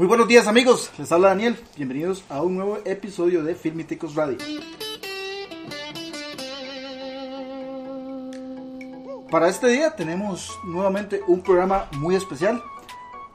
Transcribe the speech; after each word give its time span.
Muy 0.00 0.06
buenos 0.06 0.28
días 0.28 0.46
amigos, 0.46 0.90
les 0.96 1.12
habla 1.12 1.28
Daniel, 1.28 1.62
bienvenidos 1.76 2.24
a 2.30 2.40
un 2.40 2.56
nuevo 2.56 2.78
episodio 2.86 3.44
de 3.44 3.54
Filmiticos 3.54 4.14
Radio. 4.14 4.38
Para 9.30 9.50
este 9.50 9.66
día 9.66 9.94
tenemos 9.94 10.58
nuevamente 10.64 11.20
un 11.26 11.42
programa 11.42 11.86
muy 11.98 12.14
especial. 12.14 12.62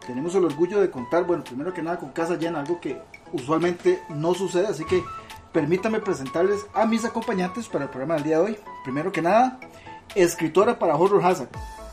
Tenemos 0.07 0.33
el 0.33 0.43
orgullo 0.43 0.81
de 0.81 0.89
contar, 0.89 1.27
bueno, 1.27 1.43
primero 1.43 1.71
que 1.71 1.83
nada 1.83 1.99
con 1.99 2.09
casa 2.09 2.35
llena, 2.35 2.61
algo 2.61 2.81
que 2.81 2.99
usualmente 3.31 4.01
no 4.09 4.33
sucede, 4.33 4.65
así 4.65 4.85
que 4.85 5.03
permítanme 5.51 5.99
presentarles 5.99 6.65
a 6.73 6.87
mis 6.87 7.05
acompañantes 7.05 7.67
para 7.67 7.83
el 7.83 7.91
programa 7.91 8.15
del 8.15 8.23
día 8.23 8.39
de 8.39 8.43
hoy. 8.43 8.57
Primero 8.83 9.11
que 9.11 9.21
nada, 9.21 9.59
escritora 10.15 10.79
para 10.79 10.95
Horror 10.95 11.23
Hazard, 11.23 11.49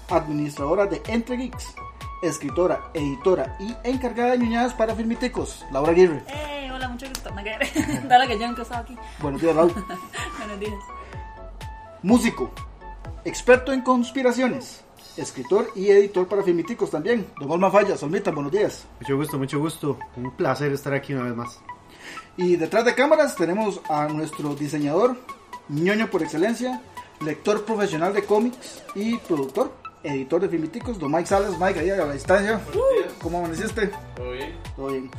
administradora 0.09 0.87
de 0.87 1.03
Entre 1.09 1.37
Geeks, 1.37 1.75
escritora, 2.23 2.91
editora 2.95 3.57
y 3.59 3.75
encargada 3.85 4.33
de 4.33 4.39
ñuñadas 4.39 4.73
para 4.75 4.95
Filmiticos, 4.95 5.67
Laura 5.73 5.93
Aguirre. 5.93 6.23
Eh, 6.29 6.71
hola, 6.73 6.89
mucho 6.89 7.09
gusto. 7.09 7.31
Dale 8.09 8.29
que 8.29 8.39
yo 8.39 8.47
nunca 8.47 8.63
estaba 8.63 8.81
aquí. 8.81 8.97
Buenos 9.21 9.43
días, 9.43 9.55
Raúl. 9.55 9.73
Buenos 10.39 10.61
días. 10.61 10.75
Músico, 12.03 12.51
experto 13.25 13.73
en 13.73 13.83
conspiraciones, 13.83 14.85
escritor 15.17 15.71
y 15.75 15.91
editor 15.91 16.27
para 16.29 16.43
Filmiticos 16.43 16.91
también. 16.91 17.27
Don 17.39 17.51
Olma 17.51 17.71
Falla, 17.71 17.97
Solmita, 17.97 18.31
buenos 18.31 18.53
días. 18.53 18.87
Mucho 19.01 19.17
gusto, 19.17 19.39
mucho 19.39 19.59
gusto. 19.59 19.99
Un 20.17 20.31
placer 20.33 20.73
estar 20.73 20.95
aquí 20.95 21.13
una 21.13 21.25
vez 21.25 21.37
más. 21.37 21.61
Y 22.37 22.57
detrás 22.57 22.85
de 22.85 22.95
cámaras 22.95 23.37
tenemos 23.37 23.81
a 23.89 24.07
nuestro 24.09 24.55
diseñador, 24.55 25.17
ñoño 25.69 26.09
por 26.09 26.23
excelencia, 26.23 26.81
lector 27.21 27.65
profesional 27.65 28.13
de 28.15 28.25
cómics 28.25 28.83
y 28.95 29.17
productor, 29.19 29.73
editor 30.03 30.41
de 30.41 30.49
Filmiticos, 30.49 30.99
don 30.99 31.13
Mike 31.13 31.27
Salas. 31.27 31.59
Mike, 31.59 31.81
ahí 31.81 31.91
a 31.91 31.97
la 31.97 32.13
distancia. 32.13 32.61
¿Cómo 33.21 33.39
amaneciste? 33.39 33.91
Todo 34.17 34.33
bien. 34.33 34.53
Todo 34.77 34.87
bien. 34.89 35.11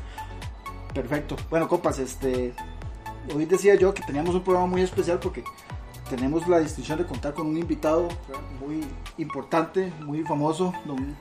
Perfecto. 0.93 1.35
Bueno, 1.49 1.67
copas, 1.67 1.99
este. 1.99 2.53
Hoy 3.33 3.45
decía 3.45 3.75
yo 3.75 3.93
que 3.93 4.03
teníamos 4.03 4.35
un 4.35 4.43
programa 4.43 4.67
muy 4.67 4.81
especial 4.81 5.19
porque 5.19 5.43
tenemos 6.09 6.47
la 6.47 6.59
distinción 6.59 6.97
de 6.97 7.05
contar 7.05 7.33
con 7.33 7.47
un 7.47 7.57
invitado 7.57 8.09
muy 8.59 8.85
importante, 9.17 9.91
muy 10.01 10.23
famoso, 10.23 10.73
don 10.85 11.15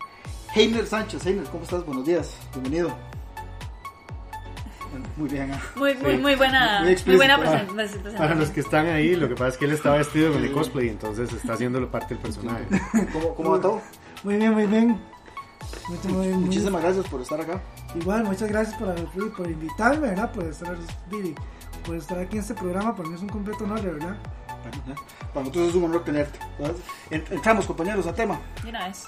Heiner 0.54 0.86
Sánchez. 0.86 1.24
Heiner, 1.24 1.44
¿cómo 1.44 1.62
estás? 1.62 1.86
Buenos 1.86 2.04
días, 2.04 2.36
bienvenido. 2.52 3.11
Muy 5.16 5.28
bien. 5.28 5.50
Muy, 5.76 5.94
muy, 5.94 6.12
Sí. 6.12 6.18
muy 6.18 6.34
buena, 6.34 6.80
Muy 6.82 6.96
muy, 7.06 7.16
buena 7.16 7.38
presen- 7.38 7.74
presentación. 7.74 8.16
Para 8.18 8.34
los 8.34 8.50
que 8.50 8.60
están 8.60 8.86
ahí, 8.86 9.14
lo 9.16 9.28
que 9.28 9.34
pasa 9.34 9.48
es 9.48 9.56
que 9.58 9.64
él 9.66 9.72
está 9.72 9.92
vestido 9.94 10.32
con 10.32 10.42
el 10.44 10.52
cosplay, 10.52 10.88
entonces 10.88 11.32
está 11.32 11.54
haciendo 11.54 11.86
parte 11.90 12.14
del 12.14 12.22
personaje. 12.22 12.64
¿Cómo, 13.12 13.34
cómo 13.34 13.50
va 13.52 13.60
todo? 13.60 13.80
Muy 14.24 14.36
bien, 14.36 14.52
muy 14.52 14.66
bien. 14.66 15.00
Muy, 15.88 16.12
muy- 16.12 16.28
Muchísimas 16.28 16.82
gracias 16.82 17.06
por 17.08 17.20
estar 17.22 17.40
acá. 17.40 17.60
Igual, 17.94 18.24
muchas 18.24 18.48
gracias 18.48 18.76
por, 18.76 18.94
por 19.32 19.50
invitarme, 19.50 20.08
¿verdad? 20.08 20.30
Por 20.32 20.44
estar, 20.44 20.76
por 21.86 21.96
estar 21.96 22.18
aquí 22.18 22.36
en 22.36 22.42
este 22.42 22.54
programa. 22.54 22.94
Para 22.94 23.08
mí 23.08 23.14
es 23.14 23.22
un 23.22 23.28
completo 23.28 23.64
honor, 23.64 23.80
de 23.82 23.90
verdad. 23.92 24.16
Para 25.32 25.40
nosotros 25.46 25.68
es 25.70 25.74
un 25.74 25.84
honor 25.84 26.04
tenerte. 26.04 26.38
Entramos, 27.10 27.66
compañeros, 27.66 28.06
al 28.06 28.14
tema. 28.14 28.40
De 28.62 28.70
una 28.70 28.86
vez. 28.88 29.06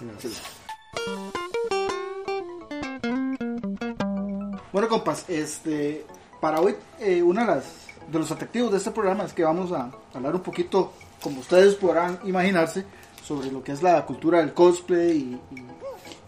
Bueno, 4.75 4.89
compas, 4.89 5.25
este, 5.28 6.05
para 6.41 6.61
hoy, 6.61 6.75
eh, 6.98 7.22
uno 7.22 7.47
de, 7.47 7.62
de 8.11 8.19
los 8.19 8.28
atractivos 8.33 8.72
de 8.72 8.78
este 8.78 8.91
programa 8.91 9.22
es 9.22 9.33
que 9.33 9.44
vamos 9.44 9.70
a 9.70 9.92
hablar 10.12 10.34
un 10.34 10.41
poquito, 10.41 10.92
como 11.22 11.39
ustedes 11.39 11.77
podrán 11.77 12.19
imaginarse, 12.25 12.84
sobre 13.22 13.52
lo 13.52 13.62
que 13.62 13.70
es 13.70 13.84
la 13.84 14.05
cultura 14.05 14.41
del 14.41 14.52
cosplay 14.52 15.17
y, 15.17 15.41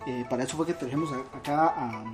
eh, 0.08 0.24
para 0.30 0.44
eso 0.44 0.56
fue 0.56 0.64
que 0.64 0.74
trajimos 0.74 1.10
acá 1.34 1.74
a, 1.76 2.04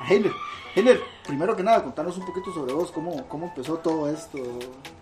a 0.00 0.12
Heiler. 0.12 0.32
Heiler, 0.74 1.00
primero 1.24 1.54
que 1.54 1.62
nada, 1.62 1.84
contanos 1.84 2.18
un 2.18 2.26
poquito 2.26 2.52
sobre 2.52 2.72
vos, 2.72 2.90
cómo, 2.90 3.24
cómo 3.28 3.46
empezó 3.46 3.76
todo 3.76 4.10
esto, 4.10 4.40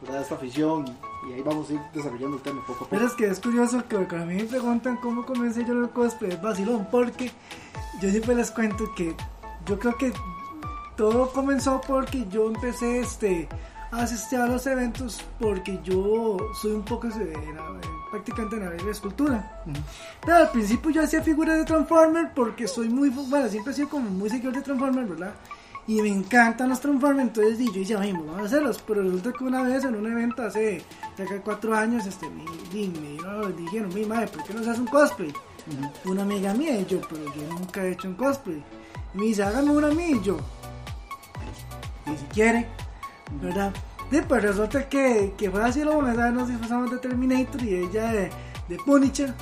¿verdad? 0.02 0.20
esta 0.20 0.34
afición, 0.34 0.84
y 1.26 1.32
ahí 1.32 1.40
vamos 1.40 1.70
a 1.70 1.72
ir 1.72 1.80
desarrollando 1.94 2.36
el 2.36 2.42
tema 2.42 2.60
poco 2.60 2.72
a 2.72 2.78
poco. 2.80 2.90
Pero 2.90 3.06
es 3.06 3.14
que 3.14 3.24
es 3.24 3.40
curioso 3.40 3.82
que 3.88 3.96
cuando 4.06 4.24
a 4.24 4.26
mí 4.26 4.34
me 4.34 4.44
preguntan 4.44 4.98
cómo 4.98 5.24
comencé 5.24 5.64
yo 5.64 5.72
el 5.72 5.88
cosplay, 5.88 6.32
es 6.32 6.42
vacilón, 6.42 6.86
porque 6.90 7.30
yo 8.02 8.10
siempre 8.10 8.34
les 8.34 8.50
cuento 8.50 8.84
que 8.94 9.16
yo 9.64 9.78
creo 9.78 9.96
que 9.96 10.12
todo 10.96 11.30
comenzó 11.32 11.80
porque 11.86 12.26
yo 12.30 12.46
empecé 12.48 13.00
este, 13.00 13.48
a 13.90 14.02
asistir 14.02 14.38
a 14.38 14.46
los 14.46 14.66
eventos 14.66 15.20
porque 15.38 15.80
yo 15.84 16.36
soy 16.60 16.72
un 16.72 16.84
poco 16.84 17.08
na- 17.08 17.14
eh, 17.16 17.80
practicante 18.10 18.56
en 18.56 18.64
la 18.64 18.70
de 18.70 18.90
escultura. 18.90 19.62
Pero 20.24 20.36
al 20.36 20.50
principio 20.50 20.90
yo 20.90 21.02
hacía 21.02 21.22
figuras 21.22 21.58
de 21.58 21.64
Transformers 21.64 22.30
porque 22.34 22.66
soy 22.68 22.88
muy, 22.88 23.10
bueno, 23.10 23.48
siempre 23.48 23.72
he 23.72 23.76
sido 23.76 23.88
como 23.88 24.08
muy 24.10 24.30
seguidor 24.30 24.54
de 24.54 24.62
Transformers, 24.62 25.08
¿verdad? 25.08 25.34
Y 25.86 26.00
me 26.00 26.08
encantan 26.08 26.70
los 26.70 26.80
Transformers, 26.80 27.28
entonces 27.28 27.58
di, 27.58 27.66
yo 27.66 27.72
dije, 27.74 27.94
"Ay, 27.96 28.12
vamos 28.12 28.38
a 28.40 28.44
hacerlos. 28.44 28.82
Pero 28.86 29.02
resulta 29.02 29.32
que 29.32 29.44
una 29.44 29.62
vez 29.62 29.84
en 29.84 29.94
un 29.96 30.06
evento 30.10 30.42
hace 30.42 30.82
ya 31.18 31.26
que 31.26 31.40
cuatro 31.40 31.74
años, 31.74 32.06
este, 32.06 32.26
me, 32.30 32.42
me 32.42 33.22
no, 33.22 33.48
dijeron, 33.48 33.92
mi 33.92 34.04
madre, 34.06 34.28
¿por 34.28 34.42
qué 34.44 34.54
no 34.54 34.62
se 34.64 34.70
hace 34.70 34.80
un 34.80 34.86
cosplay? 34.86 35.32
Una 36.06 36.22
amiga 36.22 36.54
mía 36.54 36.78
y 36.80 36.86
yo, 36.86 37.00
pero 37.08 37.22
yo 37.34 37.42
nunca 37.58 37.82
he 37.84 37.92
hecho 37.92 38.08
un 38.08 38.14
cosplay. 38.14 38.62
Y 39.14 39.18
me 39.18 39.24
dice, 39.26 39.42
hágame 39.42 39.70
una 39.72 39.88
a 39.88 39.90
mí 39.90 40.04
y 40.12 40.22
yo, 40.22 40.38
y 42.06 42.16
si 42.16 42.24
quiere, 42.26 42.66
¿verdad? 43.40 43.72
Sí, 44.10 44.20
pues 44.28 44.42
resulta 44.42 44.88
que, 44.88 45.34
que 45.36 45.50
fue 45.50 45.62
así, 45.64 45.82
luego 45.82 46.02
nos 46.02 46.48
disfrazamos 46.48 46.90
de 46.90 46.98
Terminator 46.98 47.62
y 47.62 47.74
ella 47.76 48.12
de, 48.12 48.30
de 48.68 48.76
Punisher. 48.84 49.32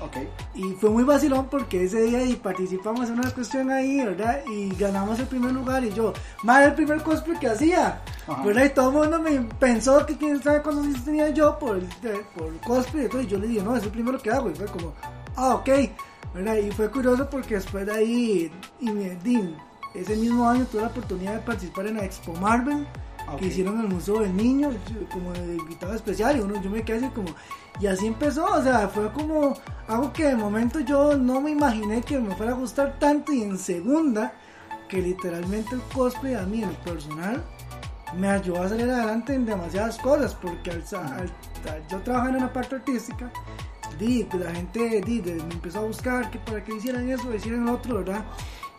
Ok. 0.00 0.18
Y 0.54 0.62
fue 0.74 0.90
muy 0.90 1.02
vacilón 1.02 1.48
porque 1.50 1.84
ese 1.84 2.02
día 2.02 2.22
y 2.22 2.36
participamos 2.36 3.08
en 3.08 3.18
una 3.18 3.30
cuestión 3.32 3.70
ahí, 3.70 4.04
¿verdad? 4.04 4.42
Y 4.46 4.68
ganamos 4.76 5.18
el 5.18 5.26
primer 5.26 5.52
lugar 5.52 5.82
y 5.84 5.90
yo, 5.92 6.12
más 6.44 6.64
el 6.66 6.74
primer 6.74 7.02
cosplay 7.02 7.36
que 7.40 7.48
hacía, 7.48 8.00
Ajá. 8.28 8.42
¿verdad? 8.44 8.64
Y 8.66 8.68
todo 8.70 8.90
el 8.90 9.10
mundo 9.10 9.20
me 9.20 9.40
pensó 9.58 10.04
que 10.06 10.16
quién 10.16 10.40
sabe 10.42 10.62
cuántos 10.62 11.02
tenía 11.04 11.30
yo 11.30 11.58
por, 11.58 11.80
de- 11.80 12.20
por 12.36 12.48
el 12.48 12.60
cosplay. 12.60 13.06
Entonces 13.06 13.28
yo 13.28 13.38
le 13.38 13.48
dije, 13.48 13.62
no, 13.62 13.74
es 13.74 13.82
el 13.82 13.90
primero 13.90 14.18
que 14.18 14.30
hago. 14.30 14.50
Y 14.50 14.54
fue 14.54 14.66
como, 14.66 14.92
ah, 15.34 15.54
ok, 15.56 15.68
¿verdad? 16.34 16.56
Y 16.56 16.70
fue 16.70 16.88
curioso 16.90 17.28
porque 17.28 17.54
después 17.56 17.86
de 17.86 17.92
ahí, 17.92 18.52
y 18.80 18.90
me, 18.90 19.16
di, 19.16 19.56
ese 20.00 20.16
mismo 20.16 20.48
año 20.48 20.64
tuve 20.66 20.82
la 20.82 20.88
oportunidad 20.88 21.34
de 21.34 21.40
participar 21.40 21.86
en 21.86 21.96
la 21.96 22.04
Expo 22.04 22.32
Marvel 22.34 22.86
que 23.40 23.46
hicieron 23.46 23.74
en 23.80 23.86
el 23.86 23.88
Museo 23.88 24.20
del 24.20 24.36
Niño, 24.36 24.70
como 25.12 25.32
de 25.32 25.56
invitado 25.56 25.94
especial, 25.94 26.36
y 26.36 26.40
uno, 26.40 26.62
yo 26.62 26.70
me 26.70 26.82
quedé 26.84 26.98
así 26.98 27.08
como, 27.08 27.28
y 27.80 27.86
así 27.88 28.06
empezó, 28.06 28.44
o 28.44 28.62
sea, 28.62 28.88
fue 28.88 29.12
como 29.12 29.56
algo 29.88 30.12
que 30.12 30.26
de 30.26 30.36
momento 30.36 30.78
yo 30.80 31.16
no 31.16 31.40
me 31.40 31.50
imaginé 31.50 32.02
que 32.02 32.20
me 32.20 32.34
fuera 32.36 32.52
a 32.52 32.54
gustar 32.54 32.98
tanto, 33.00 33.32
y 33.32 33.42
en 33.42 33.58
segunda, 33.58 34.32
que 34.88 35.02
literalmente 35.02 35.74
el 35.74 35.80
cosplay 35.92 36.34
a 36.34 36.42
mí 36.42 36.62
en 36.62 36.68
lo 36.68 36.76
personal 36.82 37.42
me 38.16 38.28
ayudó 38.28 38.62
a 38.62 38.68
salir 38.68 38.88
adelante 38.88 39.34
en 39.34 39.44
demasiadas 39.44 39.98
cosas, 39.98 40.32
porque 40.34 40.70
al, 40.70 40.84
al- 40.92 41.32
al 41.72 41.88
yo 41.90 41.98
trabajar 42.02 42.30
en 42.30 42.36
una 42.36 42.52
parte 42.52 42.76
artística, 42.76 43.28
di, 43.98 44.22
pues, 44.30 44.44
la 44.44 44.52
gente 44.52 45.00
di, 45.04 45.20
de- 45.20 45.34
me 45.42 45.54
empezó 45.54 45.80
a 45.80 45.82
buscar 45.82 46.30
que 46.30 46.38
para 46.38 46.62
que 46.62 46.76
hicieran 46.76 47.08
eso, 47.10 47.34
hicieran 47.34 47.64
lo 47.66 47.72
otro, 47.72 47.96
¿verdad? 47.96 48.24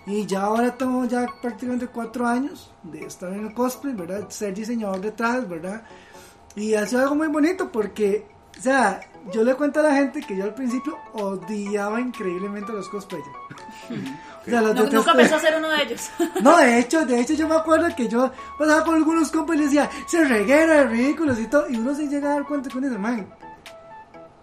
Y 0.08 0.26
ya 0.26 0.44
ahora 0.44 0.72
tengo 0.76 1.04
ya 1.06 1.28
prácticamente 1.42 1.88
cuatro 1.88 2.26
años 2.26 2.72
de 2.84 3.04
estar 3.06 3.32
en 3.34 3.48
el 3.48 3.54
cosplay, 3.54 3.94
¿verdad? 3.94 4.30
Ser 4.30 4.54
diseñador 4.54 5.02
de 5.02 5.12
trajes, 5.12 5.48
¿verdad? 5.50 5.84
Y 6.56 6.74
ha 6.76 6.86
sido 6.88 7.02
algo 7.02 7.16
muy 7.16 7.28
bonito 7.28 7.70
porque, 7.72 8.26
o 8.58 8.62
sea, 8.62 9.02
yo 9.34 9.44
le 9.44 9.54
cuento 9.56 9.82
a 9.82 9.84
la 9.84 9.94
gente 9.96 10.22
que 10.22 10.38
yo 10.38 10.46
al 10.46 10.54
principio 10.56 10.98
odiaba 11.14 12.00
increíblemente 12.00 12.72
a 12.72 12.76
los 12.76 12.90
cosplayers. 12.90 13.28
O 14.48 14.50
sea, 14.50 14.62
los 14.62 14.76
No- 14.76 14.86
nunca 14.90 15.14
pensó 15.14 15.36
hacer 15.36 15.56
uno 15.58 15.68
de 15.68 15.84
ellos. 15.84 16.10
No, 16.42 16.56
de 16.58 16.80
hecho, 16.80 17.06
de 17.06 17.20
hecho 17.20 17.34
yo 17.34 17.50
me 17.50 17.56
acuerdo 17.56 17.94
que 17.94 18.08
yo 18.08 18.32
pasaba 18.58 18.86
con 18.86 18.96
algunos 18.96 19.30
compas 19.30 19.58
y 19.58 19.60
les 19.60 19.72
decía, 19.72 19.90
se 20.08 20.24
reguera, 20.24 20.86
ridículos 20.86 21.38
y 21.38 21.48
todo, 21.48 21.70
y 21.70 21.76
uno 21.76 21.94
se 21.94 22.08
llega 22.08 22.30
a 22.32 22.34
dar 22.36 22.46
cuenta 22.46 22.70
uno 22.74 22.88
dice, 22.88 22.98
man, 22.98 23.28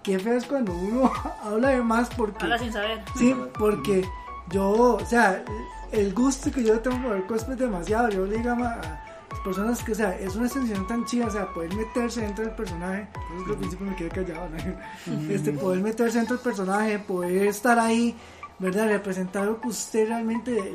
qué 0.03 0.19
feo 0.19 0.35
es 0.37 0.45
cuando 0.45 0.75
uno 0.75 1.11
habla 1.43 1.69
de 1.71 1.81
más 1.83 2.11
porque... 2.15 2.45
Habla 2.45 2.59
sin 2.59 2.71
saber. 2.71 3.03
Sí, 3.17 3.35
porque 3.59 4.05
yo, 4.51 4.97
o 4.97 5.07
sea, 5.07 5.45
el 5.93 6.13
gusto 6.13 6.51
que 6.51 6.65
yo 6.65 6.81
tengo 6.81 7.03
por 7.03 7.17
el 7.17 7.27
cosplay 7.27 7.55
es 7.55 7.61
demasiado. 7.61 8.09
Yo 8.11 8.27
le 8.27 8.39
digo 8.39 8.51
a 8.51 9.05
personas 9.45 9.83
que, 9.83 9.93
o 9.93 9.95
sea, 9.95 10.19
es 10.19 10.35
una 10.37 10.49
sensación 10.49 10.87
tan 10.87 11.05
chida, 11.05 11.27
o 11.27 11.31
sea, 11.31 11.53
poder 11.53 11.75
meterse 11.75 12.23
dentro 12.23 12.45
del 12.45 12.55
personaje. 12.55 13.09
Que 13.47 13.53
al 13.53 13.59
principio 13.59 13.87
me 13.87 13.97
quedé 13.97 14.09
callado, 14.09 14.49
¿no? 14.49 15.33
Este, 15.33 15.53
poder 15.53 15.83
meterse 15.83 16.19
dentro 16.19 16.37
del 16.37 16.45
personaje, 16.45 16.99
poder 16.99 17.47
estar 17.47 17.79
ahí, 17.79 18.17
¿verdad? 18.59 18.89
Representar 18.89 19.47
lo 19.47 19.61
que 19.61 19.69
usted 19.69 20.09
realmente 20.09 20.73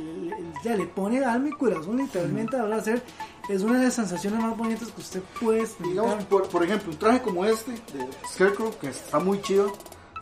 ya 0.64 0.76
le 0.76 0.86
pone 0.86 1.24
alma 1.24 1.50
y 1.50 1.52
corazón, 1.52 1.98
literalmente, 1.98 2.58
a 2.58 2.64
hacer. 2.76 3.04
Es 3.50 3.64
una 3.64 3.80
de 3.80 3.86
las 3.86 3.96
sensaciones 3.96 4.40
más 4.40 4.56
bonitas 4.56 4.90
que 4.90 5.02
usted 5.02 5.22
puede 5.40 5.68
Digamos, 5.80 6.24
por, 6.26 6.48
por 6.48 6.64
ejemplo, 6.64 6.92
un 6.92 7.00
traje 7.00 7.22
como 7.22 7.46
este 7.46 7.72
de 7.72 8.08
Scarecrow, 8.32 8.78
que 8.80 8.90
está 8.90 9.20
muy 9.20 9.42
chido, 9.42 9.74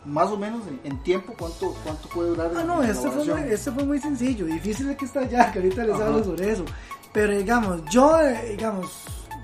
más 0.04 0.28
o 0.28 0.36
menos 0.36 0.66
en, 0.66 0.80
en 0.84 1.02
tiempo, 1.02 1.34
¿cuánto, 1.38 1.74
¿cuánto 1.84 2.08
puede 2.08 2.30
durar? 2.30 2.50
Ah, 2.56 2.64
no, 2.64 2.82
este 2.82 3.10
fue, 3.10 3.24
muy, 3.24 3.52
este 3.52 3.72
fue 3.72 3.84
muy 3.84 3.98
sencillo. 3.98 4.46
Difícil 4.46 4.90
es 4.90 4.96
que 4.96 5.04
está 5.04 5.20
allá, 5.20 5.52
que 5.52 5.58
ahorita 5.58 5.84
les 5.84 5.94
Ajá. 5.94 6.06
hablo 6.06 6.24
sobre 6.24 6.52
eso. 6.52 6.64
Pero 7.12 7.36
digamos, 7.36 7.84
yo, 7.90 8.20
eh, 8.20 8.50
digamos, 8.50 8.90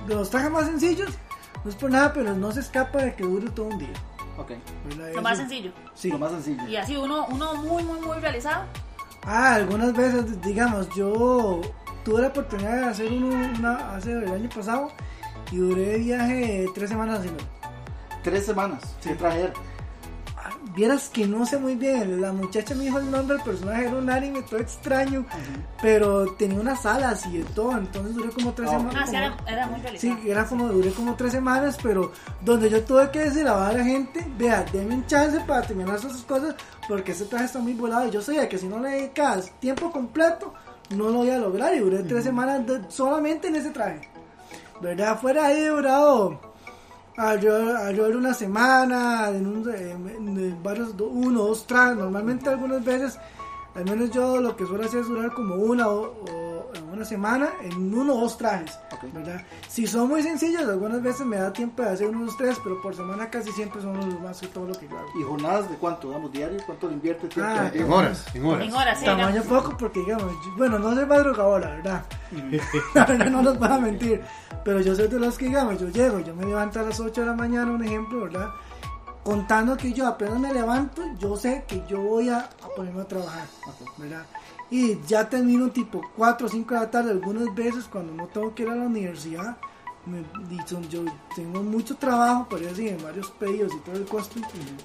de 0.06 0.14
los 0.14 0.30
trajes 0.30 0.50
más 0.50 0.66
sencillos, 0.66 1.10
no 1.64 1.70
es 1.70 1.76
por 1.76 1.90
nada, 1.90 2.12
pero 2.12 2.34
no 2.34 2.52
se 2.52 2.60
escapa 2.60 3.02
de 3.02 3.14
que 3.14 3.24
dure 3.24 3.50
todo 3.50 3.66
un 3.66 3.78
día. 3.78 3.92
Ok, 4.36 4.52
¿verdad? 4.88 5.12
Lo 5.14 5.22
más 5.22 5.38
sencillo. 5.38 5.72
Sí. 5.94 6.10
lo 6.10 6.18
más 6.18 6.32
sencillo. 6.32 6.66
Y 6.68 6.76
así 6.76 6.96
uno, 6.96 7.26
uno 7.30 7.54
muy, 7.56 7.82
muy, 7.84 8.00
muy 8.00 8.18
realizado. 8.18 8.64
Ah, 9.24 9.54
algunas 9.54 9.94
veces, 9.94 10.40
digamos, 10.42 10.88
yo 10.94 11.60
tuve 12.04 12.22
la 12.22 12.28
oportunidad 12.28 12.76
de 12.76 12.84
hacer 12.84 13.12
uno 13.12 13.28
una, 13.58 13.94
hace 13.94 14.12
el 14.12 14.28
año 14.30 14.48
pasado 14.54 14.88
y 15.50 15.56
duré 15.56 15.86
de 15.86 15.98
viaje 15.98 16.66
tres 16.74 16.90
semanas 16.90 17.20
haciendo. 17.20 17.42
Tres 18.22 18.44
semanas. 18.44 18.96
¿Qué 19.02 19.14
traje? 19.14 19.52
Vieras 20.74 21.08
que 21.08 21.26
no 21.26 21.46
sé 21.46 21.56
muy 21.58 21.74
bien, 21.76 22.20
la 22.20 22.32
muchacha 22.32 22.74
me 22.74 22.84
dijo 22.84 22.98
el 22.98 23.10
nombre 23.10 23.36
del 23.36 23.44
personaje, 23.44 23.86
era 23.86 23.96
un 23.96 24.10
anime 24.10 24.42
todo 24.42 24.58
extraño, 24.60 25.24
pero 25.80 26.26
tenía 26.34 26.58
unas 26.60 26.84
alas 26.84 27.24
y 27.26 27.38
de 27.38 27.44
todo, 27.44 27.72
entonces 27.78 28.14
duré 28.14 28.30
como 28.30 28.52
tres 28.52 28.68
Ah, 28.70 28.78
semanas. 28.78 29.02
Ah, 29.02 29.06
sí, 29.06 29.16
era, 29.16 29.36
era 29.46 29.66
muy 29.68 29.80
realizado. 29.80 30.16
Sí, 30.22 30.28
era 30.30 30.44
como, 30.46 30.68
duré 30.68 30.90
como 30.90 31.14
tres 31.14 31.32
semanas, 31.32 31.78
pero 31.82 32.12
donde 32.40 32.68
yo 32.70 32.82
tuve 32.84 33.10
que 33.10 33.20
decir 33.20 33.46
a 33.48 33.72
la 33.72 33.84
gente, 33.84 34.26
vea, 34.36 34.64
denme 34.72 34.96
un 34.96 35.06
chance 35.06 35.38
para 35.46 35.62
terminar 35.62 35.96
esas 35.96 36.22
cosas, 36.22 36.54
porque 36.88 37.12
ese 37.12 37.24
traje 37.26 37.44
está 37.44 37.60
muy 37.60 37.74
volado. 37.74 38.08
Y 38.08 38.10
yo 38.10 38.20
sabía 38.20 38.48
que 38.48 38.58
si 38.58 38.66
no 38.66 38.80
le 38.80 38.90
dedicas 38.90 39.50
tiempo 39.60 39.90
completo, 39.92 40.52
no 40.90 41.04
lo 41.08 41.18
voy 41.18 41.30
a 41.30 41.38
lograr. 41.38 41.74
Y 41.74 41.78
duré 41.78 42.02
tres 42.02 42.24
semanas 42.24 42.66
de- 42.66 42.82
solamente 42.90 43.48
en 43.48 43.56
ese 43.56 43.70
traje. 43.70 44.08
¿Verdad? 44.80 45.18
Fuera 45.20 45.46
ahí 45.46 45.58
he 45.60 45.70
durado 47.16 47.30
alrededor, 47.30 47.76
alrededor 47.76 48.10
de 48.12 48.16
una 48.18 48.34
semana, 48.34 49.28
en, 49.30 49.46
un, 49.46 49.74
en- 49.74 50.62
varios, 50.62 50.94
uno, 50.98 51.42
dos 51.44 51.66
trajes. 51.66 51.96
Normalmente 51.96 52.48
algunas 52.48 52.84
veces, 52.84 53.18
al 53.74 53.84
menos 53.84 54.10
yo 54.10 54.40
lo 54.40 54.56
que 54.56 54.66
suelo 54.66 54.84
hacer 54.84 55.00
es 55.00 55.08
durar 55.08 55.32
como 55.32 55.56
una 55.56 55.88
o 55.88 56.53
una 56.82 57.04
semana 57.04 57.50
en 57.62 57.94
uno 57.94 58.14
o 58.14 58.20
dos 58.22 58.36
trajes. 58.38 58.78
Ok. 58.92 59.04
¿verdad? 59.12 59.40
Si 59.68 59.86
son 59.86 60.08
muy 60.08 60.22
sencillos, 60.22 60.62
algunas 60.68 61.02
veces 61.02 61.26
me 61.26 61.36
da 61.36 61.52
tiempo 61.52 61.82
de 61.82 61.90
hacer 61.90 62.08
unos 62.08 62.36
tres, 62.36 62.58
pero 62.62 62.80
por 62.82 62.94
semana 62.94 63.30
casi 63.30 63.50
siempre 63.52 63.80
son 63.82 63.96
los 63.96 64.20
más 64.20 64.40
que 64.40 64.46
todo 64.48 64.66
lo 64.66 64.74
que 64.74 64.88
yo 64.88 64.98
hago. 64.98 65.08
¿Y 65.18 65.22
jornadas 65.22 65.70
de 65.70 65.76
cuánto? 65.76 66.10
¿Damos 66.10 66.32
diario? 66.32 66.58
¿Cuánto 66.66 66.88
le 66.88 66.94
invierte? 66.94 67.28
Ah, 67.40 67.70
En 67.72 67.92
horas, 67.92 68.24
en 68.34 68.44
horas. 68.46 68.66
En 68.66 68.74
horas, 68.74 68.98
sí. 68.98 69.04
Tamaño 69.04 69.42
poco 69.44 69.76
porque 69.76 70.00
digamos, 70.00 70.30
yo- 70.44 70.54
bueno, 70.56 70.78
no 70.78 70.94
soy 70.94 71.06
madrugador, 71.06 71.60
la 71.60 71.68
verdad. 71.70 72.04
la 72.94 73.04
verdad 73.06 73.30
no 73.30 73.42
nos 73.42 73.58
van 73.58 73.72
a 73.72 73.78
mentir. 73.78 74.22
Pero 74.64 74.80
yo 74.80 74.94
soy 74.96 75.08
de 75.08 75.18
los 75.20 75.36
que 75.36 75.46
digamos, 75.46 75.78
yo 75.78 75.88
llego, 75.90 76.20
yo 76.20 76.34
me 76.34 76.46
levanto 76.46 76.80
a 76.80 76.84
las 76.84 76.98
8 76.98 77.20
de 77.20 77.26
la 77.26 77.34
mañana, 77.34 77.70
un 77.70 77.84
ejemplo, 77.84 78.22
¿verdad? 78.22 78.48
Contando 79.22 79.76
que 79.76 79.92
yo 79.92 80.06
apenas 80.06 80.38
me 80.38 80.52
levanto, 80.52 81.02
yo 81.18 81.36
sé 81.36 81.64
que 81.66 81.82
yo 81.88 81.98
voy 82.00 82.28
a, 82.28 82.38
a 82.40 82.68
ponerme 82.76 83.02
a 83.02 83.04
trabajar, 83.08 83.46
¿verdad? 83.96 84.22
Y 84.74 84.98
ya 85.06 85.28
termino 85.28 85.70
tipo 85.70 86.00
4 86.16 86.46
o 86.48 86.50
5 86.50 86.74
de 86.74 86.80
la 86.80 86.90
tarde, 86.90 87.10
algunas 87.12 87.54
veces 87.54 87.84
cuando 87.84 88.12
no 88.12 88.26
tengo 88.26 88.52
que 88.54 88.64
ir 88.64 88.70
a 88.70 88.74
la 88.74 88.82
universidad, 88.86 89.56
me, 90.04 90.18
y 90.52 90.58
son- 90.66 90.88
yo 90.88 91.02
tengo 91.36 91.62
mucho 91.62 91.94
trabajo, 91.96 92.48
por 92.48 92.58
así, 92.66 92.88
en 92.88 93.00
varios 93.02 93.30
pedidos 93.30 93.72
y 93.72 93.78
todo 93.80 93.94
el 93.94 94.04
costo, 94.06 94.40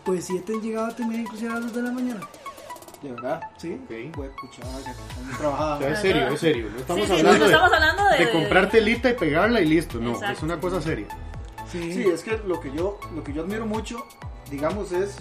pues 0.06 0.26
sí 0.26 0.40
he 0.48 0.54
llegado 0.62 0.88
a 0.88 0.96
terminar 0.96 1.22
inclusive 1.22 1.50
a 1.52 1.56
las 1.56 1.64
2 1.64 1.74
de 1.74 1.82
la 1.82 1.92
mañana, 1.92 2.20
De 3.02 3.12
verdad. 3.14 3.42
¿sí? 3.58 3.80
Ok. 3.86 4.14
Pues, 4.16 4.32
pucha, 4.40 4.62
vaya, 4.74 4.94
también 5.16 5.38
trabajaba. 5.40 5.76
O 5.78 5.80
sea, 5.80 5.92
es 5.92 6.00
serio, 6.02 6.28
es 6.28 6.40
serio. 6.40 6.66
No 6.70 6.76
Sí, 6.76 6.82
estamos 6.82 7.06
sí, 7.06 7.10
no, 7.12 7.18
hablando 7.18 7.40
no 7.40 7.46
de, 7.46 7.52
estamos 7.54 7.74
hablando 7.74 8.04
de... 8.10 8.26
de 8.26 8.32
comprar 8.32 8.70
telita 8.70 9.10
y 9.10 9.14
pegarla 9.16 9.62
y 9.62 9.66
listo. 9.66 10.00
No, 10.00 10.12
Exacto. 10.12 10.38
es 10.38 10.44
una 10.44 10.60
cosa 10.60 10.82
seria. 10.82 11.08
Sí. 11.72 11.94
Sí, 11.94 12.04
es 12.04 12.22
que 12.24 12.38
lo 12.46 12.60
que 12.60 12.72
yo, 12.74 13.00
lo 13.16 13.24
que 13.24 13.34
yo 13.34 13.42
admiro 13.44 13.66
mucho, 13.66 14.06
digamos, 14.52 14.92
es. 14.92 15.18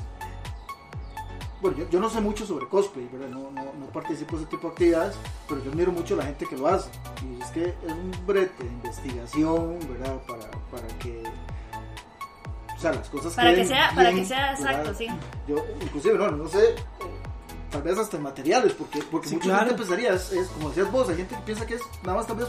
Bueno, 1.60 1.76
yo, 1.78 1.88
yo 1.90 1.98
no 2.00 2.08
sé 2.08 2.20
mucho 2.20 2.46
sobre 2.46 2.68
cosplay, 2.68 3.08
¿verdad? 3.12 3.28
No, 3.28 3.50
no, 3.50 3.64
no 3.64 3.86
participo 3.92 4.36
en 4.36 4.42
ese 4.42 4.50
tipo 4.50 4.68
de 4.68 4.72
actividades, 4.72 5.16
pero 5.48 5.62
yo 5.64 5.70
admiro 5.72 5.90
mucho 5.92 6.14
a 6.14 6.18
la 6.18 6.24
gente 6.24 6.46
que 6.46 6.56
lo 6.56 6.68
hace. 6.68 6.88
Y 7.24 7.42
es 7.42 7.50
que 7.50 7.64
es 7.64 7.92
un 7.92 8.12
brete 8.26 8.62
de 8.62 8.70
investigación, 8.70 9.78
¿verdad? 9.88 10.16
Para, 10.26 10.50
para 10.70 10.86
que. 10.98 11.22
O 12.76 12.80
sea, 12.80 12.92
las 12.92 13.08
cosas 13.08 13.34
Para 13.34 13.52
que 13.54 13.66
sea, 13.66 13.90
para 13.92 14.12
que 14.12 14.24
sea 14.24 14.52
¿verdad? 14.52 14.60
exacto, 14.70 14.94
sí. 14.94 15.08
Yo, 15.48 15.56
inclusive, 15.82 16.16
no, 16.16 16.30
no 16.30 16.48
sé, 16.48 16.76
tal 17.72 17.82
vez 17.82 17.98
hasta 17.98 18.16
en 18.18 18.22
materiales, 18.22 18.72
porque, 18.74 19.02
porque 19.10 19.28
Sí, 19.28 19.34
mucha 19.34 19.46
claro. 19.46 19.60
gente 19.66 19.78
pensaría, 19.78 20.12
es, 20.14 20.30
es 20.32 20.46
como 20.48 20.68
decías 20.68 20.92
vos, 20.92 21.08
hay 21.08 21.16
gente 21.16 21.34
que 21.34 21.40
piensa 21.42 21.66
que 21.66 21.74
es 21.74 21.82
nada 22.04 22.18
más 22.18 22.26
tal 22.28 22.36
vez 22.36 22.46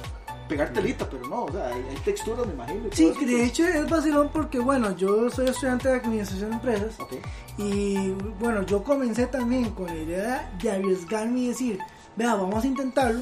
pegar 0.49 0.73
telita, 0.73 1.09
pero 1.09 1.25
no, 1.27 1.45
o 1.45 1.51
sea, 1.51 1.67
hay, 1.67 1.85
hay 1.89 1.95
texturas, 2.03 2.45
me 2.45 2.53
imagino. 2.53 2.89
Sí, 2.91 3.13
que 3.17 3.25
de 3.25 3.45
hecho 3.45 3.65
es 3.65 3.89
vacilón 3.89 4.29
porque, 4.33 4.59
bueno, 4.59 4.95
yo 4.97 5.29
soy 5.29 5.47
estudiante 5.47 5.87
de 5.87 5.95
administración 5.95 6.49
de 6.49 6.55
empresas 6.55 6.99
Ok. 6.99 7.13
y, 7.57 8.09
bueno, 8.39 8.63
yo 8.63 8.83
comencé 8.83 9.27
también 9.27 9.69
con 9.69 9.85
la 9.85 9.95
idea 9.95 10.51
de 10.61 10.71
arriesgarme 10.71 11.39
y 11.39 11.47
decir, 11.49 11.79
vea, 12.15 12.35
vamos 12.35 12.63
a 12.63 12.67
intentarlo, 12.67 13.21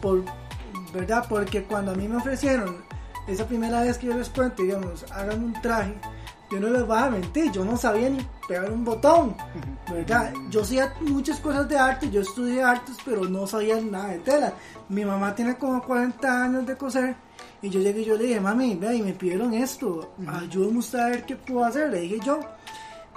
por, 0.00 0.24
¿verdad? 0.92 1.26
Porque 1.28 1.62
cuando 1.62 1.92
a 1.92 1.94
mí 1.94 2.08
me 2.08 2.16
ofrecieron 2.16 2.84
esa 3.28 3.46
primera 3.46 3.82
vez 3.82 3.98
que 3.98 4.06
yo 4.06 4.16
les 4.16 4.28
cuento, 4.30 4.62
digamos, 4.62 5.04
hagan 5.12 5.44
un 5.44 5.52
traje, 5.60 5.94
yo 6.50 6.60
no 6.60 6.68
les 6.68 6.86
voy 6.86 6.96
a 6.96 7.10
mentir, 7.10 7.50
yo 7.50 7.64
no 7.64 7.76
sabía 7.76 8.08
ni 8.08 8.24
pegar 8.46 8.70
un 8.70 8.84
botón, 8.84 9.36
¿verdad? 9.90 10.32
Yo 10.48 10.62
hacía 10.62 10.94
muchas 11.00 11.40
cosas 11.40 11.68
de 11.68 11.76
arte, 11.76 12.08
yo 12.08 12.20
estudié 12.20 12.62
artes, 12.62 12.96
pero 13.04 13.24
no 13.24 13.46
sabía 13.48 13.80
nada 13.80 14.08
de 14.08 14.18
tela. 14.20 14.52
Mi 14.88 15.04
mamá 15.04 15.34
tiene 15.34 15.56
como 15.56 15.82
40 15.82 16.44
años 16.44 16.66
de 16.66 16.76
coser 16.76 17.16
y 17.62 17.70
yo 17.70 17.80
llegué 17.80 18.00
y 18.00 18.04
yo 18.04 18.16
le 18.16 18.24
dije, 18.24 18.40
mami, 18.40 18.76
vea, 18.76 18.94
y 18.94 19.02
me 19.02 19.12
pidieron 19.12 19.52
esto, 19.54 20.14
ayúdame 20.26 20.78
usted 20.78 20.98
a 20.98 21.08
ver 21.08 21.26
qué 21.26 21.36
puedo 21.36 21.64
hacer, 21.64 21.90
le 21.90 22.00
dije 22.00 22.20
yo. 22.24 22.40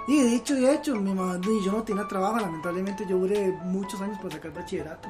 Y 0.08 0.22
dicho 0.22 0.58
y 0.58 0.66
hecho, 0.66 0.96
mi 0.96 1.14
mamá 1.14 1.38
y 1.40 1.64
yo 1.64 1.72
no 1.72 1.82
tenía 1.82 2.08
trabajo, 2.08 2.40
lamentablemente 2.40 3.04
yo 3.08 3.18
duré 3.18 3.52
muchos 3.64 4.00
años 4.00 4.18
para 4.18 4.30
sacar 4.30 4.52
bachillerato. 4.52 5.08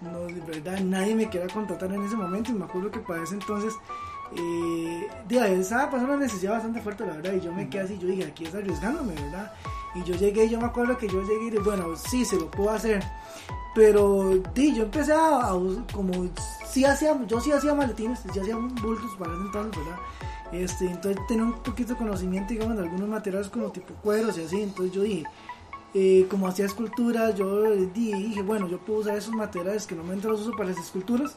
No, 0.00 0.20
de 0.20 0.40
verdad, 0.40 0.80
nadie 0.80 1.14
me 1.14 1.28
quería 1.28 1.48
contratar 1.48 1.92
en 1.92 2.04
ese 2.04 2.16
momento 2.16 2.50
y 2.50 2.54
me 2.54 2.64
acuerdo 2.64 2.90
que 2.90 3.00
para 3.00 3.22
ese 3.22 3.34
entonces 3.34 3.74
eh, 4.36 5.08
de 5.28 5.40
ahí 5.40 5.60
estaba 5.60 5.90
pasando 5.90 6.14
una 6.14 6.22
necesidad 6.22 6.52
bastante 6.52 6.80
fuerte, 6.80 7.04
la 7.04 7.14
verdad, 7.14 7.32
y 7.32 7.40
yo 7.40 7.52
me 7.52 7.68
quedé 7.68 7.82
así, 7.82 7.98
yo 7.98 8.06
dije, 8.06 8.24
aquí 8.24 8.44
es 8.44 8.54
arriesgándome, 8.54 9.14
¿verdad? 9.14 9.52
Y 9.94 10.04
yo 10.04 10.14
llegué, 10.14 10.48
yo 10.48 10.60
me 10.60 10.66
acuerdo 10.66 10.96
que 10.96 11.08
yo 11.08 11.22
llegué 11.22 11.46
y 11.46 11.50
dije, 11.50 11.62
bueno, 11.64 11.96
sí, 11.96 12.24
se 12.24 12.36
lo 12.36 12.48
puedo 12.48 12.70
hacer, 12.70 13.02
pero 13.74 14.34
di, 14.54 14.74
yo 14.74 14.84
empecé 14.84 15.12
a, 15.12 15.48
a 15.50 15.52
como, 15.92 16.28
sí 16.68 16.84
hacía, 16.84 17.16
yo 17.26 17.40
sí 17.40 17.52
hacía 17.52 17.74
maletines, 17.74 18.20
sí 18.32 18.38
hacía 18.40 18.56
bultos 18.56 19.10
para 19.18 19.32
ese 19.32 19.42
entonces, 19.42 19.84
¿verdad? 19.84 20.00
Este, 20.52 20.86
entonces 20.86 21.20
tenía 21.28 21.44
un 21.44 21.52
poquito 21.62 21.92
de 21.92 21.98
conocimiento, 21.98 22.52
digamos, 22.52 22.76
de 22.76 22.82
algunos 22.82 23.08
materiales 23.08 23.48
como 23.48 23.70
tipo 23.70 23.94
cueros 24.02 24.36
y 24.38 24.42
así, 24.44 24.60
entonces 24.62 24.92
yo 24.92 25.02
dije, 25.02 25.24
eh, 25.94 26.26
como 26.30 26.48
hacía 26.48 26.66
esculturas, 26.66 27.34
yo 27.36 27.62
di- 27.70 28.12
dije, 28.12 28.42
bueno, 28.42 28.68
yo 28.68 28.78
puedo 28.78 29.00
usar 29.00 29.16
esos 29.16 29.34
materiales 29.34 29.86
que 29.86 29.94
normalmente 29.94 30.28
los 30.28 30.40
uso 30.40 30.52
para 30.52 30.70
las 30.70 30.78
esculturas, 30.78 31.36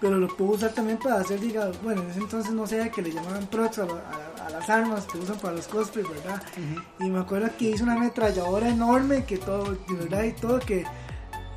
pero 0.00 0.18
lo 0.18 0.26
puedo 0.28 0.50
usar 0.52 0.72
también 0.72 0.98
para 0.98 1.20
hacer, 1.20 1.38
diga, 1.40 1.70
bueno, 1.82 2.02
en 2.02 2.10
ese 2.10 2.18
entonces 2.20 2.52
no 2.52 2.66
sé 2.66 2.90
que 2.90 3.00
le 3.02 3.12
llamaban 3.12 3.46
prox 3.46 3.78
a, 3.78 3.82
a- 3.84 4.46
a 4.46 4.50
las 4.50 4.68
armas 4.68 5.04
que 5.06 5.18
usan 5.18 5.38
para 5.38 5.54
los 5.54 5.66
cosplays, 5.68 6.08
¿verdad? 6.08 6.42
Y 7.00 7.04
me 7.08 7.20
acuerdo 7.20 7.48
que 7.56 7.70
hice 7.70 7.82
una 7.84 7.94
ametralladora 7.94 8.68
enorme, 8.68 9.24
que 9.24 9.38
todo, 9.38 9.76
verdad, 9.88 10.24
y 10.24 10.32
todo, 10.32 10.58
que, 10.60 10.84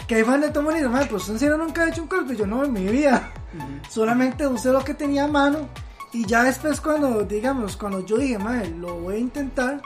que 0.08 0.16
ahí 0.16 0.24
fue 0.24 0.34
donde 0.34 0.50
todo 0.50 0.64
mundo 0.64 0.78
dice, 0.78 0.90
"Mae, 0.90 1.06
pues 1.08 1.28
en 1.30 1.38
serio 1.40 1.58
nunca 1.58 1.86
he 1.86 1.90
hecho 1.90 2.02
un 2.04 2.08
cosplay, 2.08 2.38
yo 2.38 2.48
no 2.48 2.64
en 2.64 2.74
mi 2.74 2.86
vida, 2.88 3.30
solamente 3.90 4.48
usé 4.48 4.72
lo 4.72 4.84
que 4.84 4.94
tenía 4.94 5.26
a 5.26 5.28
mano, 5.28 5.68
y 6.14 6.26
ya 6.26 6.44
después 6.44 6.80
cuando, 6.82 7.24
digamos, 7.24 7.76
cuando 7.78 8.06
yo 8.06 8.18
dije, 8.18 8.38
madre, 8.40 8.70
lo 8.70 8.96
voy 9.00 9.16
a 9.16 9.20
intentar, 9.20 9.82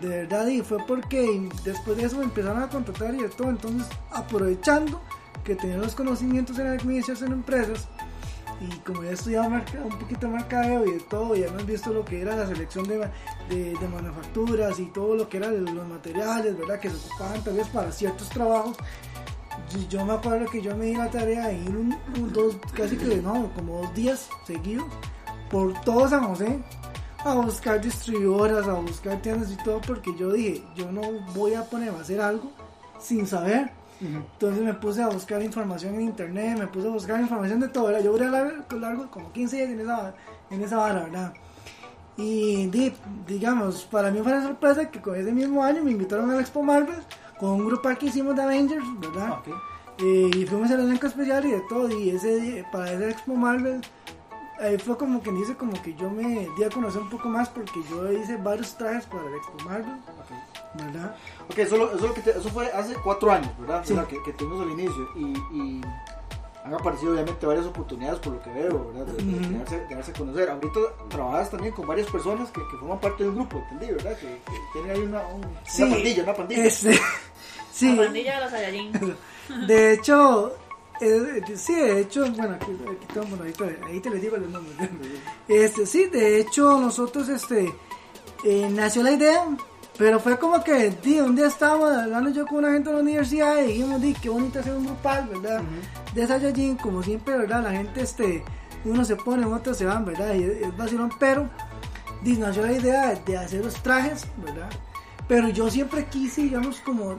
de 0.00 0.08
verdad, 0.08 0.46
y 0.46 0.62
fue 0.62 0.78
porque 0.86 1.48
después 1.64 1.96
de 1.96 2.04
eso 2.04 2.18
me 2.18 2.24
empezaron 2.24 2.62
a 2.62 2.68
contratar 2.68 3.14
y 3.14 3.22
de 3.22 3.28
todo, 3.28 3.50
entonces 3.50 3.86
aprovechando 4.12 5.00
que 5.44 5.56
tenía 5.56 5.76
los 5.78 5.94
conocimientos 5.94 6.58
en 6.58 6.68
administración 6.68 7.30
de 7.30 7.36
empresas 7.36 7.88
y 8.60 8.68
como 8.78 9.04
ya 9.04 9.10
he 9.10 9.12
estudiado 9.14 9.48
marca- 9.50 9.78
un 9.84 9.96
poquito 9.98 10.26
de 10.26 10.32
mercadeo 10.32 10.84
y 10.86 10.92
de 10.92 11.00
todo, 11.00 11.34
y 11.36 11.42
hemos 11.44 11.64
visto 11.64 11.92
lo 11.92 12.04
que 12.04 12.20
era 12.20 12.34
la 12.36 12.46
selección 12.46 12.86
de, 12.88 13.08
de, 13.48 13.72
de 13.78 13.88
manufacturas 13.88 14.78
y 14.80 14.86
todo 14.86 15.14
lo 15.14 15.28
que 15.28 15.36
eran 15.36 15.64
los 15.64 15.86
materiales, 15.86 16.58
¿verdad? 16.58 16.80
Que 16.80 16.90
se 16.90 16.96
ocupaban 16.96 17.42
tal 17.44 17.54
vez 17.54 17.68
para 17.68 17.92
ciertos 17.92 18.28
trabajos. 18.30 18.76
Yo 19.88 20.04
me 20.04 20.14
acuerdo 20.14 20.50
que 20.50 20.62
yo 20.62 20.74
me 20.76 20.86
di 20.86 20.94
la 20.96 21.10
tarea 21.10 21.48
de 21.48 21.58
ir 21.58 21.76
un, 21.76 21.96
un- 22.16 22.32
dos, 22.32 22.56
casi 22.74 22.96
que 22.96 23.16
no, 23.16 23.50
como 23.54 23.82
dos 23.82 23.94
días 23.94 24.28
seguidos 24.46 24.86
por 25.50 25.72
todo 25.82 26.08
San 26.08 26.24
José 26.24 26.58
a 27.24 27.34
buscar 27.34 27.80
distribuidoras, 27.80 28.66
a 28.68 28.74
buscar 28.74 29.20
tiendas 29.20 29.50
y 29.50 29.56
todo, 29.62 29.80
porque 29.80 30.14
yo 30.16 30.32
dije, 30.32 30.62
yo 30.76 30.90
no 30.92 31.02
voy 31.34 31.54
a 31.54 31.64
ponerme 31.64 31.98
a 31.98 32.02
hacer 32.02 32.20
algo 32.20 32.50
sin 33.00 33.26
saber. 33.26 33.70
Entonces 34.00 34.62
me 34.62 34.74
puse 34.74 35.02
a 35.02 35.08
buscar 35.08 35.42
información 35.42 35.96
en 35.96 36.02
internet, 36.02 36.56
me 36.58 36.66
puse 36.68 36.86
a 36.86 36.90
buscar 36.90 37.20
información 37.20 37.58
de 37.60 37.68
todo, 37.68 37.86
¿verdad? 37.86 38.02
Yo 38.04 38.12
duré 38.12 38.30
largo, 38.30 38.76
largo 38.78 39.10
como 39.10 39.32
15 39.32 39.56
días 39.56 39.70
en 39.70 39.80
esa, 39.80 40.14
en 40.50 40.62
esa 40.62 40.76
vara, 40.76 41.02
¿verdad? 41.04 41.32
Y 42.16 42.66
di- 42.66 42.92
digamos, 43.26 43.84
para 43.84 44.10
mí 44.10 44.20
fue 44.22 44.32
una 44.32 44.42
sorpresa 44.42 44.90
que 44.90 45.00
con 45.00 45.14
ese 45.16 45.32
mismo 45.32 45.62
año 45.64 45.82
me 45.82 45.90
invitaron 45.92 46.30
al 46.30 46.40
Expo 46.40 46.62
Marvel 46.62 46.96
con 47.38 47.50
un 47.50 47.66
grupo 47.66 47.88
que 47.98 48.06
hicimos 48.06 48.34
de 48.36 48.42
Avengers, 48.42 48.84
¿verdad? 49.00 49.28
Ah, 49.32 49.40
ok. 49.40 49.48
Eh, 50.00 50.30
y 50.36 50.46
fuimos 50.46 50.70
al 50.70 50.80
elenco 50.80 51.06
especial 51.06 51.44
y 51.46 51.50
de 51.52 51.60
todo. 51.68 51.88
Y 51.90 52.10
ese 52.10 52.36
día- 52.40 52.70
para 52.70 52.92
ese 52.92 53.10
Expo 53.10 53.34
Marvel, 53.34 53.80
ahí 54.60 54.78
fue 54.78 54.96
como 54.96 55.20
que 55.22 55.32
dice 55.32 55.56
como 55.56 55.72
que 55.82 55.94
yo 55.94 56.08
me 56.10 56.48
di 56.56 56.64
a 56.64 56.70
conocer 56.70 57.02
un 57.02 57.10
poco 57.10 57.28
más 57.28 57.48
porque 57.48 57.80
yo 57.90 58.10
hice 58.12 58.36
varios 58.36 58.76
trajes 58.76 59.06
para 59.06 59.24
el 59.26 59.34
Expo 59.34 59.64
Marvel, 59.64 59.92
Ok. 59.92 60.74
¿verdad? 60.84 61.16
Ok, 61.50 61.58
eso, 61.58 61.76
lo- 61.76 61.92
eso, 61.96 62.06
lo 62.06 62.14
que 62.14 62.20
te- 62.22 62.30
eso 62.38 62.48
fue 62.50 62.70
hace 62.72 62.94
cuatro 63.02 63.30
años, 63.32 63.50
¿verdad? 63.58 63.82
Sí. 63.84 63.94
¿Verdad? 63.94 64.08
Que, 64.08 64.22
que 64.22 64.32
tuvimos 64.34 64.60
al 64.62 64.70
inicio. 64.72 65.08
Y, 65.16 65.24
y 65.52 65.80
han 66.64 66.74
aparecido 66.74 67.12
obviamente 67.12 67.46
varias 67.46 67.66
oportunidades 67.66 68.18
por 68.20 68.34
lo 68.34 68.42
que 68.42 68.50
veo, 68.50 68.92
¿verdad? 68.92 69.06
De, 69.14 69.22
de- 69.24 69.58
darse, 69.58 69.78
de 69.86 69.94
darse 69.94 70.10
a 70.10 70.14
conocer. 70.14 70.50
Ahorita 70.50 70.80
trabajas 71.08 71.50
también 71.50 71.72
con 71.74 71.86
varias 71.86 72.08
personas 72.10 72.50
que, 72.50 72.60
que 72.60 72.76
forman 72.78 73.00
parte 73.00 73.22
de 73.22 73.28
un 73.30 73.36
grupo, 73.36 73.58
¿entendí? 73.70 73.86
¿Verdad? 73.94 74.16
Que, 74.18 74.26
que 74.26 74.52
tienen 74.72 74.90
ahí 74.90 75.00
una, 75.00 75.26
un- 75.28 75.46
Sí, 75.66 75.82
una 75.82 75.94
pandilla, 75.94 76.22
una 76.24 76.34
pandilla. 76.34 76.64
Este, 76.64 77.00
Sí. 77.72 77.94
La 77.94 78.04
pandilla 78.04 78.34
de 78.34 78.40
los 78.40 78.50
Saiyajin. 78.50 78.92
De 79.68 79.92
hecho, 79.94 80.52
eh, 81.00 81.42
sí, 81.54 81.74
de 81.74 82.00
hecho, 82.00 82.22
bueno, 82.32 82.56
aquí, 82.56 82.72
aquí 82.72 83.06
tengo, 83.14 83.26
bueno, 83.28 83.44
ahí, 83.44 83.52
te, 83.52 83.78
ahí 83.86 84.00
te 84.00 84.10
les 84.10 84.20
digo 84.20 84.36
los 84.36 84.50
nombres. 84.50 84.76
Este, 85.48 85.86
sí, 85.86 86.06
de 86.06 86.40
hecho, 86.40 86.78
nosotros, 86.78 87.28
este, 87.28 87.72
eh, 88.44 88.68
nació 88.70 89.02
la 89.04 89.12
idea, 89.12 89.46
pero 89.98 90.20
fue 90.20 90.38
como 90.38 90.62
que, 90.62 90.90
di, 91.02 91.20
un 91.20 91.34
día 91.36 91.48
estábamos 91.48 91.90
hablando 91.90 92.30
yo 92.30 92.46
con 92.46 92.58
una 92.58 92.72
gente 92.72 92.88
de 92.88 92.96
la 92.96 93.02
universidad 93.02 93.58
y 93.58 93.66
dijimos, 93.66 94.00
di, 94.00 94.14
qué 94.14 94.28
bonito 94.28 94.60
hacer 94.60 94.74
un 94.74 94.86
grupal, 94.86 95.28
¿verdad? 95.28 95.62
De 96.14 96.26
Saiyajin, 96.26 96.76
como 96.76 97.02
siempre, 97.02 97.36
¿verdad? 97.36 97.64
La 97.64 97.72
gente, 97.72 98.02
este, 98.02 98.44
uno 98.84 99.04
se 99.04 99.16
pone, 99.16 99.44
otros 99.44 99.76
se 99.76 99.84
van, 99.84 100.04
¿verdad? 100.04 100.34
Y 100.34 100.44
es, 100.44 100.76
vacilón, 100.76 101.10
pero, 101.18 101.50
di, 102.22 102.36
nació 102.36 102.62
la 102.62 102.72
idea 102.72 103.08
de, 103.08 103.20
de 103.26 103.36
hacer 103.36 103.64
los 103.64 103.74
trajes, 103.82 104.26
¿verdad? 104.36 104.70
Pero 105.26 105.48
yo 105.48 105.68
siempre 105.68 106.06
quise, 106.06 106.42
digamos, 106.42 106.80
como 106.80 107.16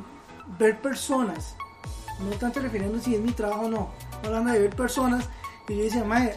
ver 0.58 0.82
personas 0.82 1.56
no 2.20 2.36
tanto 2.38 2.60
refiriendo 2.60 3.00
si 3.00 3.16
es 3.16 3.22
mi 3.22 3.32
trabajo 3.32 3.66
o 3.66 3.70
no, 3.70 3.90
hablando 4.24 4.52
de 4.52 4.60
ver 4.60 4.76
personas, 4.76 5.26
y 5.68 5.78
yo 5.78 5.84
decía, 5.84 6.04
madre, 6.04 6.36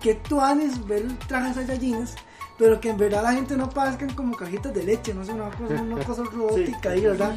que 0.00 0.14
tú 0.14 0.40
haces 0.40 0.86
ver 0.86 1.06
trajes 1.26 1.54
Saiyajines, 1.54 2.16
pero 2.62 2.80
que 2.80 2.90
en 2.90 2.96
verdad 2.96 3.24
la 3.24 3.32
gente 3.32 3.56
no 3.56 3.68
parezcan 3.68 4.14
como 4.14 4.36
cajitas 4.36 4.72
de 4.72 4.84
leche, 4.84 5.12
no 5.12 5.24
sé, 5.24 5.32
una 5.32 5.50
cosa, 5.50 5.82
una 5.82 6.04
cosa 6.06 6.22
robótica 6.22 6.90
ahí, 6.90 7.00
¿verdad? 7.00 7.34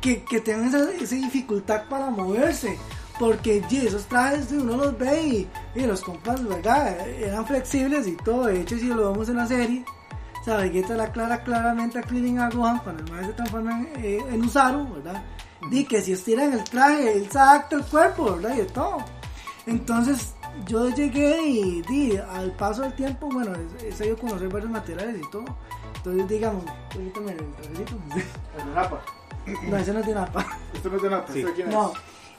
Que, 0.00 0.24
que 0.24 0.40
tengan 0.40 0.68
esa, 0.68 0.90
esa 0.92 1.14
dificultad 1.14 1.82
para 1.90 2.08
moverse. 2.08 2.78
Porque 3.18 3.62
ye, 3.68 3.86
esos 3.86 4.06
trajes 4.06 4.50
uno 4.50 4.78
los 4.78 4.96
ve 4.96 5.26
y, 5.26 5.48
y 5.74 5.82
los 5.84 6.00
compas, 6.00 6.42
¿verdad? 6.42 7.06
Eran 7.06 7.44
flexibles 7.44 8.06
y 8.06 8.16
todo. 8.16 8.46
De 8.46 8.62
hecho, 8.62 8.78
si 8.78 8.86
lo 8.86 9.12
vemos 9.12 9.28
en 9.28 9.36
la 9.36 9.46
serie, 9.46 9.84
o 10.40 10.42
sea, 10.42 10.56
Vegeta 10.56 10.94
la 10.94 11.04
aclara 11.04 11.42
claramente 11.42 11.98
a 11.98 12.02
Krillin 12.02 12.38
a 12.38 12.48
Gohan 12.48 12.78
cuando 12.78 13.04
el 13.04 13.10
maestro 13.10 13.32
se 13.32 13.36
transforma 13.36 13.78
en, 13.78 13.88
eh, 14.02 14.24
en 14.30 14.42
Usaru, 14.42 14.88
¿verdad? 14.94 15.22
Di 15.70 15.84
que 15.84 16.00
si 16.00 16.12
estiran 16.12 16.54
el 16.54 16.64
traje, 16.64 17.12
él 17.12 17.28
se 17.30 17.38
adapta 17.38 17.76
el 17.76 17.84
cuerpo, 17.84 18.36
¿verdad? 18.36 18.54
Y 18.54 18.58
de 18.60 18.64
todo. 18.64 19.04
Entonces 19.66 20.32
yo 20.66 20.88
llegué 20.90 21.42
y 21.42 21.82
di, 21.82 22.16
al 22.16 22.52
paso 22.52 22.82
del 22.82 22.94
tiempo, 22.94 23.28
bueno, 23.32 23.52
he, 23.80 23.88
he 23.88 23.92
sabido 23.92 24.16
conocer 24.18 24.48
varios 24.48 24.70
materiales 24.70 25.20
y 25.22 25.30
todo. 25.30 25.44
Entonces, 25.96 26.28
digamos, 26.28 26.64
permítame 26.90 27.32
el 27.32 27.52
trajecito. 27.54 27.94
El 28.58 28.66
de 28.68 28.74
Napa. 28.74 29.02
No, 29.68 29.76
ese 29.76 29.92
no 29.92 30.00
es 30.00 30.06
de 30.06 30.14
napa. 30.14 30.46
Esto 30.72 30.88
no 30.88 30.96
es 30.96 31.02
de 31.02 31.10
Napa, 31.10 31.32
Sí. 31.32 31.38
¿esto 31.40 31.48
de 31.50 31.54
quién 31.54 31.68
es? 31.68 31.74
No. 31.74 31.92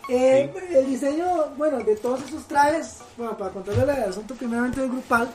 Eh, 0.09 0.53
El 0.71 0.85
diseño, 0.85 1.25
bueno, 1.57 1.77
de 1.79 1.95
todos 1.95 2.21
esos 2.23 2.45
trajes, 2.45 2.99
bueno, 3.17 3.37
para 3.37 3.51
contarle 3.51 3.83
el 3.83 4.09
asunto 4.09 4.35
primeramente 4.35 4.81
del 4.81 4.89
grupal, 4.89 5.29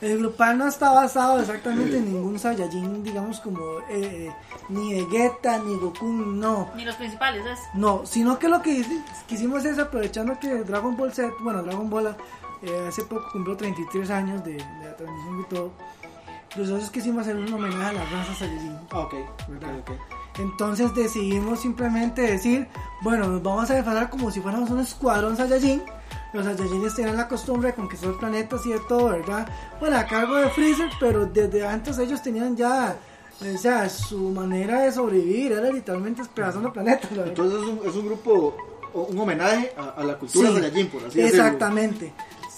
el 0.00 0.18
grupal 0.18 0.56
no 0.56 0.66
está 0.66 0.92
basado 0.92 1.40
exactamente 1.40 1.98
en 1.98 2.12
ningún 2.12 2.38
Saiyajin, 2.38 3.02
digamos 3.02 3.40
como 3.40 3.60
eh, 3.90 4.30
ni 4.68 4.94
Vegeta, 4.94 5.58
ni 5.58 5.76
Goku, 5.76 6.06
no. 6.06 6.70
Ni 6.74 6.84
los 6.84 6.96
principales, 6.96 7.44
es. 7.44 7.58
No, 7.74 8.06
sino 8.06 8.38
que 8.38 8.48
lo 8.48 8.62
que 8.62 8.84
quisimos 9.26 9.64
es 9.64 9.78
aprovechando 9.78 10.38
que 10.38 10.48
Dragon 10.64 10.96
Ball 10.96 11.12
Z, 11.12 11.32
bueno, 11.40 11.62
Dragon 11.62 11.90
Ball 11.90 12.16
eh, 12.62 12.86
hace 12.88 13.02
poco 13.04 13.28
cumplió 13.32 13.56
33 13.56 14.10
años 14.10 14.44
de, 14.44 14.54
de 14.54 14.84
la 14.84 14.96
transmisión 14.96 15.40
y 15.40 15.44
todo, 15.44 15.72
nosotros 16.56 16.90
quisimos 16.90 17.22
hacer 17.22 17.36
un 17.36 17.52
homenaje 17.52 17.84
a 17.84 17.92
la 17.92 18.04
raza 18.04 18.34
Saiyajin. 18.34 18.78
Ok. 18.92 19.14
¿verdad? 19.48 19.78
ok, 19.80 19.90
ok. 19.90 20.20
Entonces 20.38 20.94
decidimos 20.94 21.60
simplemente 21.60 22.22
decir, 22.22 22.68
bueno, 23.02 23.26
nos 23.26 23.42
vamos 23.42 23.70
a 23.70 23.74
disfrazar 23.74 24.08
como 24.10 24.30
si 24.30 24.40
fuéramos 24.40 24.70
un 24.70 24.80
escuadrón 24.80 25.36
Saiyajin. 25.36 25.82
Los 26.32 26.44
Saiyajines 26.44 26.94
tenían 26.94 27.16
la 27.16 27.26
costumbre 27.28 27.68
de 27.70 27.74
conquistar 27.74 28.12
planetas 28.18 28.64
y 28.66 28.72
de 28.72 28.80
todo, 28.88 29.06
¿verdad? 29.10 29.48
Bueno, 29.80 29.96
a 29.98 30.06
cargo 30.06 30.36
de 30.36 30.48
Freezer, 30.50 30.88
pero 31.00 31.26
desde 31.26 31.66
antes 31.66 31.98
ellos 31.98 32.22
tenían 32.22 32.56
ya, 32.56 32.96
o 33.40 33.58
sea, 33.58 33.88
su 33.88 34.18
manera 34.30 34.82
de 34.82 34.92
sobrevivir 34.92 35.52
era 35.52 35.70
literalmente 35.72 36.22
despedazando 36.22 36.72
planetas, 36.72 37.10
la 37.12 37.24
verdad. 37.24 37.28
Entonces 37.30 37.60
es 37.62 37.66
un, 37.68 37.88
es 37.88 37.96
un 37.96 38.06
grupo, 38.06 38.56
un 38.94 39.18
homenaje 39.18 39.72
a, 39.76 40.00
a 40.00 40.04
la 40.04 40.18
cultura 40.18 40.48
Sí, 40.48 40.54
Saiyajin, 40.54 40.86
por 40.88 41.04
así 41.04 41.18
decirlo. 41.18 41.44
Exactamente. 41.44 42.12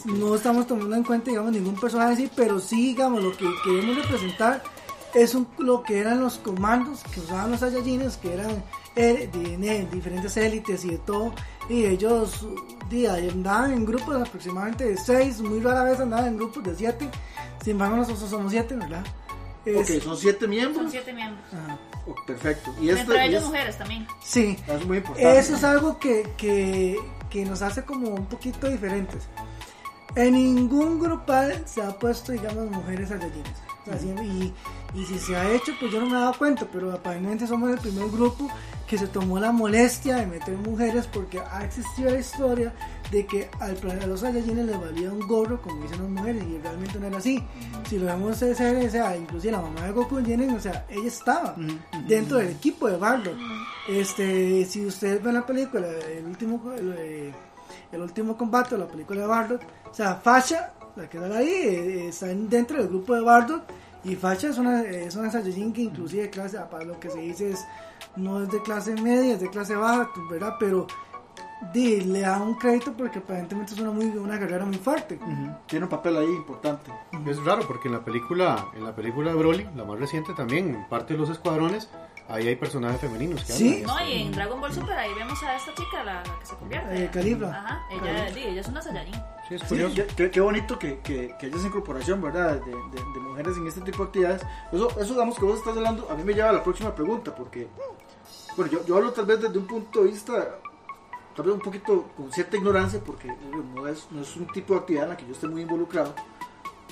No 0.04 0.34
estamos 0.34 0.66
tomando 0.66 0.96
en 0.96 1.04
cuenta, 1.04 1.30
digamos, 1.30 1.52
ningún 1.52 1.76
personaje 1.80 2.12
así, 2.14 2.30
pero 2.34 2.58
sí, 2.58 2.88
digamos, 2.88 3.22
lo 3.22 3.30
que 3.36 3.46
queremos 3.64 3.96
representar 3.96 4.62
es 5.14 5.34
un- 5.34 5.46
lo 5.58 5.82
que 5.82 5.98
eran 6.00 6.20
los 6.20 6.38
comandos 6.38 7.02
que 7.14 7.20
usaban 7.20 7.52
los 7.52 7.60
Saiyajines, 7.60 8.16
que 8.16 8.34
eran 8.34 8.64
eh, 8.96 9.30
de, 9.32 9.56
de 9.56 9.86
diferentes 9.92 10.36
élites 10.36 10.84
y 10.84 10.90
de 10.90 10.98
todo. 10.98 11.32
Y 11.68 11.84
ellos 11.84 12.44
andaban 13.06 13.72
en 13.72 13.84
grupos 13.84 14.16
aproximadamente 14.26 14.84
de 14.84 14.96
6, 14.96 15.40
muy 15.40 15.60
rara 15.60 15.84
vez 15.84 15.98
andaban 16.00 16.26
en 16.26 16.36
grupos 16.36 16.62
de 16.64 16.74
7. 16.76 17.08
Sin 17.62 17.72
embargo, 17.72 17.96
nosotros 17.96 18.28
somos 18.30 18.50
7, 18.52 18.74
¿verdad? 18.76 19.04
Es- 19.64 19.90
Ok, 19.90 20.02
son 20.02 20.16
siete 20.16 20.48
miembros. 20.48 20.82
Son 20.82 20.90
siete 20.90 21.12
miembros. 21.12 21.44
ajá. 21.52 21.78
Oh, 22.06 22.14
perfecto. 22.26 22.74
Y 22.80 22.88
esto 22.88 23.02
Entre 23.12 23.26
y 23.26 23.28
ellos 23.28 23.42
es- 23.42 23.48
mujeres 23.48 23.78
también. 23.78 24.06
Sí, 24.24 24.58
es 24.66 24.86
muy 24.86 24.96
importante. 24.98 25.38
Eso 25.38 25.54
es 25.54 25.62
algo 25.62 25.98
que, 26.00 26.28
que, 26.36 26.96
que 27.30 27.44
nos 27.44 27.62
hace 27.62 27.84
como 27.84 28.08
un 28.08 28.26
poquito 28.26 28.68
diferentes. 28.68 29.22
En 30.16 30.32
ningún 30.34 30.98
grupal 31.00 31.62
se 31.64 31.80
ha 31.80 31.96
puesto, 31.98 32.32
digamos, 32.32 32.68
mujeres 32.70 33.08
Saiyajines. 33.08 33.52
O 33.82 33.84
sea, 33.86 33.98
sí, 33.98 34.08
y, 34.22 34.52
y 35.00 35.04
si 35.06 35.18
se 35.18 35.36
ha 35.36 35.48
hecho, 35.52 35.72
pues 35.80 35.92
yo 35.92 36.00
no 36.00 36.06
me 36.06 36.16
he 36.16 36.20
dado 36.20 36.34
cuenta, 36.36 36.66
pero 36.70 36.92
aparentemente 36.92 37.46
somos 37.46 37.70
el 37.70 37.78
primer 37.78 38.08
grupo 38.10 38.48
que 38.92 38.98
se 38.98 39.06
tomó 39.06 39.40
la 39.40 39.52
molestia 39.52 40.16
de 40.16 40.26
meter 40.26 40.54
mujeres 40.58 41.06
porque 41.06 41.40
ha 41.40 41.64
existido 41.64 42.10
la 42.10 42.18
historia 42.18 42.74
de 43.10 43.24
que 43.24 43.48
al 43.58 43.74
plan- 43.76 43.98
a 44.02 44.06
los 44.06 44.20
Saiyajines 44.20 44.66
les 44.66 44.78
valía 44.78 45.10
un 45.10 45.20
gorro, 45.26 45.62
como 45.62 45.80
dicen 45.82 46.02
las 46.02 46.10
mujeres, 46.10 46.44
y 46.46 46.58
realmente 46.58 46.98
no 47.00 47.06
era 47.06 47.16
así. 47.16 47.42
Si 47.88 47.98
lo 47.98 48.04
vemos 48.04 48.36
serie, 48.36 48.86
o 48.86 48.90
sea, 48.90 49.16
inclusive 49.16 49.52
la 49.52 49.62
mamá 49.62 49.86
de 49.86 49.92
Goku 49.92 50.22
Jenen, 50.22 50.50
o 50.54 50.60
sea, 50.60 50.84
ella 50.90 51.08
estaba 51.08 51.52
Ujú, 51.56 51.62
ujú. 51.62 52.06
dentro 52.06 52.36
del 52.36 52.48
equipo 52.50 52.86
de 52.86 52.98
Bardock. 52.98 53.34
Este, 53.88 54.66
si 54.66 54.84
ustedes 54.84 55.22
ven 55.22 55.34
la 55.34 55.46
película, 55.46 55.86
el 55.88 56.26
último, 56.26 56.70
el, 56.76 57.32
el 57.92 58.00
último 58.02 58.36
combate, 58.36 58.76
la 58.76 58.86
película 58.86 59.22
de 59.22 59.26
Bardock, 59.26 59.62
o 59.90 59.94
sea, 59.94 60.16
Fasha, 60.16 60.74
la 60.96 61.08
que 61.08 61.16
era 61.16 61.38
ahí, 61.38 61.48
eh, 61.48 62.08
está 62.08 62.30
en- 62.30 62.46
dentro 62.50 62.76
del 62.76 62.88
grupo 62.88 63.14
de 63.14 63.22
Bardock, 63.22 63.62
y 64.04 64.16
Fasha 64.16 64.48
es 64.48 64.58
una, 64.58 64.82
es 64.82 65.14
una 65.14 65.30
Saiyajin 65.30 65.72
que 65.72 65.82
inclusive 65.82 66.28
clase, 66.30 66.58
para 66.70 66.84
lo 66.84 66.98
que 66.98 67.10
se 67.10 67.20
dice 67.20 67.50
es, 67.50 67.64
no 68.16 68.42
es 68.42 68.50
de 68.50 68.60
clase 68.62 68.94
media, 68.94 69.34
es 69.34 69.40
de 69.40 69.48
clase 69.48 69.76
baja, 69.76 70.10
¿verdad? 70.28 70.56
Pero 70.58 70.86
di, 71.72 72.00
le 72.00 72.20
da 72.20 72.42
un 72.42 72.54
crédito 72.56 72.92
porque 72.92 73.20
aparentemente 73.20 73.74
es 73.74 73.80
una, 73.80 73.92
muy, 73.92 74.06
una 74.06 74.36
guerrera 74.36 74.64
muy 74.64 74.78
fuerte. 74.78 75.20
Tiene 75.66 75.84
un 75.84 75.90
papel 75.90 76.16
ahí 76.16 76.26
importante. 76.26 76.90
Es 77.26 77.42
raro 77.44 77.62
porque 77.66 77.88
en 77.88 77.94
la 77.94 78.04
película, 78.04 78.66
en 78.74 78.84
la 78.84 78.94
película 78.94 79.30
de 79.30 79.36
Broly, 79.36 79.68
la 79.76 79.84
más 79.84 79.98
reciente 79.98 80.32
también, 80.34 80.74
en 80.74 80.88
parte 80.88 81.14
de 81.14 81.20
los 81.20 81.30
escuadrones, 81.30 81.88
ahí 82.28 82.48
hay 82.48 82.56
personajes 82.56 83.00
femeninos 83.00 83.44
que 83.44 83.52
Sí. 83.52 83.82
hablan. 83.82 83.96
No, 84.04 84.08
y 84.08 84.22
en 84.22 84.32
Dragon 84.32 84.60
Ball 84.60 84.72
Super 84.72 84.96
ahí 84.98 85.12
vemos 85.14 85.42
a 85.42 85.56
esta 85.56 85.74
chica, 85.74 86.02
la, 86.04 86.14
la 86.22 86.38
que 86.38 86.46
se 86.46 86.54
convierte. 86.56 87.04
Eh, 87.04 87.10
Calibra. 87.12 87.48
Ajá, 87.50 87.82
ella, 87.90 88.32
sí, 88.32 88.40
ella 88.40 88.60
es 88.60 88.68
una 88.68 88.82
Saiyajin. 88.82 89.14
Sí, 89.48 89.54
es 89.56 89.60
Sí, 89.62 89.66
curioso. 89.68 89.94
ya- 89.94 90.06
qué, 90.06 90.30
qué 90.30 90.40
bonito 90.40 90.78
que, 90.78 90.98
que, 91.00 91.34
que 91.38 91.46
haya 91.46 91.56
esa 91.56 91.66
incorporación, 91.66 92.22
¿verdad? 92.22 92.60
De, 92.60 92.70
de- 92.70 93.12
de 93.14 93.20
mujeres 93.20 93.56
en 93.56 93.66
este 93.66 93.80
tipo 93.82 93.98
de 93.98 94.04
actividades. 94.04 94.42
Eso, 94.72 94.88
eso, 95.00 95.12
digamos, 95.12 95.38
que 95.38 95.44
vos 95.44 95.58
estás 95.58 95.76
hablando, 95.76 96.08
a 96.10 96.14
mí 96.14 96.22
me 96.24 96.32
lleva 96.34 96.50
a 96.50 96.52
la 96.52 96.62
próxima 96.64 96.94
pregunta, 96.94 97.34
porque, 97.34 97.68
bueno, 98.56 98.70
yo, 98.72 98.84
yo 98.86 98.96
hablo 98.96 99.12
tal 99.12 99.26
vez 99.26 99.40
desde 99.40 99.58
un 99.58 99.66
punto 99.66 100.02
de 100.04 100.10
vista, 100.10 100.56
tal 101.36 101.44
vez 101.46 101.54
un 101.54 101.60
poquito 101.60 102.08
con 102.16 102.32
cierta 102.32 102.56
ignorancia, 102.56 103.00
porque 103.04 103.28
eh, 103.28 103.36
no 103.74 103.86
es, 103.88 104.06
no 104.10 104.22
es 104.22 104.36
un 104.36 104.46
tipo 104.48 104.74
de 104.74 104.80
actividad 104.80 105.04
en 105.04 105.10
la 105.10 105.16
que 105.16 105.26
yo 105.26 105.32
esté 105.32 105.48
muy 105.48 105.62
involucrado. 105.62 106.14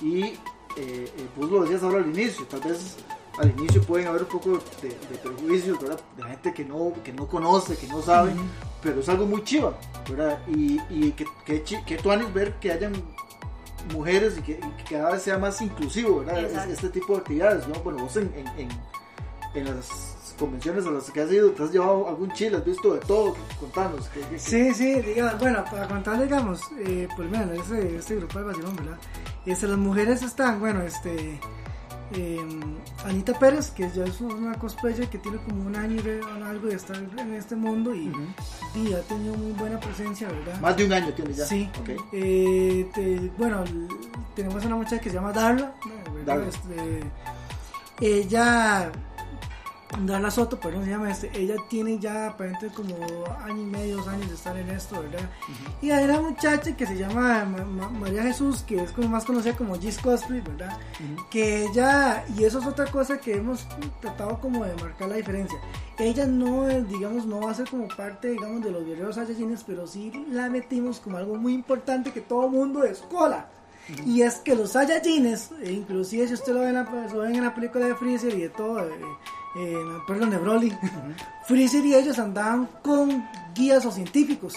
Y 0.01 0.23
eh, 0.23 0.37
eh, 0.77 1.27
vos 1.37 1.49
lo 1.49 1.61
decías 1.61 1.83
ahora 1.83 1.99
al 1.99 2.07
inicio, 2.09 2.45
tal 2.47 2.59
vez 2.61 2.97
al 3.39 3.49
inicio 3.51 3.81
pueden 3.83 4.07
haber 4.07 4.23
un 4.23 4.27
poco 4.29 4.59
de, 4.81 4.89
de 4.89 5.17
prejuicios, 5.23 5.79
¿verdad? 5.81 5.99
De 6.17 6.23
gente 6.23 6.53
que 6.53 6.65
no, 6.65 6.91
que 7.03 7.13
no 7.13 7.27
conoce, 7.27 7.77
que 7.77 7.87
no 7.87 8.01
sabe, 8.01 8.33
pero 8.83 8.99
es 8.99 9.09
algo 9.09 9.25
muy 9.25 9.43
chiva, 9.43 9.73
¿verdad? 10.09 10.39
Y, 10.47 10.79
y 10.89 11.11
que, 11.13 11.25
que, 11.45 11.63
que 11.63 11.97
tuanis 11.97 12.33
ver 12.33 12.55
que 12.59 12.71
hayan 12.71 12.93
mujeres 13.93 14.37
y 14.37 14.41
que, 14.41 14.51
y 14.53 14.83
que 14.83 14.95
cada 14.95 15.11
vez 15.11 15.21
sea 15.23 15.37
más 15.37 15.61
inclusivo, 15.61 16.19
¿verdad? 16.19 16.43
Exacto. 16.43 16.73
este 16.73 16.89
tipo 16.89 17.13
de 17.13 17.19
actividades, 17.19 17.67
¿no? 17.67 17.75
Bueno, 17.81 17.99
vos 18.03 18.15
en, 18.17 18.31
en, 18.35 18.47
en, 18.59 18.69
en 19.55 19.75
las 19.75 20.33
convenciones 20.37 20.85
a 20.85 20.91
las 20.91 21.09
que 21.11 21.21
has 21.21 21.31
ido, 21.31 21.51
te 21.51 21.63
has 21.63 21.71
llevado 21.71 22.07
algún 22.07 22.31
chile, 22.33 22.57
has 22.57 22.65
visto 22.65 22.93
de 22.93 22.99
todo, 23.01 23.35
contanos. 23.59 24.07
que- 24.09 24.21
que- 24.21 24.39
Sí, 24.39 24.73
sí, 24.73 24.95
diga, 25.01 25.35
bueno, 25.39 25.63
para 25.69 25.87
contar, 25.87 26.21
digamos, 26.21 26.61
eh, 26.79 27.07
pues 27.15 27.29
mira, 27.29 27.47
este, 27.53 27.95
este 27.97 28.15
grupo 28.17 28.39
de 28.39 28.45
vacilón, 28.45 28.75
¿verdad? 28.75 28.97
Este, 29.45 29.67
las 29.67 29.77
mujeres 29.77 30.21
están, 30.23 30.59
bueno, 30.59 30.81
este, 30.83 31.39
eh, 32.13 32.37
Anita 33.05 33.37
Pérez, 33.37 33.69
que 33.71 33.89
ya 33.91 34.03
es 34.05 34.19
una 34.21 34.53
cosplayer 34.57 35.07
que 35.09 35.17
tiene 35.17 35.37
como 35.39 35.65
un 35.65 35.75
año 35.75 36.01
y 36.01 36.43
algo 36.43 36.67
de 36.67 36.75
estar 36.75 36.97
en 36.97 37.33
este 37.33 37.55
mundo 37.55 37.93
y, 37.95 38.11
ha 38.93 39.01
tenido 39.01 39.35
muy 39.35 39.51
buena 39.53 39.79
presencia, 39.79 40.27
¿verdad? 40.27 40.59
Más 40.61 40.75
de 40.77 40.85
un 40.85 40.93
año 40.93 41.13
tiene 41.13 41.33
ya. 41.33 41.45
Sí. 41.45 41.69
Ok. 41.81 41.89
Eh, 42.13 42.89
te- 42.93 43.31
bueno, 43.37 43.63
tenemos 44.35 44.63
una 44.65 44.75
muchacha 44.75 44.99
que 44.99 45.09
se 45.09 45.15
llama 45.15 45.31
Darla. 45.31 45.73
¿verdad? 46.13 46.25
Darla. 46.25 46.47
Este, 46.47 47.03
ella 48.01 48.91
Darla 49.99 50.31
Soto, 50.31 50.57
perdón, 50.59 50.85
se 50.85 50.91
llama 50.91 51.11
este, 51.11 51.29
ella 51.37 51.55
tiene 51.69 51.99
ya 51.99 52.27
aparentemente 52.29 52.75
como 52.75 52.95
año 53.43 53.61
y 53.61 53.65
medio, 53.65 53.97
dos 53.97 54.07
años 54.07 54.29
de 54.29 54.35
estar 54.35 54.57
en 54.57 54.69
esto, 54.69 55.01
¿verdad? 55.01 55.29
Y 55.81 55.91
hay 55.91 56.05
una 56.05 56.21
muchacha 56.21 56.75
que 56.77 56.87
se 56.87 56.97
llama 56.97 57.43
Ma- 57.45 57.65
Ma- 57.65 57.89
María 57.89 58.23
Jesús, 58.23 58.63
que 58.63 58.81
es 58.81 58.91
como 58.93 59.09
más 59.09 59.25
conocida 59.25 59.55
como 59.55 59.77
Gis 59.77 59.97
Cosplay, 59.99 60.39
¿verdad? 60.41 60.77
Que 61.29 61.65
ella, 61.65 62.23
y 62.37 62.45
eso 62.45 62.59
es 62.59 62.65
otra 62.67 62.85
cosa 62.85 63.19
que 63.19 63.35
hemos 63.35 63.67
tratado 63.99 64.39
como 64.39 64.63
de 64.63 64.73
marcar 64.75 65.09
la 65.09 65.15
diferencia. 65.17 65.59
Ella 65.99 66.25
no, 66.25 66.67
digamos, 66.69 67.25
no 67.25 67.41
va 67.41 67.51
a 67.51 67.53
ser 67.55 67.67
como 67.69 67.87
parte, 67.89 68.29
digamos, 68.29 68.63
de 68.63 68.71
los 68.71 68.85
guerreros 68.85 69.15
Saiyajines, 69.15 69.63
pero 69.65 69.85
sí 69.87 70.25
la 70.31 70.49
metimos 70.49 70.99
como 71.01 71.17
algo 71.17 71.35
muy 71.35 71.53
importante 71.53 72.11
que 72.11 72.21
todo 72.21 72.47
mundo 72.47 72.85
escola. 72.85 73.47
Y 74.05 74.21
es 74.21 74.35
que 74.35 74.55
los 74.55 74.71
Saiyajines, 74.71 75.49
e 75.61 75.73
inclusive 75.73 76.27
si 76.27 76.33
usted 76.35 76.53
lo 76.53 76.61
ve 76.61 76.69
en 76.69 76.75
la, 76.75 76.83
lo 77.13 77.19
ven 77.19 77.35
en 77.35 77.43
la 77.43 77.53
película 77.53 77.87
de 77.87 77.95
Freezer 77.95 78.33
y 78.33 78.41
de 78.41 78.49
todo, 78.49 78.79
eh, 78.87 78.91
eh, 79.55 79.77
perdón, 80.07 80.29
de 80.31 80.37
Broly, 80.37 80.77
Freezer 81.45 81.85
y 81.85 81.95
ellos 81.95 82.17
andaban 82.19 82.67
con 82.81 83.27
guías 83.55 83.85
o 83.85 83.91
científicos. 83.91 84.55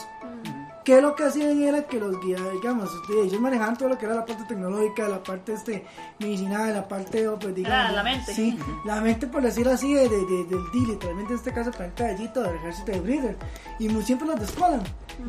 Que 0.85 1.01
lo 1.01 1.15
que 1.15 1.25
hacían 1.25 1.63
era 1.63 1.85
que 1.85 1.99
los 1.99 2.21
guías, 2.21 2.43
digamos, 2.53 2.91
este, 2.95 3.23
ellos 3.23 3.41
manejaban 3.41 3.75
todo 3.75 3.89
lo 3.89 3.97
que 3.97 4.05
era 4.05 4.17
la 4.17 4.27
parte 4.27 4.45
tecnológica, 4.45 5.09
la 5.09 5.23
parte 5.23 5.55
este, 5.55 5.83
medicinal, 6.19 6.75
la 6.75 6.87
parte, 6.87 7.27
oh, 7.27 7.39
pues, 7.39 7.55
digamos, 7.55 7.79
La- 7.87 7.93
la 7.93 8.03
mente. 8.03 8.35
Sí, 8.35 8.59
la 8.85 9.01
mente, 9.01 9.27
por 9.27 9.41
decirlo 9.43 9.73
así, 9.73 9.95
de, 9.95 10.11
de- 10.11 10.27
de- 10.27 10.45
del 10.45 10.61
D, 10.75 10.87
literalmente 10.89 11.33
en 11.33 11.39
este 11.39 11.53
caso, 11.55 11.71
el 11.71 11.77
planeta 11.77 12.05
de 12.05 12.19
Gito, 12.19 12.43
del 12.43 12.57
ejército 12.57 12.93
de 12.93 13.01
Breeder. 13.01 13.37
Y 13.79 13.89
muy 13.89 14.03
siempre 14.03 14.29
los 14.29 14.39
descolan. 14.39 14.83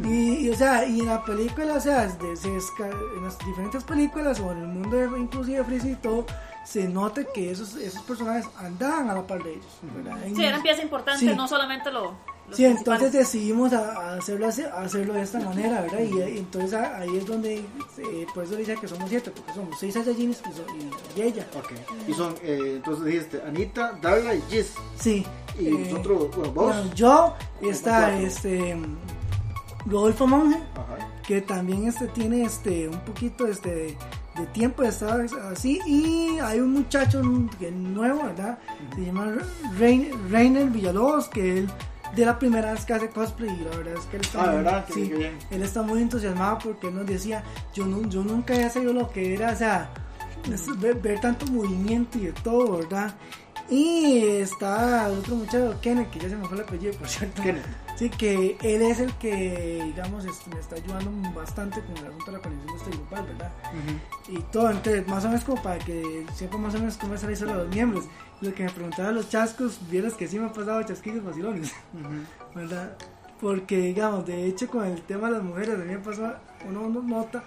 Y, 0.03 0.45
y, 0.45 0.50
o 0.50 0.55
sea, 0.57 0.86
y 0.86 1.00
en 1.00 1.05
la 1.05 1.24
película, 1.24 1.75
o 1.75 1.79
sea, 1.79 2.05
de- 2.05 2.36
se 2.36 2.50
en 2.50 3.24
las 3.24 3.38
diferentes 3.45 3.81
películas 3.86 4.38
o 4.41 4.51
en 4.51 4.57
el 4.57 4.67
mundo 4.67 4.98
de, 4.98 5.05
inclusive 5.22 5.63
Freezer 5.63 5.91
y 5.91 5.95
todo, 5.95 6.25
se 6.65 6.88
nota 6.89 7.24
que 7.34 7.51
esos, 7.51 7.75
esos 7.75 8.01
personajes 8.03 8.45
andaban 8.57 9.10
a 9.10 9.13
la 9.13 9.25
par 9.27 9.41
de 9.43 9.53
ellos. 9.53 9.65
Sí, 10.36 10.43
eran 10.43 10.62
pieza 10.62 10.81
importante, 10.81 11.19
Sí. 11.29 11.34
no 11.36 11.48
solamente 11.48 11.91
lo. 11.91 12.13
los 12.48 12.57
Sí, 12.57 12.65
entonces 12.65 13.12
decidimos 13.12 13.72
a, 13.74 13.91
a 14.13 14.17
hacerlo, 14.17 14.48
a 14.48 14.81
hacerlo 14.81 15.13
de 15.13 15.22
esta 15.22 15.39
manera, 15.39 15.81
¿verdad? 15.81 16.00
Y, 16.00 16.17
y 16.19 16.38
entonces 16.39 16.74
a- 16.74 16.98
ahí 16.98 17.17
es 17.17 17.25
donde, 17.25 17.55
eh, 17.57 18.27
por 18.34 18.43
eso 18.43 18.55
dice 18.55 18.75
que 18.75 18.88
somos 18.88 19.07
siete, 19.10 19.31
porque 19.31 19.53
somos 19.53 19.79
seis 19.79 19.93
Saiyajines 19.93 20.41
y, 20.41 20.53
so- 20.53 20.65
y- 20.75 21.19
y 21.19 21.24
ella. 21.24 21.48
Ok. 21.57 21.72
Y 22.07 22.13
son, 22.13 22.36
eh, 22.43 22.74
entonces 22.77 23.05
dijiste, 23.05 23.41
Anita, 23.48 23.98
Darla 24.01 24.36
y 24.36 24.41
Giz. 24.50 24.74
Sí. 25.00 25.25
Y 25.60 25.67
eh, 25.67 25.72
nosotros, 25.89 26.36
bueno, 26.36 26.51
vos. 26.51 26.65
bueno, 26.75 26.93
yo, 26.93 27.34
está 27.62 28.19
este 28.19 28.75
Rodolfo 29.86 30.25
Monge, 30.27 30.57
Ajá. 30.74 31.22
que 31.25 31.41
también 31.41 31.88
este 31.88 32.07
tiene 32.07 32.43
este 32.43 32.88
un 32.88 33.00
poquito 33.01 33.45
este 33.48 33.95
de, 34.38 34.46
tiempo 34.48 34.84
estar 34.84 35.25
así 35.51 35.80
y 35.86 36.38
hay 36.39 36.60
un 36.60 36.74
muchacho 36.74 37.22
que 37.60 37.72
nuevo 37.72 38.24
verdad 38.24 38.58
se 38.96 39.06
llama 39.06 39.34
Rein- 39.80 40.12
Reiner 40.30 40.70
Villalobos 40.70 41.27
que 41.27 41.60
él 41.60 41.70
de 42.15 42.25
la 42.25 42.38
primera 42.39 42.72
vez 42.74 42.86
que 42.86 42.94
hace 42.94 43.10
cosplay 43.10 43.50
y 43.50 43.63
la 43.63 43.77
verdad 43.77 43.94
es 44.00 44.06
que 44.06 44.15
él 44.18 44.22
está, 44.22 44.42
Ah, 44.44 44.46
muy, 44.48 44.56
¿verdad? 44.58 44.86
Qué 44.86 44.94
sí, 44.94 45.00
bien, 45.01 45.12
qué 45.12 45.18
bien. 45.18 45.38
él 45.51 45.63
está 45.63 45.82
muy 45.82 46.01
entusiasmado 46.01 46.60
porque 46.63 46.88
él 46.88 46.96
nos 46.96 47.06
decía 47.06 47.44
yo, 47.74 47.86
no, 47.86 48.08
yo 48.10 48.24
nunca 48.24 48.54
había 48.54 48.70
sabido 48.70 48.94
lo 48.94 49.10
que 49.10 49.34
era 49.34 49.51
o 49.51 49.56
sea 49.56 49.89
es 50.51 50.80
ver, 50.80 50.96
ver 51.01 51.20
tanto 51.20 51.46
movimiento 51.48 52.18
y 52.18 52.25
de 52.27 52.32
todo 52.34 52.77
verdad 52.77 53.13
y 53.70 54.20
está 54.27 55.10
otro 55.10 55.36
muchacho 55.38 55.75
Kenneth 55.82 56.12
que 56.12 56.20
ya 56.20 56.30
se 56.30 56.36
me 56.36 56.46
fue 56.48 56.58
el 56.58 56.63
apellido 56.63 56.94
por 56.94 57.08
cierto 57.08 57.42
Kenneth. 57.42 57.65
Sí, 57.96 58.10
que 58.10 58.58
él 58.62 58.82
es 58.82 59.00
el 59.00 59.14
que, 59.14 59.82
digamos, 59.86 60.25
este, 60.25 60.50
me 60.50 60.60
está 60.60 60.75
ayudando 60.75 61.12
bastante 61.34 61.82
con 61.82 61.96
el 61.96 62.08
asunto 62.08 62.25
de 62.25 62.32
la 62.34 62.40
conexión 62.40 62.68
de 62.68 62.84
este 62.84 62.90
grupal, 62.92 63.25
¿verdad? 63.25 63.52
Y 64.28 64.40
todo, 64.52 64.70
entonces, 64.70 65.08
más 65.08 65.24
o 65.24 65.30
menos 65.30 65.44
como 65.46 65.64
para 65.64 65.80
que 65.80 66.25
sepa 66.36 66.58
más 66.58 66.75
o 66.75 66.80
menos 66.80 66.98
cómo 66.98 67.14
es 67.14 67.24
la 67.24 67.32
historia 67.32 67.56
de 67.56 67.64
los 67.64 67.74
miembros. 67.74 68.06
Lo 68.42 68.54
que 68.54 68.64
me 68.64 68.70
preguntaban 68.70 69.16
los 69.16 69.30
chascos, 69.30 69.80
vieras 69.90 70.14
que 70.14 70.28
sí 70.28 70.38
me 70.38 70.46
han 70.46 70.54
pasado 70.54 70.84
chasquillos 70.84 71.24
vacilones, 71.24 71.72
¿verdad? 72.56 72.98
Porque, 73.40 73.78
digamos, 73.78 74.25
de 74.25 74.46
hecho, 74.46 74.68
con 74.70 74.86
el 74.86 75.02
tema 75.04 75.28
de 75.28 75.36
las 75.36 75.44
mujeres, 75.44 75.75
a 75.75 75.78
mí 75.78 75.94
me 75.94 76.00
pasó, 76.00 76.34
uno, 76.68 76.82
uno 76.82 77.02
nota, 77.02 77.40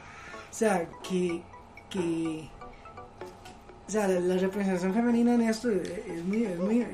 o 0.51 0.55
sea, 0.55 0.89
que, 1.03 1.43
que 1.91 2.49
o 3.87 3.91
sea, 3.91 4.07
la, 4.07 4.21
la 4.21 4.37
representación 4.37 4.93
femenina 4.93 5.35
en 5.35 5.43
esto 5.43 5.71
es, 5.71 6.25
muy, 6.25 6.45
es 6.45 6.59
muy, 6.59 6.87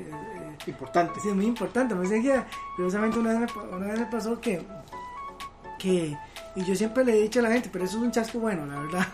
Importante. 0.67 1.19
Sí, 1.19 1.29
es 1.29 1.35
muy 1.35 1.45
importante. 1.45 1.95
Me 1.95 2.07
decía 2.07 2.45
curiosamente, 2.75 3.19
una 3.19 3.39
vez, 3.39 3.55
me, 3.55 3.61
una 3.75 3.87
vez 3.87 3.99
me 3.99 4.05
pasó 4.05 4.39
que, 4.39 4.61
que, 5.79 6.17
y 6.55 6.63
yo 6.63 6.75
siempre 6.75 7.03
le 7.03 7.17
he 7.17 7.21
dicho 7.23 7.39
a 7.39 7.43
la 7.43 7.51
gente, 7.51 7.69
pero 7.71 7.85
eso 7.85 7.97
es 7.97 8.03
un 8.03 8.11
chasco 8.11 8.39
bueno, 8.39 8.65
la 8.65 8.79
verdad. 8.81 9.07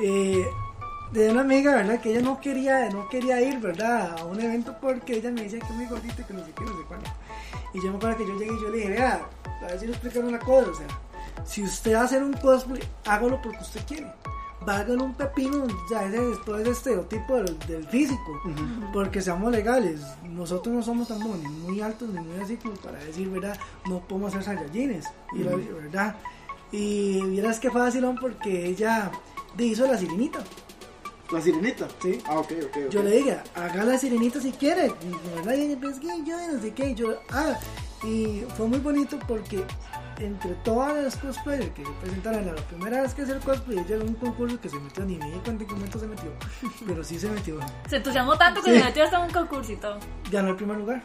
Eh, 0.00 0.44
de 1.12 1.30
una 1.30 1.42
amiga, 1.42 1.74
¿verdad? 1.76 2.00
Que 2.00 2.10
ella 2.10 2.20
no 2.20 2.40
quería, 2.40 2.88
no 2.90 3.08
quería 3.08 3.40
ir, 3.40 3.58
¿verdad? 3.60 4.18
A 4.18 4.24
un 4.24 4.40
evento 4.40 4.76
porque 4.80 5.16
ella 5.16 5.30
me 5.30 5.42
decía 5.42 5.60
que 5.60 5.66
es 5.66 5.72
muy 5.72 5.86
gordita, 5.86 6.26
que 6.26 6.34
no 6.34 6.44
sé 6.44 6.52
qué, 6.52 6.64
no 6.64 6.76
sé 6.76 6.84
cuándo. 6.86 7.10
Y 7.72 7.82
yo 7.82 7.90
me 7.90 7.96
acuerdo 7.96 8.16
que 8.18 8.26
yo 8.26 8.38
llegué 8.38 8.54
y 8.54 8.60
yo 8.60 8.68
le 8.70 8.76
dije, 8.78 8.88
vea, 8.90 9.26
a 9.62 9.66
ver 9.66 9.78
si 9.78 9.86
le 9.86 9.92
explicar 9.92 10.24
una 10.24 10.38
cosa, 10.38 10.70
o 10.70 10.74
sea, 10.74 10.86
si 11.44 11.62
usted 11.62 11.94
va 11.94 12.00
a 12.00 12.04
hacer 12.04 12.22
un 12.22 12.32
cosplay, 12.34 12.82
hágalo 13.06 13.40
porque 13.40 13.58
usted 13.60 13.80
quiere. 13.86 14.12
Vágalo 14.66 15.04
un 15.04 15.14
pepino, 15.14 15.66
ya 15.90 16.04
ese 16.04 16.20
después 16.20 16.64
de 16.64 16.70
estereotipo 16.70 17.36
del, 17.36 17.58
del 17.60 17.86
físico, 17.88 18.40
porque 18.92 19.22
seamos 19.22 19.52
legales. 19.52 20.00
Nosotros 20.24 20.74
no 20.74 20.82
somos 20.82 21.08
tan 21.08 21.20
ni 21.20 21.48
muy 21.48 21.80
altos 21.80 22.08
ni 22.08 22.20
muy 22.20 22.40
así 22.40 22.56
como 22.56 22.74
para 22.74 22.98
decir, 22.98 23.28
¿verdad? 23.30 23.56
No 23.88 24.00
podemos 24.00 24.32
ser 24.32 24.42
Saiyajines, 24.42 25.06
y 25.32 25.38
la- 25.44 25.54
¿verdad? 25.56 26.16
Y 26.72 27.22
vieras 27.22 27.60
que 27.60 27.70
fácil 27.70 28.04
porque 28.20 28.66
ella 28.66 29.10
hizo 29.64 29.86
la 29.86 29.96
sirenita. 29.96 30.40
La 31.30 31.40
sirenita. 31.40 31.86
Sí. 32.02 32.20
Ah, 32.26 32.38
ok, 32.40 32.52
ok. 32.66 32.90
Yo 32.90 33.02
le 33.02 33.10
dije, 33.12 33.38
haga 33.54 33.84
la 33.84 33.96
sirenita 33.98 34.40
si 34.40 34.50
quiere. 34.52 34.86
Y, 34.88 35.34
¿verdad? 35.36 35.54
Y 35.54 35.60
ella 35.62 35.80
que 36.00 36.08
yo 36.24 36.36
no 36.52 36.60
sé 36.60 36.72
qué. 36.74 36.90
Y 36.90 36.94
yo, 36.94 37.20
ah, 37.30 37.54
y 38.02 38.42
fue 38.56 38.66
muy 38.66 38.78
bonito 38.80 39.18
porque 39.28 39.62
entre 40.20 40.50
todas 40.64 41.02
las 41.02 41.16
cosplayers 41.16 41.70
que 41.70 41.84
se 41.84 41.90
presentaron 42.00 42.46
la 42.46 42.54
primera 42.54 43.02
vez 43.02 43.14
que 43.14 43.22
hice 43.22 43.32
el 43.32 43.40
cosplay, 43.40 43.78
ella 43.78 43.96
era 43.96 44.04
un 44.04 44.14
concurso 44.14 44.60
que 44.60 44.68
se 44.68 44.76
metió, 44.78 45.04
ni 45.04 45.16
me 45.16 45.26
di 45.26 45.38
cuenta 45.38 45.62
en 45.62 45.68
qué 45.68 45.74
momento 45.74 45.98
se 45.98 46.06
metió, 46.06 46.30
pero 46.86 47.04
sí 47.04 47.18
se 47.18 47.28
metió. 47.30 47.58
Se 47.88 47.96
entusiasmó 47.96 48.36
tanto 48.36 48.62
que 48.62 48.72
Sí. 48.72 48.78
se 48.78 48.84
metió 48.84 49.04
hasta 49.04 49.18
un 49.20 49.30
concurso 49.30 49.72
y 49.72 49.76
todo. 49.76 49.98
Ganó 50.30 50.50
el 50.50 50.56
primer 50.56 50.76
lugar. 50.78 51.02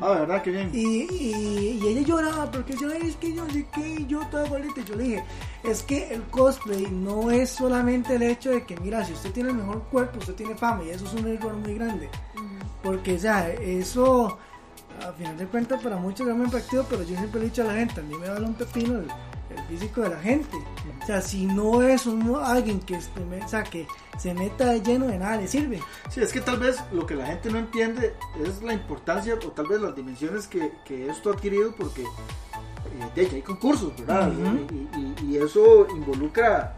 Ah, 0.00 0.10
verdad, 0.20 0.42
qué 0.42 0.50
bien. 0.50 0.70
Y, 0.72 1.02
y, 1.12 1.80
y 1.82 1.86
ella 1.88 2.02
lloraba 2.02 2.50
porque 2.50 2.74
yo, 2.76 2.88
"Ay, 2.92 3.08
es 3.08 3.16
que 3.16 3.34
yo 3.34 3.48
sé 3.50 3.66
que 3.74 4.06
yo 4.06 4.20
toda 4.30 4.48
gordita. 4.48 4.80
Y 4.80 4.84
Yo 4.84 4.96
le 4.96 5.02
dije, 5.04 5.24
es 5.64 5.82
que 5.82 6.12
el 6.14 6.22
cosplay 6.24 6.88
no 6.90 7.30
es 7.30 7.50
solamente 7.50 8.14
el 8.16 8.22
hecho 8.22 8.50
de 8.50 8.64
que, 8.64 8.76
mira, 8.80 9.04
si 9.04 9.12
usted 9.12 9.32
tiene 9.32 9.50
el 9.50 9.56
mejor 9.56 9.82
cuerpo, 9.84 10.18
usted 10.18 10.34
tiene 10.34 10.54
fama. 10.56 10.82
Y 10.84 10.90
eso 10.90 11.04
es 11.06 11.12
un 11.14 11.26
error 11.28 11.54
muy 11.54 11.74
grande. 11.74 12.08
Porque, 12.82 13.14
o 13.14 13.18
sea, 13.18 13.48
eso, 13.50 14.38
a 15.08 15.12
final 15.12 15.36
de 15.36 15.46
cuentas, 15.46 15.82
para 15.82 15.96
muchos 15.96 16.26
es 16.28 16.34
muy 16.34 16.46
impactivo, 16.46 16.84
pero 16.88 17.02
yo 17.02 17.16
siempre 17.16 17.40
le 17.40 17.46
he 17.46 17.50
dicho 17.50 17.62
a 17.62 17.66
la 17.66 17.74
gente, 17.74 18.00
a 18.00 18.04
mí 18.04 18.14
me 18.16 18.28
vale 18.28 18.46
un 18.46 18.54
pepino 18.54 18.98
el, 18.98 19.08
el 19.56 19.64
físico 19.68 20.00
de 20.02 20.10
la 20.10 20.18
gente. 20.20 20.56
O 21.02 21.06
sea, 21.06 21.20
si 21.20 21.46
no 21.46 21.82
es 21.82 22.06
un, 22.06 22.36
alguien 22.42 22.80
que, 22.80 22.94
este, 22.94 23.20
me- 23.24 23.44
o 23.44 23.48
sea, 23.48 23.62
que 23.64 23.86
se 24.18 24.32
meta 24.34 24.66
de 24.66 24.80
lleno 24.80 25.06
de 25.06 25.18
nada, 25.18 25.36
le 25.38 25.48
sirve. 25.48 25.80
Sí, 26.10 26.20
es 26.20 26.32
que 26.32 26.40
tal 26.40 26.58
vez 26.58 26.76
lo 26.92 27.04
que 27.06 27.14
la 27.16 27.26
gente 27.26 27.50
no 27.50 27.58
entiende 27.58 28.14
es 28.44 28.62
la 28.62 28.72
importancia 28.72 29.34
o 29.34 29.48
tal 29.50 29.66
vez 29.66 29.80
las 29.80 29.96
dimensiones 29.96 30.46
que, 30.46 30.72
que 30.84 31.08
esto 31.08 31.30
ha 31.30 31.32
adquirido 31.34 31.74
porque 31.76 32.02
eh, 32.02 32.06
de 33.14 33.22
hecho 33.22 33.34
hay 33.36 33.42
concursos, 33.42 33.92
¿verdad? 33.98 34.28
Ujú. 34.32 34.66
y, 34.96 34.98
y- 35.00 35.32
y 35.32 35.36
eso 35.38 35.86
involucra 35.90 36.76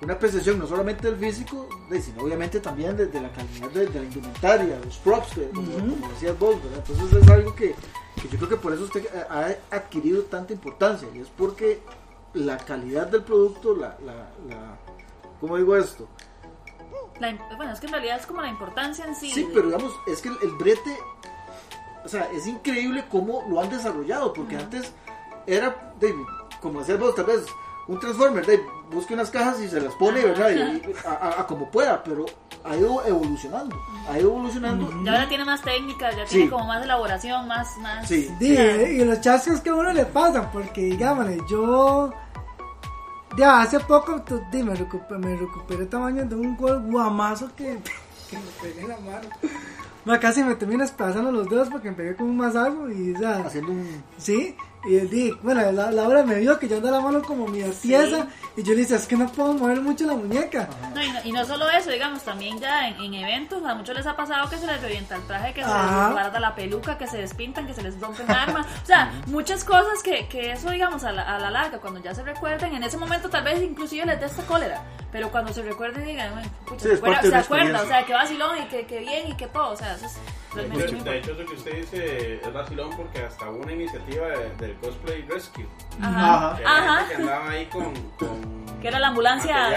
una 0.00 0.14
apreciación 0.14 0.58
no 0.58 0.66
solamente 0.66 1.10
del 1.10 1.16
físico, 1.18 1.68
sino 2.00 2.22
obviamente 2.22 2.60
también 2.60 2.96
de, 2.96 3.06
de 3.06 3.20
la 3.20 3.32
calidad 3.32 3.68
de, 3.70 3.86
de 3.86 3.98
la 4.00 4.04
indumentaria, 4.06 4.78
los 4.84 4.96
props, 4.98 5.34
que, 5.34 5.48
como, 5.50 5.72
como 5.72 6.08
decías 6.12 6.38
vos, 6.38 6.62
¿verdad? 6.62 6.84
Entonces 6.88 7.22
es 7.22 7.28
algo 7.28 7.54
que, 7.54 7.74
que 8.22 8.28
yo 8.28 8.36
creo 8.38 8.48
que 8.48 8.56
por 8.56 8.72
eso 8.72 8.84
usted 8.84 9.06
ha 9.28 9.54
adquirido 9.74 10.22
tanta 10.22 10.52
importancia 10.52 11.08
y 11.14 11.18
es 11.20 11.28
porque 11.28 11.80
la 12.34 12.58
calidad 12.58 13.08
del 13.08 13.22
producto, 13.24 13.74
la, 13.74 13.96
la, 14.04 14.14
la 14.48 14.76
¿cómo 15.40 15.56
digo 15.56 15.76
esto? 15.76 16.06
La 17.20 17.36
bueno, 17.56 17.72
es 17.72 17.80
que 17.80 17.86
en 17.86 17.92
realidad 17.92 18.18
es 18.20 18.26
como 18.26 18.40
la 18.42 18.48
importancia 18.48 19.04
en 19.04 19.14
sí. 19.16 19.30
Sí, 19.32 19.42
de- 19.44 19.52
pero 19.52 19.66
digamos, 19.66 19.92
es 20.06 20.22
que 20.22 20.28
el, 20.28 20.36
el 20.42 20.52
brete, 20.52 20.96
o 22.04 22.08
sea, 22.08 22.30
es 22.32 22.46
increíble 22.46 23.04
cómo 23.10 23.44
lo 23.50 23.60
han 23.60 23.68
desarrollado, 23.70 24.32
porque 24.32 24.56
antes 24.56 24.92
era, 25.46 25.92
como 26.62 26.78
decías 26.80 27.00
vos, 27.00 27.16
tal 27.16 27.24
vez 27.24 27.44
un 27.88 27.98
Transformer, 27.98 28.44
de, 28.46 28.60
busque 28.92 29.14
unas 29.14 29.30
cajas 29.30 29.60
y 29.60 29.68
se 29.68 29.80
las 29.80 29.94
pone. 29.94 30.24
¿verdad? 30.24 30.50
Y, 30.50 30.54
y 30.58 30.94
a, 31.06 31.10
a- 31.12 31.40
a 31.40 31.46
como 31.46 31.70
pueda, 31.70 32.02
pero 32.04 32.26
ha 32.64 32.76
ido 32.76 33.04
evolucionando, 33.06 33.74
ha 34.08 34.18
ido 34.18 34.28
evolucionando. 34.30 34.90
Ya 35.04 35.12
ahora 35.12 35.28
tiene 35.28 35.44
más 35.44 35.62
técnicas, 35.62 36.14
ya 36.16 36.26
Sí. 36.26 36.36
tiene 36.36 36.50
como 36.50 36.66
más 36.66 36.82
elaboración, 36.84 37.48
más. 37.48 37.76
más 37.78 38.06
Sí. 38.08 38.30
Sí, 38.38 38.54
eh, 38.56 38.98
y 39.00 39.04
los 39.04 39.20
chascos 39.20 39.60
que 39.60 39.70
a 39.70 39.74
uno 39.74 39.92
le 39.92 40.04
pasan, 40.04 40.50
porque 40.52 40.82
digámosle, 40.82 41.38
yo 41.50 42.12
ya 43.36 43.60
hace 43.62 43.78
poco 43.80 44.22
di, 44.50 44.62
me, 44.62 44.74
recuperé, 44.74 45.18
me 45.20 45.36
recuperé 45.36 45.86
tamaño 45.86 46.24
de 46.24 46.34
un 46.34 46.56
gol 46.56 46.82
guamazo 46.90 47.48
que, 47.56 47.78
que 48.30 48.36
me 48.36 48.42
pegué 48.62 48.80
en 48.82 48.88
la 48.88 48.96
mano. 48.98 49.28
Ma, 50.04 50.18
casi 50.18 50.42
me 50.42 50.54
termina 50.54 50.84
despedazando 50.84 51.30
los 51.30 51.48
dedos 51.48 51.68
porque 51.68 51.90
me 51.90 51.96
pegué 51.96 52.16
con 52.16 52.28
un 52.30 52.36
mazazo 52.38 52.88
y 52.90 53.14
o 53.14 53.18
sea, 53.18 53.38
Haciendo 53.44 53.72
un... 53.72 54.02
sí, 54.16 54.56
Y 54.88 55.00
di, 55.00 55.30
bueno, 55.42 55.70
la, 55.70 55.90
Laura 55.90 56.22
me 56.22 56.36
vio 56.36 56.58
que 56.58 56.66
yo 56.66 56.76
ando 56.76 56.90
la 56.90 57.00
mano 57.00 57.20
como 57.20 57.46
mi 57.46 57.62
tiesa 57.62 58.26
y 58.56 58.62
yo 58.62 58.72
le 58.72 58.80
dije, 58.80 58.94
es 58.94 59.06
que 59.06 59.18
no 59.18 59.30
puedo 59.30 59.52
mover 59.52 59.82
mucho 59.82 60.06
la 60.06 60.14
muñeca. 60.14 60.66
No, 60.94 61.02
y, 61.02 61.10
no, 61.10 61.18
y 61.24 61.32
no 61.32 61.44
solo 61.44 61.68
eso, 61.68 61.90
digamos, 61.90 62.22
también 62.22 62.58
ya 62.58 62.88
en, 62.88 63.12
eventos, 63.12 63.62
a 63.64 63.74
muchos 63.74 63.94
les 63.94 64.06
ha 64.06 64.16
pasado 64.16 64.48
que 64.48 64.56
se 64.56 64.66
les 64.66 64.80
revienta 64.80 65.16
el 65.16 65.26
traje, 65.26 65.52
que 65.52 65.62
se 65.62 65.68
les 65.68 66.12
guarda 66.12 66.40
la 66.40 66.54
peluca, 66.54 66.96
que 66.96 67.06
se 67.06 67.18
despintan, 67.18 67.66
que 67.66 67.74
se 67.74 67.82
les 67.82 68.00
rompen 68.00 68.30
armas. 68.30 68.66
O 68.82 68.86
sea, 68.86 69.12
muchas 69.26 69.62
cosas 69.62 70.02
que, 70.02 70.26
que 70.26 70.52
eso, 70.52 70.70
digamos, 70.70 71.04
a 71.04 71.12
la, 71.12 71.22
a 71.22 71.38
la 71.38 71.50
larga, 71.50 71.78
cuando 71.80 72.00
ya 72.00 72.14
se 72.14 72.22
recuerden, 72.22 72.74
en 72.74 72.82
ese 72.82 72.96
momento 72.96 73.28
tal 73.28 73.44
vez 73.44 73.62
inclusive 73.62 74.06
les 74.06 74.18
dé 74.18 74.24
esta 74.24 74.42
cólera. 74.44 74.82
Pero 75.10 75.30
cuando 75.30 75.52
se 75.52 75.62
recuerden, 75.62 76.04
digan, 76.04 76.42
se, 76.76 76.94
acuerda, 76.94 77.82
o 77.82 77.86
sea, 77.86 78.04
que 78.04 78.12
vacilón 78.12 78.58
y 78.58 78.66
que, 78.66 78.86
que 78.86 79.00
bien 79.00 79.28
y 79.28 79.34
que 79.36 79.46
todo. 79.46 79.70
O 79.70 79.76
sea, 79.76 79.94
eso 79.94 80.04
es 80.04 80.18
realmente 80.54 81.10
De 81.10 81.18
hecho, 81.18 81.32
lo 81.32 81.46
que 81.46 81.54
usted 81.54 81.76
dice 81.76 82.40
es 82.42 82.52
vacilón 82.52 82.90
porque 82.94 83.22
hasta 83.22 83.48
hubo 83.48 83.62
una 83.62 83.72
iniciativa 83.72 84.28
del 84.58 84.74
Cosplay 84.76 85.22
Rescue. 85.22 85.66
Ajá. 86.02 86.56
Que, 86.56 86.64
Ajá. 86.64 87.08
que 87.08 87.14
andaba 87.14 87.50
ahí 87.50 87.66
con, 87.66 87.94
que 88.82 88.88
era 88.88 88.98
la 88.98 89.08
ambulancia. 89.08 89.70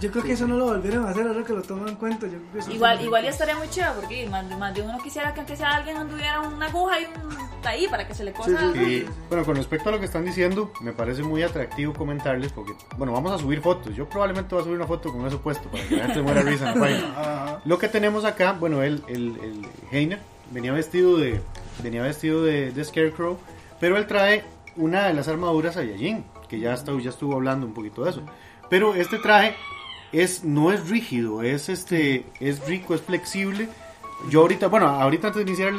Yo 0.00 0.10
creo 0.10 0.24
que 0.24 0.32
eso 0.32 0.46
no 0.46 0.56
lo 0.56 0.66
volvieron 0.66 1.06
a 1.06 1.10
hacer 1.10 1.26
ahora 1.26 1.44
que 1.44 1.52
lo 1.52 1.62
toman 1.62 1.88
en 1.88 1.96
cuenta. 1.96 2.26
Yo 2.26 2.38
creo 2.52 2.64
que 2.64 2.74
igual, 2.74 3.00
igual 3.00 3.24
ya 3.24 3.30
estaría 3.30 3.56
muy 3.56 3.68
chido 3.68 3.86
porque 3.94 4.28
más, 4.28 4.44
más, 4.58 4.74
de 4.74 4.82
uno 4.82 4.98
quisiera 5.02 5.32
que 5.32 5.40
aunque 5.40 5.56
sea 5.56 5.76
alguien 5.76 5.96
anduviera 5.96 6.40
una 6.40 6.66
aguja 6.66 7.00
y 7.00 7.04
un 7.04 7.66
ahí 7.66 7.88
para 7.88 8.06
que 8.06 8.14
se 8.14 8.24
le 8.24 8.32
cosa. 8.32 8.72
Sí, 8.74 9.06
bueno, 9.28 9.44
con 9.44 9.56
respecto 9.56 9.88
a 9.88 9.92
lo 9.92 9.98
que 9.98 10.06
están 10.06 10.24
diciendo, 10.24 10.72
me 10.80 10.92
parece 10.92 11.22
muy 11.22 11.42
atractivo 11.42 11.94
comentarles 11.94 12.52
porque, 12.52 12.74
bueno, 12.96 13.12
vamos 13.12 13.32
a 13.32 13.38
subir 13.38 13.60
fotos. 13.60 13.94
Yo 13.94 14.08
probablemente 14.08 14.54
voy 14.54 14.62
a 14.62 14.64
subir 14.64 14.76
una 14.76 14.86
foto 14.86 15.12
con 15.12 15.26
eso 15.26 15.40
puesto 15.40 15.68
para 15.70 15.84
que 15.86 15.96
la 15.96 16.06
gente 16.06 16.22
muera 16.22 16.42
risa 16.42 16.72
en 16.72 16.78
la 16.78 16.86
página. 16.86 17.60
Lo 17.64 17.78
que 17.78 17.88
tenemos 17.88 18.24
acá, 18.24 18.52
bueno, 18.52 18.82
el, 18.82 19.02
el, 19.08 19.38
el 19.42 19.66
Heiner 19.90 20.18
venía 20.50 20.72
vestido 20.72 21.16
de 21.16 21.40
venía 21.82 22.02
vestido 22.02 22.42
de, 22.42 22.70
de 22.70 22.84
Scarecrow, 22.84 23.38
pero 23.80 23.96
él 23.96 24.06
trae 24.06 24.44
una 24.76 25.06
de 25.06 25.14
las 25.14 25.28
armaduras 25.28 25.76
a 25.76 25.84
Yajin, 25.84 26.24
que 26.48 26.58
ya, 26.60 26.74
está, 26.74 26.92
ya 27.00 27.10
estuvo 27.10 27.34
hablando 27.34 27.66
un 27.66 27.74
poquito 27.74 28.04
de 28.04 28.10
eso. 28.10 28.22
Pero 28.70 28.94
este 28.94 29.18
traje 29.18 29.54
es 30.14 30.44
no 30.44 30.72
es 30.72 30.88
rígido, 30.88 31.42
es 31.42 31.68
este 31.68 32.24
es 32.40 32.66
rico, 32.66 32.94
es 32.94 33.02
flexible. 33.02 33.68
Yo 34.30 34.40
ahorita, 34.40 34.68
bueno, 34.68 34.86
ahorita 34.86 35.26
antes 35.26 35.44
de 35.44 35.50
iniciar, 35.50 35.74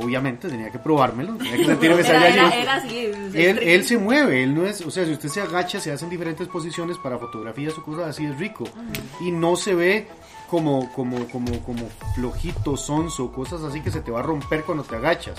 obviamente 0.00 0.48
tenía 0.48 0.70
que 0.70 0.78
probármelo, 0.78 1.34
tenía 1.34 1.56
que 1.56 1.64
sentirme 1.64 2.00
era, 2.06 2.74
así, 2.74 3.06
él, 3.34 3.58
él, 3.58 3.84
se 3.84 3.98
mueve, 3.98 4.44
él 4.44 4.54
no 4.54 4.64
es, 4.64 4.82
o 4.82 4.90
sea, 4.90 5.04
si 5.04 5.12
usted 5.12 5.28
se 5.28 5.40
agacha, 5.40 5.80
se 5.80 5.90
hacen 5.90 6.08
diferentes 6.08 6.46
posiciones 6.46 6.96
para 6.98 7.18
fotografías 7.18 7.76
o 7.78 7.82
cosas 7.82 8.10
así, 8.10 8.24
es 8.24 8.38
rico. 8.38 8.64
Y 9.20 9.32
no 9.32 9.56
se 9.56 9.74
ve 9.74 10.06
como, 10.48 10.92
como, 10.92 11.26
como, 11.28 11.58
como 11.64 11.88
flojito, 12.14 12.76
sonso, 12.76 13.32
cosas 13.32 13.62
así 13.62 13.80
que 13.80 13.90
se 13.90 14.02
te 14.02 14.12
va 14.12 14.20
a 14.20 14.22
romper 14.22 14.62
cuando 14.62 14.84
te 14.84 14.96
agachas. 14.96 15.38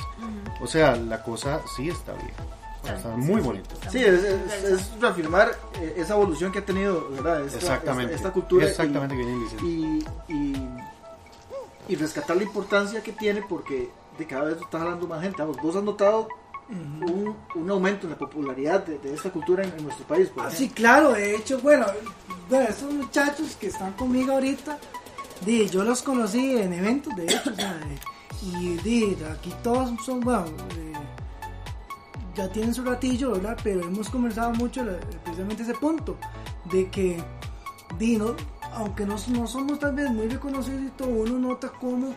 O 0.60 0.68
sea, 0.68 0.96
la 0.96 1.24
cosa 1.24 1.62
sí 1.78 1.88
está 1.88 2.14
bien. 2.14 2.63
Está 2.84 3.10
muy 3.10 3.42
bonito. 3.42 3.70
Sí, 3.90 4.04
es, 4.04 4.24
es, 4.24 4.92
reafirmar 5.00 5.52
eh, 5.80 5.96
esa 5.98 6.16
evolución 6.16 6.52
que 6.52 6.60
ha 6.60 6.66
tenido, 6.66 7.10
¿verdad? 7.12 7.46
Esta, 7.46 7.58
Exactamente. 7.58 8.16
Esta, 8.16 8.32
cultura. 8.32 8.68
Exactamente 8.68 9.16
y, 9.62 9.66
y, 9.66 10.06
y, 10.28 10.70
y, 11.88 11.96
rescatar 11.96 12.36
la 12.36 12.44
importancia 12.44 13.02
que 13.02 13.14
tiene 13.14 13.42
porque 13.48 13.90
de 14.18 14.28
cada 14.28 14.46
vez 14.46 14.58
está 14.62 14.82
hablando 14.82 15.08
más 15.08 15.22
gente. 15.22 15.44
Vos 15.44 15.76
has 15.76 15.84
notado 15.84 16.28
un, 16.70 17.36
un, 17.56 17.70
aumento 17.70 18.06
en 18.06 18.12
la 18.12 18.18
popularidad 18.18 18.86
de, 18.86 19.14
esta 19.14 19.30
cultura 19.30 19.64
en, 19.64 19.84
nuestro 19.84 20.06
país. 20.06 20.30
ah, 20.38 20.50
sí, 20.52 20.70
claro. 20.70 21.14
De 21.14 21.36
hecho, 21.36 21.60
bueno, 21.60 21.86
bueno, 22.50 22.66
estos 22.70 22.94
muchachos 22.94 23.56
que 23.60 23.68
están 23.68 23.94
conmigo 23.94 24.34
ahorita, 24.34 24.78
di, 25.46 25.68
yo 25.70 25.84
los 25.84 26.02
conocí 26.02 26.58
en 26.58 26.74
eventos, 26.74 27.16
de 27.16 27.26
hecho, 27.26 27.50
o 27.52 27.56
sea, 27.56 27.80
y 28.42 28.78
di, 28.78 29.18
aquí 29.32 29.54
todos 29.64 29.92
son, 30.06 30.20
bueno, 30.20 30.46
eh, 30.78 30.94
ya 32.36 32.50
tienen 32.50 32.74
su 32.74 32.84
ratillo, 32.84 33.32
¿verdad? 33.32 33.58
Pero 33.64 33.82
hemos 33.82 34.10
conversado 34.10 34.52
mucho 34.52 34.84
precisamente 35.24 35.64
ese 35.64 35.74
punto, 35.76 36.18
de 36.72 36.90
que, 36.90 37.24
Dino, 37.98 38.36
aunque 38.74 39.06
no, 39.06 39.16
no, 39.30 39.48
somos 39.48 39.80
tal 39.80 39.96
vez 39.96 40.10
muy 40.10 40.28
reconocidos 40.28 40.82
y 40.82 40.90
todo, 40.92 41.10
uno 41.10 41.38
nota 41.38 41.72
cómo 41.80 42.16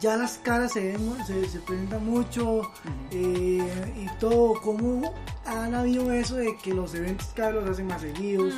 ya 0.00 0.16
las 0.16 0.38
caras 0.38 0.72
se, 0.72 0.92
ven, 0.92 1.14
se, 1.24 1.48
se 1.48 1.60
presentan 1.60 2.04
mucho 2.04 2.62
eh, 3.12 3.94
y 3.96 4.18
todo, 4.18 4.54
cómo 4.60 5.14
han 5.46 5.74
habido 5.74 6.10
eso 6.10 6.36
de 6.36 6.56
que 6.56 6.74
los 6.74 6.92
eventos 6.94 7.28
cada 7.36 7.52
vez 7.52 7.62
los 7.62 7.70
hacen 7.70 7.86
más 7.86 8.00
seguidos. 8.00 8.52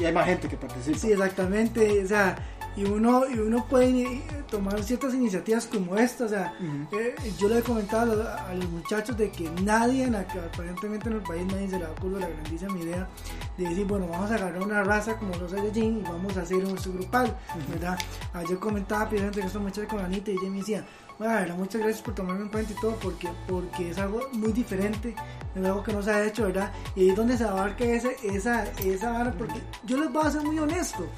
Y 0.00 0.06
hay 0.06 0.12
más 0.14 0.24
gente 0.24 0.48
que 0.48 0.56
participa. 0.56 0.98
Sí, 0.98 1.12
exactamente, 1.12 2.02
o 2.02 2.08
sea 2.08 2.36
y 2.76 2.84
uno, 2.84 3.28
y 3.28 3.38
uno 3.38 3.64
puede 3.66 4.22
tomar 4.50 4.82
ciertas 4.82 5.14
iniciativas 5.14 5.66
como 5.66 5.96
esta. 5.96 6.24
O 6.24 6.28
sea, 6.28 6.54
eh, 6.92 7.14
yo 7.38 7.48
le 7.48 7.58
he 7.58 7.62
comentado 7.62 8.22
a, 8.22 8.54
los 8.54 8.68
muchachos 8.70 9.16
de 9.16 9.30
que 9.30 9.50
nadie, 9.62 10.04
en 10.04 10.14
aparentemente 10.14 11.08
en 11.08 11.16
el 11.16 11.22
país, 11.22 11.46
nadie 11.46 11.68
se 11.68 11.78
le 11.78 11.84
da 11.84 11.90
ocurrido 11.90 12.20
la 12.20 12.28
grandísima 12.28 12.78
idea 12.78 13.08
de 13.56 13.68
decir, 13.68 13.86
bueno, 13.86 14.06
vamos 14.08 14.30
a 14.30 14.34
agarrar 14.34 14.62
una 14.62 14.84
raza 14.84 15.16
como 15.16 15.34
los 15.36 15.50
Saiyajin 15.50 15.98
y 15.98 16.02
vamos 16.02 16.36
a 16.36 16.42
hacer 16.42 16.64
un 16.64 16.74
grupal, 16.74 17.36
¿verdad? 17.68 17.98
Ayer 18.32 18.58
comentaba 18.58 19.08
precisamente 19.08 19.40
que 19.40 19.46
estos 19.46 19.62
muchachos 19.62 19.88
con 19.88 20.00
Anita 20.00 20.30
y 20.30 20.34
ella 20.34 20.50
me 20.50 20.58
decía, 20.58 20.84
bueno, 21.18 21.56
muchas 21.56 21.80
gracias 21.80 22.02
por 22.02 22.14
tomarme 22.14 22.42
en 22.42 22.48
cuenta 22.48 22.72
y 22.72 22.76
todo, 22.76 22.94
porque, 23.02 23.28
porque 23.48 23.90
es 23.90 23.98
algo 23.98 24.20
muy 24.32 24.52
diferente, 24.52 25.16
es 25.54 25.64
algo 25.64 25.82
que 25.82 25.92
no 25.92 26.00
se 26.00 26.12
ha 26.12 26.24
hecho, 26.24 26.44
¿verdad? 26.44 26.72
Y 26.94 27.00
ahí 27.00 27.08
es 27.10 27.16
donde 27.16 27.36
se 27.36 27.44
abarca 27.44 27.84
esa, 27.84 28.10
esa, 28.22 28.64
esa 28.78 29.10
vara, 29.10 29.32
porque 29.32 29.60
yo 29.84 29.96
les 29.96 30.12
voy 30.12 30.24
a 30.24 30.30
ser 30.30 30.42
muy 30.42 30.58
honesto. 30.60 31.08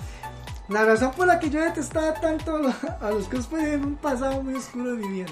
La 0.70 0.84
razón 0.84 1.10
por 1.16 1.26
la 1.26 1.40
que 1.40 1.50
yo 1.50 1.60
detestaba 1.60 2.14
tanto 2.14 2.60
a 3.00 3.10
los 3.10 3.26
cosplay 3.26 3.72
en 3.72 3.84
un 3.84 3.96
pasado 3.96 4.40
muy 4.40 4.54
oscuro 4.54 4.94
de 4.94 5.04
mi 5.04 5.08
vida. 5.08 5.26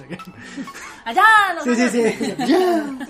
Allá, 1.04 1.22
no 1.54 1.62
Sí, 1.62 1.76
sí, 1.76 1.88
sí. 1.88 2.34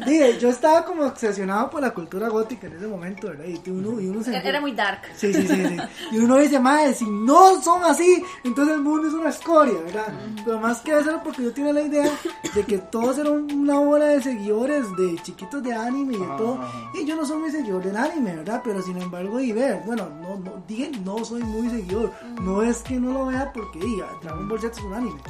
Dije, 0.07 0.39
yo 0.39 0.51
estaba 0.51 0.85
como 0.85 1.05
obsesionado 1.05 1.71
por 1.71 1.81
la 1.81 1.91
cultura 1.91 2.29
gótica 2.29 2.67
en 2.67 2.75
ese 2.75 2.87
momento, 2.87 3.29
¿verdad? 3.29 3.47
Y 3.47 3.71
uno, 3.71 3.99
y 3.99 4.09
uno 4.09 4.23
se 4.23 4.37
Era 4.37 4.61
muy 4.61 4.73
dark. 4.73 5.01
Sí, 5.17 5.33
sí, 5.33 5.49
sí, 5.49 5.77
Y 6.13 6.19
uno 6.19 6.37
dice, 6.37 6.61
madre, 6.61 6.93
si 6.93 7.07
no 7.09 7.63
son 7.63 7.83
así, 7.85 8.23
entonces 8.45 8.75
el 8.75 8.83
mundo 8.83 9.09
es 9.09 9.15
una 9.15 9.31
escoria, 9.31 9.81
¿verdad? 9.85 10.13
Pero 10.45 10.61
más 10.61 10.81
que 10.81 10.99
eso 10.99 11.19
porque 11.25 11.43
yo 11.43 11.53
tenía 11.53 11.73
la 11.73 11.83
idea 11.83 12.11
de 12.55 12.63
que 12.65 12.77
todos 12.77 13.17
eran 13.17 13.51
una 13.51 13.79
bola 13.79 14.05
de 14.05 14.23
seguidores 14.23 14.85
de 14.99 15.17
chiquitos 15.23 15.63
de 15.63 15.73
anime 15.73 16.15
y 16.15 16.19
de 16.19 16.27
todo. 16.37 16.61
Y 16.93 17.07
yo 17.07 17.17
no 17.17 17.25
soy 17.25 17.39
muy 17.39 17.51
seguidor 17.51 17.83
del 17.83 17.97
anime, 17.97 18.37
¿verdad? 18.37 18.61
Pero 18.63 18.83
sin 18.83 19.01
embargo, 19.01 19.41
y 19.41 19.53
ver, 19.53 19.81
bueno, 19.87 20.11
no, 20.21 20.37
no, 20.37 20.63
dije, 20.69 20.91
no 21.03 21.25
soy 21.25 21.43
muy 21.43 21.71
seguidor 21.71 22.18
no 22.41 22.63
es 22.63 22.79
que 22.79 22.95
no 22.95 23.13
lo 23.13 23.27
vea 23.27 23.53
porque 23.53 23.79
diga, 23.79 24.09
Dragon 24.23 24.49
Ball 24.49 24.61
Z 24.61 24.79
es 24.79 24.85
un 24.85 24.95
anime. 24.95 25.21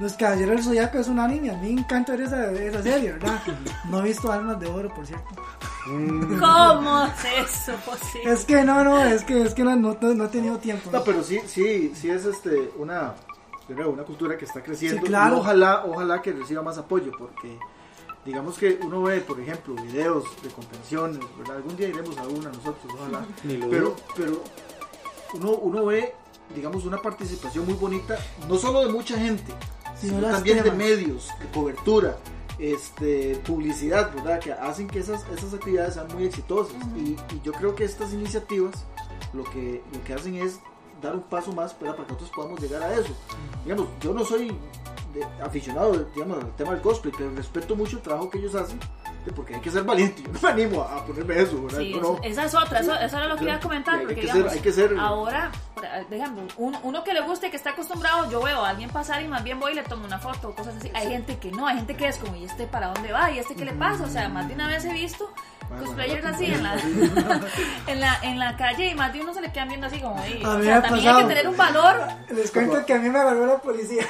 Los 0.00 0.14
Caballeros 0.14 0.56
del 0.56 0.64
Zodiaco 0.64 0.98
es 0.98 1.08
un 1.08 1.18
anime, 1.18 1.50
a 1.50 1.56
mí 1.58 1.74
me 1.74 1.80
encanta 1.82 2.12
ver 2.12 2.22
esa, 2.22 2.50
esa 2.52 2.82
serie, 2.82 3.12
¿verdad? 3.12 3.42
No 3.90 4.00
he 4.00 4.04
visto 4.04 4.32
Almas 4.32 4.58
de 4.58 4.66
Oro, 4.66 4.88
por 4.94 5.06
cierto. 5.06 5.28
Mm. 5.86 6.38
¿Cómo 6.38 7.04
es 7.04 7.50
eso 7.50 7.72
posible? 7.84 8.32
Es 8.32 8.44
que 8.46 8.64
no, 8.64 8.82
no, 8.82 9.04
es 9.04 9.24
que, 9.24 9.42
es 9.42 9.52
que 9.52 9.62
no, 9.62 9.76
no, 9.76 9.92
he 9.92 10.28
tenido 10.28 10.58
tiempo. 10.58 10.90
No, 10.90 11.04
pero 11.04 11.22
sí, 11.22 11.40
sí, 11.46 11.92
sí 11.94 12.10
es 12.10 12.24
este, 12.24 12.70
una, 12.78 13.14
una 13.68 14.02
cultura 14.04 14.38
que 14.38 14.46
está 14.46 14.62
creciendo. 14.62 15.02
Sí, 15.02 15.06
claro. 15.06 15.38
ojalá, 15.38 15.84
ojalá 15.84 16.22
que 16.22 16.32
reciba 16.32 16.62
más 16.62 16.78
apoyo, 16.78 17.12
porque 17.18 17.58
digamos 18.24 18.56
que 18.56 18.78
uno 18.82 19.02
ve, 19.02 19.20
por 19.20 19.38
ejemplo, 19.38 19.74
videos 19.74 20.24
de 20.42 20.48
convenciones, 20.48 21.18
¿verdad? 21.38 21.56
Algún 21.56 21.76
día 21.76 21.88
iremos 21.88 22.16
a 22.16 22.22
una 22.22 22.48
nosotros, 22.48 22.92
ojalá. 22.94 23.24
Pero, 23.42 23.96
pero 24.16 24.42
uno, 25.34 25.50
uno 25.50 25.84
ve 25.86 26.14
digamos, 26.54 26.84
una 26.84 26.98
participación 26.98 27.64
muy 27.66 27.74
bonita, 27.74 28.18
no 28.48 28.56
solo 28.56 28.82
de 28.84 28.92
mucha 28.92 29.18
gente, 29.18 29.52
sino 30.00 30.20
también 30.20 30.62
de 30.62 30.72
medios, 30.72 31.28
de 31.40 31.46
cobertura, 31.52 32.16
este, 32.58 33.36
publicidad, 33.46 34.12
¿verdad? 34.14 34.38
Que 34.38 34.52
hacen 34.52 34.86
que 34.86 34.98
esas, 34.98 35.24
esas 35.28 35.54
actividades 35.54 35.94
sean 35.94 36.08
muy 36.14 36.24
exitosas. 36.24 36.76
y, 36.96 37.16
yo 37.42 37.52
creo 37.52 37.74
que 37.74 37.84
estas 37.84 38.12
iniciativas 38.12 38.84
lo 39.32 39.44
que, 39.44 39.82
lo 39.92 40.04
que 40.04 40.14
hacen 40.14 40.34
es 40.34 40.60
dar 41.00 41.14
un 41.14 41.22
paso 41.22 41.52
más 41.52 41.72
para 41.72 41.94
que 41.94 42.02
nosotros 42.02 42.30
podamos 42.34 42.60
llegar 42.60 42.82
a 42.82 42.94
eso. 42.94 43.14
Digamos, 43.64 43.88
yo 44.00 44.12
no 44.12 44.24
soy 44.24 44.56
aficionado 45.42 45.92
digamos, 46.14 46.38
al 46.38 46.54
tema 46.56 46.72
del 46.72 46.82
cosplay, 46.82 47.12
pero 47.16 47.30
respeto 47.34 47.74
mucho 47.74 47.96
el 47.96 48.02
trabajo 48.02 48.30
que 48.30 48.38
ellos 48.38 48.54
hacen 48.54 48.78
porque 49.34 49.54
hay 49.54 49.60
que 49.60 49.70
ser 49.70 49.84
valiente. 49.84 50.22
Yo 50.26 50.32
no 50.32 50.40
me 50.40 50.48
animo 50.48 50.82
a, 50.82 51.04
ponerme 51.04 51.40
eso. 51.40 51.66
esa 52.22 52.44
es 52.44 52.54
otra, 52.54 52.80
eso, 52.80 52.94
eso, 52.94 53.16
era 53.16 53.26
lo 53.26 53.36
que 53.36 53.44
iba 53.44 53.54
a 53.54 53.60
comentar. 53.60 54.00
Porque, 54.00 54.30
hay 54.30 54.60
que 54.60 54.72
ser, 54.72 54.96
ahora, 54.98 55.50
por 55.74 56.14
ejemplo, 56.14 56.42
uno, 56.56 57.04
que 57.04 57.12
le 57.12 57.20
guste, 57.20 57.50
que 57.50 57.56
está 57.56 57.70
acostumbrado, 57.70 58.30
yo 58.30 58.42
veo 58.42 58.64
a 58.64 58.70
alguien 58.70 58.90
pasar 58.90 59.22
y 59.22 59.28
más 59.28 59.44
bien 59.44 59.60
voy 59.60 59.72
y 59.72 59.74
le 59.76 59.82
tomo 59.82 60.04
una 60.04 60.18
foto, 60.18 60.54
cosas 60.54 60.76
así. 60.76 60.90
Hay 60.94 61.08
gente 61.08 61.38
que 61.38 61.50
no, 61.50 61.66
hay 61.66 61.76
gente 61.76 61.96
que 61.96 62.08
es 62.08 62.18
como, 62.18 62.36
¿y 62.36 62.44
este 62.44 62.66
para 62.66 62.88
dónde 62.88 63.12
va? 63.12 63.30
¿Y 63.30 63.38
este 63.38 63.54
qué 63.54 63.64
le 63.64 63.72
pasa? 63.72 64.04
O 64.04 64.08
sea, 64.08 64.28
más 64.28 64.48
de 64.48 64.54
una 64.54 64.68
vez 64.68 64.84
he 64.84 64.92
visto 64.92 65.30
cosplayers 65.78 66.24
así 66.24 66.46
en 66.46 66.62
la, 66.62 66.74
en 67.86 68.00
la, 68.00 68.18
en 68.22 68.38
la 68.38 68.56
calle 68.56 68.90
y 68.90 68.94
más 68.94 69.12
de 69.12 69.20
uno 69.20 69.32
se 69.32 69.40
le 69.40 69.52
quedan 69.52 69.68
viendo 69.68 69.86
así 69.86 70.00
como, 70.00 70.16
o 70.16 70.62
sea, 70.62 70.82
también 70.82 71.08
hay 71.08 71.22
que 71.22 71.28
tener 71.28 71.48
un 71.48 71.56
valor. 71.56 71.96
Les 72.30 72.50
cuento 72.50 72.84
que 72.84 72.94
a 72.94 72.98
mí 72.98 73.08
me 73.08 73.18
agarró 73.18 73.46
la 73.46 73.58
policía. 73.58 74.04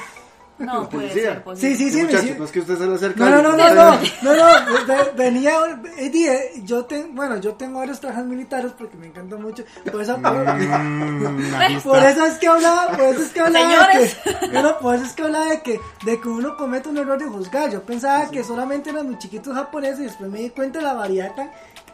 No, 0.65 0.89
puede 0.89 1.07
policía. 1.09 1.33
ser 1.33 1.43
posible. 1.43 1.75
Sí, 1.75 1.83
sí, 1.83 1.91
Sí, 1.91 2.03
muchachos, 2.03 2.25
sí. 2.25 2.35
no 2.37 2.45
es 2.45 2.51
que 2.51 2.59
usted 2.59 2.77
se 2.77 2.87
le 2.87 2.95
acerca. 2.95 3.29
No, 3.29 3.41
no, 3.41 3.41
no, 3.41 3.57
no, 3.57 3.73
no, 3.73 3.99
no, 4.21 4.35
no, 4.35 4.85
ve- 4.87 5.11
venía, 5.17 5.53
eh, 5.97 6.09
dije, 6.09 6.51
yo 6.63 6.85
tengo, 6.85 7.09
bueno, 7.13 7.37
yo 7.37 7.53
tengo 7.55 7.79
varios 7.79 7.99
trajes 7.99 8.23
militares 8.25 8.71
porque 8.77 8.95
me 8.97 9.07
encanta 9.07 9.35
mucho, 9.37 9.63
por 9.91 10.01
eso, 10.01 10.15
por, 10.21 10.31
Mm, 10.31 11.79
por 11.83 11.97
eso 12.03 12.25
es 12.25 12.33
que 12.35 12.47
hablaba, 12.47 12.87
por 12.91 13.01
eso 13.01 13.21
es 13.21 13.29
que 13.29 13.39
hablaba 13.39 13.87
de 13.87 13.99
que, 14.07 14.71
por 14.81 14.95
eso 14.95 15.05
es 15.05 15.13
que 15.13 15.21
hablaba 15.23 15.45
de 15.45 15.61
que, 15.61 15.79
de 16.05 16.19
que 16.21 16.27
uno 16.29 16.55
comete 16.57 16.89
un 16.89 16.97
error 16.97 17.17
de 17.17 17.25
juzgar, 17.25 17.69
yo 17.71 17.81
pensaba 17.83 18.29
que 18.29 18.43
solamente 18.43 18.89
eran 18.89 19.09
los 19.11 19.19
chiquitos 19.19 19.53
japoneses 19.55 19.99
y 19.99 20.03
después 20.03 20.29
me 20.29 20.39
di 20.39 20.49
cuenta 20.49 20.79
de 20.79 20.85
la 20.85 20.93
variedad 20.93 21.31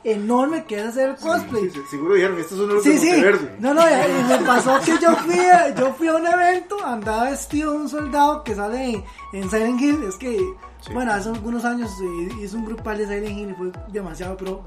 enorme 0.03 0.65
que 0.65 0.79
es 0.79 0.85
hacer 0.87 1.09
el 1.09 1.15
cosplay. 1.15 1.69
Sí, 1.69 1.79
Seguro 1.89 2.15
dijeron, 2.15 2.39
estos 2.39 2.57
son 2.57 2.69
los 2.73 2.83
Sí, 2.83 2.91
de 2.93 2.97
sí. 2.99 3.07
Monteverde. 3.11 3.55
No, 3.59 3.73
no, 3.73 3.81
y 3.81 3.93
y 3.93 4.23
me 4.29 4.45
pasó 4.45 4.79
que 4.85 4.93
yo 5.01 5.15
fui, 5.17 5.39
a- 5.39 5.73
yo 5.75 5.93
fui 5.93 6.07
a 6.07 6.15
un 6.15 6.27
evento, 6.27 6.77
andaba 6.85 7.29
vestido 7.29 7.71
de 7.73 7.77
un 7.79 7.89
soldado 7.89 8.43
que 8.43 8.55
sale 8.55 8.91
en, 8.91 9.03
en 9.33 9.49
Silent 9.49 9.81
Hill. 9.81 10.03
Es 10.07 10.15
que, 10.15 10.39
bueno, 10.93 11.11
hace 11.11 11.29
algunos 11.29 11.65
años 11.65 11.89
eh, 12.01 12.29
hice 12.41 12.55
un 12.55 12.65
grupal 12.65 12.97
de 12.97 13.05
Silent 13.05 13.37
Hill 13.37 13.49
y 13.51 13.53
fue 13.53 13.71
demasiado 13.91 14.37
pro. 14.37 14.63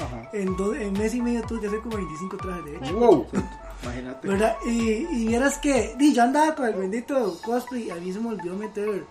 Ajá. 0.00 0.30
En, 0.32 0.56
do- 0.56 0.74
en 0.74 0.92
mes 0.92 1.14
y 1.14 1.20
medio 1.20 1.42
tuve 1.42 1.60
que 1.60 1.66
hacer 1.68 1.80
como 1.80 1.96
25 1.96 2.36
trajes 2.36 2.64
de 2.64 2.76
hecho. 2.76 2.94
Wow. 2.98 3.26
Imagínate. 3.82 4.26
¿Verdad? 4.28 4.56
Y, 4.66 4.80
y 5.10 5.26
vieras 5.28 5.58
que, 5.58 5.94
di, 5.98 6.12
yo 6.12 6.22
andaba 6.24 6.54
con 6.54 6.66
el 6.66 6.74
bendito 6.74 7.38
cosplay 7.44 7.84
y 7.84 7.90
a 7.90 7.94
mí 7.96 8.12
se 8.12 8.18
me 8.18 8.30
olvidó 8.30 8.56
meter, 8.56 9.04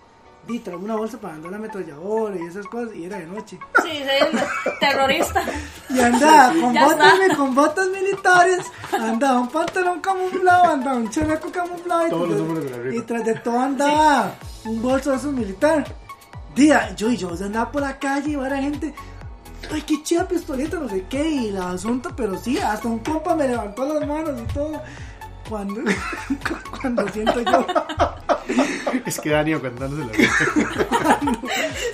di, 0.46 0.58
traer 0.60 0.78
una 0.78 0.96
bolsa 0.96 1.18
para 1.18 1.34
andar 1.34 1.50
la 1.50 1.56
ametralladora 1.58 2.36
y 2.36 2.46
esas 2.46 2.66
cosas 2.66 2.94
y 2.94 3.04
era 3.04 3.18
de 3.18 3.26
noche. 3.26 3.58
Sí, 3.82 3.90
soy 3.98 4.28
el 4.32 4.78
terrorista. 4.80 5.42
Y 5.90 6.00
andaba 6.00 6.52
con 6.52 6.74
botas, 6.74 7.14
con 7.36 7.54
botas 7.54 7.88
militares, 7.88 8.66
andaba 8.92 9.40
un 9.40 9.48
pantalón 9.48 10.00
camuflado, 10.00 10.64
andaba 10.72 10.96
un 10.98 11.08
chaleco 11.08 11.50
camuflado 11.50 12.06
y, 12.06 12.10
Todos 12.10 12.28
tras- 12.28 12.38
los 12.40 12.64
de 12.82 12.88
la 12.90 12.94
y 12.94 13.00
tras 13.02 13.24
de 13.24 13.34
todo 13.36 13.58
andaba 13.58 14.34
un 14.66 14.82
bolso 14.82 15.10
de 15.12 15.16
esos 15.16 15.32
militar. 15.32 15.84
Día, 16.54 16.94
yo 16.94 17.10
y 17.10 17.16
yo 17.16 17.30
andaba 17.30 17.70
por 17.72 17.80
la 17.82 17.98
calle 17.98 18.32
y 18.32 18.36
la 18.36 18.56
gente, 18.58 18.94
ay, 19.72 19.80
qué 19.82 20.02
chida 20.02 20.28
pistoleta, 20.28 20.78
no 20.78 20.88
sé 20.90 21.04
qué, 21.08 21.26
y 21.26 21.50
la 21.52 21.70
asunto, 21.70 22.10
pero 22.14 22.36
sí, 22.36 22.58
hasta 22.58 22.86
un 22.88 22.98
compa 22.98 23.34
me 23.34 23.48
levantó 23.48 23.84
las 23.86 24.06
manos 24.06 24.38
y 24.38 24.52
todo. 24.52 24.82
Cuando, 25.48 25.80
cuando 26.80 27.08
siento 27.08 27.40
yo, 27.40 27.66
Es 29.06 29.18
que 29.20 29.30
Dani 29.30 29.54
contándose 29.54 30.04
la. 30.04 30.28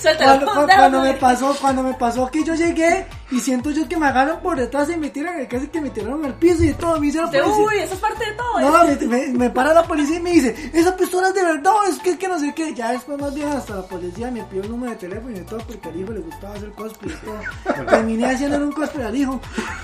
Suéltalo. 0.00 0.46
cuando, 0.46 0.66
cuando- 0.74 1.02
me 1.02 1.14
pasó, 1.14 1.56
cuando 1.60 1.82
me 1.82 1.94
pasó 1.94 2.30
que 2.30 2.44
yo 2.44 2.54
llegué 2.54 3.06
y 3.34 3.40
siento 3.40 3.70
yo 3.72 3.88
que 3.88 3.96
me 3.96 4.06
agarran 4.06 4.40
por 4.40 4.56
detrás 4.56 4.88
y 4.90 4.96
me 4.96 5.10
tiran, 5.10 5.44
casi 5.46 5.66
que 5.68 5.80
me 5.80 5.90
tiraron 5.90 6.24
al 6.24 6.34
piso 6.34 6.62
y 6.64 6.72
todo, 6.74 7.00
me 7.00 7.08
hicieron 7.08 7.30
De, 7.30 7.42
Uy, 7.42 7.78
eso 7.80 7.94
es 7.94 8.00
parte 8.00 8.24
de 8.24 8.32
todo. 8.32 8.60
¿eh? 8.60 8.62
No, 8.62 9.08
me, 9.08 9.16
me- 9.26 9.38
me 9.38 9.50
para 9.50 9.74
la 9.74 9.82
policía 9.82 10.18
y 10.18 10.20
me 10.20 10.30
dice, 10.30 10.70
esa 10.72 10.96
pistola 10.96 11.28
es 11.28 11.34
de 11.34 11.42
verdad, 11.42 11.72
es 11.88 11.98
que, 11.98 12.16
que 12.16 12.28
no 12.28 12.38
sé 12.38 12.54
qué. 12.54 12.74
Ya 12.74 12.92
después 12.92 13.20
más 13.20 13.34
bien 13.34 13.48
hasta 13.48 13.74
la 13.76 13.82
policía 13.82 14.30
me 14.30 14.42
pidió 14.44 14.62
el 14.62 14.70
número 14.70 14.92
de 14.92 14.98
teléfono 14.98 15.36
y 15.36 15.40
todo 15.40 15.58
porque 15.66 15.88
al 15.88 16.00
hijo 16.00 16.12
le 16.12 16.20
gustaba 16.20 16.54
hacer 16.54 16.70
cosplay 16.72 17.14
y 17.14 17.24
todo. 17.24 17.84
Terminé 17.86 18.26
haciendo 18.26 18.58
un 18.58 18.72
cosplay 18.72 19.06
al 19.06 19.16
hijo. 19.16 19.40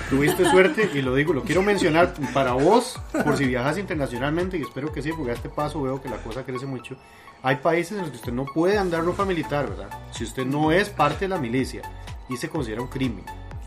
Tuviste 0.08 0.48
suerte 0.50 0.90
y 0.94 1.02
lo 1.02 1.14
digo, 1.14 1.32
lo 1.32 1.42
quiero 1.42 1.62
mencionar 1.62 2.14
para 2.32 2.52
vos, 2.52 3.00
por 3.24 3.36
si 3.36 3.44
viajas 3.46 3.78
internacionalmente, 3.78 4.58
y 4.58 4.62
espero 4.62 4.92
que 4.92 5.02
sí, 5.02 5.10
porque 5.12 5.32
a 5.32 5.34
este 5.34 5.48
paso 5.48 5.82
veo 5.82 6.00
que 6.00 6.08
la 6.08 6.16
cosa 6.18 6.44
crece 6.44 6.66
mucho. 6.66 6.96
Hay 7.42 7.56
países 7.56 7.92
en 7.92 7.98
los 8.02 8.10
que 8.10 8.16
usted 8.16 8.32
no 8.32 8.44
puede 8.44 8.76
andar 8.76 9.02
ropa 9.04 9.24
militar, 9.24 9.68
¿verdad? 9.68 9.88
Si 10.12 10.24
usted 10.24 10.44
no 10.44 10.72
es 10.72 10.90
parte 10.90 11.20
de 11.24 11.28
la 11.30 11.38
milicia 11.38 11.80
y 12.28 12.36
se 12.36 12.48
considera 12.50 12.82
un 12.82 12.88
crimen. 12.88 13.24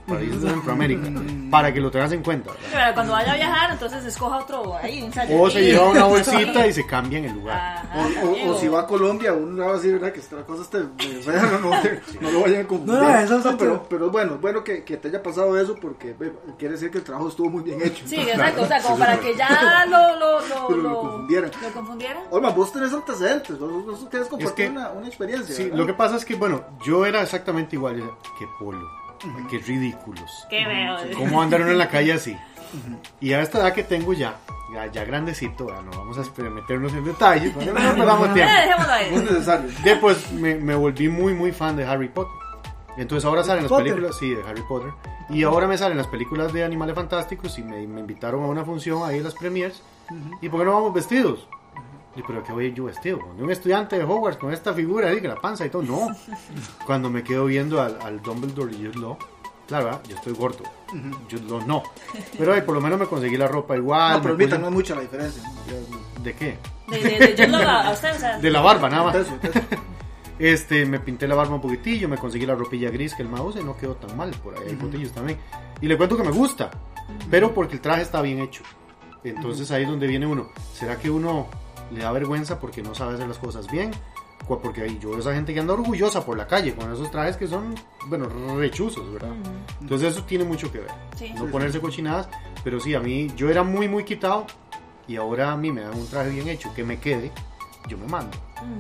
Países 0.07 0.41
de 0.41 0.49
Centroamérica, 0.49 1.09
para 1.49 1.73
que 1.73 1.79
lo 1.79 1.89
tengas 1.89 2.11
en 2.11 2.21
cuenta, 2.23 2.51
¿verdad? 2.51 2.67
Pero 2.73 2.93
cuando 2.93 3.13
vaya 3.13 3.31
a 3.31 3.35
viajar, 3.35 3.71
entonces 3.71 4.03
escoja 4.05 4.37
otro 4.39 4.75
ahí, 4.75 5.01
un 5.01 5.11
O 5.39 5.49
se 5.49 5.61
lleva 5.63 5.89
una 5.89 6.03
bolsita 6.05 6.67
y 6.67 6.73
se 6.73 6.85
cambia 6.85 7.19
en 7.19 7.25
el 7.25 7.33
lugar. 7.35 7.57
Ajá, 7.57 7.99
O, 7.99 8.29
o- 8.31 8.33
Diego. 8.35 8.51
o 8.55 8.59
si 8.59 8.67
va 8.67 8.81
a 8.81 8.87
Colombia, 8.87 9.31
uno 9.33 9.65
va 9.65 9.71
a 9.71 9.75
decir, 9.75 9.93
¿verdad? 9.93 10.11
Que 10.11 10.19
esta 10.19 10.37
cosa 10.43 10.63
fea, 10.65 11.41
no, 11.51 11.59
no, 11.59 11.81
no 12.21 12.31
lo 12.31 12.41
vayan 12.41 12.65
a 12.65 12.67
confundir. 12.67 12.95
No, 12.95 13.17
eso 13.17 13.37
es 13.39 13.55
pero, 13.57 13.83
pero 13.89 14.09
bueno, 14.11 14.37
bueno 14.41 14.63
que, 14.63 14.83
que 14.83 14.97
te 14.97 15.07
haya 15.07 15.23
pasado 15.23 15.57
eso 15.57 15.75
porque 15.75 16.15
quiere 16.57 16.73
decir 16.73 16.91
que 16.91 16.97
el 16.97 17.03
trabajo 17.05 17.29
estuvo 17.29 17.49
muy 17.49 17.63
bien 17.63 17.81
hecho. 17.81 18.03
Sí, 18.05 18.17
exacto, 18.17 18.63
o 18.63 18.67
sea, 18.67 18.81
como 18.81 18.97
para 18.97 19.17
que 19.19 19.35
ya 19.35 19.85
lo, 19.87 20.19
lo, 20.19 20.39
lo, 20.47 20.67
Pero 20.67 20.81
lo 20.81 20.89
lo, 20.89 20.99
confundieran. 20.99 21.51
lo 21.61 21.69
confundieran. 21.71 22.23
Olma, 22.29 22.49
vos 22.49 22.73
tenés 22.73 22.91
antecedentes, 22.93 23.57
vos, 23.57 23.85
vos- 23.85 24.07
querés 24.11 24.27
compartir 24.27 24.65
que- 24.65 24.71
una, 24.71 24.89
una 24.91 25.07
experiencia. 25.07 25.55
Sí, 25.55 25.63
¿verdad? 25.63 25.77
lo 25.77 25.85
que 25.85 25.93
pasa 25.93 26.15
es 26.17 26.25
que, 26.25 26.35
bueno, 26.35 26.61
yo 26.85 27.05
era 27.05 27.21
exactamente 27.21 27.75
igual. 27.77 27.93
Qué 28.39 28.45
polo, 28.59 28.85
qué 29.49 29.59
ridículos. 29.59 30.47
Qué 30.49 30.65
veo. 30.65 30.97
¿Cómo 31.17 31.41
andar 31.41 31.62
uno 31.62 31.71
en 31.71 31.77
la 31.77 31.89
calle 31.89 32.13
así? 32.13 32.38
Y 33.19 33.33
a 33.33 33.41
esta 33.41 33.59
edad 33.59 33.73
que 33.73 33.83
tengo 33.83 34.13
ya, 34.13 34.39
ya, 34.73 34.88
ya 34.88 35.05
grandecito, 35.05 35.67
ya 35.67 35.81
no 35.81 35.91
vamos 35.91 36.17
a 36.17 36.41
meternos 36.49 36.91
en 36.93 37.05
detalles, 37.05 37.55
no 37.55 37.73
nos 37.73 37.93
perdamos 37.95 38.33
tiempo. 38.33 38.51
Después 39.83 40.31
me, 40.31 40.55
me 40.55 40.75
volví 40.75 41.07
muy, 41.07 41.33
muy 41.33 41.51
fan 41.51 41.75
de 41.75 41.86
Harry 41.86 42.09
Potter. 42.09 42.33
Entonces 42.97 43.25
ahora 43.25 43.43
salen 43.43 43.63
las 43.63 43.69
Potter. 43.69 43.86
películas, 43.86 44.17
sí, 44.17 44.33
de 44.33 44.43
Harry 44.43 44.62
Potter. 44.63 44.91
Y 45.29 45.43
ahora 45.43 45.67
me 45.67 45.77
salen 45.77 45.97
las 45.97 46.07
películas 46.07 46.53
de 46.53 46.63
Animales 46.63 46.95
Fantásticos 46.95 47.57
y 47.57 47.63
me, 47.63 47.86
me 47.88 47.99
invitaron 48.01 48.43
a 48.43 48.47
una 48.47 48.63
función 48.65 49.07
ahí 49.07 49.17
en 49.17 49.23
las 49.23 49.33
premiers. 49.33 49.81
¿Y 50.41 50.49
por 50.49 50.59
qué 50.59 50.65
no 50.65 50.73
vamos 50.73 50.93
vestidos? 50.93 51.47
Y 52.15 52.21
pero 52.21 52.43
qué 52.43 52.52
voy 52.52 52.71
yo 52.73 52.86
vestido, 52.86 53.19
de 53.36 53.43
un 53.43 53.49
estudiante 53.52 53.97
de 53.97 54.04
Hogwarts 54.04 54.38
con 54.39 54.54
esta 54.54 54.73
figura 54.73 55.10
ahí, 55.10 55.19
que 55.19 55.28
la 55.28 55.36
panza 55.41 55.65
y 55.65 55.69
todo. 55.69 55.82
No. 55.82 56.10
Cuando 56.86 57.10
me 57.10 57.23
quedo 57.23 57.45
viendo 57.45 57.82
al, 57.82 57.97
al 58.02 58.21
Dumbledore 58.21 58.71
y 58.73 58.86
Jude 58.86 58.99
Law, 58.99 59.17
claro, 59.67 59.86
¿verdad? 59.86 60.02
yo 60.08 60.15
estoy 60.15 60.34
gordo. 60.34 60.63
Jude 61.32 61.43
Law 61.49 61.62
no. 61.65 61.82
Pero 62.38 62.54
por 62.65 62.76
lo 62.76 62.82
menos 62.82 62.99
me 62.99 63.08
conseguí 63.08 63.36
la 63.36 63.47
ropa 63.47 63.76
igual. 63.76 64.17
No, 64.17 64.21
pero 64.21 64.36
me 64.36 64.43
ahorita 64.43 64.58
puse- 64.58 64.62
no 64.62 64.67
es 64.67 64.73
mucha 64.73 64.95
la 64.95 65.02
diferencia. 65.02 65.41
¿De 66.21 66.34
qué? 66.36 66.58
De, 66.88 66.99
de, 66.99 67.17
de, 67.28 67.36
yo 67.36 67.47
no 67.47 67.58
a 67.58 67.88
a 67.88 67.91
usted, 67.93 68.15
o 68.15 68.19
sea. 68.19 68.38
De 68.39 68.49
la 68.52 68.62
barba, 68.62 68.89
nada 68.89 69.04
más. 69.06 69.28
Este, 70.39 70.86
me 70.88 70.99
pinté 70.99 71.28
la 71.28 71.36
barba 71.36 71.54
un 71.56 71.62
poquitillo, 71.62 72.10
me 72.10 72.17
conseguí 72.17 72.45
la 72.47 72.56
ropilla 72.56 72.89
gris 72.89 73.13
que 73.13 73.21
el 73.21 73.30
mouse 73.30 73.58
y 73.62 73.63
no 73.63 73.78
quedó 73.78 73.95
tan 73.95 74.17
mal. 74.17 74.32
Por 74.43 74.56
ahí 74.58 74.63
hay 74.69 74.76
fotillos 74.76 75.12
también. 75.12 75.38
Y 75.80 75.88
le 75.88 75.95
cuento 75.95 76.17
que 76.17 76.23
me 76.23 76.32
gusta, 76.32 76.71
pero 77.30 77.54
porque 77.54 77.76
el 77.76 77.82
traje 77.82 78.02
está 78.02 78.19
bien 78.21 78.39
hecho. 78.39 78.63
Entonces 79.23 79.69
ahí 79.71 79.84
es 79.84 79.89
donde 79.89 80.08
viene 80.08 80.26
uno. 80.26 80.49
¿Será 80.73 80.97
que 80.97 81.10
uno 81.10 81.47
le 81.93 82.01
da 82.01 82.12
vergüenza 82.12 82.60
porque 82.60 82.82
no 82.84 82.93
sabe 82.95 83.15
hacer 83.15 83.27
las 83.27 83.38
cosas 83.38 83.69
bien? 83.71 83.91
Porque 84.47 84.82
ahí 84.82 84.99
yo 85.01 85.12
veo 85.12 85.19
esa 85.19 85.34
gente 85.34 85.53
que 85.53 85.60
anda 85.62 85.73
orgullosa 85.73 86.25
por 86.25 86.38
la 86.38 86.45
calle 86.47 86.75
con 86.75 86.91
esos 86.91 87.10
trajes 87.10 87.38
que 87.38 87.47
son, 87.47 87.73
bueno, 88.08 88.27
rechuzos, 88.58 89.10
¿verdad? 89.13 89.32
Entonces 89.79 90.12
eso 90.13 90.23
tiene 90.25 90.43
mucho 90.43 90.69
que 90.69 90.79
ver. 90.79 90.91
Sí. 91.17 91.32
No 91.34 91.45
ponerse 91.45 91.79
cochinadas, 91.79 92.27
pero 92.62 92.77
sí, 92.82 92.93
a 92.93 92.99
mí 92.99 93.32
yo 93.38 93.49
era 93.49 93.63
muy, 93.63 93.88
muy 93.88 94.03
quitado 94.03 94.45
y 95.08 95.15
ahora 95.15 95.53
a 95.53 95.58
mí 95.58 95.71
me 95.71 95.82
dan 95.82 95.97
un 95.97 96.08
traje 96.10 96.29
bien 96.32 96.49
hecho 96.49 96.73
que 96.73 96.84
me 96.84 96.99
quede, 96.99 97.32
yo 97.88 97.97
me 97.97 98.06
mando. 98.08 98.38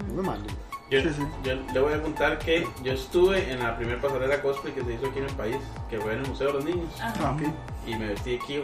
Yo 0.09 0.13
me 0.15 0.21
mando. 0.21 0.47
Yo, 0.91 0.99
Sí, 1.01 1.09
sí. 1.15 1.23
yo 1.43 1.55
le 1.73 1.79
voy 1.79 1.93
a 1.93 2.01
contar 2.01 2.37
que 2.39 2.67
yo 2.83 2.91
estuve 2.91 3.49
en 3.51 3.59
la 3.59 3.75
primera 3.77 3.99
pasarela 4.01 4.41
cosplay 4.41 4.73
que 4.73 4.83
se 4.83 4.93
hizo 4.93 5.07
aquí 5.07 5.19
en 5.19 5.25
el 5.25 5.35
país, 5.35 5.55
que 5.89 5.97
fue 5.99 6.13
en 6.13 6.19
el 6.19 6.27
Museo 6.27 6.47
de 6.47 6.53
los 6.53 6.65
Niños, 6.65 6.89
Ah, 7.01 7.35
y 7.87 7.95
me 7.95 8.07
vestí 8.07 8.31
de 8.31 8.39
Kyo. 8.39 8.63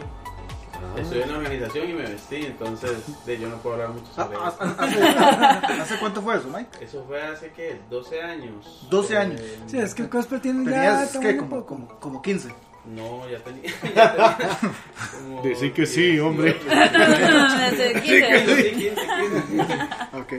Ah. 0.82 1.00
Estuve 1.00 1.22
en 1.22 1.30
la 1.32 1.38
organización 1.38 1.90
y 1.90 1.92
me 1.92 2.02
vestí, 2.02 2.36
entonces 2.46 3.24
de, 3.26 3.38
yo 3.38 3.48
no 3.48 3.56
puedo 3.58 3.74
hablar 3.76 3.90
mucho 3.90 4.12
sobre 4.14 4.36
ah, 4.40 4.48
eso. 4.48 4.56
ah, 4.60 5.60
¿Hace, 5.64 5.80
¿Hace 5.82 5.98
cuánto 5.98 6.22
fue 6.22 6.36
eso, 6.36 6.48
Mike? 6.48 6.84
Eso 6.84 7.04
fue 7.06 7.22
hace 7.22 7.50
que 7.52 7.80
12 7.90 8.22
años. 8.22 8.86
12 8.90 9.16
años. 9.18 9.40
Eh, 9.40 9.58
Sí, 9.66 9.78
es 9.78 9.94
que 9.94 10.02
el 10.02 10.08
cosplay 10.08 10.40
tiene 10.40 10.64
ya 10.64 11.06
Tenías, 11.06 11.18
¿qué? 11.18 11.28
un 11.40 11.48
Como, 11.48 11.66
como, 11.66 11.88
como 12.00 12.22
15. 12.22 12.48
No, 12.86 13.28
ya 13.28 13.38
tenía. 13.44 13.70
ya 13.94 14.36
tenía 14.36 14.58
como 15.12 15.42
Decir 15.44 15.72
que 15.74 15.84
sí, 15.86 16.18
hombre. 16.18 16.54
18. 16.64 17.76
Desde 17.76 17.94
Sí, 17.94 18.00
15. 18.00 18.70
15, 18.72 19.42
15. 19.48 19.62
Ok. 20.18 20.32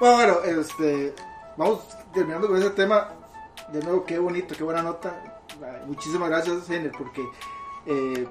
Bueno, 0.00 0.16
bueno, 0.16 0.60
este, 0.60 1.14
vamos 1.56 1.80
terminando 2.12 2.46
con 2.48 2.58
ese 2.58 2.70
tema. 2.70 3.08
De 3.72 3.80
nuevo, 3.82 4.04
qué 4.04 4.18
bonito, 4.18 4.54
qué 4.56 4.62
buena 4.64 4.82
nota. 4.82 5.40
Muchísimas 5.86 6.28
gracias, 6.28 6.66
Jenner, 6.68 6.92
porque 6.92 7.22
eh, 7.86 8.26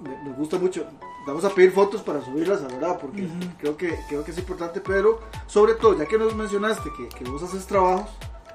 nos 0.00 0.36
gusta 0.36 0.58
mucho. 0.58 0.86
Vamos 1.26 1.44
a 1.44 1.50
pedir 1.50 1.72
fotos 1.72 2.02
para 2.02 2.20
subirlas, 2.24 2.62
la 2.62 2.68
verdad, 2.68 2.98
porque 3.00 3.28
creo, 3.58 3.76
que, 3.76 3.98
creo 4.08 4.24
que 4.24 4.30
es 4.30 4.38
importante. 4.38 4.80
Pero, 4.80 5.20
sobre 5.46 5.74
todo, 5.74 5.96
ya 5.98 6.06
que 6.06 6.16
nos 6.18 6.34
mencionaste 6.34 6.88
que, 6.96 7.08
que 7.08 7.24
vos 7.30 7.42
haces 7.42 7.66
trabajos, 7.66 8.08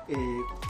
eh, 0.07 0.15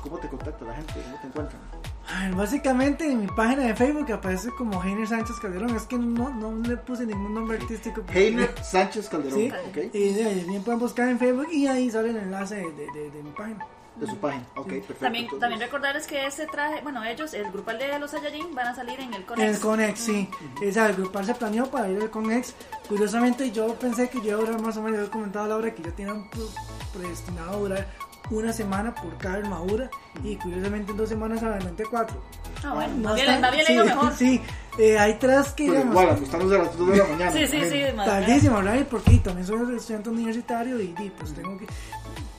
¿cómo 0.01 0.17
te 0.17 0.27
contacta 0.27 0.65
la 0.65 0.75
gente? 0.75 0.93
¿Cómo 0.93 1.17
te 1.21 1.27
encuentran? 1.27 1.61
Ay, 2.05 2.33
Básicamente 2.33 3.09
en 3.09 3.21
mi 3.21 3.27
página 3.27 3.63
de 3.63 3.75
Facebook 3.75 4.11
aparece 4.11 4.49
como 4.57 4.83
Heiner 4.83 5.07
Sánchez 5.07 5.37
Calderón. 5.41 5.73
Es 5.75 5.83
que 5.83 5.97
no, 5.97 6.29
no 6.33 6.51
le 6.67 6.75
puse 6.75 7.05
ningún 7.05 7.33
nombre 7.33 7.57
artístico. 7.57 8.03
Heiner 8.13 8.53
Sánchez 8.61 9.07
Calderón, 9.07 9.39
Sí. 9.39 9.51
Y 9.93 10.13
bien 10.49 10.63
pueden 10.63 10.79
buscar 10.79 11.07
en 11.07 11.17
Facebook 11.17 11.47
y 11.51 11.67
ahí 11.67 11.89
sale 11.89 12.09
el 12.09 12.17
enlace 12.17 12.55
de- 12.57 13.09
de 13.11 13.23
mi 13.23 13.31
página. 13.31 13.65
De 13.95 14.07
su 14.07 14.17
página. 14.17 14.43
Ok, 14.55 14.67
perfecto. 14.67 14.95
También, 14.95 15.23
entonces- 15.25 15.39
también 15.41 15.61
recordarles 15.61 16.07
que 16.07 16.25
este 16.25 16.45
traje, 16.47 16.81
bueno, 16.81 17.03
ellos, 17.03 17.33
el 17.33 17.51
grupal 17.51 17.77
de 17.77 17.99
los 17.99 18.11
Saiyajin, 18.11 18.53
van 18.55 18.67
a 18.67 18.75
salir 18.75 18.99
en 18.99 19.13
el 19.13 19.21
En 19.21 19.23
Conex. 19.23 19.55
el 19.55 19.59
Conex, 19.61 19.99
sí. 19.99 20.29
O 20.67 20.71
sea, 20.71 20.87
el 20.87 20.95
grupal 20.95 21.25
se 21.25 21.35
planeó 21.35 21.65
para 21.69 21.89
ir 21.89 22.01
al 22.01 22.09
Conex. 22.09 22.53
Curiosamente, 22.87 23.51
yo 23.51 23.75
pensé 23.75 24.09
que 24.09 24.19
yo 24.19 24.29
iba 24.31 24.37
a 24.37 24.41
durar 24.45 24.61
más 24.61 24.77
o 24.77 24.81
menos, 24.81 24.99
yo 24.99 25.05
he 25.05 25.09
comentado 25.09 25.45
a 25.45 25.47
Laura 25.49 25.73
que 25.73 25.83
yo 25.83 25.93
tenía 25.93 26.13
un 26.13 26.29
predestinado 26.93 27.51
a 27.51 27.55
durar 27.57 27.87
una 28.37 28.53
semana 28.53 28.93
por 28.93 29.17
cada 29.17 29.35
armadura 29.35 29.89
y 30.23 30.35
curiosamente 30.35 30.91
en 30.91 30.97
dos 30.97 31.09
semanas 31.09 31.43
adelante 31.43 31.83
cuatro. 31.89 32.21
Ah, 32.63 32.73
bueno, 32.73 32.93
No 32.95 33.09
más 33.09 33.15
bien, 33.15 33.41
más 33.41 33.51
bien 33.51 33.65
sí, 33.65 33.73
leído 33.73 33.85
mejor. 33.85 34.13
Sí, 34.13 34.41
eh, 34.77 34.97
hay 34.97 35.15
tres 35.15 35.49
que 35.49 35.65
Pero 35.65 35.79
digamos, 35.79 36.01
igual, 36.01 36.15
acostándose 36.15 36.55
a 36.55 36.63
las 36.63 36.77
2 36.77 36.89
de 36.89 36.97
la 36.97 37.03
mañana. 37.05 37.31
Sí, 37.31 37.47
sí, 37.47 37.61
sí. 37.69 37.81
tardísimo, 37.95 38.57
¿verdad? 38.57 38.87
Porque 38.89 39.17
también 39.19 39.45
soy 39.45 39.75
estudiante 39.75 40.09
universitario 40.09 40.79
y, 40.79 40.95
y, 40.99 41.11
pues 41.17 41.33
tengo 41.33 41.57
que. 41.57 41.67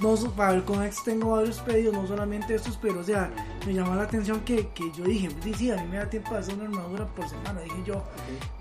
No, 0.01 0.17
para 0.33 0.55
el 0.55 0.65
Conex 0.65 1.05
tengo 1.05 1.31
varios 1.31 1.61
pedidos, 1.61 1.95
no 1.95 2.07
solamente 2.07 2.55
estos, 2.55 2.77
pero 2.77 3.01
o 3.01 3.05
sea, 3.05 3.31
me 3.65 3.73
llamó 3.73 3.95
la 3.95 4.03
atención 4.03 4.41
que, 4.41 4.69
que 4.69 4.91
yo 4.93 5.05
dije, 5.05 5.29
sí, 5.43 5.55
sí, 5.55 5.71
a 5.71 5.77
mí 5.77 5.87
me 5.89 5.97
da 5.97 6.11
tiempo 6.11 6.35
de 6.35 6.41
hacer 6.41 6.55
una 6.55 6.65
armadura 6.65 7.07
por 7.07 7.29
semana, 7.29 7.61
dije 7.61 7.83
yo, 7.87 8.03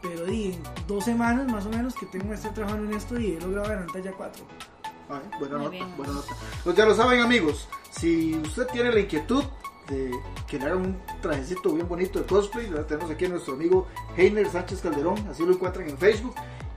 pero 0.02 0.26
di, 0.26 0.54
en 0.54 0.64
dos 0.88 1.04
semanas 1.04 1.52
más 1.52 1.66
o 1.66 1.70
menos 1.70 1.96
que 1.96 2.06
tengo 2.06 2.30
que 2.30 2.36
estar 2.36 2.54
trabajando 2.54 2.90
en 2.90 2.98
esto 2.98 3.20
y 3.20 3.34
he 3.34 3.42
logrado 3.42 3.66
adelantar 3.66 4.04
ya 4.04 4.12
cuatro. 4.12 4.46
Ay, 5.14 5.40
buena 5.40 5.56
Muy 5.58 5.66
nota, 5.66 5.70
bien. 5.72 5.98
buena 5.98 6.14
nota. 6.14 6.36
Pues 6.64 6.76
ya 6.76 6.86
lo 6.86 6.96
saben 6.96 7.22
amigos, 7.22 7.68
si 7.92 8.36
usted 8.36 8.68
tiene 8.68 8.92
la 8.92 9.00
inquietud 9.00 9.44
de 9.90 10.12
que 10.48 10.58
le 10.58 10.66
hagan 10.66 10.78
un 10.78 11.02
trajecito 11.22 11.74
bien 11.74 11.88
bonito 11.88 12.20
de 12.20 12.26
cosplay, 12.26 12.70
tenemos 12.88 13.12
aquí 13.12 13.26
a 13.26 13.30
nuestro 13.30 13.54
amigo 13.54 13.88
Heiner 14.18 14.50
Sánchez 14.50 14.82
Calderón, 14.82 15.18
así 15.30 15.46
lo 15.46 15.54
encuentran 15.54 15.90
en 15.90 15.98
Facebook. 15.98 16.36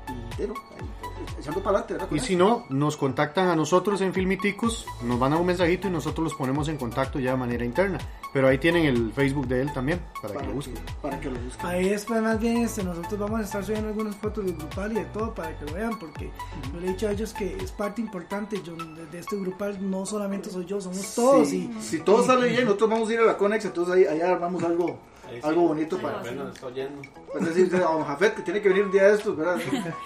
Y 0.09 0.37
bueno, 0.39 0.55
ahí, 0.73 0.91
echando 1.39 1.63
para 1.63 1.79
adelante, 1.79 1.95
¿verdad? 1.95 2.09
con 2.09 2.19
Y 2.19 2.21
si 2.21 2.37
no, 2.37 2.67
nos 2.71 2.97
contactan 2.97 3.49
a 3.49 3.57
nosotros 3.57 4.01
en 4.01 4.13
Filmiticos, 4.13 4.87
nos 5.03 5.19
mandan 5.19 5.41
un 5.41 5.47
mensajito 5.47 5.89
y 5.89 5.91
nosotros 5.91 6.25
los 6.25 6.35
ponemos 6.35 6.69
en 6.69 6.77
contacto 6.77 7.19
ya 7.19 7.33
de 7.33 7.37
manera 7.37 7.65
interna. 7.65 7.99
Pero 8.33 8.49
ahí 8.49 8.59
tienen 8.59 8.85
el 8.85 9.13
Facebook 9.13 9.47
de 9.47 9.63
él 9.63 9.73
también, 9.73 10.01
para 10.21 10.35
que 10.35 10.41
lo 10.41 10.49
que, 10.49 10.55
busquen. 10.55 10.75
para 11.01 11.21
que 11.21 11.31
lo 11.31 11.41
busquen. 11.41 11.67
Ahí 11.67 11.89
después 11.89 12.21
más 12.23 12.39
bien 12.39 12.59
este, 12.59 12.83
nosotros 12.85 13.19
vamos 13.19 13.41
a 13.41 13.45
estar 13.45 13.65
subiendo 13.65 13.89
algunas 13.89 14.17
fotos 14.17 14.45
del 14.45 14.57
grupal 14.57 14.93
y 14.93 14.95
de 14.97 15.05
todo 15.07 15.35
para 15.35 15.59
que 15.59 15.65
lo 15.65 15.73
vean, 15.73 15.99
porque 15.99 16.31
yo 16.73 16.81
le 16.81 16.87
he 16.87 16.91
dicho 16.91 17.09
a 17.09 17.13
ellos 17.13 17.33
que 17.33 17.57
es 17.57 17.73
parte 17.73 18.01
importante 18.01 18.61
yo, 18.63 18.75
de, 18.77 19.07
de 19.07 19.19
este 19.19 19.37
grupal, 19.37 19.79
no 19.91 20.05
solamente 20.05 20.51
soy 20.51 20.67
yo, 20.67 20.81
somos 20.81 21.15
todos 21.15 21.49
Sí, 21.49 21.71
y 21.79 21.83
si 21.83 22.01
todo 22.01 22.25
sale 22.25 22.49
bien, 22.49 22.65
nosotros 22.65 22.91
vamos 22.91 23.09
a 23.09 23.13
ir 23.13 23.21
a 23.21 23.25
la 23.25 23.37
Conex, 23.37 23.65
entonces 23.65 23.95
ahí, 23.95 24.05
ahí 24.05 24.21
armamos 24.21 24.63
algo, 24.63 24.99
sí. 25.35 25.41
algo 25.43 25.69
bonito 25.69 25.99
para, 25.99 26.19
Bueno, 26.21 26.45
nos 26.45 26.55
está 26.55 26.67
oyendo. 26.67 27.03
para 27.33 27.45
decir 27.47 27.75
a 27.77 27.79
don 27.81 28.05
Jafet 28.05 28.35
que 28.37 28.43
tiene 28.43 28.61
que 28.63 28.69
venir 28.69 28.85
un 28.85 28.91
día 28.93 29.09
de 29.09 29.15
estos, 29.15 29.37
¿verdad? 29.37 29.59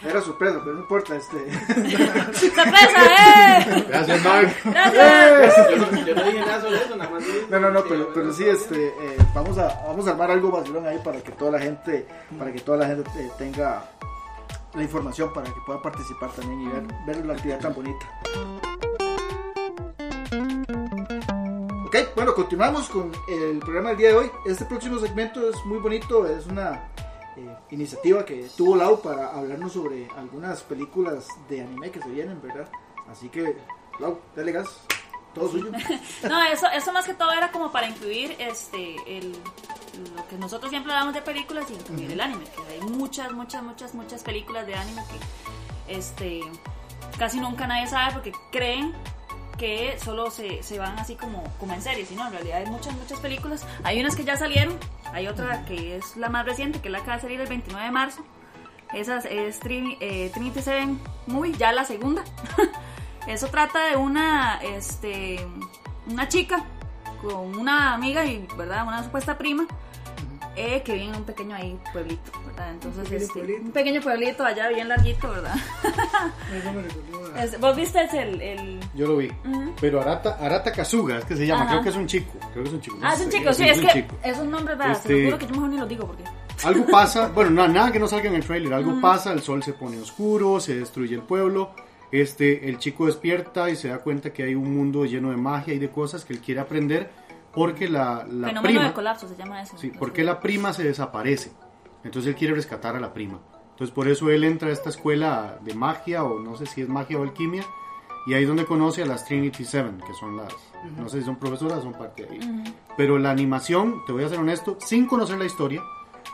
Era 0.05 0.21
sorpresa, 0.21 0.59
pero 0.63 0.75
no 0.75 0.81
importa, 0.81 1.17
este. 1.17 1.37
¡Sorpresa, 2.35 3.07
eh! 3.07 3.85
Gracias, 3.89 4.25
Mark. 4.25 4.55
¡Gracias! 4.65 5.71
Yo 5.71 5.77
no, 5.77 6.07
yo 6.07 6.15
no 6.15 6.25
dije 6.25 6.41
nada 6.41 6.61
sobre 6.61 6.77
eso, 6.77 6.97
nada 6.97 7.11
más 7.11 7.25
dije- 7.27 7.47
No, 7.51 7.61
no, 7.61 7.71
no, 7.71 7.85
pero, 7.85 8.09
pero 8.15 8.33
sí, 8.33 8.45
este, 8.49 8.89
eh, 8.89 9.17
vamos 9.35 9.59
a 9.59 9.69
vamos 9.87 10.07
a 10.07 10.11
armar 10.11 10.31
algo 10.31 10.51
vacilón 10.51 10.87
ahí 10.87 10.99
para 11.05 11.21
que 11.21 11.33
toda 11.33 11.53
la 11.53 11.59
gente, 11.61 12.07
para 12.39 12.53
que 12.53 12.61
toda 12.61 12.79
la 12.79 12.87
gente 12.87 13.11
eh, 13.17 13.31
tenga 13.39 13.85
la 14.75 14.83
información 14.83 15.33
para 15.33 15.47
que 15.53 15.61
pueda 15.67 15.83
participar 15.83 16.31
también 16.31 16.61
y 16.61 16.69
ver, 16.69 16.83
ver 17.07 17.27
la 17.27 17.33
actividad 17.35 17.59
tan 17.61 17.75
bonita. 17.75 18.07
Ok, 21.93 22.15
bueno, 22.15 22.33
continuamos 22.37 22.89
con 22.89 23.11
el 23.27 23.59
programa 23.59 23.89
del 23.89 23.99
día 23.99 24.09
de 24.11 24.15
hoy. 24.15 24.31
Este 24.47 24.65
próximo 24.65 25.01
segmento 25.01 25.51
es 25.51 25.57
muy 25.65 25.79
bonito, 25.79 26.25
es 26.25 26.47
una 26.47 26.89
eh, 27.37 27.57
iniciativa 27.71 28.25
que 28.25 28.49
tuvo 28.57 28.77
Lau 28.77 29.03
para 29.03 29.37
hablarnos 29.37 29.73
sobre 29.73 30.09
algunas 30.17 30.63
películas 30.63 31.27
de 31.49 31.63
anime 31.63 31.91
que 31.91 32.01
se 32.01 32.09
vienen, 32.09 32.41
¿verdad? 32.41 32.69
Así 33.11 33.29
que, 33.29 33.57
Lau, 33.99 34.21
dale 34.37 34.53
gas, 34.53 34.69
todo 35.35 35.51
suyo. 35.51 35.73
No, 36.29 36.41
eso, 36.45 36.69
eso 36.73 36.93
más 36.93 37.07
que 37.07 37.15
todo 37.15 37.33
era 37.33 37.51
como 37.51 37.73
para 37.73 37.89
incluir 37.89 38.37
este 38.39 38.95
el, 39.09 39.33
lo 40.15 40.29
que 40.29 40.37
nosotros 40.39 40.71
siempre 40.71 40.93
hablamos 40.93 41.15
de 41.15 41.23
películas 41.23 41.69
y 41.73 41.75
incluir 41.75 42.13
el 42.13 42.21
anime, 42.21 42.45
que 42.45 42.73
hay 42.73 42.89
muchas, 42.89 43.33
muchas, 43.33 43.65
muchas, 43.65 43.95
muchas 43.97 44.23
películas 44.23 44.65
de 44.65 44.77
anime 44.77 45.03
que 45.11 45.93
este 45.99 46.41
casi 47.19 47.41
nunca 47.41 47.67
nadie 47.67 47.89
sabe 47.89 48.13
porque 48.13 48.33
creen 48.53 48.95
que 49.61 49.99
solo 50.03 50.31
se, 50.31 50.63
se 50.63 50.79
van 50.79 50.99
así 50.99 51.17
como, 51.17 51.45
como 51.61 51.75
en 51.75 51.83
series, 51.83 52.11
y 52.11 52.15
no, 52.17 52.27
en 52.27 52.33
realidad 52.33 52.59
hay 52.61 52.67
muchas, 52.67 52.95
muchas 52.95 53.21
películas. 53.21 53.67
Hay 53.85 54.01
unas 54.01 54.17
que 54.17 54.25
ya 54.25 54.39
salieron, 54.39 54.79
hay 55.13 55.29
otra 55.29 55.67
que 55.67 55.99
es 55.99 56.17
la 56.17 56.31
más 56.31 56.47
reciente, 56.47 56.81
que 56.81 56.89
es 56.89 56.93
la 56.93 57.01
que 57.01 57.09
va 57.09 57.15
a 57.17 57.21
salir 57.21 57.39
el 57.39 57.47
29 57.47 57.85
de 57.85 57.93
marzo. 57.93 58.25
Esa 58.95 59.19
es 59.19 59.61
eh, 59.63 60.31
Trinity 60.33 60.63
Seven 60.63 60.99
Movie, 61.27 61.53
ya 61.53 61.73
la 61.73 61.85
segunda. 61.85 62.25
Eso 63.27 63.49
trata 63.49 63.85
de 63.85 63.97
una, 63.97 64.61
este, 64.63 65.47
una 66.07 66.27
chica 66.27 66.65
con 67.21 67.55
una 67.55 67.93
amiga 67.93 68.25
y, 68.25 68.49
¿verdad? 68.57 68.89
Una 68.89 69.05
supuesta 69.05 69.37
prima 69.37 69.67
eh, 70.57 70.83
que 70.85 70.93
vive 70.95 71.07
en 71.07 71.15
un 71.17 71.25
pequeño 71.25 71.55
ahí 71.55 71.79
pueblito, 71.93 72.31
¿verdad? 72.47 72.71
Entonces, 72.73 73.03
pequeño 73.05 73.21
este, 73.23 73.33
pueblito. 73.35 73.63
un 73.63 73.73
pequeño 73.73 74.01
pueblito 74.01 74.45
allá 74.45 74.69
bien 74.69 74.89
larguito, 74.89 75.31
¿verdad? 75.31 75.55
eso 76.55 76.73
me 76.73 76.83
recordó 76.83 77.35
a- 77.37 77.45
Es- 77.45 77.61
Vos 77.61 77.77
viste 77.77 78.01
el, 78.21 78.41
el... 78.43 78.81
Yo 78.95 79.07
lo 79.07 79.17
vi. 79.19 79.29
Ujú. 79.45 79.73
Pero 79.81 80.01
Arata, 80.01 80.37
Arata 80.41 80.73
Kazuga, 80.73 81.19
es 81.19 81.25
que 81.25 81.37
se 81.37 81.47
llama, 81.47 81.63
Ajá. 81.63 81.71
creo 81.73 81.83
que 81.85 81.89
es 81.91 81.97
un 81.97 82.07
chico. 82.07 82.33
Creo 82.53 82.65
que 82.65 82.69
es 82.69 82.75
un 82.75 82.81
chico. 82.81 82.99
Ah, 83.03 83.15
es 83.15 83.21
un 83.21 83.31
chico, 83.31 83.53
sí, 83.53 83.65
es 83.69 83.79
un 83.79 83.87
que 83.87 83.93
chico. 83.93 84.17
es 84.23 84.39
un 84.39 84.51
nombre, 84.51 84.75
¿verdad? 84.75 84.95
Se 84.95 84.99
Este- 85.01 85.19
lo 85.23 85.25
juro 85.27 85.39
que 85.39 85.47
yo 85.47 85.53
mejor 85.53 85.69
ni 85.71 85.77
lo 85.79 85.87
digo 85.87 86.07
porque... 86.07 86.25
Algo 86.65 86.87
pasa, 86.87 87.29
bueno, 87.29 87.51
no, 87.51 87.69
nada 87.69 87.91
que 87.91 87.99
no 87.99 88.07
salga 88.07 88.29
en 88.29 88.35
el 88.35 88.45
trailer, 88.45 88.75
algo 88.75 89.01
pasa, 89.01 89.33
el 89.33 89.41
sol 89.41 89.63
se 89.63 89.73
pone 89.73 89.99
oscuro, 89.99 90.61
se 90.61 90.75
destruye 90.75 91.15
el 91.15 91.23
pueblo, 91.23 91.71
este, 92.13 92.69
el 92.69 92.79
chico 92.79 93.07
despierta 93.07 93.71
y 93.71 93.77
se 93.77 93.89
da 93.89 93.99
cuenta 93.99 94.31
que 94.31 94.43
hay 94.43 94.55
un 94.55 94.75
mundo 94.77 95.07
lleno 95.07 95.31
de 95.31 95.37
magia 95.39 95.73
y 95.73 95.79
de 95.79 95.89
cosas 95.89 96.23
que 96.25 96.35
él 96.35 96.41
quiere 96.41 96.61
aprender 96.61 97.09
porque 97.53 97.89
la, 97.89 98.25
la 98.31 98.49
Fenómeno 98.49 98.63
prima, 98.63 98.85
de 98.89 98.93
colapso 98.93 99.29
se 99.29 99.37
llama 99.37 99.63
eso. 99.63 99.77
sí, 99.79 99.93
porque 99.99 100.25
la 100.25 100.41
prima 100.41 100.73
se 100.73 100.85
desaparece, 100.85 101.53
entonces 102.05 102.31
él 102.31 102.37
quiere 102.37 102.55
rescatar 102.55 102.97
a 102.97 103.01
la 103.01 103.13
prima, 103.13 103.39
entonces 103.71 103.95
por 103.95 104.09
eso 104.09 104.31
él 104.31 104.45
entra 104.45 104.69
a 104.69 104.73
esta 104.73 104.91
escuela 104.91 105.59
de 105.63 105.75
magia 105.75 106.25
o 106.25 106.39
no 106.39 106.57
sé 106.57 106.67
si 106.67 106.83
es 106.83 106.89
magia 106.89 107.19
o 107.19 107.23
alquimia 107.23 107.65
y 108.27 108.35
ahí 108.35 108.43
es 108.43 108.49
donde 108.49 108.67
conoce 108.67 109.03
a 109.03 109.07
las 109.07 109.25
Trinity 109.25 109.65
Seven, 109.65 109.99
que 110.07 110.13
son 110.15 110.37
las, 110.37 110.55
no 110.97 111.09
sé 111.09 111.21
si 111.21 111.25
son 111.25 111.37
profesoras, 111.37 111.83
son 111.83 111.95
parte 111.95 112.27
de 112.27 112.33
ahí. 112.35 112.75
Pero 112.97 113.19
la 113.19 113.31
animación, 113.31 114.03
te 114.07 114.13
voy 114.13 114.25
a 114.25 114.29
ser 114.29 114.39
honesto, 114.39 114.77
sin 114.81 115.07
conocer 115.07 115.39
la 115.39 115.47
historia, 115.47 115.83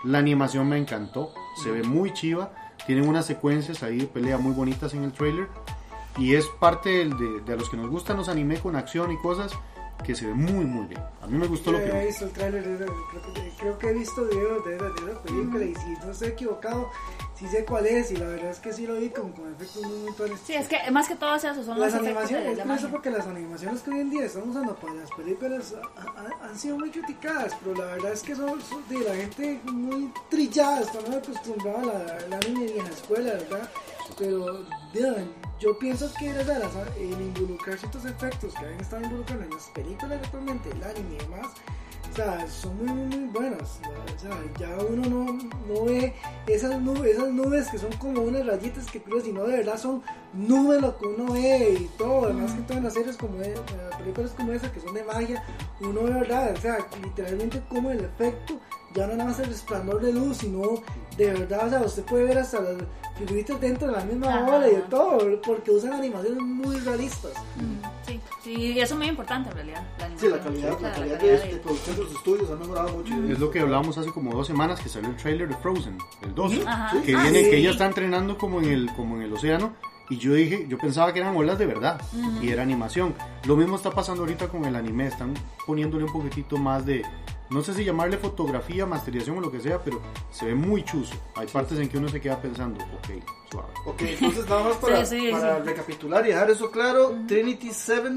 la 0.02 0.18
animación 0.18 0.68
me 0.68 0.78
encantó, 0.78 1.32
se 1.62 1.70
ve 1.70 1.84
muy 1.84 2.12
chiva, 2.12 2.50
tienen 2.86 3.08
unas 3.08 3.24
secuencias 3.24 3.82
ahí 3.84 3.98
de 3.98 4.06
pelea 4.06 4.36
muy 4.36 4.52
bonitas 4.52 4.94
en 4.94 5.04
el 5.04 5.12
trailer 5.12 5.48
y 6.18 6.34
es 6.34 6.46
parte 6.60 6.90
de, 7.08 7.40
de 7.40 7.52
a 7.52 7.56
los 7.56 7.70
que 7.70 7.76
nos 7.76 7.88
gustan 7.88 8.16
los 8.16 8.28
anime 8.28 8.58
con 8.58 8.74
acción 8.74 9.12
y 9.12 9.18
cosas 9.18 9.52
que 10.04 10.14
se 10.14 10.26
ve 10.26 10.34
muy 10.34 10.64
muy 10.64 10.86
bien. 10.86 11.00
A 11.22 11.26
mí 11.26 11.36
me 11.36 11.46
gustó 11.46 11.72
Yo 11.72 11.78
lo 11.78 11.84
que 11.84 12.06
visto 12.06 12.24
el 12.26 12.30
creo, 12.32 12.52
que- 12.52 13.52
creo 13.58 13.78
que 13.78 13.88
he 13.88 13.92
visto 13.94 14.24
videos 14.24 14.64
de 14.64 14.76
esa, 14.76 14.84
de 14.84 15.10
esa 15.12 15.22
película 15.22 15.64
y 15.64 15.74
si 15.74 15.90
no 16.04 16.12
estoy 16.12 16.28
equivocado, 16.28 16.90
sí 17.36 17.48
sé 17.48 17.64
cuál 17.64 17.86
es 17.86 18.12
y 18.12 18.16
la 18.16 18.26
verdad 18.28 18.50
es 18.50 18.60
que 18.60 18.72
sí 18.72 18.86
lo 18.86 18.94
vi 18.96 19.08
con, 19.10 19.32
con 19.32 19.52
efectos 19.52 19.82
muy, 19.82 19.98
muy. 19.98 20.38
Sí, 20.44 20.54
es 20.54 20.68
que 20.68 20.78
más 20.92 21.08
que 21.08 21.16
todo 21.16 21.34
es 21.34 21.44
eso, 21.44 21.64
son 21.64 21.80
Las 21.80 21.94
animaciones, 21.94 22.58
es 22.58 22.84
porque 22.86 23.10
las 23.10 23.26
animaciones 23.26 23.82
que 23.82 23.90
hoy 23.90 24.00
en 24.00 24.10
día 24.10 24.24
están 24.26 24.48
usando 24.48 24.76
para 24.76 24.94
las 24.94 25.10
películas 25.10 25.74
ha- 25.96 26.20
ha- 26.20 26.48
han 26.48 26.56
sido 26.58 26.78
muy 26.78 26.90
criticadas, 26.90 27.52
pero 27.62 27.74
la 27.74 27.86
verdad 27.92 28.12
es 28.12 28.22
que 28.22 28.36
son, 28.36 28.60
son 28.62 28.86
de 28.88 29.00
la 29.00 29.14
gente 29.16 29.60
muy 29.64 30.12
trillada, 30.30 30.80
está 30.82 31.00
muy 31.00 31.16
acostumbrada 31.16 31.80
a 31.80 31.84
la, 31.84 32.16
al 32.26 32.32
anime 32.34 32.66
y 32.66 32.78
en 32.78 32.84
la 32.84 32.90
escuela, 32.90 33.32
¿verdad? 33.32 33.70
Pero 34.18 34.64
yo 35.60 35.78
pienso 35.78 36.12
que 36.18 36.32
¿verdad? 36.32 36.60
Las- 36.60 36.96
el 36.96 37.12
involucrar 37.12 37.78
ciertos 37.78 38.04
efectos 38.04 38.54
que 38.54 38.64
han 38.66 38.80
estado 38.80 39.02
involucrando 39.02 39.44
en 39.44 39.50
las 39.50 39.64
películas 39.70 40.20
actualmente, 40.22 40.70
el 40.70 40.82
anime 40.82 41.14
y 41.14 41.18
demás, 41.18 41.46
o 42.12 42.16
sea, 42.16 42.46
son 42.48 42.76
muy, 42.78 42.88
muy, 42.94 43.16
muy 43.18 43.28
buenas. 43.28 43.78
O 44.14 44.18
sea, 44.18 44.30
ya 44.58 44.74
uno 44.88 45.06
no, 45.06 45.32
no 45.68 45.84
ve 45.84 46.14
esas 46.46 46.80
nubes, 46.80 47.14
esas 47.16 47.28
nubes 47.30 47.68
que 47.68 47.78
son 47.78 47.92
como 47.98 48.22
unas 48.22 48.46
rayitas 48.46 48.86
que 48.90 49.02
creo, 49.02 49.20
sino 49.20 49.44
de 49.44 49.58
verdad 49.58 49.78
son 49.78 50.02
nubes 50.32 50.80
lo 50.80 50.96
que 50.96 51.06
uno 51.06 51.32
ve 51.32 51.76
y 51.80 51.84
todo. 51.98 52.24
Además 52.26 52.52
que 52.52 52.62
todas 52.62 52.82
las 52.82 52.94
series 52.94 53.16
como 53.18 53.42
e- 53.42 53.52
eh, 53.52 53.60
películas 53.98 54.30
como 54.30 54.52
esa 54.52 54.72
que 54.72 54.80
son 54.80 54.94
de 54.94 55.04
magia, 55.04 55.44
uno 55.80 56.04
ve 56.04 56.10
verdad, 56.12 56.54
o 56.56 56.60
sea, 56.60 56.78
literalmente 57.02 57.60
como 57.68 57.90
el 57.90 58.00
efecto 58.02 58.58
ya 58.94 59.06
no 59.06 59.14
nada 59.16 59.28
más 59.30 59.38
el 59.40 59.48
resplandor 59.48 60.00
de 60.00 60.12
luz, 60.14 60.38
sino 60.38 60.62
de 61.16 61.32
verdad, 61.32 61.66
o 61.66 61.70
sea, 61.70 61.80
usted 61.82 62.04
puede 62.04 62.24
ver 62.24 62.38
hasta 62.38 62.60
las 62.60 62.76
figuritas 63.18 63.60
dentro 63.60 63.88
de 63.88 63.94
la 63.96 64.04
misma 64.04 64.28
Ajá. 64.28 64.44
bola 64.44 64.68
y 64.68 64.74
de 64.74 64.80
todo, 64.82 65.18
porque 65.42 65.70
usan 65.70 65.94
animaciones 65.94 66.42
muy 66.42 66.76
realistas. 66.80 67.32
Mm, 67.56 67.86
Sí, 68.06 68.20
sí, 68.44 68.52
y 68.54 68.78
eso 68.80 68.94
es 68.94 68.98
muy 68.98 69.08
importante 69.08 69.48
en 69.50 69.56
realidad. 69.56 69.82
La 69.98 70.08
Sí, 70.18 70.28
la 70.28 70.38
calidad, 70.38 70.72
o 70.74 70.78
sea, 70.78 70.88
la 70.90 70.94
calidad 70.94 71.18
calidad 71.18 71.42
de, 71.42 71.52
de 71.54 71.58
producción 71.58 71.96
de 71.96 72.02
los 72.04 72.12
estudios 72.12 72.50
ha 72.50 72.54
mejorado 72.54 72.88
mucho. 72.96 73.14
Es 73.32 73.38
lo 73.40 73.50
que 73.50 73.58
hablábamos 73.60 73.98
hace 73.98 74.10
como 74.12 74.32
dos 74.32 74.46
semanas 74.46 74.80
que 74.80 74.88
salió 74.88 75.10
el 75.10 75.16
trailer 75.16 75.48
de 75.48 75.56
Frozen, 75.56 75.98
el 76.22 76.34
2, 76.34 76.52
Ajá. 76.66 77.00
que 77.02 77.14
Ah, 77.16 77.22
viene, 77.24 77.44
sí. 77.44 77.50
que 77.50 77.56
ella 77.58 77.70
está 77.70 77.86
entrenando 77.86 78.38
como 78.38 78.60
en 78.60 78.66
el, 78.70 78.92
como 78.94 79.16
en 79.16 79.22
el 79.22 79.32
océano. 79.32 79.72
Y 80.08 80.18
yo 80.18 80.34
dije, 80.34 80.66
yo 80.68 80.78
pensaba 80.78 81.12
que 81.12 81.18
eran 81.18 81.34
olas 81.36 81.58
de 81.58 81.66
verdad 81.66 82.00
y 82.40 82.48
era 82.50 82.62
animación. 82.62 83.12
Lo 83.44 83.56
mismo 83.56 83.74
está 83.74 83.90
pasando 83.90 84.22
ahorita 84.22 84.46
con 84.46 84.64
el 84.64 84.76
anime, 84.76 85.08
están 85.08 85.34
poniéndole 85.66 86.04
un 86.04 86.12
poquitito 86.12 86.58
más 86.58 86.86
de, 86.86 87.02
no 87.50 87.62
sé 87.62 87.74
si 87.74 87.84
llamarle 87.84 88.18
fotografía, 88.18 88.86
masterización 88.86 89.38
o 89.38 89.40
lo 89.40 89.50
que 89.50 89.60
sea, 89.60 89.78
pero 89.82 90.00
se 90.30 90.46
ve 90.46 90.54
muy 90.54 90.82
chuzo. 90.84 91.14
Hay 91.36 91.46
partes 91.46 91.78
en 91.78 91.88
que 91.88 91.98
uno 91.98 92.08
se 92.08 92.20
queda 92.20 92.40
pensando, 92.40 92.82
ok, 92.84 93.22
suave. 93.50 93.68
Ok, 93.86 94.02
entonces 94.02 94.48
nada 94.48 94.64
más 94.64 94.76
para, 94.76 95.04
Sí, 95.06 95.20
sí, 95.20 95.30
para 95.32 95.56
sí. 95.58 95.62
recapitular 95.64 96.24
y 96.26 96.30
dejar 96.30 96.50
eso 96.50 96.70
claro, 96.70 97.14
Trinity 97.28 97.70
7 97.72 98.10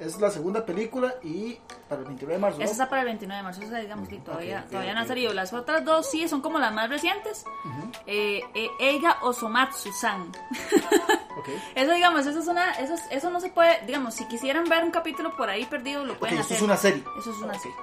es 0.00 0.20
la 0.20 0.28
segunda 0.28 0.66
película 0.66 1.14
y 1.22 1.56
para 1.88 2.00
el 2.02 2.08
29 2.08 2.34
de 2.34 2.40
marzo. 2.40 2.58
¿no? 2.58 2.64
Esa 2.64 2.72
está 2.72 2.88
para 2.90 3.02
el 3.02 3.06
29 3.06 3.36
de 3.38 3.42
marzo, 3.44 3.62
esa 3.62 3.78
digamos 3.78 4.08
que 4.08 4.18
todavía, 4.18 4.66
todavía 4.68 4.92
no 4.92 5.00
ha 5.00 5.06
salido. 5.06 5.32
Las 5.32 5.52
otras 5.52 5.84
dos 5.84 6.10
sí 6.10 6.26
son 6.28 6.40
como 6.42 6.58
las 6.58 6.72
más 6.74 6.90
recientes. 6.90 7.44
Eh, 8.06 8.40
eh, 8.54 8.68
Eiga 8.80 9.18
Osomatsu-san. 9.22 10.30
Ok. 11.36 11.48
Eso, 11.74 11.92
digamos, 11.92 12.24
eso 12.26 12.38
es 12.38 12.46
una, 12.46 12.74
eso, 12.74 12.94
es- 12.94 13.02
eso 13.10 13.28
no 13.28 13.40
se 13.40 13.48
puede, 13.50 13.84
digamos, 13.86 14.14
si 14.14 14.24
quisieran 14.28 14.68
ver 14.68 14.84
un 14.84 14.92
capítulo 14.92 15.36
por 15.36 15.50
ahí 15.50 15.64
perdido, 15.66 16.04
lo 16.04 16.16
pueden 16.16 16.38
hacer. 16.38 16.56
es 16.56 16.62
una 16.62 16.76
serie. 16.76 17.02
Eso 17.18 17.32
es 17.32 17.38
una 17.38 17.54
serie. 17.58 17.76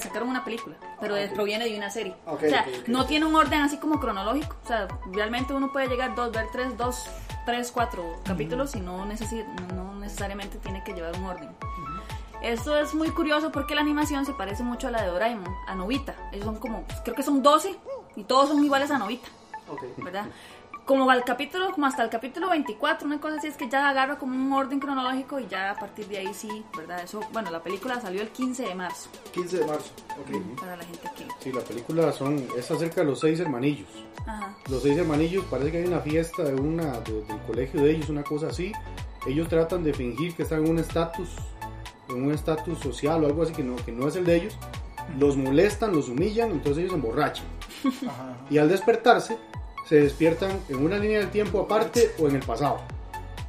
Sacaron 0.00 0.28
una 0.28 0.44
película, 0.44 0.76
pero 1.00 1.14
de- 1.14 1.28
proviene 1.28 1.64
de 1.66 1.76
una 1.76 1.90
serie. 1.90 2.14
Ok, 2.26 2.42
o 2.44 2.48
sea, 2.48 2.64
no 2.86 3.06
tiene 3.06 3.26
un 3.26 3.34
orden 3.34 3.60
así 3.62 3.76
como 3.78 4.00
cronológico. 4.00 4.56
O 4.64 4.66
sea, 4.66 4.88
realmente 5.12 5.52
uno 5.54 5.72
puede 5.72 5.88
llegar 5.88 6.14
dos, 6.14 6.32
ver 6.32 6.46
tres, 6.52 6.76
dos, 6.76 7.04
tres, 7.44 7.70
cuatro 7.72 8.20
capítulos 8.24 8.74
y 8.74 8.80
no, 8.80 9.06
necesi- 9.06 9.44
no, 9.74 9.94
necesariamente 9.96 10.58
tiene 10.58 10.82
que 10.84 10.92
llevar 10.92 11.16
un 11.18 11.24
orden. 11.26 11.50
Esto 12.42 12.78
es 12.78 12.94
muy 12.94 13.10
curioso 13.10 13.50
porque 13.50 13.74
la 13.74 13.80
animación 13.80 14.24
se 14.26 14.32
parece 14.34 14.62
mucho 14.62 14.88
a 14.88 14.90
la 14.90 15.02
de 15.02 15.08
Doraemon, 15.08 15.52
a 15.66 15.74
Novita. 15.74 16.14
Ellos 16.32 16.44
son 16.44 16.56
como, 16.56 16.84
creo 17.04 17.16
que 17.16 17.22
son 17.22 17.42
12 17.42 17.74
y 18.14 18.24
todos 18.24 18.48
son 18.48 18.62
iguales 18.64 18.90
a 18.90 18.98
Novita. 18.98 19.28
¿verdad? 19.98 20.26
Como 20.86 21.10
al 21.10 21.24
capítulo, 21.24 21.72
como 21.72 21.86
hasta 21.86 22.04
el 22.04 22.10
capítulo 22.10 22.48
24, 22.48 23.06
una 23.08 23.20
cosa 23.20 23.38
así 23.38 23.48
es 23.48 23.56
que 23.56 23.68
ya 23.68 23.88
agarra 23.88 24.18
como 24.18 24.36
un 24.36 24.52
orden 24.52 24.78
cronológico 24.78 25.40
y 25.40 25.48
ya 25.48 25.72
a 25.72 25.74
partir 25.74 26.06
de 26.06 26.18
ahí 26.18 26.32
sí, 26.32 26.64
¿verdad? 26.76 27.02
Eso, 27.02 27.20
bueno, 27.32 27.50
la 27.50 27.60
película 27.60 28.00
salió 28.00 28.22
el 28.22 28.28
15 28.28 28.62
de 28.66 28.74
marzo, 28.76 29.10
15 29.32 29.58
de 29.58 29.66
marzo. 29.66 29.90
Ok. 30.20 30.60
para 30.60 30.76
la 30.76 30.84
gente 30.84 31.10
que... 31.16 31.26
Sí, 31.40 31.52
la 31.52 31.60
película 31.62 32.12
son, 32.12 32.46
es 32.56 32.70
acerca 32.70 33.00
de 33.00 33.08
los 33.08 33.18
seis 33.18 33.40
hermanillos. 33.40 33.88
Ajá. 34.26 34.56
Los 34.70 34.82
seis 34.84 34.96
hermanillos, 34.96 35.44
parece 35.46 35.72
que 35.72 35.78
hay 35.78 35.84
una 35.86 35.98
fiesta 35.98 36.44
de 36.44 36.54
una, 36.54 37.00
de- 37.00 37.22
del 37.24 37.38
colegio 37.48 37.82
de 37.82 37.90
ellos, 37.90 38.08
una 38.08 38.22
cosa 38.22 38.46
así. 38.46 38.70
Ellos 39.26 39.48
tratan 39.48 39.82
de 39.82 39.92
fingir 39.92 40.36
que 40.36 40.44
están 40.44 40.64
en 40.64 40.70
un 40.70 40.78
estatus, 40.78 41.30
en 42.08 42.22
un 42.26 42.32
estatus 42.32 42.78
social 42.78 43.24
o 43.24 43.26
algo 43.26 43.42
así 43.42 43.52
que 43.52 43.64
no, 43.64 43.74
que 43.74 43.90
no 43.90 44.06
es 44.06 44.14
el 44.14 44.24
de 44.24 44.36
ellos. 44.36 44.56
Los 45.18 45.36
molestan, 45.36 45.92
los 45.96 46.08
humillan, 46.08 46.52
entonces 46.52 46.78
ellos 46.78 46.90
se 46.92 46.96
emborrachan. 46.96 47.44
Ajá. 48.08 48.36
Y 48.50 48.58
al 48.58 48.68
despertarse, 48.68 49.36
se 49.88 49.96
despiertan 49.96 50.50
en 50.68 50.84
una 50.84 50.98
línea 50.98 51.20
del 51.20 51.30
tiempo 51.30 51.60
aparte 51.60 52.10
o 52.18 52.28
en 52.28 52.36
el 52.36 52.42
pasado. 52.42 52.80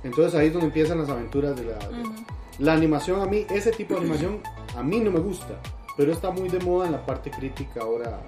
Entonces 0.04 0.36
ahí 0.36 0.48
es 0.48 0.54
donde 0.54 0.68
empiezan 0.68 1.00
las 1.00 1.10
aventuras 1.10 1.56
de 1.56 1.64
la... 1.66 1.78
de- 1.78 2.38
La 2.60 2.74
animación 2.74 3.22
a 3.22 3.26
mí, 3.26 3.46
ese 3.50 3.72
tipo 3.72 3.94
de 3.96 4.02
animación 4.02 4.40
a 4.76 4.82
mí 4.82 5.00
no 5.00 5.12
me 5.12 5.20
gusta, 5.20 5.60
pero 5.96 6.12
está 6.12 6.32
muy 6.32 6.50
de 6.50 6.60
moda 6.60 6.86
en 6.88 6.92
la 6.94 7.06
parte 7.06 7.30
crítica 7.30 7.82
ahora, 7.82 8.20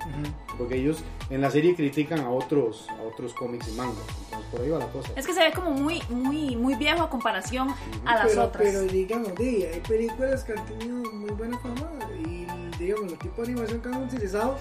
porque 0.58 0.76
ellos 0.76 1.04
en 1.32 1.42
la 1.42 1.50
serie 1.50 1.76
critican 1.76 2.20
a 2.20 2.30
otros, 2.30 2.88
a 2.90 3.02
otros 3.04 3.34
cómics 3.34 3.68
y 3.70 3.72
mangas. 3.72 3.98
Entonces 4.26 4.50
por 4.52 4.62
ahí 4.62 4.70
va 4.70 4.80
la 4.80 4.88
cosa. 4.92 5.10
Es 5.16 5.26
que 5.26 5.34
se 5.34 5.40
ve 5.40 5.52
como 5.52 5.72
muy, 5.72 6.02
muy, 6.10 6.56
muy 6.56 6.76
viejo 6.76 7.02
a 7.04 7.10
comparación 7.10 7.70
a 8.06 8.16
las 8.16 8.28
pero, 8.30 8.44
otras. 8.46 8.64
pero 8.64 8.82
digamos, 8.84 9.34
di, 9.36 9.64
hay 9.64 9.80
películas 9.88 10.44
que 10.44 10.54
han 10.54 10.66
tenido 10.66 10.96
muy 11.12 11.32
buena 11.32 11.58
fama 11.60 11.90
y 12.24 12.46
digamos, 12.78 13.12
el 13.12 13.18
tipo 13.20 13.42
de 13.42 13.52
animación 13.52 13.82
que 13.82 13.90
han 13.90 14.04
utilizado 14.04 14.58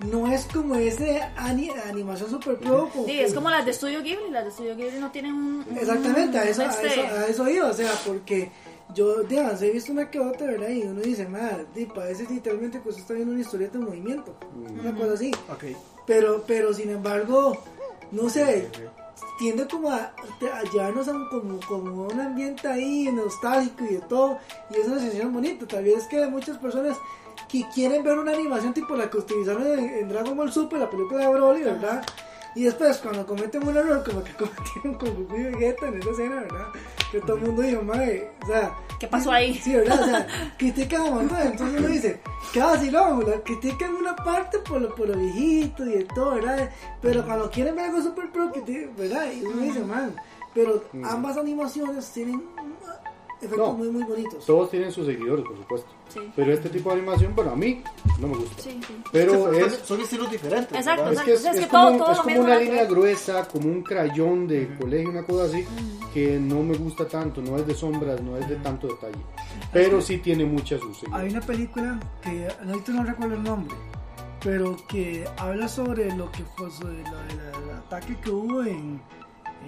no 0.00 0.30
es 0.32 0.44
como 0.46 0.76
ese 0.76 1.20
ani- 1.36 1.70
animación 1.88 2.30
super 2.30 2.56
pro. 2.56 2.88
Sí, 2.94 3.04
que- 3.06 3.24
es 3.24 3.34
como 3.34 3.50
las 3.50 3.66
de 3.66 3.72
Studio 3.72 4.02
Ghibli, 4.02 4.30
las 4.30 4.44
de 4.44 4.50
Studio 4.52 4.76
Ghibli 4.76 4.98
no 5.00 5.10
tienen 5.10 5.34
un... 5.34 5.64
un- 5.68 5.76
Exactamente, 5.78 6.38
a 6.38 6.44
eso, 6.44 6.62
a 6.62 6.66
este- 6.66 6.86
eso, 6.86 7.00
a 7.02 7.26
eso 7.26 7.48
iba, 7.48 7.66
o 7.68 7.72
sea, 7.74 7.90
porque 8.06 8.50
yo, 8.94 9.22
digamos, 9.24 9.60
he 9.60 9.70
visto 9.70 9.92
una 9.92 10.10
que 10.10 10.20
otra, 10.20 10.46
¿verdad? 10.46 10.68
Y 10.70 10.82
uno 10.82 11.00
dice, 11.00 11.26
madre, 11.28 11.66
di, 11.74 11.86
parece 11.86 12.26
literalmente 12.30 12.80
que 12.80 12.88
usted 12.88 13.02
está 13.02 13.14
viendo 13.14 13.32
una 13.32 13.42
historieta 13.42 13.76
en 13.76 13.84
movimiento, 13.84 14.34
una 14.80 14.94
cosa 14.94 15.12
así. 15.14 15.30
Ok. 15.52 15.64
Pero, 16.06 16.42
pero 16.46 16.72
sin 16.72 16.90
embargo, 16.90 17.58
no 18.12 18.30
sé, 18.30 18.68
tiende 19.38 19.66
como 19.68 19.90
a, 19.90 20.14
a 20.54 20.62
llevarnos 20.72 21.06
a 21.08 21.12
un, 21.12 21.28
como, 21.28 21.60
como 21.68 22.02
un 22.06 22.18
ambiente 22.20 22.66
ahí 22.66 23.10
nostálgico 23.12 23.84
y 23.84 23.94
de 23.94 24.00
todo, 24.00 24.38
y 24.70 24.80
es 24.80 24.86
una 24.86 25.00
sensación 25.00 25.32
bonita. 25.34 25.66
Tal 25.66 25.84
vez 25.84 26.06
que 26.06 26.26
muchas 26.28 26.56
personas 26.56 26.96
que 27.48 27.64
quieren 27.74 28.04
ver 28.04 28.18
una 28.18 28.32
animación 28.32 28.74
tipo 28.74 28.94
la 28.94 29.08
que 29.08 29.18
utilizaron 29.18 29.66
en, 29.66 29.88
en 29.98 30.08
Dragon 30.08 30.36
Ball 30.36 30.52
Super, 30.52 30.78
la 30.78 30.90
película 30.90 31.20
de 31.20 31.28
Broly, 31.28 31.62
¿verdad? 31.62 32.04
Y 32.54 32.64
después, 32.64 32.96
cuando 32.98 33.26
cometen 33.26 33.66
un 33.66 33.76
error, 33.76 34.02
como 34.04 34.24
que 34.24 34.32
cometieron 34.36 34.94
con 34.94 35.14
Goku 35.14 35.36
y 35.36 35.44
Vegeta 35.44 35.88
en 35.88 35.98
esa 35.98 36.10
escena, 36.10 36.40
¿verdad? 36.40 36.66
Que 37.10 37.20
todo 37.20 37.36
el 37.36 37.42
mundo 37.42 37.62
dijo, 37.62 37.82
madre, 37.82 38.32
o 38.42 38.46
sea. 38.46 38.74
¿Qué 38.98 39.06
pasó 39.06 39.30
ahí? 39.30 39.54
Sí, 39.54 39.76
¿verdad? 39.76 40.02
O 40.02 40.04
sea, 40.06 40.26
critican 40.58 41.06
a 41.06 41.10
mamá, 41.10 41.42
entonces 41.44 41.78
uno 41.78 41.88
dice, 41.88 42.20
qué 42.52 42.60
vacilón, 42.60 43.30
la 43.30 43.40
critican 43.42 43.94
una 43.94 44.16
parte 44.16 44.58
por 44.58 44.80
lo, 44.80 44.94
por 44.94 45.08
lo 45.08 45.16
viejito 45.16 45.86
y 45.86 45.98
de 45.98 46.04
todo, 46.04 46.34
¿verdad? 46.34 46.70
Pero 47.00 47.24
cuando 47.24 47.50
quieren 47.50 47.76
ver 47.76 47.86
algo 47.86 48.02
super 48.02 48.30
pro, 48.32 48.50
critican, 48.50 48.96
¿verdad? 48.96 49.30
Y 49.32 49.44
uno 49.44 49.62
dice, 49.62 49.80
man, 49.80 50.16
pero 50.52 50.82
ambas 51.04 51.36
animaciones 51.36 52.10
tienen 52.10 52.42
efectos 53.40 53.58
No. 53.68 53.72
muy, 53.74 53.88
muy 53.90 54.02
bonitos. 54.04 54.44
Todos 54.44 54.70
tienen 54.70 54.90
sus 54.92 55.06
seguidores, 55.06 55.44
por 55.46 55.56
supuesto. 55.56 55.88
Sí. 56.08 56.20
Pero 56.34 56.52
este 56.52 56.68
tipo 56.70 56.90
de 56.90 56.96
animación, 56.96 57.34
bueno, 57.34 57.50
a 57.52 57.56
mí 57.56 57.82
no 58.18 58.28
me 58.28 58.36
gusta. 58.36 58.62
Sí, 58.62 58.80
sí. 58.86 58.96
Pero 59.12 59.32
Sí, 59.32 59.38
son- 59.38 59.54
es, 59.54 59.72
son 59.84 60.00
estilos 60.00 60.30
diferentes. 60.30 60.76
Exacto, 60.76 61.04
¿verdad? 61.04 61.18
es 61.20 61.22
que 61.24 61.32
es, 61.34 61.38
Exacto, 61.40 61.56
es 61.58 61.62
es 61.64 61.68
que 61.70 61.76
como, 61.76 61.88
todo- 61.90 61.98
todo 61.98 62.12
es 62.12 62.18
como 62.20 62.40
una 62.40 62.58
que 62.58 62.64
línea 62.64 62.82
ver. 62.82 62.90
gruesa, 62.90 63.48
como 63.48 63.68
un 63.68 63.82
crayón 63.82 64.48
de 64.48 64.76
colegio, 64.78 65.10
una 65.10 65.22
cosa 65.24 65.44
así, 65.44 65.64
que 66.14 66.38
no 66.40 66.62
me 66.62 66.76
gusta 66.76 67.06
tanto, 67.06 67.42
no 67.42 67.56
es 67.58 67.66
de 67.66 67.74
sombras, 67.74 68.20
no 68.22 68.36
es 68.38 68.48
de 68.48 68.56
tanto 68.56 68.86
detalle. 68.88 69.22
Pero 69.72 70.00
sí 70.00 70.18
tiene 70.18 70.44
muchas 70.44 70.80
sus 70.80 70.94
Hay 70.96 71.00
seguidores. 71.00 71.32
una 71.34 71.40
película 71.42 72.00
que 72.22 72.48
ahorita 72.66 72.92
no 72.92 73.04
recuerdo 73.04 73.34
el 73.34 73.42
nombre, 73.42 73.76
pero 74.42 74.76
que 74.88 75.26
habla 75.36 75.68
sobre 75.68 76.14
lo 76.14 76.30
que 76.32 76.42
fue 76.56 76.70
sobre 76.70 77.02
lo 77.02 77.16
del 77.18 77.38
el 77.64 77.76
ataque 77.76 78.16
que 78.20 78.30
hubo 78.30 78.62
en, 78.62 79.00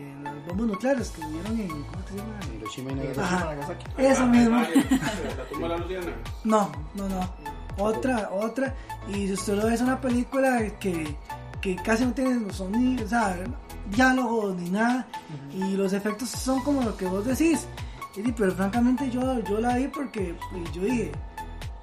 en 0.01 0.25
las 0.25 0.47
bombas 0.47 0.67
nucleares 0.67 1.11
que 1.11 1.21
hubieron 1.25 1.61
en 1.61 1.69
¿cómo 1.69 2.05
que 2.05 2.11
se 2.13 2.17
llama? 2.17 2.33
Hiroshima 2.57 2.91
y 2.91 2.95
Eh, 2.95 2.97
Nagasaki. 2.97 3.21
Ajá. 3.21 3.45
Nagasaki. 3.45 3.85
Eso 3.99 4.27
mismo. 4.27 4.57
La 5.37 5.45
tumba 5.51 5.69
de 5.69 5.69
la 5.69 5.77
Luciana. 5.79 6.13
No, 6.45 6.73
no, 6.95 7.09
no. 7.09 7.31
Otra, 7.79 8.31
otra. 8.33 8.75
Y 9.09 9.27
si 9.29 9.33
usted 9.33 9.55
lo 9.57 9.67
ve, 9.67 9.75
es 9.75 9.81
una 9.81 10.01
película 10.01 10.59
que, 10.79 11.17
que 11.61 11.77
casi 11.77 12.05
no 12.05 12.13
tiene 12.13 12.53
sonido, 12.53 13.05
o 13.05 13.09
sea, 13.09 13.37
diálogos 13.91 14.57
ni 14.57 14.71
nada. 14.71 15.07
Y 15.55 15.77
los 15.77 15.93
efectos 15.93 16.29
son 16.31 16.61
como 16.63 16.83
lo 16.83 16.97
que 16.97 17.07
vos 17.07 17.25
decís. 17.25 17.67
Y 18.17 18.33
pero 18.33 18.53
francamente 18.53 19.09
yo, 19.11 19.39
yo 19.45 19.61
la 19.61 19.77
vi 19.77 19.87
porque 19.89 20.35
pues, 20.51 20.73
yo 20.73 20.83
dije, 20.83 21.13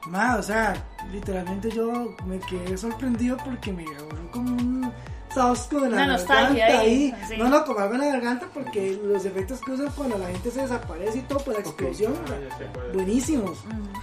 ma, 0.09 0.35
o 0.35 0.43
sea, 0.43 0.73
literalmente 1.11 1.71
yo 1.71 2.15
me 2.27 2.37
quedé 2.39 2.77
sorprendido 2.77 3.37
porque 3.37 3.71
me 3.71 3.83
agarró 3.85 4.31
como 4.31 4.49
un 4.51 4.91
sausco 5.37 5.79
de 5.81 5.89
la 5.89 6.05
nostalgia 6.07 6.65
garganta 6.67 6.81
ahí, 6.83 7.13
ahí. 7.15 7.25
sí. 7.27 7.37
No, 7.37 7.47
no, 7.49 7.63
como 7.65 7.79
algo 7.79 7.93
en 7.95 8.01
la 8.01 8.07
garganta 8.07 8.47
porque 8.53 8.99
los 9.03 9.23
efectos 9.25 9.59
que 9.61 9.71
usan 9.71 9.89
cuando 9.95 10.17
la 10.17 10.27
gente 10.27 10.51
se 10.51 10.61
desaparece 10.61 11.19
y 11.19 11.21
todo, 11.21 11.39
pues 11.39 11.57
la 11.57 11.63
explosión, 11.63 12.13
Ah, 12.25 12.33
cuál 12.73 12.87
es. 12.87 12.93
buenísimos. 12.93 13.57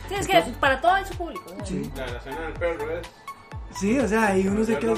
Sí, 0.08 0.14
es 0.14 0.26
que 0.26 0.40
para 0.60 0.80
todo 0.80 0.92
hay 0.92 1.04
su 1.04 1.14
público. 1.16 1.44
¿no? 1.58 1.64
Sí. 1.66 1.90
La, 1.96 2.06
la 2.06 2.18
escena 2.18 2.40
del 2.40 2.52
perro 2.54 2.90
es. 2.98 3.06
Sí, 3.78 3.98
o 3.98 4.06
sea, 4.06 4.38
y 4.38 4.46
uno 4.46 4.64
se 4.64 4.78
queda. 4.78 4.94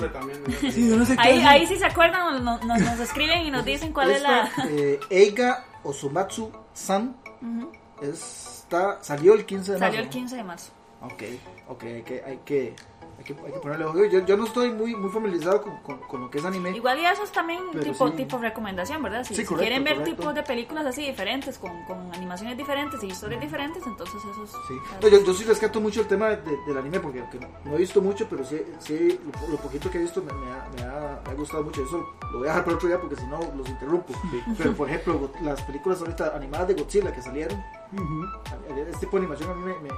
Sí, 0.70 0.91
uno 0.93 1.05
se 1.07 1.12
queda. 1.14 1.22
Ahí, 1.24 1.41
ahí 1.43 1.66
si 1.66 1.76
se 1.76 1.87
acuerdan, 1.87 2.45
nos, 2.45 2.62
nos, 2.64 2.78
nos 2.80 3.01
escriben 3.09 3.39
y 3.47 3.51
nos 3.51 3.64
dicen 3.64 3.93
cuál 3.93 4.11
es 4.11 4.20
la... 4.22 4.45
Esta, 4.45 4.66
eh, 4.68 5.01
Eiga 5.09 5.64
Osomatsu-san 5.82 7.16
Ujú. 7.41 7.72
está, 8.03 9.03
salió 9.03 9.34
el 9.34 9.47
15 9.47 9.72
de 9.72 9.78
marzo. 9.78 9.87
Salió 9.93 10.01
el 10.05 10.09
15 10.11 10.37
de 10.37 10.45
marzo. 10.45 10.72
Ok, 11.03 11.22
ok, 11.68 11.82
hay 11.84 12.03
que, 12.03 12.22
hay 12.26 12.39
que, 12.45 12.74
hay 13.19 13.25
que, 13.25 13.33
hay 13.45 13.53
que 13.53 13.59
ponerle 13.61 13.85
ojo. 13.87 14.05
Yo, 14.05 14.25
yo 14.27 14.37
no 14.37 14.45
estoy 14.45 14.71
muy, 14.73 14.95
muy 14.95 15.11
familiarizado 15.11 15.62
con, 15.62 15.77
con, 15.79 15.99
con 16.01 16.21
lo 16.23 16.31
que 16.31 16.39
es 16.39 16.45
anime. 16.45 16.71
Igual 16.77 16.99
y 16.99 17.07
eso 17.07 17.23
es 17.23 17.33
también 17.33 17.62
tipo, 17.83 18.09
sí. 18.09 18.14
tipo 18.17 18.39
recomendación, 18.39 19.03
¿verdad? 19.03 19.25
Si, 19.25 19.35
Sí, 19.35 19.43
si 19.43 19.47
correcto, 19.47 19.62
quieren 19.67 19.85
ver 19.85 19.97
correcto. 19.99 20.17
tipos 20.21 20.35
de 20.35 20.43
películas 20.43 20.87
así 20.87 21.07
diferentes, 21.07 21.59
con, 21.59 21.85
con 21.85 22.12
animaciones 22.14 22.57
diferentes 22.57 23.03
y 23.03 23.07
historias 23.07 23.41
diferentes, 23.41 23.83
entonces 23.87 24.17
eso 24.31 24.45
es... 24.45 24.51
Sí. 24.69 24.75
No, 25.03 25.09
yo, 25.09 25.25
yo 25.25 25.35
sí 25.35 25.45
rescato 25.45 25.81
mucho 25.81 26.01
el 26.03 26.07
tema 26.09 26.29
de- 26.29 26.37
de- 26.43 26.59
del 26.67 26.79
anime 26.79 27.01
porque 27.01 27.21
aunque 27.21 27.39
no, 27.41 27.49
no 27.64 27.75
he 27.75 27.79
visto 27.79 28.01
mucho, 28.03 28.27
pero 28.29 28.45
sí, 28.45 28.61
sí 28.81 29.19
lo, 29.43 29.49
lo 29.53 29.57
poquito 29.59 29.91
que 29.91 29.99
he 29.99 30.03
visto 30.03 30.23
me, 30.23 30.33
me 30.33 30.53
ha, 30.53 30.69
me, 30.77 30.83
ha, 30.83 31.21
me 31.25 31.31
ha 31.31 31.35
gustado 31.35 31.62
mucho. 31.64 31.83
Eso 31.83 32.14
lo 32.33 32.39
voy 32.39 32.47
a 32.49 32.51
dejar 32.51 32.64
para 32.64 32.77
otro 32.77 32.89
día 32.89 33.01
porque 33.01 33.17
si 33.17 33.27
no 33.27 33.39
los 33.57 33.69
interrumpo. 33.69 34.12
Pero 34.59 34.75
por 34.75 34.89
ejemplo, 34.89 35.31
las 35.43 35.62
películas 35.62 36.01
ahorita 36.01 36.37
animadas 36.37 36.69
de 36.69 36.75
Godzilla 36.75 37.12
que 37.12 37.23
salieron, 37.23 37.59
Ujú. 37.93 38.25
a- 38.25 38.81
este 38.81 39.07
tipo 39.07 39.12
de 39.17 39.23
animación 39.27 39.51
a 39.51 39.55
mí 39.55 39.64
me, 39.64 39.89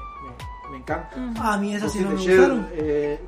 me, 0.69 0.73
me, 0.73 0.73
me 0.73 0.79
encanta. 0.79 1.53
A 1.53 1.57
mí 1.59 1.75
esas 1.75 1.85
Ghost 1.85 1.97
sí 1.97 2.05
no 2.05 2.11
me 2.11 2.17
Shell, 2.21 2.37
gustaron. 2.39 2.69
eh, 2.73 3.21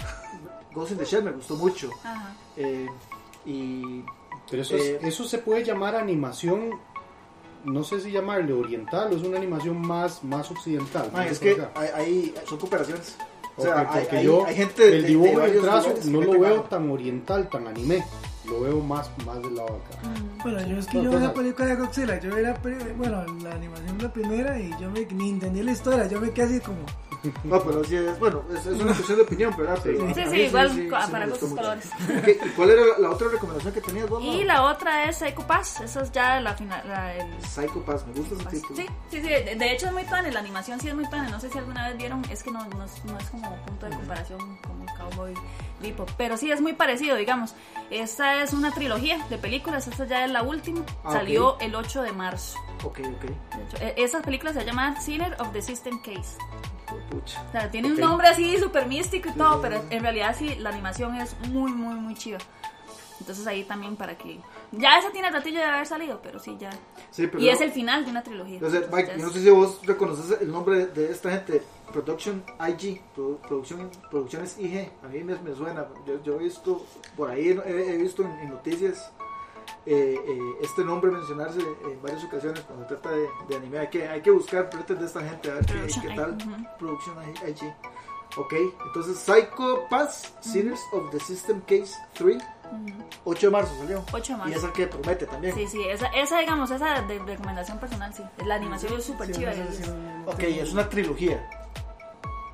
Ghost 0.74 0.92
in 0.92 0.98
the 0.98 1.04
Shell 1.04 1.24
me 1.24 1.30
gustó 1.32 1.56
mucho. 1.56 1.90
Ajá. 2.04 2.34
Eh, 2.56 2.86
y 3.46 4.04
Pero 4.50 4.62
eso, 4.62 4.76
es- 4.76 4.82
Eh, 4.84 4.98
eso 5.02 5.24
se 5.24 5.38
puede 5.38 5.64
llamar 5.64 5.94
animación, 5.94 6.70
no 7.64 7.84
sé 7.84 8.00
si 8.00 8.10
llamarle 8.10 8.52
oriental 8.52 9.12
o 9.12 9.16
es 9.16 9.22
una 9.22 9.36
animación 9.38 9.80
más, 9.80 10.22
más 10.24 10.50
occidental. 10.50 11.10
man, 11.12 11.24
¿no? 11.26 11.30
es 11.30 11.38
que 11.38 11.56
hay, 11.74 11.88
hay- 11.94 12.34
son 12.48 12.58
cooperaciones. 12.58 13.16
O 13.56 13.62
sea, 13.62 13.86
porque 13.90 14.16
hay- 14.18 14.24
yo 14.24 14.46
hay 14.46 14.54
gente 14.56 14.82
de- 14.90 14.96
el 14.98 15.06
dibujo 15.06 15.26
de 15.26 15.32
y 15.32 15.34
el 15.34 15.40
varios 15.40 15.64
trazo 15.64 15.88
lugares 15.88 16.06
no 16.06 16.20
lo 16.22 16.40
veo 16.40 16.62
tan 16.62 16.90
oriental, 16.90 17.48
tan 17.48 17.66
anime. 17.66 18.04
Lo 18.46 18.62
veo 18.62 18.80
más, 18.80 19.10
más 19.26 19.40
del 19.42 19.54
lado 19.54 19.68
de 19.68 19.74
acá. 19.96 20.18
Bueno, 20.42 20.66
yo 20.66 20.76
es 20.78 20.86
que 20.86 20.96
No, 20.98 21.04
yo 21.04 21.10
vi 21.10 21.18
la 21.26 21.34
película 21.34 21.66
de 21.68 21.76
Godzilla, 21.76 22.18
yo 22.20 22.34
vi 22.34 22.42
la, 22.42 22.54
bueno, 22.96 23.24
la 23.42 23.52
animación 23.54 23.98
la 24.02 24.12
primera 24.12 24.58
y 24.58 24.70
yo 24.80 24.90
me, 24.90 25.04
ni 25.04 25.28
entendí 25.30 25.62
la 25.62 25.72
historia, 25.72 26.06
yo 26.08 26.20
me 26.20 26.30
quedé 26.30 26.46
así 26.46 26.60
como, 26.60 26.78
No, 27.44 27.60
pero 27.62 27.84
sí 27.84 27.96
es, 27.96 28.18
bueno, 28.18 28.42
es, 28.50 28.64
es 28.66 28.80
una 28.80 28.92
cuestión 28.94 29.18
de 29.18 29.24
opinión, 29.24 29.54
¿verdad? 29.56 29.78
Pero 29.82 30.14
Sí, 30.14 30.22
sí, 30.30 30.36
igual 30.36 30.70
sí, 30.72 30.88
pa- 30.90 31.06
sí 31.06 31.12
para 31.12 31.26
gustos 31.26 31.50
colores. 31.50 31.90
¿Y 32.44 32.48
cuál 32.50 32.70
era 32.70 32.82
la 32.98 33.10
otra 33.10 33.28
recomendación 33.28 33.74
que 33.74 33.80
tenías 33.80 34.08
vos? 34.08 34.22
Y 34.22 34.44
la 34.44 34.62
otra 34.64 35.04
es 35.04 35.16
Psycho 35.18 35.46
Pass, 35.46 35.80
esa 35.82 36.02
es 36.02 36.12
ya 36.12 36.40
la 36.40 36.54
final, 36.54 36.82
la, 36.88 37.14
el, 37.16 37.42
Psycho 37.44 37.82
Pass, 37.84 38.06
me 38.06 38.14
gusta 38.14 38.34
ese 38.34 38.44
Pass. 38.44 38.52
título. 38.54 38.76
Sí, 38.76 38.86
sí, 39.10 39.16
sí, 39.20 39.28
de 39.28 39.54
de 39.56 39.72
hecho 39.72 39.86
es 39.86 39.92
muy 39.92 40.04
tan, 40.04 40.32
la 40.32 40.40
animación 40.40 40.80
sí 40.80 40.88
es 40.88 40.94
muy 40.94 41.08
tan, 41.10 41.30
no 41.30 41.38
sé 41.40 41.50
si 41.50 41.58
alguna 41.58 41.88
vez 41.88 41.96
vieron, 41.98 42.22
es 42.30 42.42
que 42.42 42.50
no, 42.50 42.64
no, 42.68 42.84
es, 42.84 43.04
no 43.04 43.18
es 43.18 43.28
como 43.30 43.54
punto 43.66 43.86
de 43.86 43.96
comparación 43.96 44.58
como 44.66 44.86
Cowboy 44.96 45.34
Bebop, 45.82 46.10
pero 46.16 46.36
sí 46.36 46.50
es 46.50 46.60
muy 46.60 46.72
parecido, 46.74 47.16
digamos. 47.16 47.54
Esta 47.90 48.42
es 48.42 48.52
una 48.52 48.72
trilogía 48.72 49.18
de 49.28 49.36
películas, 49.38 49.86
esta 49.88 50.04
ya 50.06 50.24
es 50.24 50.30
la 50.30 50.42
última, 50.42 50.84
Ah, 51.04 51.12
salió 51.12 51.54
ok. 51.54 51.62
el 51.62 51.74
8 51.74 52.02
de 52.02 52.12
marzo. 52.12 52.56
Ok, 52.84 53.00
ok. 53.00 53.22
De 53.22 53.64
hecho, 53.64 53.76
e- 53.80 53.94
esa 53.98 54.22
película 54.22 54.52
se 54.52 54.64
llama 54.64 54.98
Sinner 55.00 55.36
of 55.40 55.52
the 55.52 55.60
System 55.62 56.00
Case. 56.02 56.36
Pucha. 57.10 57.42
O 57.48 57.52
sea, 57.52 57.70
tiene 57.70 57.88
Ok. 57.88 57.94
un 57.94 58.00
nombre 58.00 58.28
así 58.28 58.56
súper 58.58 58.86
místico 58.86 59.28
y 59.28 59.32
todo, 59.32 59.60
pero 59.60 59.82
en 59.90 60.02
realidad 60.02 60.34
sí, 60.38 60.54
la 60.56 60.70
animación 60.70 61.16
es 61.16 61.36
muy, 61.48 61.72
muy, 61.72 61.94
muy 61.94 62.14
chiva. 62.14 62.38
Entonces 63.20 63.46
ahí 63.46 63.64
también 63.64 63.96
para 63.96 64.16
que... 64.16 64.40
Ya 64.72 64.98
esa 64.98 65.10
tiene 65.10 65.30
ratillo 65.30 65.58
de 65.58 65.64
haber 65.66 65.86
salido, 65.86 66.20
pero 66.22 66.38
sí, 66.38 66.56
ya. 66.58 66.70
Sí, 67.10 67.26
pero 67.26 67.40
Y 67.40 67.50
es 67.50 67.60
el 67.60 67.70
final 67.70 68.04
de 68.04 68.10
una 68.10 68.22
trilogía. 68.22 68.54
Entonces, 68.54 68.84
Mike, 68.90 69.08
Ya 69.08 69.16
yo 69.18 69.26
no 69.26 69.32
sé 69.32 69.40
si 69.42 69.50
vos 69.50 69.78
reconoces 69.84 70.40
el 70.40 70.50
nombre 70.50 70.86
de 70.86 71.10
esta 71.10 71.30
gente, 71.30 71.62
Production 71.92 72.42
IG, 72.66 73.02
Produ- 73.14 73.36
Producción, 73.46 73.90
Producciones 74.10 74.56
IG. 74.58 74.88
A 75.04 75.08
mí 75.08 75.22
me, 75.22 75.34
me 75.36 75.54
suena, 75.54 75.86
yo, 76.06 76.22
yo 76.22 76.36
he 76.36 76.44
visto, 76.44 76.86
por 77.14 77.30
ahí 77.30 77.48
he, 77.48 77.94
he 77.94 77.98
visto 77.98 78.22
en, 78.22 78.30
en 78.38 78.50
noticias 78.50 79.10
eh, 79.92 80.20
eh, 80.24 80.40
este 80.62 80.84
nombre 80.84 81.10
mencionarse 81.10 81.58
en 81.60 82.00
varias 82.02 82.22
ocasiones 82.24 82.60
cuando 82.60 82.86
se 82.88 82.94
trata 82.94 83.10
de, 83.10 83.28
de 83.48 83.56
anime. 83.56 83.78
Hay 83.80 83.88
que, 83.88 84.06
hay 84.08 84.20
que 84.20 84.30
buscar 84.30 84.70
proyectos 84.70 85.00
de 85.00 85.06
esta 85.06 85.20
gente, 85.20 85.50
a 85.50 85.54
ver 85.54 85.66
qué, 85.66 85.74
qué 86.08 86.14
tal. 86.14 86.32
ujú. 86.32 86.66
Production 86.78 87.16
IG. 87.48 87.74
Ok, 88.36 88.54
entonces 88.86 89.18
Psycho 89.18 89.88
Pass, 89.90 90.32
Sinners 90.40 90.80
of 90.92 91.10
the 91.10 91.18
System 91.18 91.60
Case 91.62 91.96
3, 92.14 92.40
8 93.24 93.46
de 93.48 93.50
marzo 93.50 93.74
salió. 93.80 94.04
8 94.12 94.32
de 94.32 94.38
marzo. 94.38 94.52
Y 94.52 94.56
esa 94.56 94.72
que 94.72 94.86
promete 94.86 95.26
también. 95.26 95.52
Sí, 95.56 95.66
sí, 95.66 95.82
esa, 95.88 96.06
esa 96.08 96.38
digamos, 96.38 96.70
esa 96.70 97.02
de 97.02 97.18
recomendación 97.18 97.78
personal, 97.80 98.14
sí. 98.14 98.22
La 98.46 98.54
animación 98.54 98.92
es 98.96 99.04
súper 99.04 99.26
Sí, 99.26 99.32
chiva. 99.32 99.50
es- 99.50 99.88
no- 99.88 100.30
Ok, 100.30 100.42
es 100.44 100.72
una 100.72 100.88
trilogía. 100.88 101.44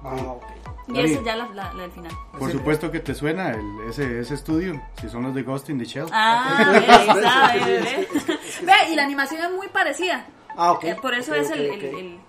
Ah, 0.06 0.32
ok. 0.32 0.42
Y 0.88 1.00
esa 1.00 1.18
es 1.18 1.24
ya 1.24 1.34
la, 1.36 1.48
la, 1.48 1.72
la 1.74 1.82
del 1.82 1.90
final. 1.90 2.12
Por 2.38 2.50
Sí. 2.50 2.56
supuesto 2.58 2.90
que 2.92 3.00
te 3.00 3.12
suena 3.14 3.50
el, 3.50 3.60
ese, 3.88 4.20
ese 4.20 4.34
estudio, 4.34 4.80
si 5.00 5.08
son 5.08 5.24
los 5.24 5.34
de 5.34 5.42
Ghost 5.42 5.68
in 5.68 5.78
the 5.78 5.84
Shell. 5.84 6.06
Ah, 6.12 6.68
ve, 6.72 6.86
ahí 6.86 7.08
está, 7.08 8.32
ve, 8.62 8.92
y 8.92 8.94
la 8.94 9.02
animación 9.02 9.42
es 9.42 9.50
muy 9.52 9.66
parecida. 9.68 10.24
Ah, 10.56 10.72
ok. 10.72 10.84
Eh, 10.84 10.96
por 11.02 11.12
eso 11.14 11.32
Ok, 11.32 11.38
es 11.38 11.48
ok, 11.48 11.54
el... 11.56 11.60
el, 11.66 11.84
el- 11.84 12.20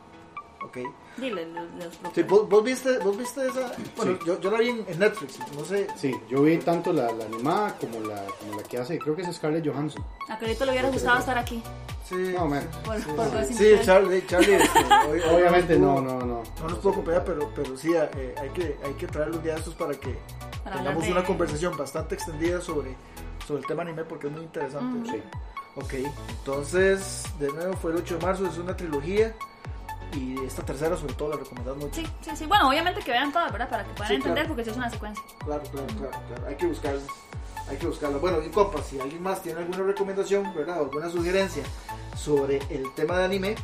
Ok. 0.64 0.78
Dile, 1.18 1.46
los, 1.48 1.66
los 2.04 2.14
Sí. 2.14 2.24
¿vos, 2.24 2.48
vos 2.50 2.64
viste, 2.64 2.98
¿Vos 3.00 3.18
viste 3.18 3.48
esa? 3.48 3.72
Bueno, 3.96 4.14
Sí. 4.14 4.20
yo, 4.26 4.40
yo 4.40 4.52
la 4.52 4.58
vi 4.60 4.70
en, 4.70 4.86
en 4.88 5.00
Netflix, 5.00 5.40
no 5.58 5.66
sé. 5.66 5.88
Sí, 5.98 6.16
yo 6.30 6.44
vi 6.44 6.58
tanto 6.58 6.94
la, 6.94 7.12
la 7.12 7.26
animada 7.26 7.76
como 7.78 8.00
la, 8.02 8.24
como 8.40 8.58
la 8.58 8.64
que 8.64 8.78
hace, 8.78 8.98
creo 9.00 9.16
que 9.16 9.24
es 9.24 9.36
Scarlett 9.36 9.68
Johansson. 9.68 10.04
A 10.30 10.38
Carito 10.38 10.66
le 10.66 10.72
hubiera 10.72 10.90
gustado 10.90 11.20
estar 11.20 11.38
aquí. 11.38 11.62
Sí, 12.08 12.16
No, 12.38 12.48
man. 12.48 12.66
Por, 12.86 12.98
sí, 13.02 13.04
por 13.16 13.46
sí. 13.46 13.54
Sí. 13.54 13.76
Charlie, 13.84 14.26
Charlie 14.28 14.56
este, 14.56 14.80
hoy- 15.10 15.22
Obviamente 15.36 15.78
nos 15.78 16.02
no, 16.02 16.20
no, 16.20 16.26
no. 16.26 16.44
No 16.62 16.70
nos 16.70 16.78
puedo 16.80 16.92
acompañar, 16.92 17.26
pero, 17.26 17.52
pero 17.54 17.76
sí, 17.78 17.94
eh, 17.94 18.34
hay, 18.40 18.50
que, 18.52 18.78
hay 18.84 18.94
que 18.94 19.08
traer 19.08 19.30
los 19.30 19.44
días 19.44 19.60
estos 19.60 19.74
para 19.76 19.94
que 19.94 20.18
Para 20.64 20.78
tengamos 20.78 21.04
de- 21.04 21.12
una 21.12 21.24
conversación 21.26 21.76
bastante 21.76 22.16
extendida 22.16 22.62
sobre, 22.62 22.96
sobre 23.46 23.60
el 23.62 23.68
tema 23.68 23.82
anime 23.82 24.06
porque 24.06 24.28
es 24.28 24.34
muy 24.34 24.44
interesante. 24.44 25.12
Sí. 25.12 25.22
Ok, 25.76 25.94
entonces, 26.30 27.24
de 27.40 27.50
nuevo 27.52 27.74
fue 27.74 27.92
el 27.92 27.98
8 27.98 28.18
de 28.18 28.26
marzo, 28.26 28.46
es 28.48 28.58
una 28.58 28.76
trilogía. 28.76 29.36
Y 30.14 30.40
esta 30.46 30.64
tercera, 30.64 30.96
sobre 30.98 31.14
todo, 31.14 31.30
la 31.30 31.36
recomendamos 31.38 31.84
mucho. 31.84 31.96
Sí, 31.96 32.08
sí, 32.22 32.32
sí. 32.36 32.46
Bueno, 32.46 32.70
obviamente 32.70 33.02
que 33.02 33.12
vean 33.12 33.32
todas, 33.32 33.52
¿verdad? 33.52 33.70
Para 33.70 33.84
que 33.84 33.90
puedan 33.92 34.08
Sí, 34.08 34.16
entender, 34.16 34.44
claro. 34.44 34.48
porque 34.50 34.64
sí 34.64 34.70
es 34.72 34.78
una 34.78 34.90
secuencia. 34.90 35.24
Claro, 35.46 35.64
claro, 35.72 35.88
claro, 35.88 36.20
claro. 36.28 36.48
Hay 36.48 36.56
que 36.56 36.66
buscarlas. 36.68 37.04
Hay 37.70 37.78
que 37.78 37.88
buscarlas. 37.88 38.22
Bueno, 38.22 38.42
y 38.42 38.50
compas, 38.50 38.86
si 38.88 39.00
alguien 39.00 39.22
más 39.22 39.44
tiene 39.44 39.60
alguna 39.60 39.84
recomendación, 39.84 40.54
¿verdad? 40.56 40.80
O 40.82 40.86
alguna 40.86 41.10
sugerencia 41.10 41.64
sobre 42.16 42.60
el 42.70 42.94
tema 42.96 43.18
de 43.20 43.26
anime, 43.26 43.56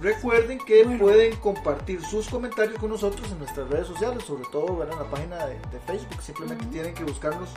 recuerden 0.00 0.58
que 0.58 0.84
pueden 0.98 1.34
compartir 1.36 2.00
sus 2.04 2.28
comentarios 2.28 2.78
con 2.78 2.90
nosotros 2.90 3.28
en 3.32 3.38
nuestras 3.40 3.68
redes 3.68 3.88
sociales, 3.88 4.22
sobre 4.24 4.44
todo 4.52 4.76
¿verdad? 4.76 4.94
en 4.94 5.04
la 5.04 5.10
página 5.10 5.46
de, 5.46 5.54
de 5.58 5.80
Facebook. 5.86 6.22
Simplemente 6.22 6.64
tienen 6.66 6.94
que 6.94 7.02
buscarnos 7.02 7.48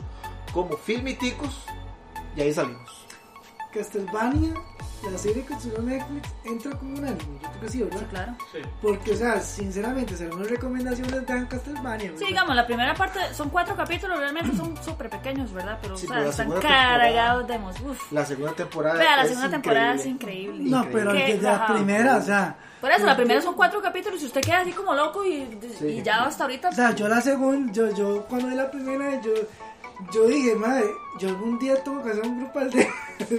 como 0.52 0.76
Filmiticos 0.76 1.64
y 2.36 2.40
ahí 2.42 2.52
salimos. 2.52 3.03
Castlevania, 3.74 4.54
la 5.10 5.18
serie 5.18 5.44
que 5.44 5.58
subió 5.60 5.80
Netflix, 5.82 6.28
entra 6.44 6.70
como 6.78 6.92
un 6.96 7.04
anime. 7.04 7.38
Yo 7.42 7.48
creo 7.50 7.60
que 7.60 7.68
sí, 7.68 7.82
¿verdad? 7.82 7.98
Sí, 8.00 8.04
claro. 8.10 8.32
Sí. 8.52 8.58
Porque, 8.80 9.12
o 9.12 9.16
sea, 9.16 9.40
sinceramente, 9.40 10.16
serán 10.16 10.34
unas 10.34 10.48
recomendaciones 10.50 11.12
de 11.26 11.46
Castlevania. 11.48 11.98
Sí, 12.06 12.12
¿verdad? 12.14 12.26
digamos, 12.28 12.56
la 12.56 12.66
primera 12.66 12.94
parte 12.94 13.18
son 13.34 13.50
cuatro 13.50 13.76
capítulos, 13.76 14.18
realmente 14.18 14.56
son 14.56 14.74
súper 14.82 15.10
pequeños, 15.10 15.52
¿verdad? 15.52 15.78
Pero, 15.82 15.96
Sí, 15.96 16.06
o 16.06 16.08
sea, 16.08 16.24
están 16.26 16.50
cargados 16.52 17.46
de 17.46 17.58
Uf. 17.84 18.12
La 18.12 18.24
segunda 18.24 18.52
temporada. 18.52 18.98
Vea, 18.98 19.16
la 19.16 19.22
es 19.22 19.28
segunda 19.28 19.50
temporada 19.50 19.94
es 19.94 20.06
increíble. 20.06 20.62
increíble. 20.62 20.70
No, 20.70 20.88
pero 20.90 21.12
desde 21.12 21.42
la 21.42 21.66
primera, 21.66 22.16
o 22.16 22.22
sea. 22.22 22.56
Por 22.80 22.90
eso, 22.92 23.06
la 23.06 23.16
primera 23.16 23.40
son 23.40 23.54
cuatro 23.54 23.80
capítulos 23.80 24.22
y 24.22 24.26
usted 24.26 24.42
queda 24.42 24.60
así 24.60 24.72
como 24.72 24.94
loco 24.94 25.24
y, 25.24 25.58
Sí. 25.78 25.86
y 25.86 26.02
ya 26.02 26.24
hasta 26.24 26.44
ahorita. 26.44 26.68
O 26.68 26.72
sea, 26.72 26.94
yo 26.94 27.08
la 27.08 27.20
segunda, 27.20 27.72
yo, 27.72 27.90
yo 27.94 28.24
cuando 28.26 28.48
vi 28.48 28.54
la 28.54 28.70
primera, 28.70 29.20
yo, 29.22 29.32
yo 30.12 30.26
dije, 30.26 30.54
madre, 30.54 30.86
yo 31.18 31.28
algún 31.28 31.58
día 31.58 31.82
tengo 31.82 32.02
que 32.02 32.10
hacer 32.10 32.26
un 32.26 32.38
grupo 32.40 32.60
de, 32.60 32.66
de 32.70 32.82
Sí, 33.26 33.38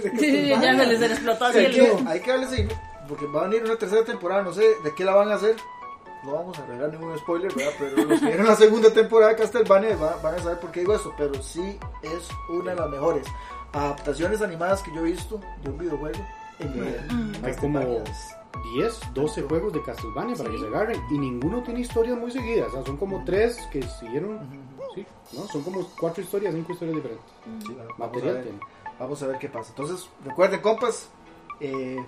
Castlevania". 0.50 0.72
ya 0.74 0.78
se 0.78 0.86
les 0.86 1.02
explotó 1.10 1.44
así 1.46 1.58
el. 1.58 1.74
que, 1.74 2.08
hay 2.08 2.20
que 2.20 2.30
darle 2.30 2.46
seguimiento, 2.48 2.82
porque 3.08 3.26
va 3.26 3.40
a 3.42 3.44
venir 3.48 3.64
una 3.64 3.76
tercera 3.76 4.04
temporada, 4.04 4.42
no 4.42 4.52
sé 4.52 4.62
de 4.82 4.94
qué 4.96 5.04
la 5.04 5.14
van 5.14 5.30
a 5.30 5.34
hacer. 5.34 5.56
No 6.24 6.32
vamos 6.32 6.58
a 6.58 6.66
regalar 6.66 6.90
ningún 6.98 7.16
spoiler, 7.18 7.54
¿verdad? 7.54 7.72
Pero 7.78 8.04
los 8.04 8.18
que 8.20 8.26
vieron 8.26 8.46
la 8.46 8.56
segunda 8.56 8.90
temporada 8.92 9.32
de 9.32 9.38
Castlevania 9.38 9.94
van, 9.96 10.14
van 10.22 10.34
a 10.34 10.38
saber 10.38 10.58
por 10.58 10.72
qué 10.72 10.80
digo 10.80 10.94
esto, 10.94 11.14
pero 11.16 11.40
sí 11.40 11.78
es 12.02 12.28
una 12.48 12.72
de 12.72 12.80
las 12.80 12.90
mejores 12.90 13.26
adaptaciones 13.72 14.42
animadas 14.42 14.82
que 14.82 14.92
yo 14.92 15.00
he 15.00 15.10
visto 15.10 15.40
de 15.62 15.70
un 15.70 15.78
videojuego 15.78 16.18
en 16.58 16.72
mi 16.74 16.80
vida. 16.80 17.04
Hay 17.44 17.54
como 17.54 17.78
Castlevania 17.78 18.02
es- 18.10 18.36
10, 18.74 19.00
12 19.14 19.42
juegos 19.42 19.72
de 19.74 19.82
Castlevania 19.82 20.34
para 20.34 20.50
que 20.50 20.58
se 20.58 20.66
agarren 20.66 21.00
y 21.10 21.18
ninguno 21.18 21.62
tiene 21.62 21.80
historias 21.80 22.18
muy 22.18 22.30
seguidas. 22.32 22.68
O 22.68 22.72
sea, 22.72 22.84
son 22.86 22.96
como 22.96 23.22
tres 23.24 23.58
que 23.70 23.82
siguieron. 23.82 24.38
Sí, 24.96 25.06
¿no? 25.32 25.46
Son 25.46 25.62
como 25.62 25.86
cuatro 26.00 26.22
historias, 26.22 26.54
cinco 26.54 26.72
historias 26.72 26.96
diferentes. 26.96 27.26
Sí, 27.66 27.74
bueno, 27.74 27.90
vamos, 27.98 28.00
a 28.00 28.06
Material 28.06 28.34
ver, 28.34 28.54
vamos 28.98 29.22
a 29.22 29.26
ver 29.26 29.38
qué 29.38 29.48
pasa. 29.48 29.68
Entonces, 29.70 30.08
recuerden, 30.24 30.60
compas, 30.60 31.08
eh, 31.60 32.02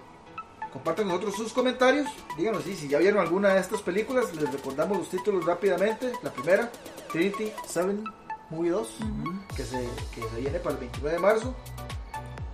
compartan 0.72 1.04
con 1.04 1.14
nosotros 1.14 1.36
sus 1.36 1.52
comentarios. 1.52 2.08
Díganos 2.36 2.64
sí, 2.64 2.74
si 2.74 2.88
ya 2.88 2.98
vieron 2.98 3.20
alguna 3.20 3.50
de 3.50 3.60
estas 3.60 3.82
películas. 3.82 4.34
Les 4.34 4.50
recordamos 4.50 4.96
los 4.96 5.08
títulos 5.10 5.44
rápidamente. 5.44 6.12
La 6.22 6.32
primera, 6.32 6.70
Trinity 7.12 7.52
7 7.66 8.02
Movie 8.50 8.70
2, 8.70 8.96
que, 9.54 9.62
se, 9.62 9.88
que 10.14 10.22
se 10.22 10.40
viene 10.40 10.58
para 10.58 10.74
el 10.74 10.80
29 10.80 11.16
de 11.16 11.22
marzo. 11.22 11.54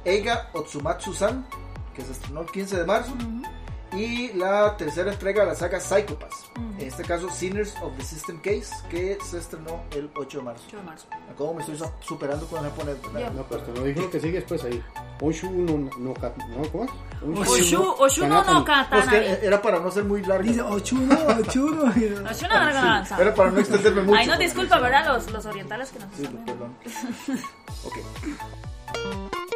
Eiga 0.05 0.51
Otsumatsu-san, 0.53 1.47
que 1.95 2.03
se 2.03 2.13
estrenó 2.13 2.41
el 2.43 2.51
15 2.51 2.79
de 2.79 2.85
marzo. 2.85 3.13
Y 3.97 4.33
la 4.33 4.77
tercera 4.77 5.13
entrega 5.13 5.43
de 5.43 5.49
la 5.51 5.55
saga 5.55 5.79
Psycho 5.81 6.19
Pass. 6.19 6.47
En 6.79 6.89
este 6.89 7.05
caso, 7.05 7.31
Sinners 7.31 7.75
of 7.83 7.97
the 7.97 8.03
System 8.05 8.39
Case, 8.41 8.73
que 8.91 9.17
se 9.25 9.39
estrenó 9.39 9.83
el 9.93 10.11
8 10.17 10.39
de 10.39 10.45
marzo. 10.45 10.65
8 10.69 10.77
de 10.79 10.83
marzo. 10.83 11.07
¿Cómo 11.39 11.55
me 11.55 11.61
estoy 11.61 11.79
su- 11.79 11.91
superando 12.01 12.47
con 12.47 12.65
el 12.65 12.71
japonés? 12.71 12.97
No, 13.35 13.45
pero 13.49 13.63
no 13.75 13.83
dijo 13.85 14.01
lo 14.03 14.11
que 14.11 14.21
sigue 14.21 14.35
después 14.39 14.65
ahí. 14.65 14.83
Oshu 15.21 15.51
no, 15.51 15.79
no, 15.79 15.91
no 15.99 16.15
¿cómo 16.73 16.85
es? 16.85 17.49
Oshu, 17.49 17.83
Oshu 17.99 18.27
no 18.27 18.43
no 18.45 18.65
Pues 18.65 18.77
katana. 18.79 19.11
que 19.11 19.39
era 19.47 19.63
para 19.63 19.79
no 19.79 19.91
ser 19.91 20.05
muy 20.05 20.23
largo. 20.23 20.43
Dice, 20.45 20.61
ochuno, 20.61 21.17
ochuno. 21.39 21.85
Oshu 21.85 22.47
no 22.49 22.73
no 22.73 23.05
Era 23.21 23.35
para 23.35 23.51
no 23.51 23.59
extenderme 23.61 24.03
mucho. 24.03 24.19
Ahí 24.19 24.27
nos 24.27 24.39
disculpa, 24.39 24.79
¿verdad? 24.81 25.07
Los, 25.15 25.31
los 25.31 25.47
orientales 25.47 25.91
que 25.91 25.99
nos 26.01 26.09
Sí, 26.17 26.25
están 26.25 26.45
perdón. 26.45 26.75
Ok. 27.85 27.95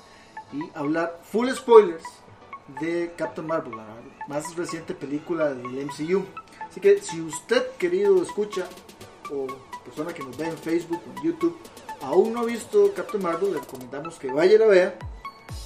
y 0.56 0.72
hablar 0.78 1.20
full 1.24 1.49
spoilers 1.49 2.03
de 2.80 3.14
Captain 3.18 3.45
Marvel, 3.45 3.78
la 3.78 3.86
más 4.28 4.56
reciente 4.56 4.93
película 4.93 5.53
del 5.53 5.86
MCU. 5.86 6.26
Así 6.68 6.80
que 6.80 6.99
si 7.01 7.22
usted, 7.22 7.64
querido 7.78 8.22
escucha, 8.22 8.68
o 9.32 9.47
persona 9.84 10.14
que 10.14 10.24
nos 10.24 10.38
ve 10.38 10.47
en 10.47 10.58
Facebook 10.58 11.01
o 11.06 11.20
en 11.20 11.26
YouTube, 11.26 11.58
aún 12.01 12.34
no 12.34 12.41
ha 12.41 12.45
visto 12.45 12.91
Captain 12.95 13.22
Marvel, 13.22 13.53
le 13.53 13.60
recomendamos 13.60 14.16
que 14.16 14.32
vaya 14.32 14.56
y 14.56 14.58
la 14.58 14.68
vea 14.68 14.95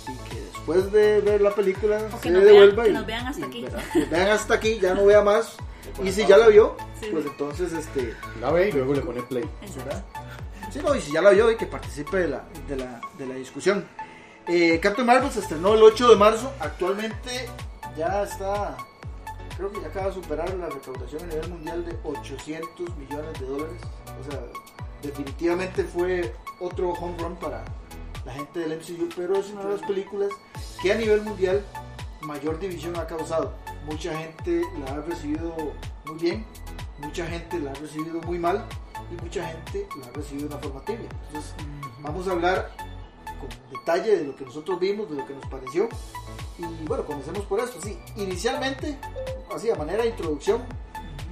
y 0.07 0.29
que 0.29 0.41
después 0.41 0.91
de 0.91 1.21
ver 1.21 1.41
la 1.41 1.53
película 1.53 1.99
se 2.21 2.31
devuelva 2.31 2.87
y 2.87 2.93
nos 2.93 3.05
vean 3.05 3.27
hasta 3.27 3.45
aquí. 3.45 3.65
vean 4.09 4.27
hasta 4.29 4.53
aquí, 4.55 4.79
ya 4.79 4.93
no 4.93 5.05
vea 5.05 5.21
más. 5.21 5.57
Y 6.03 6.11
si 6.11 6.25
ya 6.25 6.37
la 6.37 6.47
vio, 6.47 6.77
pues 7.11 7.25
entonces 7.25 7.73
este 7.73 8.13
la 8.39 8.51
ve 8.51 8.69
y 8.69 8.71
luego 8.71 8.93
le 8.93 9.01
pone 9.01 9.23
play. 9.23 9.43
Sí, 10.71 10.79
no, 10.83 10.93
y 10.93 11.01
si 11.01 11.11
ya 11.11 11.21
la 11.21 11.31
vio 11.31 11.51
y 11.51 11.57
que 11.57 11.65
participe 11.65 12.17
de 12.17 12.27
la, 12.27 12.43
de 12.67 12.75
la, 12.75 13.01
de 13.17 13.25
la 13.25 13.35
discusión. 13.35 13.85
Eh, 14.51 14.79
Captain 14.81 15.05
Marvel 15.05 15.31
se 15.31 15.41
estrenó 15.41 15.75
el 15.75 15.83
8 15.83 16.09
de 16.09 16.15
marzo. 16.15 16.51
Actualmente 16.59 17.47
ya 17.95 18.23
está, 18.23 18.75
creo 19.55 19.71
que 19.71 19.79
ya 19.79 19.89
acaba 19.89 20.07
de 20.07 20.13
superar 20.13 20.51
la 20.55 20.69
recaudación 20.69 21.21
a 21.21 21.27
nivel 21.27 21.49
mundial 21.49 21.85
de 21.85 21.95
800 22.03 22.97
millones 22.97 23.39
de 23.39 23.45
dólares. 23.45 23.81
O 24.19 24.31
sea, 24.31 24.41
definitivamente 25.03 25.83
fue 25.83 26.33
otro 26.59 26.93
home 26.93 27.15
run 27.19 27.35
para 27.35 27.63
la 28.25 28.33
gente 28.33 28.61
del 28.61 28.79
MCU, 28.79 29.07
pero 29.15 29.37
es 29.37 29.51
una 29.51 29.65
de 29.65 29.77
las 29.77 29.81
películas 29.83 30.29
que 30.81 30.93
a 30.93 30.95
nivel 30.95 31.21
mundial 31.21 31.63
mayor 32.21 32.59
división 32.59 32.97
ha 32.97 33.05
causado. 33.05 33.53
Mucha 33.85 34.17
gente 34.17 34.63
la 34.83 34.93
ha 34.93 35.01
recibido 35.01 35.53
muy 36.05 36.17
bien, 36.17 36.43
mucha 36.97 37.27
gente 37.27 37.59
la 37.59 37.69
ha 37.69 37.75
recibido 37.75 38.19
muy 38.21 38.39
mal 38.39 38.65
y 39.11 39.21
mucha 39.23 39.45
gente 39.45 39.87
la 40.01 40.07
ha 40.07 40.11
recibido 40.11 40.49
de 40.49 40.55
una 40.55 40.63
forma 40.63 40.85
tibia. 40.85 41.07
Entonces, 41.27 41.53
vamos 42.01 42.27
a 42.27 42.31
hablar 42.31 42.88
con 43.39 43.49
detalle 43.71 44.17
de 44.17 44.23
lo 44.25 44.35
que 44.35 44.45
nosotros 44.45 44.79
vimos, 44.79 45.09
de 45.09 45.15
lo 45.15 45.25
que 45.25 45.33
nos 45.33 45.45
pareció. 45.47 45.89
Y 46.57 46.85
bueno, 46.85 47.05
comencemos 47.05 47.45
por 47.45 47.59
esto. 47.59 47.81
Sí, 47.81 47.97
inicialmente, 48.17 48.97
así 49.53 49.69
a 49.69 49.75
manera 49.75 50.03
de 50.03 50.09
introducción, 50.09 50.61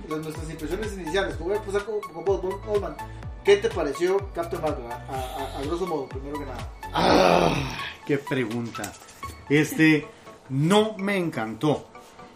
las, 0.10 0.20
nuestras 0.20 0.50
impresiones 0.50 0.94
iniciales. 0.94 1.38
Voy 1.40 1.54
a 1.54 1.58
empezar 1.58 1.84
con, 1.86 2.26
vos, 2.26 2.42
Goldman. 2.42 2.96
¿Qué 3.44 3.58
te 3.58 3.70
pareció 3.70 4.18
Captain 4.34 4.62
Marvel? 4.62 4.86
A, 4.92 5.62
grosso 5.66 5.88
modo, 5.88 6.08
primero 6.08 6.38
que 6.40 6.46
nada. 6.46 6.74
Ah, 6.94 7.78
qué 8.06 8.18
pregunta. 8.18 8.92
Este, 9.50 10.06
no 10.50 10.98
me 10.98 11.18
encantó. 11.18 11.88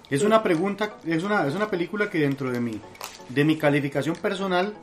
Es 0.09 0.23
una 0.23 0.43
pregunta, 0.43 0.97
es 1.05 1.23
una, 1.23 1.47
es 1.47 1.55
una 1.55 1.69
película 1.69 2.09
que 2.09 2.19
dentro 2.19 2.51
de 2.51 2.59
mi, 2.59 2.81
de 3.29 3.43
mi 3.45 3.57
calificación 3.57 4.15
personal 4.15 4.73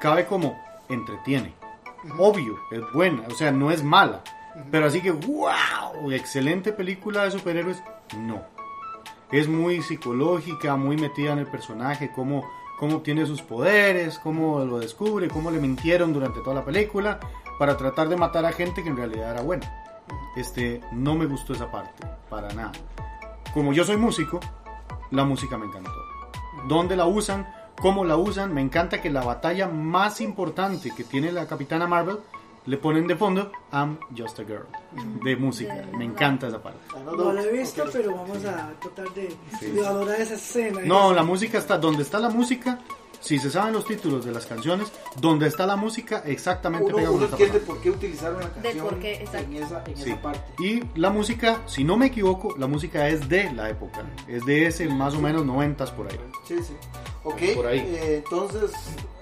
cabe 0.00 0.26
como 0.26 0.60
entretiene. 0.88 1.59
Obvio, 2.18 2.58
es 2.70 2.80
buena, 2.92 3.24
o 3.28 3.34
sea, 3.34 3.50
no 3.50 3.70
es 3.70 3.82
mala. 3.82 4.22
Pero 4.70 4.86
así 4.86 5.00
que, 5.00 5.10
wow, 5.10 6.10
excelente 6.10 6.72
película 6.72 7.24
de 7.24 7.30
superhéroes, 7.30 7.82
no. 8.16 8.42
Es 9.30 9.48
muy 9.48 9.82
psicológica, 9.82 10.76
muy 10.76 10.96
metida 10.96 11.32
en 11.32 11.38
el 11.38 11.46
personaje, 11.46 12.10
cómo, 12.12 12.44
cómo 12.78 12.96
obtiene 12.96 13.26
sus 13.26 13.42
poderes, 13.42 14.18
cómo 14.18 14.64
lo 14.64 14.78
descubre, 14.78 15.28
cómo 15.28 15.50
le 15.50 15.60
mintieron 15.60 16.12
durante 16.12 16.40
toda 16.40 16.56
la 16.56 16.64
película 16.64 17.20
para 17.58 17.76
tratar 17.76 18.08
de 18.08 18.16
matar 18.16 18.44
a 18.44 18.52
gente 18.52 18.82
que 18.82 18.88
en 18.88 18.96
realidad 18.96 19.30
era 19.30 19.42
buena. 19.42 19.70
Este, 20.36 20.80
no 20.92 21.14
me 21.14 21.26
gustó 21.26 21.52
esa 21.52 21.70
parte, 21.70 22.06
para 22.28 22.52
nada. 22.54 22.72
Como 23.54 23.72
yo 23.72 23.84
soy 23.84 23.96
músico, 23.96 24.40
la 25.10 25.24
música 25.24 25.58
me 25.58 25.66
encantó. 25.66 25.92
¿Dónde 26.66 26.96
la 26.96 27.06
usan? 27.06 27.46
Cómo 27.80 28.04
la 28.04 28.16
usan. 28.16 28.54
Me 28.54 28.60
encanta 28.60 29.00
que 29.00 29.10
la 29.10 29.22
batalla 29.22 29.68
más 29.68 30.20
importante 30.20 30.90
que 30.96 31.04
tiene 31.04 31.32
la 31.32 31.46
Capitana 31.46 31.86
Marvel 31.86 32.18
le 32.66 32.76
ponen 32.76 33.06
de 33.06 33.16
fondo 33.16 33.50
I'm 33.72 33.98
Just 34.16 34.38
a 34.38 34.44
Girl 34.44 34.66
de 35.24 35.36
música. 35.36 35.84
Me 35.96 36.04
encanta 36.04 36.48
esa 36.48 36.62
parte. 36.62 36.78
No 37.04 37.32
la 37.32 37.42
he 37.42 37.52
visto, 37.52 37.84
pero 37.92 38.14
vamos 38.14 38.44
a 38.44 38.70
tratar 38.80 39.08
de, 39.14 39.34
valorar 39.82 40.20
esa 40.20 40.34
escena. 40.34 40.80
No, 40.84 41.12
la 41.12 41.22
música 41.22 41.58
está 41.58 41.78
donde 41.78 42.02
está 42.02 42.18
la 42.18 42.30
música. 42.30 42.78
Si 43.20 43.38
se 43.38 43.50
saben 43.50 43.74
los 43.74 43.84
títulos 43.84 44.24
de 44.24 44.32
las 44.32 44.46
canciones, 44.46 44.90
donde 45.20 45.46
está 45.46 45.66
la 45.66 45.76
música, 45.76 46.22
exactamente 46.24 46.92
uno, 46.92 47.12
uno 47.12 47.26
entiende 47.26 47.60
por 47.60 47.80
qué 47.80 47.90
utilizaron 47.90 48.40
la 48.40 48.50
canción 48.50 48.98
en, 49.02 49.56
esa, 49.56 49.84
en 49.84 49.98
esa 49.98 50.22
parte. 50.22 50.62
Y 50.62 50.82
la 50.98 51.10
música, 51.10 51.60
si 51.66 51.84
no 51.84 51.98
me 51.98 52.06
equivoco, 52.06 52.56
la 52.56 52.66
música 52.66 53.08
es 53.08 53.28
de 53.28 53.52
la 53.52 53.68
época. 53.68 54.04
Es 54.26 54.44
de 54.46 54.66
ese 54.66 54.88
más 54.88 55.14
o 55.14 55.20
menos 55.20 55.44
noventas 55.44 55.90
por 55.90 56.10
ahí. 56.10 56.18
Sí, 56.48 56.56
sí. 56.62 56.74
Ok, 57.22 57.42
eh, 57.42 58.22
entonces 58.24 58.72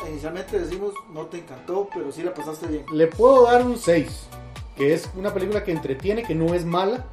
inicialmente 0.09 0.61
decimos 0.61 0.94
no 1.12 1.26
te 1.26 1.38
encantó, 1.38 1.88
pero 1.92 2.12
sí 2.12 2.22
la 2.22 2.32
pasaste 2.32 2.68
bien. 2.68 2.84
Le 2.92 3.09
puedo 3.09 3.44
dar 3.44 3.66
un 3.66 3.76
6, 3.76 4.28
que 4.76 4.94
es 4.94 5.11
una 5.16 5.34
película 5.34 5.64
que 5.64 5.72
entretiene, 5.72 6.22
que 6.22 6.36
no 6.36 6.55
es 6.55 6.64
mala, 6.64 7.07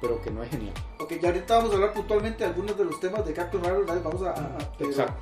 pero 0.00 0.20
que 0.20 0.32
no 0.32 0.42
es 0.42 0.50
genial. 0.50 0.74
Ok, 0.98 1.12
ya 1.22 1.28
ahorita 1.28 1.56
vamos 1.56 1.70
a 1.70 1.74
hablar 1.74 1.92
puntualmente 1.92 2.38
de 2.38 2.50
algunos 2.50 2.76
de 2.76 2.84
los 2.84 2.98
temas 2.98 3.24
de 3.24 3.32
Captain 3.32 3.62
Marvel, 3.62 3.84
vamos 4.02 4.22
a... 4.22 4.34
Exacto. 4.80 5.14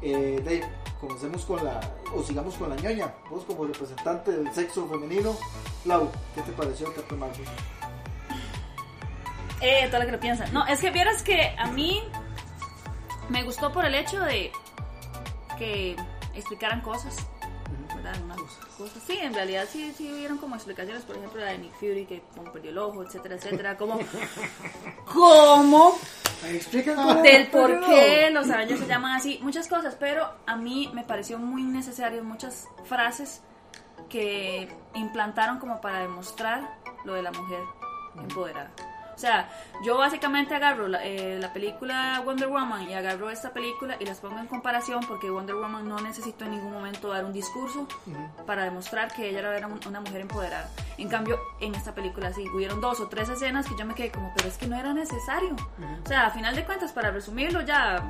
Eh, 0.00 0.40
Dave, 0.44 0.64
comencemos 1.00 1.44
con 1.44 1.64
la, 1.64 1.80
o 2.14 2.22
sigamos 2.22 2.54
con 2.54 2.70
la 2.70 2.76
ñoña, 2.76 3.14
vos 3.30 3.44
como 3.44 3.64
representante 3.64 4.30
del 4.30 4.52
sexo 4.52 4.86
femenino, 4.88 5.36
Lau, 5.84 6.10
¿qué 6.34 6.42
te 6.42 6.52
pareció 6.52 6.92
Captain 6.94 7.18
Marvel? 7.18 7.44
Eh, 9.60 9.88
todo 9.90 10.00
lo 10.00 10.06
que 10.06 10.12
lo 10.12 10.20
piensan. 10.20 10.52
No, 10.52 10.66
es 10.66 10.80
que 10.80 10.90
vieras 10.90 11.22
que 11.22 11.54
a 11.58 11.66
mí 11.66 12.02
me 13.28 13.42
gustó 13.42 13.72
por 13.72 13.84
el 13.84 13.94
hecho 13.94 14.20
de 14.20 14.52
que 15.58 15.96
explicaran 16.34 16.80
cosas. 16.80 17.16
¿verdad? 17.94 18.14
cosas. 18.76 19.02
Sí, 19.04 19.18
en 19.20 19.34
realidad 19.34 19.66
sí, 19.70 19.92
sí 19.96 20.12
hubieron 20.12 20.38
como 20.38 20.54
explicaciones, 20.54 21.02
por 21.02 21.16
ejemplo, 21.16 21.40
la 21.40 21.52
de 21.52 21.58
Nick 21.58 21.74
Fury, 21.74 22.06
que 22.06 22.22
como 22.34 22.52
perdió 22.52 22.70
el 22.70 22.78
ojo, 22.78 23.02
etcétera, 23.02 23.34
etcétera. 23.34 23.76
Como, 23.76 23.98
¿cómo? 25.12 25.98
Del 27.22 27.48
por 27.48 27.84
qué 27.86 28.30
los 28.32 28.48
arañas 28.50 28.78
se 28.78 28.86
llaman 28.86 29.16
así, 29.16 29.38
muchas 29.42 29.68
cosas, 29.68 29.96
pero 29.98 30.30
a 30.46 30.56
mí 30.56 30.90
me 30.94 31.04
pareció 31.04 31.38
muy 31.38 31.62
necesario 31.62 32.22
muchas 32.22 32.68
frases 32.84 33.42
que 34.08 34.68
implantaron 34.94 35.58
como 35.58 35.80
para 35.80 36.00
demostrar 36.00 36.78
lo 37.04 37.14
de 37.14 37.22
la 37.22 37.32
mujer 37.32 37.60
empoderada. 38.16 38.70
O 39.18 39.20
sea, 39.20 39.50
yo 39.82 39.98
básicamente 39.98 40.54
agarro 40.54 40.86
la, 40.86 41.04
eh, 41.04 41.40
la, 41.40 41.52
película 41.52 42.22
Wonder 42.24 42.46
Woman 42.46 42.88
y 42.88 42.94
agarro 42.94 43.30
esta 43.30 43.50
película 43.50 43.96
y 43.98 44.04
las 44.04 44.18
pongo 44.18 44.38
en 44.38 44.46
comparación 44.46 45.00
porque 45.08 45.28
Wonder 45.28 45.56
Woman 45.56 45.88
no 45.88 45.98
necesitó 45.98 46.44
en 46.44 46.52
ningún 46.52 46.72
momento 46.72 47.08
dar 47.08 47.24
un 47.24 47.32
discurso 47.32 47.88
para 48.46 48.62
demostrar 48.62 49.12
que 49.12 49.28
ella 49.28 49.40
era 49.40 49.66
una 49.66 50.00
mujer 50.00 50.20
empoderada. 50.20 50.70
En 50.98 51.08
cambio, 51.08 51.36
en 51.58 51.74
esta 51.74 51.96
película 51.96 52.32
sí, 52.32 52.44
hubieron 52.54 52.80
dos 52.80 53.00
o 53.00 53.08
tres 53.08 53.28
escenas 53.28 53.66
que 53.66 53.74
yo 53.76 53.84
me 53.84 53.96
quedé 53.96 54.12
como, 54.12 54.32
pero 54.36 54.48
es 54.48 54.56
que 54.56 54.68
no 54.68 54.76
era 54.76 54.92
necesario. 54.92 55.56
O 56.04 56.06
sea, 56.06 56.26
a 56.26 56.30
final 56.30 56.54
de 56.54 56.64
cuentas, 56.64 56.92
para 56.92 57.10
resumirlo 57.10 57.62
ya, 57.62 58.00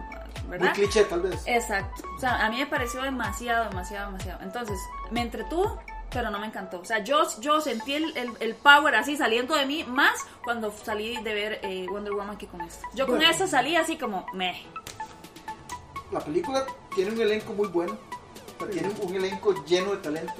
¿verdad? 0.47 0.67
Muy 0.67 0.75
cliché 0.75 1.05
tal 1.05 1.23
vez. 1.23 1.43
Exacto. 1.47 2.03
O 2.19 2.21
sea, 2.21 2.45
a 2.45 2.51
mí 2.51 2.59
me 2.59 2.67
pareció 2.67 3.01
demasiado, 3.01 3.71
demasiado, 3.71 4.09
demasiado. 4.13 4.43
Entonces, 4.43 4.79
me 5.11 5.23
entretuvo 5.23 5.81
pero 6.11 6.31
no 6.31 6.39
me 6.39 6.47
encantó. 6.47 6.81
O 6.81 6.85
sea, 6.85 7.03
yo, 7.05 7.23
yo 7.41 7.61
sentí 7.61 7.95
el, 7.95 8.33
el, 8.41 8.55
power 8.55 8.95
así 8.95 9.17
saliendo 9.17 9.55
de 9.55 9.67
mí 9.67 9.85
más 9.85 10.27
cuando 10.43 10.73
salí 10.85 11.17
de 11.23 11.35
ver 11.35 11.61
eh, 11.63 11.87
Wonder 11.91 12.13
Woman 12.13 12.37
que 12.37 12.47
con 12.47 12.61
esto. 12.63 12.87
Yo 12.95 13.07
con 13.07 13.21
esto 13.23 13.47
salí 13.47 13.77
así 13.77 13.97
como 13.97 14.27
meh. 14.33 14.63
La 16.13 16.21
película 16.21 16.65
tiene 16.95 17.13
un 17.13 17.21
elenco 17.21 17.53
muy 17.53 17.69
bueno. 17.69 17.97
tiene 18.71 18.89
un 19.01 19.15
elenco 19.15 19.65
lleno 19.65 19.93
de 19.93 19.99
talento. 19.99 20.35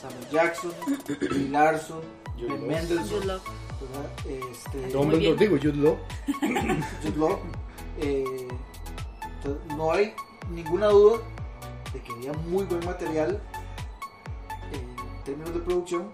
Samuel 0.00 0.28
Jackson, 0.30 0.72
Bill 1.20 1.52
Larson, 1.52 2.00
Ben 2.36 2.66
Mendelssohn. 2.66 3.40
Este, 4.26 4.88
Dumbledore, 4.90 5.36
digo, 5.36 5.56
Jude 5.56 5.76
Law. 5.76 5.98
Jude 7.02 7.16
Law. 7.16 7.38
Eh, 7.98 8.48
no 9.76 9.92
hay 9.92 10.14
ninguna 10.50 10.86
duda 10.86 11.18
de 11.92 12.00
que 12.00 12.12
había 12.12 12.32
muy 12.32 12.64
buen 12.64 12.84
material 12.84 13.40
términos 15.24 15.54
de 15.54 15.60
producción 15.60 16.12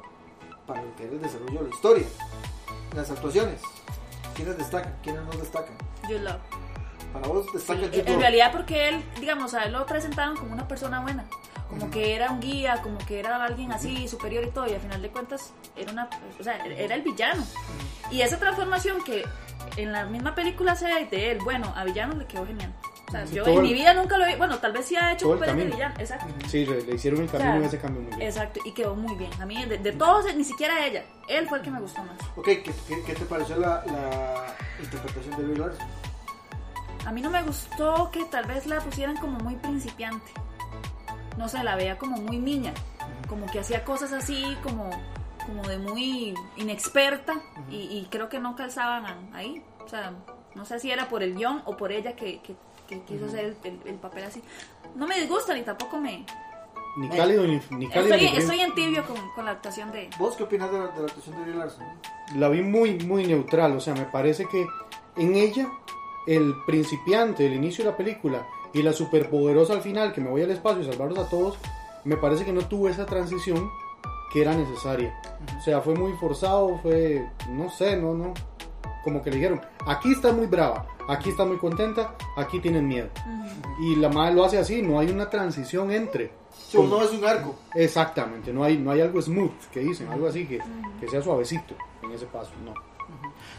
para 0.66 0.82
lo 0.82 0.94
que 0.96 1.04
es 1.04 1.12
el 1.12 1.20
desarrollo 1.20 1.58
de 1.58 1.68
la 1.68 1.74
historia. 1.74 2.06
Las 2.94 3.10
actuaciones, 3.10 3.60
¿quiénes 4.34 4.56
destacan? 4.56 4.96
¿Quiénes 5.02 5.22
no 5.22 5.30
destacan? 5.32 5.74
Jude 6.02 6.20
Law. 6.20 6.38
Para 7.12 7.26
vos 7.26 7.52
destaca 7.52 7.80
sí, 7.92 8.02
En 8.06 8.20
realidad 8.20 8.52
porque 8.52 8.88
él, 8.88 9.04
digamos, 9.20 9.54
a 9.54 9.64
él 9.64 9.72
lo 9.72 9.84
presentaron 9.84 10.36
como 10.36 10.52
una 10.52 10.68
persona 10.68 11.00
buena. 11.00 11.24
Como 11.68 11.90
que 11.90 12.14
era 12.14 12.30
un 12.30 12.40
guía, 12.40 12.82
como 12.82 12.98
que 12.98 13.20
era 13.20 13.44
alguien 13.44 13.72
así 13.72 14.08
superior 14.08 14.44
y 14.44 14.50
todo, 14.50 14.66
y 14.68 14.74
al 14.74 14.80
final 14.80 15.02
de 15.02 15.08
cuentas 15.10 15.52
era 15.76 15.92
una, 15.92 16.08
o 16.38 16.42
sea, 16.42 16.64
era 16.64 16.94
el 16.94 17.02
villano. 17.02 17.44
Y 18.10 18.22
esa 18.22 18.38
transformación 18.38 19.02
que 19.04 19.24
en 19.76 19.92
la 19.92 20.04
misma 20.04 20.34
película 20.34 20.74
se 20.74 20.86
ve 20.86 21.06
de 21.06 21.32
él, 21.32 21.38
bueno, 21.44 21.72
a 21.76 21.84
villano 21.84 22.14
le 22.14 22.26
quedó 22.26 22.44
genial 22.44 22.74
yo 23.32 23.46
en 23.46 23.62
mi 23.62 23.72
vida 23.72 23.94
nunca 23.94 24.18
lo 24.18 24.26
he. 24.26 24.36
Bueno, 24.36 24.58
tal 24.58 24.72
vez 24.72 24.86
sí 24.86 24.96
ha 24.96 25.12
hecho 25.12 25.28
un 25.30 25.38
papel 25.38 25.56
de 25.56 25.64
villano. 25.64 25.94
Exacto. 25.98 26.26
Sí, 26.48 26.64
le 26.66 26.94
hicieron 26.94 27.22
el 27.22 27.30
camino 27.30 27.62
y 27.62 27.66
ese 27.66 27.78
cambio 27.78 28.02
muy 28.02 28.10
bien. 28.16 28.22
Exacto, 28.22 28.60
y 28.64 28.72
quedó 28.72 28.94
muy 28.94 29.14
bien. 29.16 29.30
A 29.40 29.46
mí, 29.46 29.64
de, 29.64 29.92
todos, 29.92 30.34
ni 30.34 30.44
siquiera 30.44 30.84
ella. 30.86 31.04
Él 31.28 31.48
fue 31.48 31.58
el 31.58 31.64
que 31.64 31.70
me 31.70 31.80
gustó 31.80 32.02
más. 32.02 32.16
Ok, 32.36 32.44
¿qué, 32.46 32.62
qué, 33.06 33.14
te 33.14 33.24
pareció 33.24 33.56
la, 33.56 33.82
la 33.86 34.56
interpretación 34.82 35.36
de 35.36 35.42
Bill 35.44 35.62
a 37.06 37.12
mí 37.12 37.22
no 37.22 37.30
me 37.30 37.42
gustó 37.42 38.10
que 38.12 38.24
tal 38.26 38.44
vez 38.44 38.66
la 38.66 38.80
pusieran 38.80 39.16
como 39.16 39.38
muy 39.38 39.56
principiante. 39.56 40.30
No 41.36 41.48
sé, 41.48 41.62
la 41.64 41.74
veía 41.76 41.96
como 41.96 42.18
muy 42.18 42.38
niña, 42.38 42.72
como 43.28 43.46
que 43.46 43.60
hacía 43.60 43.84
cosas 43.84 44.12
así, 44.12 44.56
como, 44.62 44.90
como 45.46 45.62
de 45.66 45.78
muy 45.78 46.34
inexperta 46.56 47.40
y, 47.70 47.76
y 47.76 48.08
creo 48.10 48.28
que 48.28 48.38
no 48.38 48.54
calzaban 48.54 49.06
a- 49.06 49.18
ahí. 49.36 49.62
O 49.84 49.88
sea, 49.88 50.12
no 50.54 50.64
sé 50.64 50.78
si 50.78 50.90
era 50.90 51.08
por 51.08 51.22
el 51.22 51.34
guion 51.34 51.62
o 51.64 51.76
por 51.76 51.90
ella 51.90 52.14
que, 52.14 52.42
que- 52.42 52.56
que 52.90 53.00
quiso 53.02 53.26
hacer 53.26 53.44
el, 53.46 53.56
el- 53.64 53.80
el 53.86 53.94
papel 53.94 54.24
así. 54.24 54.42
No 54.96 55.06
me 55.06 55.18
disgusta 55.18 55.54
ni 55.54 55.62
tampoco 55.62 55.98
me... 55.98 56.26
Ni 56.96 57.08
cálido 57.08 57.44
ni, 57.46 57.60
ni 57.70 57.88
cálido 57.88 58.16
Estoy, 58.16 58.30
ni 58.32 58.36
estoy 58.36 58.60
en 58.60 58.74
tibio 58.74 59.04
con, 59.06 59.16
con 59.36 59.44
la 59.44 59.52
actuación 59.52 59.92
de... 59.92 60.10
¿Vos 60.18 60.34
qué 60.36 60.42
opinas 60.42 60.70
de 60.72 60.78
la, 60.80 60.88
de 60.88 60.98
la 61.00 61.06
actuación 61.06 61.36
de 61.36 61.42
Brie 61.42 61.54
Larson? 61.54 61.84
la 62.36 62.48
vi 62.48 62.62
muy, 62.62 62.98
muy 62.98 63.24
neutral. 63.26 63.76
O 63.76 63.80
sea, 63.80 63.94
me 63.94 64.04
parece 64.06 64.46
que 64.46 64.66
en 65.16 65.34
ella, 65.36 65.70
el 66.26 66.52
principiante, 66.66 67.46
el 67.46 67.54
inicio 67.54 67.84
de 67.84 67.90
la 67.92 67.96
película 67.96 68.46
y 68.74 68.82
la 68.82 68.92
superpoderosa 68.92 69.72
al 69.74 69.82
final, 69.82 70.12
que 70.12 70.20
me 70.20 70.30
voy 70.30 70.42
al 70.42 70.50
espacio 70.50 70.82
y 70.82 70.86
salvarlos 70.86 71.18
a 71.18 71.28
todos, 71.28 71.56
me 72.04 72.16
parece 72.16 72.44
que 72.44 72.52
no 72.52 72.62
tuvo 72.66 72.88
esa 72.88 73.06
transición 73.06 73.70
que 74.32 74.42
era 74.42 74.54
necesaria. 74.54 75.16
O 75.58 75.62
sea, 75.62 75.80
fue 75.80 75.94
muy 75.94 76.12
forzado, 76.14 76.78
fue, 76.82 77.24
no 77.50 77.70
sé, 77.70 77.96
no, 77.96 78.14
no. 78.14 78.34
Como 79.02 79.22
que 79.22 79.30
le 79.30 79.36
dijeron, 79.36 79.60
aquí 79.86 80.12
está 80.12 80.32
muy 80.32 80.46
brava, 80.46 80.86
aquí 81.08 81.30
está 81.30 81.44
muy 81.44 81.56
contenta, 81.56 82.14
aquí 82.36 82.60
tienen 82.60 82.86
miedo. 82.86 83.08
Y 83.80 83.96
la 83.96 84.08
madre 84.08 84.34
lo 84.34 84.44
hace 84.44 84.58
así, 84.58 84.82
no 84.82 84.98
hay 84.98 85.10
una 85.10 85.30
transición 85.30 85.90
entre. 85.90 86.32
Sí, 86.68 86.78
no 86.78 87.02
es 87.02 87.10
un 87.12 87.24
arco. 87.24 87.56
Exactamente, 87.74 88.52
no 88.52 88.62
hay, 88.62 88.76
no 88.76 88.90
hay 88.90 89.00
algo 89.00 89.20
smooth 89.20 89.68
que 89.72 89.80
dicen, 89.80 90.08
algo 90.08 90.28
así 90.28 90.46
que, 90.46 90.60
que 91.00 91.08
sea 91.08 91.22
suavecito 91.22 91.74
en 92.02 92.12
ese 92.12 92.26
paso, 92.26 92.50
no. 92.64 92.74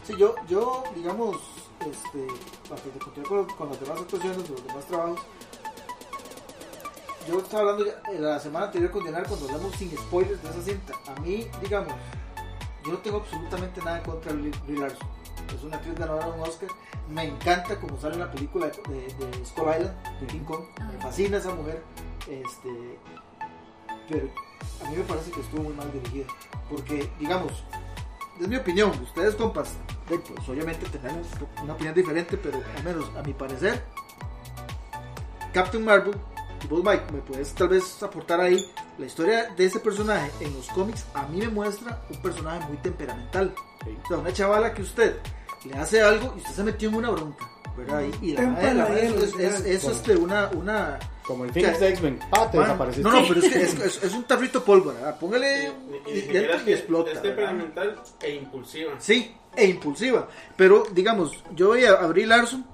Sí, 0.03 0.13
yo, 0.17 0.35
yo 0.47 0.83
digamos, 0.95 1.37
este, 1.79 2.27
para 2.69 2.81
que 2.81 2.89
te 2.89 2.99
continuar 2.99 3.45
con, 3.45 3.57
con 3.57 3.69
las 3.69 3.79
demás 3.79 3.99
actuaciones, 3.99 4.43
de 4.43 4.49
los 4.49 4.65
demás 4.65 4.85
trabajos, 4.85 5.19
yo 7.27 7.39
estaba 7.39 7.61
hablando 7.61 7.85
ya, 7.85 8.11
eh, 8.11 8.19
la 8.19 8.39
semana 8.39 8.65
anterior 8.65 8.91
con 8.91 9.03
Diana 9.03 9.23
cuando 9.23 9.45
hablamos 9.47 9.75
sin 9.75 9.95
spoilers 9.95 10.41
de 10.41 10.49
esa 10.49 10.61
cinta. 10.61 10.93
A 11.07 11.19
mí, 11.19 11.47
digamos, 11.61 11.93
yo 12.83 12.93
no 12.93 12.97
tengo 12.99 13.17
absolutamente 13.17 13.79
nada 13.81 13.97
en 13.97 14.03
contra 14.03 14.33
de 14.33 14.51
Brie 14.65 14.79
Larson. 14.79 15.07
Es 15.55 15.63
una 15.63 15.77
actriz 15.77 15.95
ganadora 15.95 16.25
de 16.27 16.31
un 16.33 16.39
Oscar. 16.41 16.69
Me 17.09 17.23
encanta 17.25 17.79
como 17.79 17.99
sale 17.99 18.15
en 18.15 18.19
la 18.21 18.31
película 18.31 18.67
de, 18.67 18.93
de, 18.93 19.37
de 19.37 19.45
Skull 19.45 19.65
Island, 19.77 20.19
de 20.21 20.27
King 20.27 20.43
Kong. 20.45 20.63
Me 20.91 20.97
fascina 21.01 21.37
esa 21.37 21.53
mujer. 21.53 21.83
Este, 22.29 22.99
pero 24.09 24.27
a 24.85 24.89
mí 24.89 24.95
me 24.97 25.03
parece 25.03 25.31
que 25.31 25.41
estuvo 25.41 25.63
muy 25.63 25.73
mal 25.73 25.91
dirigida. 25.91 26.25
Porque, 26.69 27.09
digamos, 27.19 27.51
es 28.39 28.47
mi 28.47 28.55
opinión. 28.55 28.91
Ustedes, 29.03 29.35
compas, 29.35 29.73
de- 30.09 30.19
pues 30.19 30.47
obviamente 30.49 30.85
tenemos 30.89 31.27
una 31.63 31.73
opinión 31.73 31.95
diferente, 31.95 32.37
pero 32.37 32.61
al 32.77 32.83
menos 32.83 33.09
a 33.17 33.21
mi 33.23 33.33
parecer, 33.33 33.83
Captain 35.53 35.83
Marvel, 35.83 36.15
y 36.63 36.67
vos, 36.67 36.83
Mike, 36.83 37.11
me 37.11 37.19
puedes 37.21 37.53
tal 37.53 37.69
vez 37.69 38.01
aportar 38.03 38.39
ahí 38.39 38.63
la 38.97 39.05
historia 39.05 39.49
de 39.57 39.65
ese 39.65 39.79
personaje 39.79 40.31
en 40.39 40.53
los 40.53 40.67
cómics. 40.69 41.05
A 41.13 41.23
mí 41.27 41.39
me 41.39 41.49
muestra 41.49 42.01
un 42.09 42.21
personaje 42.21 42.65
muy 42.67 42.77
temperamental. 42.77 43.53
O 44.03 44.07
sea, 44.07 44.17
una 44.17 44.32
chavala 44.34 44.73
que 44.73 44.82
usted 44.82 45.17
le 45.65 45.73
hace 45.75 46.01
algo 46.01 46.34
y 46.36 46.39
usted 46.39 46.51
se 46.53 46.63
metió 46.63 46.89
en 46.89 46.95
una 46.95 47.09
bronca, 47.11 47.49
¿verdad? 47.77 48.03
Y, 48.21 48.32
y 48.32 48.34
la 48.34 48.41
madre, 48.47 48.73
la 48.73 48.84
madre, 48.86 49.05
eso 49.07 49.17
es, 49.23 49.34
es- 49.39 49.65
es, 49.65 49.84
este, 49.86 50.15
una, 50.15 50.49
una 50.53 50.99
Como 51.25 51.45
el 51.45 51.51
Phoenix 51.53 51.79
de 51.79 51.89
X-Men, 51.89 52.19
pa, 52.29 52.49
te 52.51 52.57
Man, 52.57 52.67
desapareciste. 52.67 53.09
No, 53.09 53.21
no, 53.21 53.27
pero 53.27 53.39
es 53.41 53.49
que 53.51 53.61
es, 53.61 53.79
es- 53.79 54.03
es 54.03 54.13
un 54.13 54.23
tarrito 54.23 54.63
pólvora. 54.63 54.97
¿verdad? 54.97 55.19
Póngale 55.19 55.71
y, 56.07 56.11
y 56.11 56.19
entra 56.38 56.55
es 56.57 56.61
y 56.61 56.65
que 56.65 56.73
explota. 56.73 57.11
Es 57.11 57.21
temperamental 57.21 58.01
e 58.21 58.36
impulsiva. 58.36 58.93
Sí, 58.99 59.36
e 59.55 59.65
impulsiva. 59.67 60.27
Pero, 60.55 60.84
digamos, 60.91 61.43
yo 61.55 61.71
veía 61.71 61.91
a 61.93 62.07
Brie 62.07 62.25
Larson. 62.27 62.65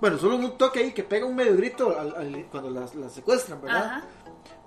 Bueno, 0.00 0.18
solo 0.18 0.36
un 0.36 0.58
toque 0.58 0.80
ahí 0.80 0.92
que 0.92 1.02
pega 1.04 1.24
un 1.24 1.34
medio 1.34 1.56
grito 1.56 1.98
al- 1.98 2.14
al- 2.16 2.46
cuando 2.50 2.68
las, 2.70 2.94
las 2.94 3.12
secuestran, 3.12 3.60
¿verdad? 3.62 3.84
Ajá. 3.84 4.04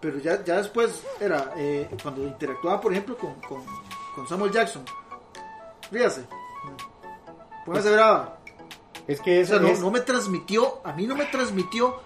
Pero 0.01 0.18
ya, 0.20 0.43
ya 0.43 0.57
después 0.57 1.01
era 1.20 1.53
eh, 1.57 1.88
cuando 2.01 2.24
interactuaba, 2.24 2.80
por 2.82 2.91
ejemplo, 2.93 3.18
con, 3.18 3.36
con, 3.41 3.64
con 4.16 4.28
Samuel 4.28 4.51
Jackson. 4.51 4.84
Fíjase. 5.92 6.26
Póngase 7.66 7.92
brava. 7.92 8.38
Es 9.08 9.22
que 9.22 9.40
O 9.40 9.42
eso 9.42 9.54
sea, 9.54 9.62
no, 9.62 9.68
es- 9.70 9.80
no 9.80 9.92
me 9.92 10.02
transmitió, 10.02 10.82
a 10.84 10.94
mí 10.94 11.08
no 11.08 11.16
me 11.16 11.26
transmitió 11.26 12.00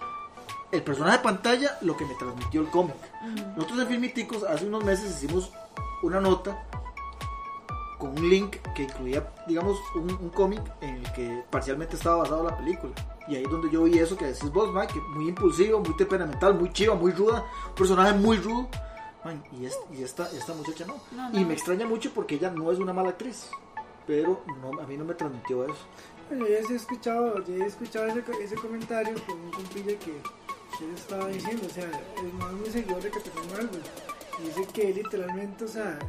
el 0.72 0.82
personaje 0.84 1.18
de 1.18 1.24
pantalla 1.24 1.78
lo 1.82 1.96
que 1.98 2.06
me 2.06 2.16
transmitió 2.16 2.62
el 2.62 2.70
cómic. 2.70 2.96
Nosotros 3.56 3.80
en 3.82 3.88
Filmiticos 3.88 4.44
hace 4.44 4.66
unos 4.66 4.84
meses 4.84 5.12
hicimos 5.12 5.52
una 6.02 6.20
nota 6.20 6.64
con 8.00 8.12
un 8.18 8.30
link 8.30 8.58
que 8.76 8.84
incluía, 8.84 9.32
digamos, 9.48 9.78
un, 9.96 10.12
un 10.12 10.30
cómic 10.30 10.62
en 10.82 10.96
el 10.98 11.14
que 11.14 11.44
parcialmente 11.50 11.96
estaba 11.96 12.18
basado 12.18 12.44
la 12.44 12.58
película. 12.58 12.94
Y 13.28 13.36
ahí 13.36 13.44
es 13.44 13.50
donde 13.50 13.70
yo 13.72 13.84
vi 13.84 14.00
eso 14.00 14.18
que 14.18 14.26
decís 14.26 14.52
vos, 14.52 14.74
Mike, 14.74 14.94
que 14.94 15.00
muy 15.00 15.30
impulsivo, 15.30 15.80
muy 15.80 15.96
temperamental, 15.96 16.54
muy 16.56 16.72
chiva, 16.74 16.96
muy 16.96 17.12
ruda, 17.14 17.46
un 17.70 17.76
personaje 17.76 18.14
muy 18.14 18.38
rudo. 18.38 18.68
Man, 19.24 19.42
y, 19.58 19.66
es- 19.66 19.80
y 19.98 20.04
esta, 20.04 20.30
esta 20.32 20.54
muchacha 20.54 20.86
no. 20.86 20.96
No, 21.12 21.30
no. 21.30 21.40
Y 21.40 21.46
me 21.46 21.54
extraña 21.54 21.86
mucho 21.86 22.12
porque 22.14 22.36
ella 22.36 22.50
no 22.50 22.70
es 22.72 22.80
una 22.80 22.92
mala 22.92 23.10
actriz. 23.10 23.50
Pero 24.06 24.44
no, 24.62 24.82
a 24.82 24.88
mí 24.88 24.98
no 24.98 25.06
me 25.06 25.14
transmitió 25.14 25.64
eso. 25.64 25.88
Bueno, 26.30 26.48
ya 26.48 26.58
he 26.58 26.76
escuchado, 26.76 27.44
ya 27.46 27.54
he 27.64 27.68
escuchado 27.68 28.08
ese, 28.08 28.24
ese 28.42 28.56
comentario 28.56 29.14
con 29.26 29.40
un 29.40 29.52
compilla 29.52 29.98
que, 30.00 30.12
él 30.82 30.94
estaba 30.96 31.28
diciendo, 31.28 31.68
o 31.68 31.70
sea, 31.70 31.90
el 32.22 32.34
más 32.34 32.52
muy 32.54 32.70
seguidor 32.70 33.02
de 33.02 33.10
Capitán 33.10 33.48
Marvel. 33.52 33.82
Dice 34.44 34.68
que 34.74 34.94
literalmente, 34.94 35.64
o 35.64 35.68
sea, 35.68 36.00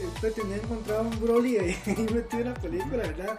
él 0.00 0.08
pretendía 0.20 0.56
encontrar 0.56 1.02
un 1.02 1.20
Broly 1.20 1.58
ahí 1.58 1.76
metido 1.86 2.42
en 2.42 2.44
la 2.44 2.54
película, 2.54 2.96
¿verdad? 2.96 3.38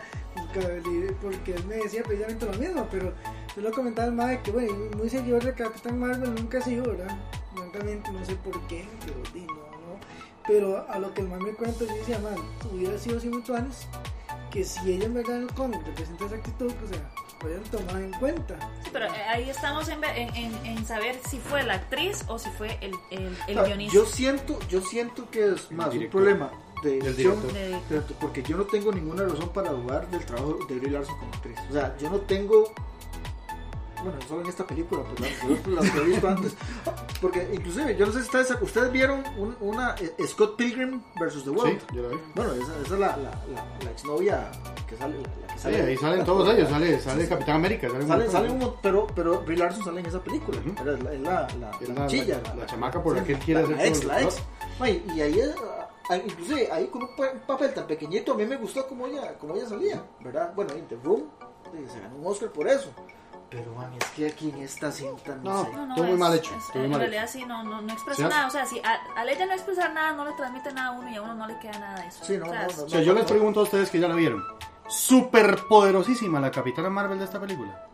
Porque- 1.21 1.53
él 1.53 1.65
me 1.65 1.75
decía 1.77 2.03
precisamente 2.03 2.45
lo 2.45 2.53
mismo, 2.53 2.87
pero 2.91 3.11
yo 3.55 3.61
lo 3.61 3.71
comentaba 3.71 4.07
el 4.07 4.13
madre 4.13 4.41
que, 4.43 4.51
bueno, 4.51 4.73
muy 4.97 5.09
seguidor 5.09 5.43
de 5.43 5.53
Capitán 5.53 5.99
Marvel 5.99 6.35
nunca 6.35 6.59
ha 6.59 6.61
sido, 6.61 6.85
¿verdad? 6.85 7.17
Francamente, 7.55 8.11
no 8.11 8.23
sé 8.25 8.35
por 8.35 8.59
qué. 8.67 8.85
Pero 10.47 10.85
a 10.89 10.99
lo 10.99 11.13
que 11.13 11.21
el 11.21 11.29
man 11.29 11.41
me 11.43 11.51
cuenta, 11.53 11.85
yo 11.85 11.93
decía, 11.93 12.19
man, 12.19 12.35
hubiera 12.73 12.97
sido 12.97 13.17
hace 13.17 13.29
muchos 13.29 13.55
años 13.57 13.87
que 14.51 14.63
si 14.63 14.91
ella 14.91 15.05
en 15.05 15.13
verdad 15.15 15.37
en 15.37 15.43
el 15.43 15.53
cómic 15.53 15.81
representa 15.85 16.25
esa 16.25 16.35
actitud, 16.35 16.71
o 16.71 16.87
sea, 16.87 17.09
hayan 17.45 17.63
tomado 17.63 17.97
en 17.99 18.11
cuenta. 18.13 18.57
Sí, 18.83 18.89
pero 18.93 19.05
eh, 19.07 19.23
ahí 19.29 19.49
estamos 19.49 19.87
en, 19.89 20.03
en, 20.03 20.35
en- 20.35 20.65
en 20.65 20.85
saber 20.85 21.19
si 21.27 21.39
fue 21.39 21.63
la 21.63 21.73
actriz 21.75 22.23
o 22.27 22.37
si 22.39 22.49
fue 22.51 22.77
el, 22.81 22.93
el, 23.11 23.35
el 23.47 23.57
Ah, 23.57 23.63
guionista. 23.63 23.93
Yo 23.95 24.05
siento, 24.05 24.59
yo 24.69 24.81
siento 24.81 25.29
que 25.29 25.53
es 25.53 25.71
más 25.71 25.93
un 25.93 26.07
problema 26.09 26.51
de 26.83 26.99
edición, 26.99 27.41
porque 28.19 28.43
yo 28.43 28.57
no 28.57 28.63
tengo 28.65 28.91
ninguna 28.91 29.23
razón 29.23 29.49
para 29.49 29.71
dudar 29.71 30.09
del 30.11 30.25
trabajo 30.25 30.59
de 30.69 30.75
Brie 30.79 30.91
Larson 30.91 31.17
como 31.17 31.31
actriz. 31.33 31.57
O 31.69 31.73
sea, 31.73 31.97
yo 31.97 32.09
no 32.09 32.19
tengo, 32.21 32.73
bueno, 34.03 34.19
solo 34.27 34.41
en 34.41 34.47
esta 34.47 34.65
película, 34.67 35.01
pues 35.03 35.67
las, 35.67 35.89
que 35.91 35.97
he 35.99 36.03
visto 36.03 36.27
antes, 36.27 36.55
porque 37.21 37.49
inclusive, 37.53 37.95
yo 37.95 38.05
no 38.05 38.11
sé 38.11 38.19
si 38.19 38.25
ustedes, 38.25 38.61
ustedes 38.61 38.91
vieron 38.91 39.23
un- 39.37 39.55
una 39.61 39.95
eh, 39.95 40.13
Scott 40.27 40.55
Pilgrim 40.57 41.01
versus 41.19 41.43
The 41.43 41.49
Sí, 41.51 41.55
World. 41.55 41.81
yo 41.93 42.01
la 42.03 42.09
vi. 42.09 42.17
Bueno, 42.35 42.51
esa, 42.53 42.63
esa 42.81 42.81
es 42.83 42.89
la, 42.91 42.97
la, 42.97 43.15
la, 43.17 43.65
la 43.83 43.91
exnovia 43.91 44.51
que 44.87 44.97
sale. 44.97 45.17
La, 45.17 45.23
que 45.47 45.53
Sí, 45.53 45.59
sale 45.59 45.81
ahí 45.81 45.97
salen 45.97 46.25
todos 46.25 46.53
ellos, 46.53 46.69
sale, 46.69 46.99
sale 46.99 47.27
Capitán 47.27 47.55
América, 47.55 47.87
sale 47.89 48.03
un 48.03 48.07
Sale, 48.09 48.23
montón. 48.25 48.41
sale 48.41 48.51
un 48.51 48.59
mon- 48.59 48.75
pero, 48.81 49.07
pero 49.15 49.41
Brie 49.41 49.57
Larson 49.57 49.83
sale 49.85 49.99
en 50.01 50.05
esa 50.07 50.21
película. 50.23 50.57
Ujú. 50.59 50.69
Era- 50.81 50.93
Es 50.93 51.03
la, 51.03 51.13
es 51.13 51.21
la, 51.21 51.47
la, 51.59 51.71
Es 51.81 51.89
la 51.89 51.95
la- 51.95 52.07
chilla, 52.07 52.41
la- 52.57 52.65
chamaca 52.65 53.01
por 53.01 53.15
la 53.15 53.23
que 53.23 53.33
él 53.33 53.39
quiere 53.39 53.61
hacer 53.61 53.75
la 53.77 53.85
ex, 53.85 54.03
la 54.03 54.21
ex. 54.21 54.41
Ay, 54.79 55.05
y 55.15 55.21
ahí, 55.21 55.39
eh, 55.39 55.55
ah, 56.09 56.17
inclusive, 56.17 56.69
ahí 56.71 56.87
con 56.87 57.03
un, 57.03 57.15
pa- 57.15 57.31
un 57.31 57.39
papel 57.41 57.73
tan 57.73 57.85
pequeñito, 57.87 58.33
a 58.33 58.35
mí 58.35 58.45
me 58.45 58.57
gustó 58.57 58.87
como 58.87 59.05
ella, 59.07 59.37
como 59.37 59.55
ella 59.55 59.67
salía, 59.69 60.03
¿verdad? 60.21 60.51
Bueno, 60.55 60.73
en 60.73 60.87
The 60.87 60.97
Room, 61.03 61.23
se 61.91 61.99
ganó 61.99 62.15
un 62.17 62.27
Oscar 62.27 62.49
por 62.49 62.67
eso. 62.67 62.89
Pero, 63.55 63.71
mami, 63.75 63.97
es 63.97 64.05
que 64.15 64.27
aquí 64.27 64.49
en 64.49 64.57
esta 64.63 64.91
cinta, 64.91 65.35
no, 65.35 65.51
No. 65.53 65.63
sé. 65.65 65.71
No, 65.73 65.85
no, 65.85 65.93
Estuvo 65.93 66.05
muy 66.05 66.13
es- 66.15 66.19
mal 66.19 66.33
hecho, 66.35 66.55
es- 66.57 66.75
en 66.75 66.89
mal 66.89 66.99
realidad 67.01 67.29
sí, 67.31 67.45
no, 67.45 67.63
no, 67.63 67.81
no 67.81 67.93
expresa 67.93 68.23
Sí, 68.23 68.27
nada. 68.27 68.47
O 68.47 68.49
sea, 68.49 68.65
si 68.65 68.79
a- 68.79 68.99
al 69.15 69.29
ella 69.29 69.45
no 69.45 69.53
expresar 69.53 69.93
nada, 69.93 70.13
no 70.13 70.25
le 70.25 70.31
transmite 70.33 70.73
nada 70.73 70.87
a 70.89 70.91
uno 70.99 71.09
y 71.09 71.15
a 71.15 71.21
uno 71.21 71.35
no 71.35 71.45
le 71.47 71.59
queda 71.59 71.77
nada 71.77 72.01
de 72.01 72.07
eso. 72.07 72.25
Sí, 72.25 72.37
no, 72.37 72.45
O 72.47 72.49
sea, 72.49 72.67
no, 72.67 72.83
O 72.83 72.89
sea, 72.89 73.01
yo 73.01 73.13
les 73.13 73.25
pregunto 73.25 73.59
a 73.59 73.63
ustedes 73.63 73.89
que 73.91 73.99
ya 73.99 74.07
la 74.07 74.15
vieron. 74.15 74.43
Super 74.87 75.63
poderosísima 75.67 76.39
la 76.39 76.49
Capitana 76.51 76.89
Marvel 76.89 77.19
de 77.19 77.25
esta 77.25 77.39
película. 77.39 77.87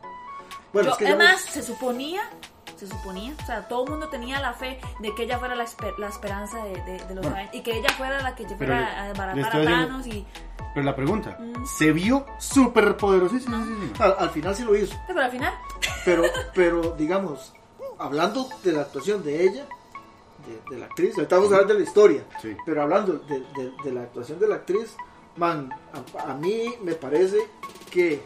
Bueno, 0.71 0.87
Yo- 0.87 0.91
es 0.93 0.97
que 0.97 1.03
ya 1.05 1.09
además, 1.11 1.41
se 1.41 1.61
suponía, 1.61 2.21
se 2.79 2.87
suponía, 2.87 3.33
o 3.41 3.45
sea, 3.45 3.67
todo 3.67 3.83
el 3.85 3.91
mundo 3.91 4.07
tenía 4.09 4.39
la 4.39 4.53
fe 4.53 4.79
de 4.99 5.13
que 5.13 5.23
ella 5.23 5.37
fuera 5.37 5.53
la, 5.55 5.65
esper- 5.65 5.97
la 5.97 6.07
esperanza 6.07 6.63
de, 6.63 6.71
de- 6.83 7.05
de 7.05 7.15
los 7.15 7.23
Bueno. 7.23 7.29
Avengers 7.35 7.53
y 7.55 7.61
que 7.61 7.77
ella 7.77 7.89
fuera 7.97 8.21
la 8.21 8.35
que 8.35 8.47
fuera 8.55 9.03
a 9.03 9.07
desbaratar 9.09 9.61
a 9.61 9.63
Thanos 9.65 10.07
y... 10.07 10.25
Pero 10.73 10.85
la 10.85 10.95
pregunta, 10.95 11.37
Mm. 11.39 11.65
¿se 11.65 11.91
vio 11.91 12.25
super 12.39 12.95
poderosísima? 12.95 13.65
al, 13.99 14.15
al 14.19 14.29
final 14.29 14.55
sí 14.55 14.63
lo 14.63 14.75
hizo. 14.75 14.93
Sí, 14.93 14.97
Pero 15.07 15.21
al 15.21 15.31
final, 15.31 15.53
Pero, 16.05 16.23
pero 16.53 16.81
digamos, 16.97 17.53
hablando 17.97 18.47
de 18.63 18.71
la 18.73 18.81
actuación 18.81 19.23
de 19.23 19.43
ella, 19.43 19.65
de, 20.47 20.73
de 20.73 20.79
la 20.79 20.85
actriz, 20.85 21.15
a 21.17 21.35
hablar 21.35 21.67
de 21.67 21.73
la 21.73 21.81
historia, 21.81 22.23
Sí. 22.41 22.55
pero 22.65 22.81
hablando 22.83 23.13
de, 23.13 23.39
de- 23.39 23.73
de 23.83 23.91
la 23.91 24.01
actuación 24.03 24.39
de 24.39 24.47
la 24.47 24.55
actriz, 24.55 24.95
man, 25.35 25.69
a, 26.17 26.31
a 26.31 26.33
mí 26.35 26.75
me 26.81 26.93
parece 26.93 27.37
que 27.91 28.21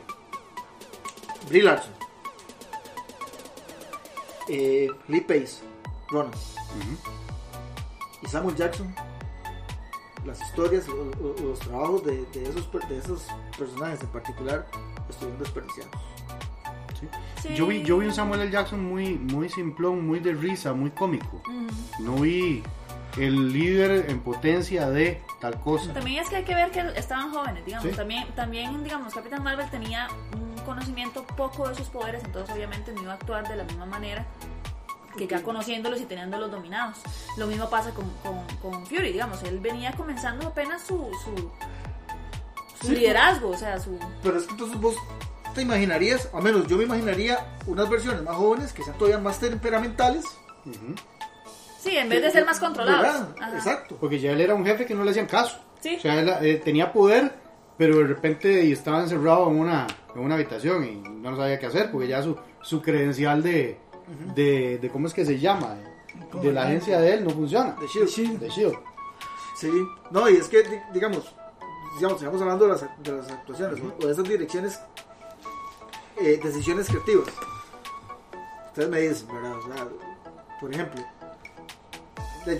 Brie 1.50 1.64
Larson, 1.64 1.94
eh, 4.50 4.88
Lee 5.08 5.22
Pace, 5.22 5.62
Ronan 6.10 6.32
y 8.22 8.28
Samuel 8.28 8.56
Jackson, 8.56 8.94
las 10.26 10.42
historias, 10.42 10.88
o- 10.88 11.12
o- 11.22 11.36
los, 11.42 11.60
trabajos 11.60 12.04
de, 12.06 12.26
de 12.34 12.44
esos, 12.50 12.70
de 12.90 12.98
esos 12.98 13.26
personajes 13.58 14.02
en 14.02 14.08
particular 14.08 14.66
estuvieron 15.10 15.40
desperdiciados. 15.44 15.92
Sí. 17.42 17.54
Yo, 17.56 17.68
vi, 17.68 17.84
yo 17.84 17.98
vi 17.98 18.06
un 18.08 18.14
Samuel 18.14 18.40
L. 18.42 18.52
Jackson 18.52 18.82
muy, 18.82 19.16
muy 19.16 19.50
simplón, 19.50 20.08
muy 20.08 20.20
de 20.22 20.32
risa, 20.34 20.74
muy 20.74 20.92
cómico. 20.92 21.42
Mm. 21.50 21.68
No 22.06 22.16
vi 22.16 22.64
el 23.18 23.52
líder 23.52 24.10
en 24.10 24.22
potencia 24.22 24.90
de 24.90 25.22
tal 25.42 25.60
cosa. 25.60 25.92
También 25.92 26.24
es 26.24 26.30
que 26.30 26.38
hay 26.38 26.44
que 26.46 26.56
ver 26.56 26.72
que 26.72 26.80
estaban 26.98 27.32
jóvenes, 27.34 27.66
digamos. 27.66 27.90
Sí. 27.90 27.94
También, 27.96 28.26
también, 28.36 28.82
digamos, 28.86 29.14
Capitán 29.14 29.44
Marvel 29.44 29.70
tenía 29.70 30.08
un 30.34 30.53
conocimiento 30.64 31.26
poco 31.38 31.68
de 31.70 31.76
sus 31.76 31.88
poderes, 31.88 32.24
entonces 32.24 32.54
obviamente 32.56 32.92
no 32.94 33.02
iba 33.04 33.12
a 33.12 33.16
actuar 33.16 33.48
de 33.48 33.56
la 33.56 33.64
misma 33.64 33.86
manera 33.86 34.26
que 35.18 35.28
ya 35.28 35.44
conociéndolos 35.44 36.02
y 36.02 36.06
teniéndolos 36.06 36.52
dominados. 36.52 36.98
Lo 37.38 37.48
mismo 37.48 37.70
pasa 37.70 37.92
con, 37.92 38.10
con, 38.24 38.44
con 38.62 38.86
Fury, 38.88 39.12
digamos. 39.12 39.44
Él 39.44 39.60
venía 39.60 39.92
comenzando 39.94 40.48
apenas 40.48 40.82
su, 40.82 41.10
su, 41.24 41.52
su 42.82 42.88
Sí, 42.88 42.96
liderazgo, 42.96 43.50
o 43.50 43.58
sea, 43.58 43.80
su... 43.80 44.00
Pero 44.24 44.38
es 44.38 44.46
que 44.46 44.52
entonces 44.52 44.80
vos 44.80 44.96
te 45.54 45.62
imaginarías, 45.62 46.30
al 46.34 46.42
menos 46.42 46.68
yo 46.68 46.78
me 46.78 46.84
imaginaría 46.86 47.46
unas 47.68 47.90
versiones 47.90 48.24
más 48.24 48.36
jóvenes 48.36 48.74
que 48.74 48.84
sean 48.84 48.98
todavía 48.98 49.20
más 49.20 49.40
temperamentales. 49.40 50.26
Ujú. 50.66 50.96
Sí, 51.80 51.98
en 51.98 52.10
vez 52.10 52.22
de 52.22 52.32
ser 52.32 52.46
más 52.46 52.60
controlados. 52.60 53.28
Exacto. 53.54 53.98
Porque 54.00 54.18
ya 54.20 54.32
él 54.32 54.42
era 54.42 54.56
un 54.56 54.66
jefe 54.66 54.86
que 54.86 54.96
no 54.96 55.04
le 55.04 55.12
hacían 55.12 55.28
caso. 55.28 55.60
Sí. 55.82 55.98
O 55.98 56.00
sea, 56.00 56.20
él 56.20 56.34
eh, 56.42 56.62
tenía 56.64 56.92
poder, 56.94 57.36
pero 57.78 57.98
de 57.98 58.06
repente 58.06 58.72
estaba 58.72 59.02
encerrado 59.02 59.50
en 59.50 59.60
una, 59.60 59.86
en 60.16 60.22
una 60.22 60.36
habitación 60.36 60.84
y 60.86 60.96
no 60.96 61.36
sabía 61.36 61.60
qué 61.60 61.66
hacer, 61.68 61.92
porque 61.92 62.08
ya 62.08 62.22
su, 62.22 62.38
su 62.62 62.82
credencial 62.82 63.42
de, 63.44 63.78
de, 64.36 64.78
de- 64.80 64.90
¿cómo 64.90 65.08
es 65.08 65.14
que 65.14 65.26
se 65.26 65.40
llama? 65.40 65.76
De 66.42 66.52
la 66.52 66.64
agencia 66.64 67.00
de 67.00 67.14
él 67.14 67.24
no 67.24 67.32
funciona. 67.32 67.76
De 67.80 67.88
Shield. 67.88 68.40
De 68.40 68.50
Shield. 68.50 68.76
Sí, 69.56 69.72
no, 70.12 70.30
y 70.30 70.36
es 70.36 70.48
que, 70.48 70.64
di- 70.64 70.80
digamos, 70.94 71.34
digamos, 71.98 72.20
sigamos 72.20 72.42
hablando 72.42 72.66
de 72.66 72.72
las, 72.72 72.82
de 73.04 73.12
las 73.12 73.32
actuaciones 73.32 73.80
o 74.02 74.06
de 74.06 74.12
esas 74.12 74.24
direcciones, 74.28 74.80
eh, 76.18 76.40
decisiones 76.44 76.88
creativas. 76.88 77.28
Ustedes 78.68 78.90
me 78.90 79.00
dicen, 79.02 79.28
¿verdad? 79.34 79.58
O 79.58 79.62
sea, 79.74 79.88
por 80.60 80.74
ejemplo, 80.74 81.02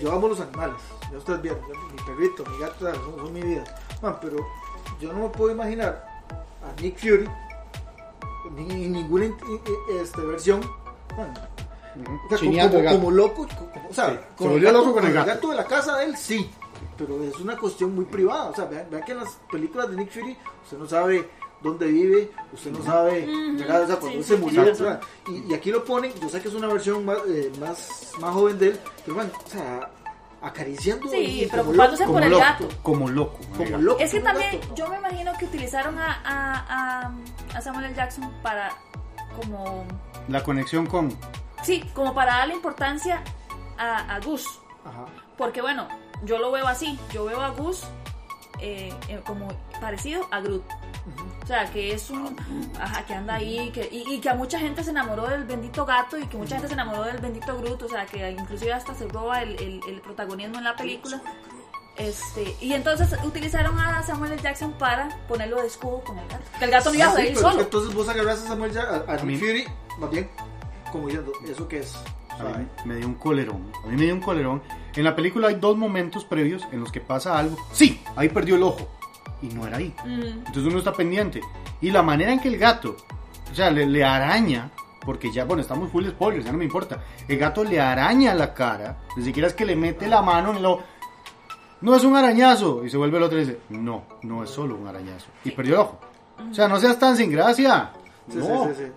yo 0.00 0.12
amo 0.12 0.28
los 0.28 0.40
animales, 0.40 0.76
ya 1.12 1.18
ustedes 1.18 1.42
vieron, 1.42 1.60
mi 1.92 2.02
perrito, 2.04 2.44
mi 2.50 2.58
gato, 2.58 2.94
son, 2.94 3.16
son 3.16 3.32
mi 3.32 3.42
vida. 3.42 3.64
Man, 4.00 4.16
pero 4.20 4.36
yo 5.00 5.12
no 5.12 5.24
me 5.24 5.28
puedo 5.28 5.50
imaginar 5.52 6.22
a 6.62 6.80
Nick 6.80 6.98
Fury 6.98 7.28
ni 8.54 8.88
ninguna 8.88 9.26
in- 9.26 9.36
i- 9.48 9.92
i- 9.92 9.96
este, 10.00 10.20
versión. 10.22 10.60
man, 11.16 11.32
Ujú. 11.96 12.12
o 12.26 12.28
sea, 12.28 12.38
Chineando 12.38 12.76
como, 12.76 12.84
gato. 12.84 12.96
como 12.98 13.10
loco, 13.10 13.46
como- 13.72 13.88
o 13.88 13.94
sea, 13.94 14.10
Sí, 14.10 14.16
con 14.36 14.48
se 14.48 14.54
el 14.56 14.60
gato, 14.62 14.78
loco 14.78 14.94
con 14.94 15.06
el 15.06 15.12
gato. 15.12 15.48
de 15.50 15.56
la 15.56 15.64
casa 15.64 15.96
de 15.98 16.04
él, 16.06 16.16
sí, 16.16 16.50
pero 16.98 17.22
es 17.22 17.38
una 17.40 17.56
cuestión 17.56 17.94
muy 17.94 18.04
privada. 18.04 18.50
O 18.50 18.54
sea, 18.54 18.64
vean, 18.66 18.86
vean 18.90 19.04
que 19.04 19.12
en 19.12 19.18
las 19.18 19.30
películas 19.50 19.90
de 19.90 19.96
Nick 19.96 20.10
Fury 20.10 20.36
usted 20.64 20.78
no 20.78 20.88
sabe 20.88 21.28
dónde 21.62 21.86
vive, 21.86 22.30
usted 22.52 22.72
no 22.72 22.82
sabe, 22.84 23.24
sea, 23.86 23.96
cuando 23.96 24.18
sí, 24.18 24.22
se 24.24 24.34
sí, 24.36 24.40
murió, 24.42 24.64
¿verdad? 24.64 25.00
y, 25.28 25.50
y 25.50 25.54
aquí 25.54 25.70
lo 25.70 25.84
ponen, 25.84 26.12
yo 26.20 26.28
sé 26.28 26.42
que 26.42 26.48
es 26.48 26.54
una 26.54 26.66
versión 26.66 27.04
más, 27.06 27.18
eh, 27.28 27.50
más, 27.60 28.12
más 28.20 28.34
joven 28.34 28.58
de 28.58 28.66
él, 28.68 28.80
pero 29.04 29.14
bueno, 29.14 29.30
o 29.46 29.48
sea, 29.48 29.90
acariciando 30.46 31.08
Sí, 31.08 31.16
y 31.16 31.48
como 31.48 31.62
preocupándose 31.72 32.04
loco, 32.06 32.12
por 32.12 32.22
Como 32.22 32.24
el 32.24 32.30
loco, 32.30 32.44
gato. 32.44 32.68
como 32.82 33.08
loco. 33.08 33.38
como 33.56 33.78
loco 33.78 34.00
Es 34.00 34.10
que 34.12 34.20
también, 34.20 34.60
gato. 34.60 34.74
yo 34.74 34.88
me 34.88 34.96
imagino 34.98 35.32
que 35.38 35.44
utilizaron 35.46 35.98
a, 35.98 36.20
a, 36.24 37.04
a, 37.06 37.56
a 37.56 37.60
Samuel 37.60 37.86
L. 37.86 37.94
Jackson 37.94 38.32
para 38.42 38.70
como... 39.36 39.84
La 40.28 40.42
conexión 40.42 40.86
con... 40.86 41.16
Sí, 41.62 41.82
como 41.94 42.14
para 42.14 42.36
darle 42.38 42.54
importancia 42.54 43.22
a, 43.78 44.14
a 44.14 44.20
Gus. 44.20 44.60
Ajá. 44.84 45.06
Porque 45.38 45.60
bueno, 45.62 45.88
yo 46.24 46.38
lo 46.38 46.52
veo 46.52 46.66
así. 46.68 46.98
Yo 47.12 47.24
veo 47.24 47.40
a 47.40 47.48
Gus 47.50 47.82
eh, 48.60 48.92
eh, 49.08 49.20
como 49.26 49.48
parecido 49.80 50.26
a 50.30 50.40
Groot. 50.40 50.62
O 51.42 51.46
sea, 51.46 51.70
que 51.70 51.92
es 51.92 52.08
un... 52.10 52.34
Ajá, 52.80 53.04
que 53.04 53.14
anda 53.14 53.34
ahí. 53.34 53.70
Que, 53.72 53.88
y, 53.92 54.14
y 54.14 54.20
que 54.20 54.30
a 54.30 54.34
mucha 54.34 54.58
gente 54.58 54.82
se 54.82 54.90
enamoró 54.90 55.28
del 55.28 55.44
bendito 55.44 55.84
gato 55.84 56.16
y 56.18 56.26
que 56.26 56.36
mucha 56.36 56.54
gente 56.56 56.68
se 56.68 56.74
enamoró 56.74 57.02
del 57.04 57.18
bendito 57.18 57.56
Groot. 57.60 57.82
O 57.82 57.88
sea, 57.88 58.06
que 58.06 58.30
inclusive 58.30 58.72
hasta 58.72 58.94
se 58.94 59.06
roba 59.08 59.42
el, 59.42 59.50
el, 59.60 59.80
el 59.88 60.00
protagonismo 60.00 60.58
en 60.58 60.64
la 60.64 60.74
película. 60.76 61.20
Este, 61.96 62.56
y 62.60 62.72
entonces 62.72 63.16
utilizaron 63.22 63.78
a 63.78 64.02
Samuel 64.02 64.32
L. 64.32 64.42
Jackson 64.42 64.72
para 64.72 65.08
ponerlo 65.28 65.60
de 65.60 65.68
escudo 65.68 66.02
con 66.02 66.18
el 66.18 66.26
gato. 66.28 66.42
Que 66.58 66.64
el 66.64 66.70
gato 66.72 66.90
no 66.90 66.96
iba 66.96 67.06
a 67.06 67.12
salir 67.12 67.36
solo. 67.36 67.60
entonces 67.60 67.94
vos 67.94 68.08
agarras 68.08 68.42
a 68.42 68.48
Samuel 68.48 68.72
Ya- 68.72 68.82
a, 69.06 69.12
a 69.12 69.14
A 69.16 69.22
mí- 69.22 69.36
Fury, 69.36 69.64
más 70.00 70.10
bien, 70.10 70.28
como 70.90 71.06
diciendo, 71.06 71.32
¿eso 71.48 71.68
qué 71.68 71.78
es? 71.80 71.94
A 72.30 72.58
mí 72.58 72.66
me 72.84 72.96
dio 72.96 73.06
un 73.06 73.14
colerón. 73.14 73.70
A 73.84 73.86
mí 73.86 73.96
me 73.96 74.02
dio 74.06 74.14
un 74.14 74.20
colerón. 74.20 74.60
En 74.96 75.04
la 75.04 75.14
película 75.14 75.46
hay 75.48 75.54
dos 75.54 75.76
momentos 75.76 76.24
previos 76.24 76.64
en 76.72 76.80
los 76.80 76.90
que 76.90 77.00
pasa 77.00 77.38
algo. 77.38 77.56
Sí, 77.72 78.02
ahí 78.16 78.28
perdió 78.28 78.56
el 78.56 78.64
ojo. 78.64 78.88
Y 79.44 79.54
no 79.54 79.66
era 79.66 79.76
ahí. 79.76 79.94
Entonces 80.04 80.64
uno 80.64 80.78
está 80.78 80.92
pendiente. 80.92 81.40
Y 81.80 81.90
la 81.90 82.02
manera 82.02 82.32
en 82.32 82.40
que 82.40 82.48
el 82.48 82.56
gato, 82.56 82.96
o 83.50 83.54
sea, 83.54 83.70
le, 83.70 83.84
le 83.86 84.02
araña, 84.02 84.70
porque 85.04 85.30
ya, 85.30 85.44
bueno, 85.44 85.60
estamos 85.60 85.90
full 85.90 86.06
spoilers, 86.08 86.46
ya 86.46 86.52
no 86.52 86.58
me 86.58 86.64
importa. 86.64 87.02
El 87.28 87.38
gato 87.38 87.62
le 87.62 87.78
araña 87.78 88.34
la 88.34 88.54
cara, 88.54 89.00
ni 89.16 89.24
siquiera 89.24 89.48
es 89.48 89.54
que 89.54 89.66
le 89.66 89.76
mete 89.76 90.08
la 90.08 90.22
mano 90.22 90.56
en 90.56 90.62
lo... 90.62 90.80
No 91.82 91.94
es 91.94 92.04
un 92.04 92.16
arañazo. 92.16 92.82
Y 92.84 92.88
se 92.88 92.96
vuelve 92.96 93.18
el 93.18 93.24
otro 93.24 93.36
y 93.38 93.42
dice, 93.44 93.60
no, 93.68 94.04
no 94.22 94.42
es 94.42 94.48
solo 94.48 94.76
un 94.76 94.86
arañazo. 94.86 95.26
Y 95.44 95.50
perdió 95.50 95.74
el 95.74 95.80
ojo. 95.80 96.00
O 96.50 96.54
sea, 96.54 96.66
no 96.66 96.80
seas 96.80 96.98
tan 96.98 97.14
sin 97.16 97.30
gracia. 97.30 97.92
Sí, 98.30 98.38
no. 98.38 98.68
sí, 98.68 98.74
sí, 98.74 98.84
sí. 98.84 98.92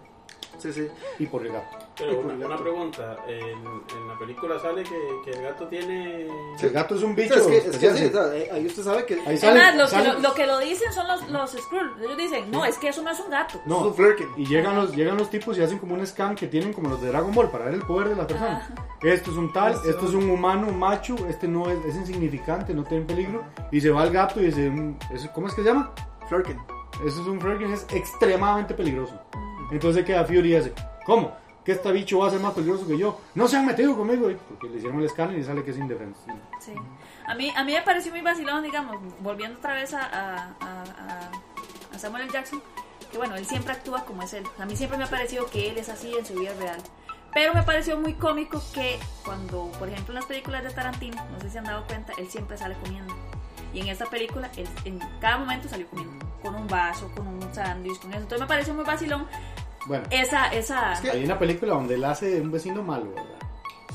Sí, 0.57 0.73
sí. 0.73 0.87
Y 1.19 1.25
por 1.25 1.45
el 1.45 1.51
gato. 1.51 1.86
Pero 1.97 2.19
una, 2.19 2.33
una 2.45 2.57
pregunta, 2.57 3.17
en, 3.27 3.39
en 3.41 4.07
la 4.07 4.17
película 4.19 4.59
sale 4.59 4.83
que, 4.83 4.97
que 5.25 5.31
el 5.31 5.41
gato 5.43 5.67
tiene... 5.67 6.27
El 6.61 6.69
gato 6.71 6.95
es 6.95 7.01
un 7.01 7.13
O 7.13 7.15
bicho. 7.15 7.33
sea, 7.33 7.41
es 7.41 7.47
que, 7.63 7.69
es 7.69 7.77
que 7.77 7.93
sí, 7.95 8.05
o 8.05 8.11
sea, 8.11 8.35
eh, 8.35 8.49
ahí 8.51 8.65
usted 8.67 8.83
sabe 8.83 9.05
que 9.05 9.19
Ahí 9.25 9.37
sale- 9.37 9.59
más, 9.59 9.75
lo, 9.75 9.87
sale- 9.87 10.09
que 10.09 10.13
lo, 10.13 10.19
lo 10.19 10.33
que 10.35 10.45
lo 10.45 10.59
dicen 10.59 10.93
son 10.93 11.07
los, 11.07 11.27
los 11.29 11.51
Skrulls. 11.51 11.99
Ellos 12.01 12.17
dicen, 12.17 12.51
no, 12.51 12.65
es 12.65 12.77
que 12.77 12.89
eso 12.89 13.01
no 13.01 13.09
es 13.09 13.19
un 13.19 13.31
gato. 13.31 13.59
No, 13.65 13.91
Es 13.91 13.97
un 13.99 14.15
y 14.37 14.45
llegan 14.45 14.75
los, 14.75 14.95
llegan 14.95 15.17
los 15.17 15.29
tipos 15.31 15.57
y 15.57 15.63
hacen 15.63 15.79
como 15.79 15.95
un 15.95 16.05
scan 16.05 16.35
que 16.35 16.45
tienen 16.47 16.71
como 16.73 16.89
los 16.89 17.01
de 17.01 17.07
Dragon 17.07 17.33
Ball 17.33 17.49
para 17.49 17.65
ver 17.65 17.73
el 17.73 17.81
poder 17.81 18.09
de 18.09 18.15
la 18.15 18.27
persona. 18.27 18.69
Esto 19.01 19.31
es 19.31 19.37
un 19.37 19.51
tal, 19.51 19.73
esto 19.73 20.05
es 20.07 20.13
un 20.13 20.29
humano 20.29 20.71
macho, 20.71 21.15
este 21.27 21.47
no 21.47 21.69
es, 21.69 21.83
es 21.85 21.95
insignificante, 21.95 22.73
no 22.75 22.83
tiene 22.83 23.05
peligro. 23.05 23.43
Y 23.71 23.81
se 23.81 23.89
va 23.89 24.03
al 24.03 24.11
gato 24.11 24.39
y 24.39 24.45
dice, 24.45 24.69
mm, 24.69 24.99
¿eso- 25.13 25.29
¿cómo 25.33 25.47
es 25.47 25.53
que 25.55 25.63
se 25.63 25.67
llama? 25.69 25.91
Flerken. 26.29 26.59
Eso 27.05 27.21
es 27.21 27.27
un 27.27 27.39
Fergen, 27.41 27.73
es 27.73 27.85
extremadamente 27.93 28.73
peligroso. 28.73 29.19
Entonces 29.71 30.03
queda 30.05 30.23
Fury 30.25 30.53
y 30.53 30.57
dice, 30.57 30.73
¿cómo? 31.05 31.35
¿Que 31.67 31.73
este 31.73 31.91
bicho 31.91 32.19
va 32.19 32.27
a 32.27 32.29
ser 32.31 32.39
más 32.39 32.53
peligroso 32.53 32.87
que 32.87 32.97
yo? 32.97 33.19
No 33.35 33.45
se 33.45 33.57
han 33.57 33.65
metido 33.65 33.93
conmigo, 33.97 34.29
porque 34.47 34.69
le 34.69 34.77
hicieron 34.77 34.99
el 34.99 35.05
escáner 35.05 35.37
y 35.37 35.43
sale 35.43 35.65
que 35.65 35.71
es 35.71 35.77
indefenso. 35.77 36.21
Sí. 36.61 36.71
A 37.27 37.35
mí, 37.35 37.51
a 37.53 37.65
mí 37.65 37.73
me 37.73 37.81
pareció 37.81 38.09
muy 38.13 38.21
vacilón, 38.21 38.63
digamos, 38.63 38.95
volviendo 39.19 39.59
otra 39.59 39.73
vez 39.73 39.93
a, 39.93 40.01
a- 40.01 40.55
a- 40.61 41.31
a 41.93 41.99
Samuel 41.99 42.23
L. 42.23 42.31
Jackson, 42.31 42.63
que 43.11 43.17
bueno, 43.17 43.35
él 43.35 43.45
siempre 43.45 43.73
actúa 43.73 44.05
como 44.05 44.23
es 44.23 44.31
él. 44.33 44.45
A 44.57 44.65
mí 44.65 44.77
siempre 44.77 44.97
me 44.97 45.03
ha 45.03 45.09
parecido 45.09 45.45
que 45.47 45.69
él 45.69 45.77
es 45.77 45.89
así 45.89 46.15
en 46.17 46.25
su 46.25 46.35
vida 46.35 46.53
real. 46.57 46.81
Pero 47.33 47.53
me 47.53 47.63
pareció 47.63 47.99
muy 47.99 48.13
cómico 48.13 48.63
que 48.73 48.97
cuando, 49.25 49.69
por 49.77 49.89
ejemplo, 49.89 50.13
en 50.13 50.19
las 50.21 50.25
películas 50.25 50.63
de 50.63 50.69
Tarantino, 50.69 51.21
no 51.33 51.39
sé 51.41 51.49
si 51.49 51.57
han 51.57 51.65
dado 51.65 51.85
cuenta, 51.85 52.13
él 52.17 52.29
siempre 52.29 52.57
sale 52.57 52.75
comiendo. 52.81 53.13
Y 53.73 53.81
en 53.81 53.89
esta 53.89 54.05
película, 54.05 54.49
él 54.55 54.69
en 54.85 54.99
cada 55.19 55.37
momento 55.37 55.67
salió 55.67 55.85
comiendo. 55.89 56.25
Con 56.41 56.55
un 56.55 56.65
vaso, 56.67 57.11
con 57.13 57.27
un 57.27 57.53
sándwich, 57.53 57.99
con 57.99 58.11
eso. 58.11 58.21
Entonces 58.21 58.39
me 58.39 58.47
pareció 58.47 58.73
muy 58.73 58.85
vacilón 58.85 59.27
Bueno, 59.87 60.03
esa, 60.11 60.47
esa... 60.49 60.91
hay 60.99 61.23
una 61.23 61.39
película 61.39 61.73
donde 61.73 61.95
él 61.95 62.03
hace 62.03 62.27
de 62.29 62.41
un 62.41 62.51
vecino 62.51 62.83
malo, 62.83 63.09
¿verdad? 63.15 63.23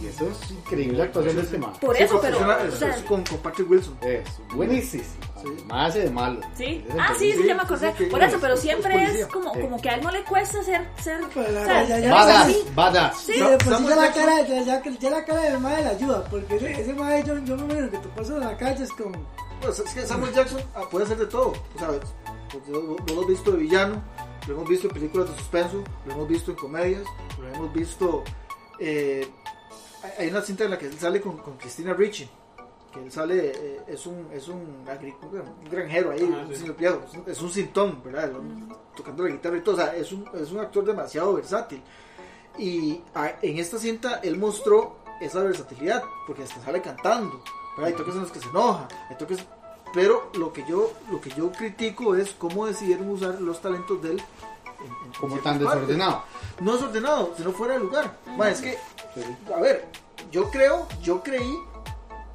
Y 0.00 0.06
eso 0.06 0.26
es 0.28 0.50
increíble 0.50 0.98
la 0.98 1.04
actuación 1.04 1.36
de 1.36 1.42
este 1.42 1.58
man. 1.58 1.72
Por 1.80 1.94
Sí, 1.96 2.02
eso, 2.02 2.14
con- 2.14 2.22
pero... 2.22 2.36
es 2.38 2.42
una- 2.42 2.56
o 2.56 2.64
es- 2.64 2.74
sea, 2.74 2.96
es 2.96 3.02
con, 3.04 3.22
con 3.24 3.38
Patrick 3.38 3.70
Wilson. 3.70 3.98
Es 4.02 4.24
buenísimo. 4.54 5.04
Sí. 5.42 5.48
Más 5.66 5.90
hace 5.90 6.00
de 6.04 6.10
malo. 6.10 6.40
Sí. 6.56 6.84
Es 6.88 6.94
Ah, 6.98 7.12
sí, 7.18 7.30
sí, 7.32 7.38
sí, 7.42 7.46
ya 7.48 7.54
me 7.54 7.62
acordé. 7.62 7.90
sí, 7.92 7.98
que- 7.98 8.04
Por 8.06 8.22
eso, 8.22 8.36
es- 8.36 8.42
pero 8.42 8.54
es 8.54 8.60
siempre 8.60 9.20
es 9.20 9.26
como, 9.26 9.52
Sí. 9.54 9.60
como 9.60 9.80
que 9.80 9.90
a 9.90 9.94
él 9.96 10.02
no 10.02 10.10
le 10.10 10.24
cuesta 10.24 10.62
ser. 10.62 10.88
ser 11.00 11.20
Pues, 11.34 11.48
o 11.50 11.52
Badass, 12.10 12.46
sí. 12.46 12.64
badass. 12.74 13.20
Sí. 13.20 13.32
Sí, 13.34 13.40
de 13.40 13.50
por 13.58 13.62
sí 13.62 13.68
Samuel 13.70 13.94
ya 13.94 13.96
la 14.00 14.06
Jackson- 14.06 14.24
cara, 14.24 14.40
ya, 14.48 14.62
ya, 14.64 14.82
ya 14.98 15.10
la 15.10 15.24
cara 15.24 15.40
del 15.42 15.58
mae 15.60 15.82
le 15.82 15.88
ayuda, 15.90 16.24
porque 16.24 16.56
ese, 16.56 16.80
ese 16.80 16.94
mae 16.94 17.22
yo, 17.24 17.38
yo 17.44 17.56
me 17.58 17.64
imagino 17.64 17.90
que 17.90 17.98
te 17.98 18.08
pasas 18.08 18.30
en 18.30 18.40
la 18.40 18.56
calle 18.56 18.82
es 18.84 18.90
como... 18.92 19.12
Pues 19.60 19.78
es 19.78 19.94
que 19.94 20.04
Samuel 20.06 20.32
Jackson 20.32 20.60
ah, 20.74 20.82
puede 20.90 21.04
hacer 21.04 21.18
de 21.18 21.26
todo, 21.26 21.52
¿sabes? 21.78 22.00
Pues, 22.50 22.66
lo, 22.68 22.80
lo 22.82 22.96
hemos 23.08 23.26
visto 23.28 23.52
de 23.52 23.58
villano, 23.58 24.02
lo 24.46 24.54
hemos 24.54 24.68
visto 24.68 24.88
en 24.88 24.94
películas 24.94 25.30
de 25.30 25.36
suspenso, 25.36 25.82
lo 26.06 26.12
hemos 26.12 26.28
visto 26.28 26.50
en 26.50 26.56
comedias, 26.56 27.04
lo 27.40 27.48
hemos 27.48 27.72
visto... 27.72 28.24
eh, 28.78 29.28
hay- 30.18 30.28
una 30.30 30.40
cinta 30.42 30.64
en 30.64 30.70
la 30.70 30.78
que 30.78 30.86
él 30.86 30.98
sale 30.98 31.20
con, 31.20 31.36
con 31.38 31.56
Christina 31.56 31.94
Ricci, 31.94 32.28
que 32.92 33.00
él 33.04 33.12
sale, 33.12 33.52
eh, 33.54 33.80
es 33.86 34.06
un, 34.06 34.28
es 34.32 34.48
un, 34.48 34.56
un 34.58 35.70
granjero 35.70 36.10
ahí, 36.10 36.28
Ah, 36.34 36.44
un 36.46 36.52
sí. 36.54 36.60
señor 36.60 36.76
viejo, 36.76 37.00
es 37.08 37.14
un, 37.14 37.24
es 37.26 37.42
un 37.42 37.50
sintón, 37.52 38.02
¿verdad? 38.04 38.24
El- 38.30 38.68
Tocando 38.96 39.22
la 39.24 39.30
guitarra 39.30 39.56
y 39.56 39.60
todo, 39.62 39.74
o 39.76 39.78
sea, 39.78 39.96
es 39.96 40.12
un, 40.12 40.28
es 40.34 40.52
un 40.52 40.58
actor 40.58 40.84
demasiado 40.84 41.32
versátil. 41.34 41.82
Y 42.58 43.00
ah, 43.14 43.32
en 43.40 43.56
esta 43.58 43.78
cinta 43.78 44.20
él 44.22 44.36
mostró 44.36 44.96
esa 45.20 45.40
versatilidad, 45.42 46.02
porque 46.26 46.42
hasta 46.42 46.60
sale 46.62 46.82
cantando, 46.82 47.42
¿verdad? 47.76 47.86
Hay 47.86 47.94
toques 47.94 48.14
en 48.14 48.20
los 48.22 48.32
que 48.32 48.40
se 48.40 48.48
enoja, 48.48 48.86
hay 49.08 49.16
toques... 49.16 49.38
Pero 49.94 50.30
lo 50.34 50.52
que 50.52 50.64
yo 50.66 50.92
lo 51.10 51.20
que 51.20 51.30
yo 51.30 51.52
critico 51.52 52.14
es 52.16 52.32
cómo 52.32 52.66
decidieron 52.66 53.08
usar 53.10 53.40
los 53.40 53.60
talentos 53.60 54.00
de 54.02 54.12
él. 54.12 54.22
en- 54.80 55.06
en 55.06 55.12
Como 55.20 55.36
tan 55.36 55.58
partes. 55.60 55.60
desordenado. 55.80 56.22
No 56.60 56.72
desordenado, 56.72 57.34
sino 57.36 57.52
fuera 57.52 57.74
de 57.74 57.80
lugar. 57.80 58.16
Ma, 58.36 58.50
es 58.50 58.60
que, 58.60 58.76
a 59.54 59.60
ver, 59.60 59.86
yo 60.32 60.50
creo, 60.50 60.88
yo 61.02 61.22
creí 61.22 61.56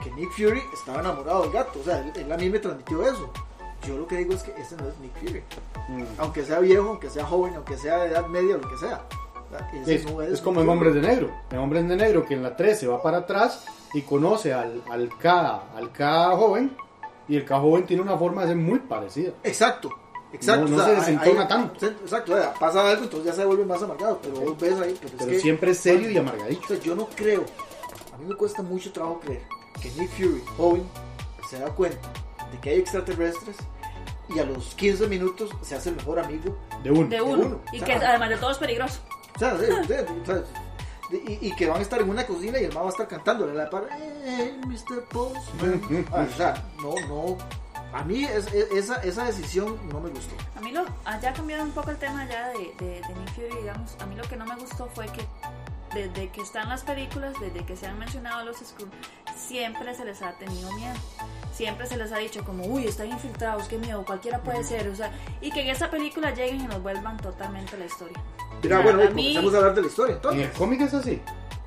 que 0.01 0.09
Nick 0.11 0.31
Fury 0.31 0.61
estaba 0.73 0.99
enamorado 1.01 1.41
del 1.43 1.51
gato. 1.51 1.79
O 1.79 1.83
sea, 1.83 1.99
él, 1.99 2.13
él 2.15 2.31
a 2.31 2.37
mí 2.37 2.49
me 2.49 2.59
transmitió 2.59 3.01
eso. 3.05 3.29
yo 3.85 3.97
lo 3.97 4.07
que 4.07 4.17
digo 4.17 4.33
es 4.33 4.43
que 4.43 4.51
ese 4.61 4.75
no 4.77 4.87
es 4.87 4.97
Nick 4.99 5.13
Fury. 5.19 5.43
Mm. 5.89 6.03
Aunque 6.19 6.43
sea 6.45 6.59
viejo, 6.59 6.87
aunque 6.89 7.09
sea 7.09 7.25
joven, 7.25 7.55
aunque 7.55 7.77
sea 7.77 7.97
de 7.97 8.11
edad 8.11 8.25
media, 8.27 8.57
lo 8.57 8.69
que 8.69 8.77
sea. 8.77 9.01
Es, 9.85 10.05
no 10.05 10.21
es 10.21 10.41
como 10.41 10.61
en 10.61 10.69
Hombres 10.69 10.93
de 10.93 11.01
Negro. 11.01 11.29
En 11.51 11.59
Hombres 11.59 11.87
de 11.87 11.95
Negro, 11.95 12.25
que 12.25 12.33
en 12.33 12.43
la 12.43 12.55
13 12.55 12.87
va 12.87 13.01
para 13.01 13.19
atrás 13.19 13.65
y 13.93 14.01
conoce 14.03 14.53
al, 14.53 14.83
al, 14.89 15.09
K, 15.17 15.63
al 15.75 15.91
K 15.91 16.31
joven. 16.35 16.75
Y 17.27 17.35
el 17.37 17.45
K 17.45 17.59
joven 17.59 17.85
tiene 17.85 18.01
una 18.03 18.17
forma 18.17 18.41
de 18.43 18.49
ser 18.49 18.57
muy 18.57 18.79
parecida. 18.79 19.31
Exacto. 19.43 19.89
Exacto. 20.33 20.67
No- 20.67 20.77
no 20.77 20.83
o 20.83 20.85
sea, 20.85 20.95
se 20.95 20.99
desentona 21.11 21.41
hay- 21.43 21.47
tanto. 21.47 21.85
Exacto, 21.85 22.33
o 22.33 22.37
sea, 22.37 22.53
pasa 22.53 22.89
algo, 22.89 23.03
entonces 23.03 23.25
ya 23.25 23.33
se 23.33 23.45
vuelve 23.45 23.65
más 23.65 23.81
amargado. 23.81 24.19
Pero 24.21 24.39
vos 24.41 24.57
ves 24.59 24.73
ahí. 24.79 24.95
Pero, 24.99 25.07
es 25.13 25.13
Pero 25.19 25.31
que- 25.31 25.39
siempre 25.39 25.71
es 25.71 25.77
serio 25.77 26.09
y 26.09 26.17
amargadito. 26.17 26.61
O 26.63 26.67
sea, 26.67 26.79
yo 26.79 26.95
no 26.95 27.07
creo, 27.15 27.43
a 28.13 28.17
mí 28.17 28.25
me 28.27 28.35
cuesta 28.35 28.61
mucho 28.61 28.91
trabajo 28.91 29.19
creer 29.21 29.41
que 29.81 29.89
Nick 29.91 30.09
Fury, 30.11 30.43
joven, 30.57 30.83
se 31.49 31.59
da 31.59 31.67
cuenta 31.69 32.09
de 32.51 32.57
que 32.59 32.69
hay 32.71 32.79
extraterrestres 32.79 33.55
y 34.29 34.39
a 34.39 34.43
los 34.45 34.73
15 34.75 35.07
minutos 35.07 35.49
se 35.61 35.75
hace 35.75 35.89
el 35.89 35.95
mejor 35.95 36.19
amigo. 36.19 36.57
De 36.83 36.91
uno. 36.91 37.07
De 37.07 37.21
uno. 37.21 37.45
uno. 37.45 37.59
Y 37.71 37.81
O 37.81 37.85
que 37.85 37.97
sea, 37.97 38.09
además 38.09 38.29
de 38.29 38.37
todo 38.37 38.51
es 38.51 38.57
peligroso. 38.57 38.99
O 39.35 39.39
sea, 39.39 39.57
sí, 39.57 39.65
sí, 39.65 39.93
o 39.93 40.25
sea, 40.25 40.43
y, 41.11 41.47
y 41.47 41.55
que 41.55 41.67
van 41.67 41.79
a 41.79 41.81
estar 41.81 42.01
en 42.01 42.09
una 42.09 42.25
cocina 42.25 42.59
y 42.59 42.65
el 42.65 42.75
va 42.75 42.81
a 42.85 42.89
estar 42.89 43.07
cantando 43.07 43.45
la 43.47 43.69
para 43.69 43.87
hey, 44.25 44.59
Mr. 44.65 45.03
Postman. 45.09 46.05
Ah, 46.13 46.25
o 46.31 46.37
sea, 46.37 46.63
no, 46.81 46.93
no. 47.07 47.37
A 47.93 48.03
mí 48.03 48.25
es- 48.25 48.53
es- 48.53 48.71
esa, 48.71 48.95
esa 49.03 49.23
decisión 49.25 49.79
no 49.91 49.99
me 50.01 50.09
gustó. 50.09 50.35
A 50.57 50.61
mí 50.61 50.71
lo, 50.71 50.85
ah, 51.05 51.19
ya 51.21 51.33
cambiado 51.33 51.63
un 51.63 51.71
poco 51.71 51.91
el 51.91 51.97
tema 51.97 52.25
ya 52.29 52.49
de, 52.49 52.73
de, 52.79 53.01
de 53.01 53.15
Nick 53.15 53.33
Fury, 53.33 53.61
digamos, 53.61 53.95
a 54.01 54.05
mí 54.05 54.15
lo 54.15 54.23
que 54.23 54.35
no 54.35 54.45
me 54.45 54.55
gustó 54.57 54.87
fue 54.93 55.05
que 55.07 55.25
desde 55.93 56.29
que 56.29 56.41
están 56.41 56.67
las 56.67 56.83
películas, 56.83 57.33
desde 57.39 57.65
que 57.65 57.77
se 57.77 57.87
han 57.87 57.97
mencionado 57.97 58.43
los 58.43 58.57
Skrull, 58.57 58.89
siempre 59.37 59.95
se 59.95 60.03
les 60.03 60.21
ha 60.21 60.33
tenido 60.33 60.69
miedo. 60.73 60.93
Siempre 61.53 61.87
se 61.87 61.95
les 61.97 62.11
ha 62.11 62.17
dicho 62.17 62.43
como, 62.43 62.65
uy, 62.65 62.85
están 62.85 63.07
infiltrados, 63.07 63.67
qué 63.67 63.77
miedo, 63.77 64.03
cualquiera 64.05 64.39
puede 64.43 64.63
ser, 64.63 64.89
o 64.89 64.95
sea, 64.95 65.11
y 65.41 65.49
que 65.51 65.61
en 65.61 65.69
esta 65.69 65.89
película 65.89 66.31
lleguen 66.31 66.61
y 66.61 66.67
nos 66.67 66.83
vuelvan 66.83 67.17
totalmente 67.17 67.77
la 67.77 67.85
historia. 67.85 68.21
Mira, 68.63 68.79
bueno, 68.79 69.01
a 69.01 69.05
y 69.05 69.07
mí- 69.09 69.13
comencemos 69.35 69.53
a 69.53 69.57
hablar 69.57 69.75
de 69.75 69.81
la 69.81 69.87
historia. 69.87 70.11
En 70.11 70.15
Entonces, 70.17 70.43
el 70.45 70.51
cómic 70.51 70.81
es 70.81 70.93
así. 70.93 71.21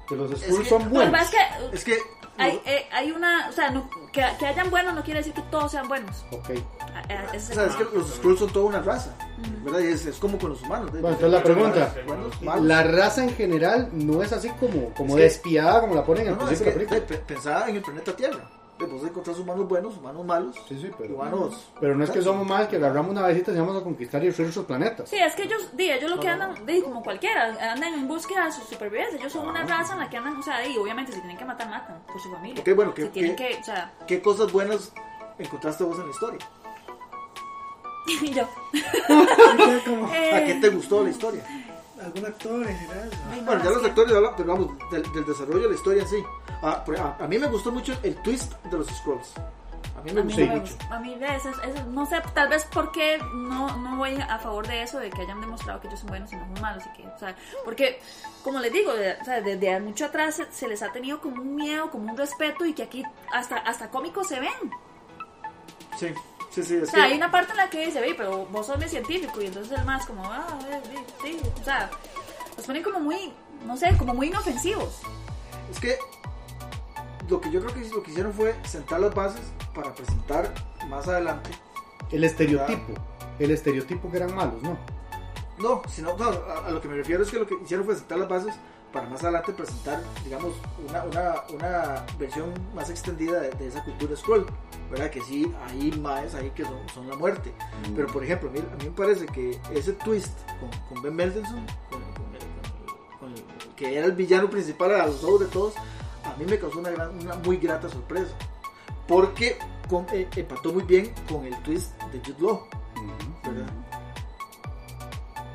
Que 0.09 0.16
los 0.16 0.30
Es 0.32 0.41
Skrulls 0.41 0.62
que- 0.62 0.68
son 0.68 0.91
buenos. 0.91 1.20
es 1.22 1.30
que 1.30 1.36
es 1.76 1.84
que. 1.84 1.99
hay, 2.38 2.61
eh, 2.64 2.86
hay 2.91 3.12
una, 3.12 3.49
o 3.49 3.53
sea, 3.53 3.70
no- 3.70 3.88
que, 4.12 4.24
que 4.38 4.47
hayan 4.47 4.70
buenos 4.70 4.95
no 4.95 5.03
quiere 5.05 5.20
decir 5.20 5.32
que 5.34 5.43
todos 5.51 5.70
sean 5.70 5.86
buenos. 5.88 6.24
Ok. 6.32 6.51
Ah, 6.80 7.03
eh, 7.09 7.18
ese 7.34 7.53
o 7.53 7.55
sea, 7.55 7.64
es 7.66 7.70
es 7.70 7.76
que 7.76 7.82
el- 7.84 7.99
los 7.99 8.09
Skrulls 8.16 8.38
son 8.41 8.51
toda 8.53 8.66
una 8.66 8.80
raza. 8.80 9.14
¿verdad? 9.64 9.80
Y 9.80 9.86
es, 9.88 10.07
es 10.07 10.16
como 10.16 10.36
con 10.38 10.51
los 10.51 10.62
humanos. 10.62 10.91
Bueno, 10.91 11.09
entonces 11.11 11.30
la 11.30 11.43
pregunta. 11.43 11.95
Buenos. 12.07 12.64
La 12.64 12.82
raza 12.82 13.22
en 13.22 13.34
general 13.34 13.88
no 13.93 14.22
es 14.22 14.32
así 14.32 14.49
como, 14.59 14.93
como 14.95 15.16
Es 15.18 15.24
despiadada 15.24 15.82
como 15.82 15.95
la 15.95 16.05
ponen 16.05 16.26
No, 16.26 16.32
al 16.32 16.38
no, 16.38 16.43
es 16.45 16.49
principio 16.61 16.72
de 16.72 16.84
la 16.84 16.88
película. 16.91 17.07
pe- 17.20 17.24
pensaba 17.34 17.68
en 17.68 17.76
el 17.76 17.82
planeta 17.82 18.16
Tierra. 18.16 18.51
Eh, 18.81 18.87
Vos 18.91 19.03
encontrás 19.05 19.39
humanos 19.39 19.68
buenos, 19.68 19.97
humanos 19.99 20.24
malos, 20.24 20.57
Sí, 20.68 20.78
sí, 20.81 20.91
pero, 20.97 21.14
humanos. 21.14 21.70
pero 21.81 21.95
no 21.95 22.03
es 22.05 22.11
que 22.11 22.22
somos 22.22 22.47
más 22.47 22.66
que 22.68 22.76
agarramos 22.76 23.11
una 23.11 23.26
visita 23.28 23.53
y 23.53 23.57
vamos 23.57 23.76
a 23.81 23.85
conquistar 23.85 24.22
y 24.22 24.26
destruir 24.26 24.51
otros 24.51 24.64
planetas. 24.64 25.09
Sí, 25.11 25.16
es 25.16 25.35
que 25.35 25.43
ellos, 25.43 25.76
di, 25.76 25.91
ellos 25.91 26.11
lo 26.11 26.18
que 26.20 26.28
andan, 26.28 26.64
di, 26.66 26.81
como 26.81 27.03
cualquiera, 27.03 27.72
andan 27.72 27.93
en 27.95 28.09
búsqueda 28.09 28.47
de 28.47 28.53
su 28.53 28.62
supervivencia. 28.62 29.18
Ellos 29.18 29.33
son 29.33 29.47
una 29.49 29.64
raza 29.64 29.93
en 29.95 30.01
la 30.01 30.09
que 30.09 30.16
andan, 30.16 30.37
o 30.37 30.43
sea, 30.43 30.66
y 30.66 30.76
obviamente 30.78 31.12
si 31.12 31.18
tienen 31.20 31.37
que 31.37 31.45
matar, 31.45 31.68
matan 31.68 32.03
por 32.07 32.20
su 32.20 32.31
familia. 32.31 32.62
Ok, 32.62 32.74
bueno, 32.74 32.95
que- 32.95 33.03
si 33.03 33.09
tienen 33.09 33.37
que- 33.37 33.49
que, 33.49 33.57
o 33.61 33.64
sea, 33.64 33.93
¿Qué 34.07 34.22
cosas 34.22 34.51
buenas 34.53 34.93
encontraste 35.39 35.85
vos 35.85 35.99
en 35.99 36.05
la 36.07 36.11
historia? 36.11 36.39
y 38.22 38.31
yo. 38.33 38.49
¿A 40.35 40.45
qué 40.45 40.59
te 40.61 40.68
gustó 40.70 41.05
la 41.05 41.11
historia? 41.11 41.45
Algún 42.05 42.26
actor 42.26 42.66
en 42.68 42.76
general. 42.78 43.11
No, 43.30 43.42
Bueno, 43.44 43.64
ya 43.64 43.70
los 43.70 43.84
actores 43.84 44.14
vamos, 44.46 44.90
del, 44.90 45.03
del 45.12 45.26
desarrollo 45.26 45.62
de 45.62 45.68
la 45.68 45.74
historia 45.74 46.03
en 46.03 46.09
sí. 46.09 46.22
Ah, 46.62 46.82
por- 46.84 46.98
a, 46.98 47.16
a 47.18 47.26
mí 47.28 47.38
me 47.38 47.46
gustó 47.48 47.70
mucho 47.72 47.94
el 48.03 48.14
twist 48.22 48.53
de 48.64 48.78
los 48.78 48.86
Scrolls. 48.88 49.32
A 49.98 50.03
mí 50.03 50.12
me 50.12 50.20
A 50.20 50.24
mí, 50.24 50.32
gustó 50.32 50.46
no 50.46 50.53
me 50.55 50.61
mucho. 50.61 50.74
a 50.90 50.98
mí 51.01 51.14
ves, 51.18 51.44
es- 51.46 51.59
es- 51.76 51.86
no 51.86 52.07
sé, 52.07 52.22
tal 52.34 52.48
vez 52.48 52.66
porque 52.72 53.18
no, 53.34 53.76
no 53.78 53.96
voy 53.96 54.16
a 54.16 54.38
favor 54.38 54.66
de 54.66 54.82
eso, 54.82 54.98
de 54.98 55.11
que 55.11 55.22
hayan 55.22 55.40
demostrado 55.40 55.80
que 55.80 55.88
ellos 55.88 56.01
son 56.01 56.09
buenos 56.09 56.32
y 56.32 56.36
no 56.36 56.46
son 56.55 56.62
malos. 56.62 56.84
Y 56.86 57.03
que, 57.03 57.09
o 57.09 57.18
sea, 57.18 57.36
porque, 57.64 58.01
como 58.42 58.61
les 58.61 58.72
digo, 58.72 58.92
de- 58.94 59.14
o 59.20 59.24
sea, 59.24 59.40
desde 59.42 59.78
mucho 59.80 60.07
atrás 60.07 60.36
se, 60.36 60.51
se 60.53 60.68
les 60.68 60.82
ha 60.82 60.90
tenido 60.92 61.20
como 61.20 61.42
un 61.42 61.55
miedo, 61.55 61.90
como 61.90 62.11
un 62.11 62.16
respeto 62.16 62.64
y 62.64 62.72
que 62.72 62.82
aquí 62.84 63.05
hasta, 63.32 63.57
hasta 63.57 63.90
cómicos 63.90 64.26
se 64.28 64.40
ven. 64.40 64.70
Sí, 65.98 66.09
sí, 66.51 66.62
sí. 66.62 66.76
Es 66.76 66.88
O 66.88 66.90
sea, 66.92 67.01
que- 67.07 67.12
hay 67.12 67.16
una 67.16 67.30
parte 67.30 67.53
en 67.53 67.57
la 67.59 67.70
que 67.70 67.86
dice, 67.86 68.01
ve, 68.01 68.14
pero 68.16 68.46
vos 68.46 68.66
sos 68.66 68.78
mi 68.78 68.88
científico 68.88 69.40
y 69.40 69.46
entonces 69.46 69.78
el 69.78 69.84
más 69.84 70.07
como, 70.07 70.24
ah, 70.24 70.59
sí, 70.62 70.98
sí, 71.22 71.40
o 71.61 71.64
sea, 71.64 71.90
los 72.57 72.66
ponen 72.66 72.82
como 72.82 73.01
muy, 73.01 73.32
no 73.66 73.76
sé, 73.76 73.96
como 73.96 74.14
muy 74.14 74.28
inofensivos. 74.28 75.01
Es 75.70 75.78
que 75.80 75.98
lo 77.28 77.40
que 77.40 77.51
yo 77.51 77.61
creo 77.61 77.74
que 77.74 77.88
lo 77.90 78.03
que 78.03 78.11
hicieron 78.11 78.32
fue 78.32 78.55
sentar 78.64 79.01
las 79.01 79.14
bases 79.14 79.40
para 79.74 79.94
presentar 79.94 80.53
más 80.88 81.07
adelante. 81.09 81.51
El 82.11 82.24
estereotipo. 82.24 82.94
El 83.38 83.53
estereotipo 83.53 84.11
que 84.11 84.16
eran 84.16 84.34
malos, 84.34 84.61
¿no? 84.62 84.76
No, 85.59 85.82
sino, 85.88 86.16
no, 86.16 86.24
a, 86.30 86.66
a 86.66 86.70
lo 86.70 86.80
que 86.80 86.88
me 86.88 86.96
refiero 86.96 87.22
es 87.22 87.30
que 87.30 87.38
lo 87.38 87.46
que 87.46 87.55
hicieron 87.62 87.86
fue 87.86 87.94
sentar 87.94 88.18
las 88.18 88.28
bases 88.28 88.55
para 88.93 89.09
más 89.09 89.22
adelante 89.22 89.53
presentar, 89.53 90.03
digamos, 90.24 90.53
una, 90.88 91.05
una, 91.05 91.34
una 91.55 92.07
versión 92.18 92.53
más 92.74 92.91
extendida 92.91 93.41
de, 93.41 93.51
de 93.51 93.68
esa 93.68 93.84
cultura 93.84 94.16
scroll, 94.16 94.47
¿verdad? 94.91 95.11
Que 95.11 95.20
sí, 95.22 95.53
hay 95.68 95.93
más 95.93 96.34
ahí 96.34 96.51
que 96.51 96.64
son, 96.64 96.88
son 96.93 97.09
la 97.09 97.16
muerte. 97.16 97.53
Mm. 97.88 97.95
Pero, 97.95 98.07
por 98.09 98.24
ejemplo, 98.24 98.49
a 98.49 98.53
mí, 98.53 98.59
a 98.59 98.76
mí 98.76 98.84
me 98.86 98.91
parece 98.91 99.26
que 99.26 99.61
ese 99.72 99.93
twist 99.93 100.36
con, 100.59 100.70
con 100.88 101.03
Ben 101.03 101.14
Mendelsohn, 101.14 101.64
con, 101.91 102.01
con 102.14 102.34
el- 102.34 103.18
con 103.20 103.32
el- 103.32 103.74
que 103.76 103.97
era 103.97 104.07
el 104.07 104.12
villano 104.12 104.51
principal 104.51 104.93
a 104.95 105.07
los 105.07 105.22
ojos 105.22 105.41
de 105.41 105.47
todos, 105.47 105.74
a 106.24 106.36
mí 106.36 106.45
me 106.45 106.59
causó 106.59 106.80
una, 106.80 106.91
gran- 106.91 107.18
una 107.20 107.36
muy 107.36 107.57
grata 107.59 107.88
sorpresa. 107.88 108.32
Porque 109.07 109.57
eh, 110.12 110.28
empató 110.36 110.72
muy 110.72 110.82
bien 110.84 111.12
con 111.28 111.45
el 111.45 111.57
twist 111.62 111.93
de 112.12 112.18
Jude 112.20 112.41
Law, 112.43 112.53
Ujú. 112.97 113.51
¿verdad? 113.55 113.72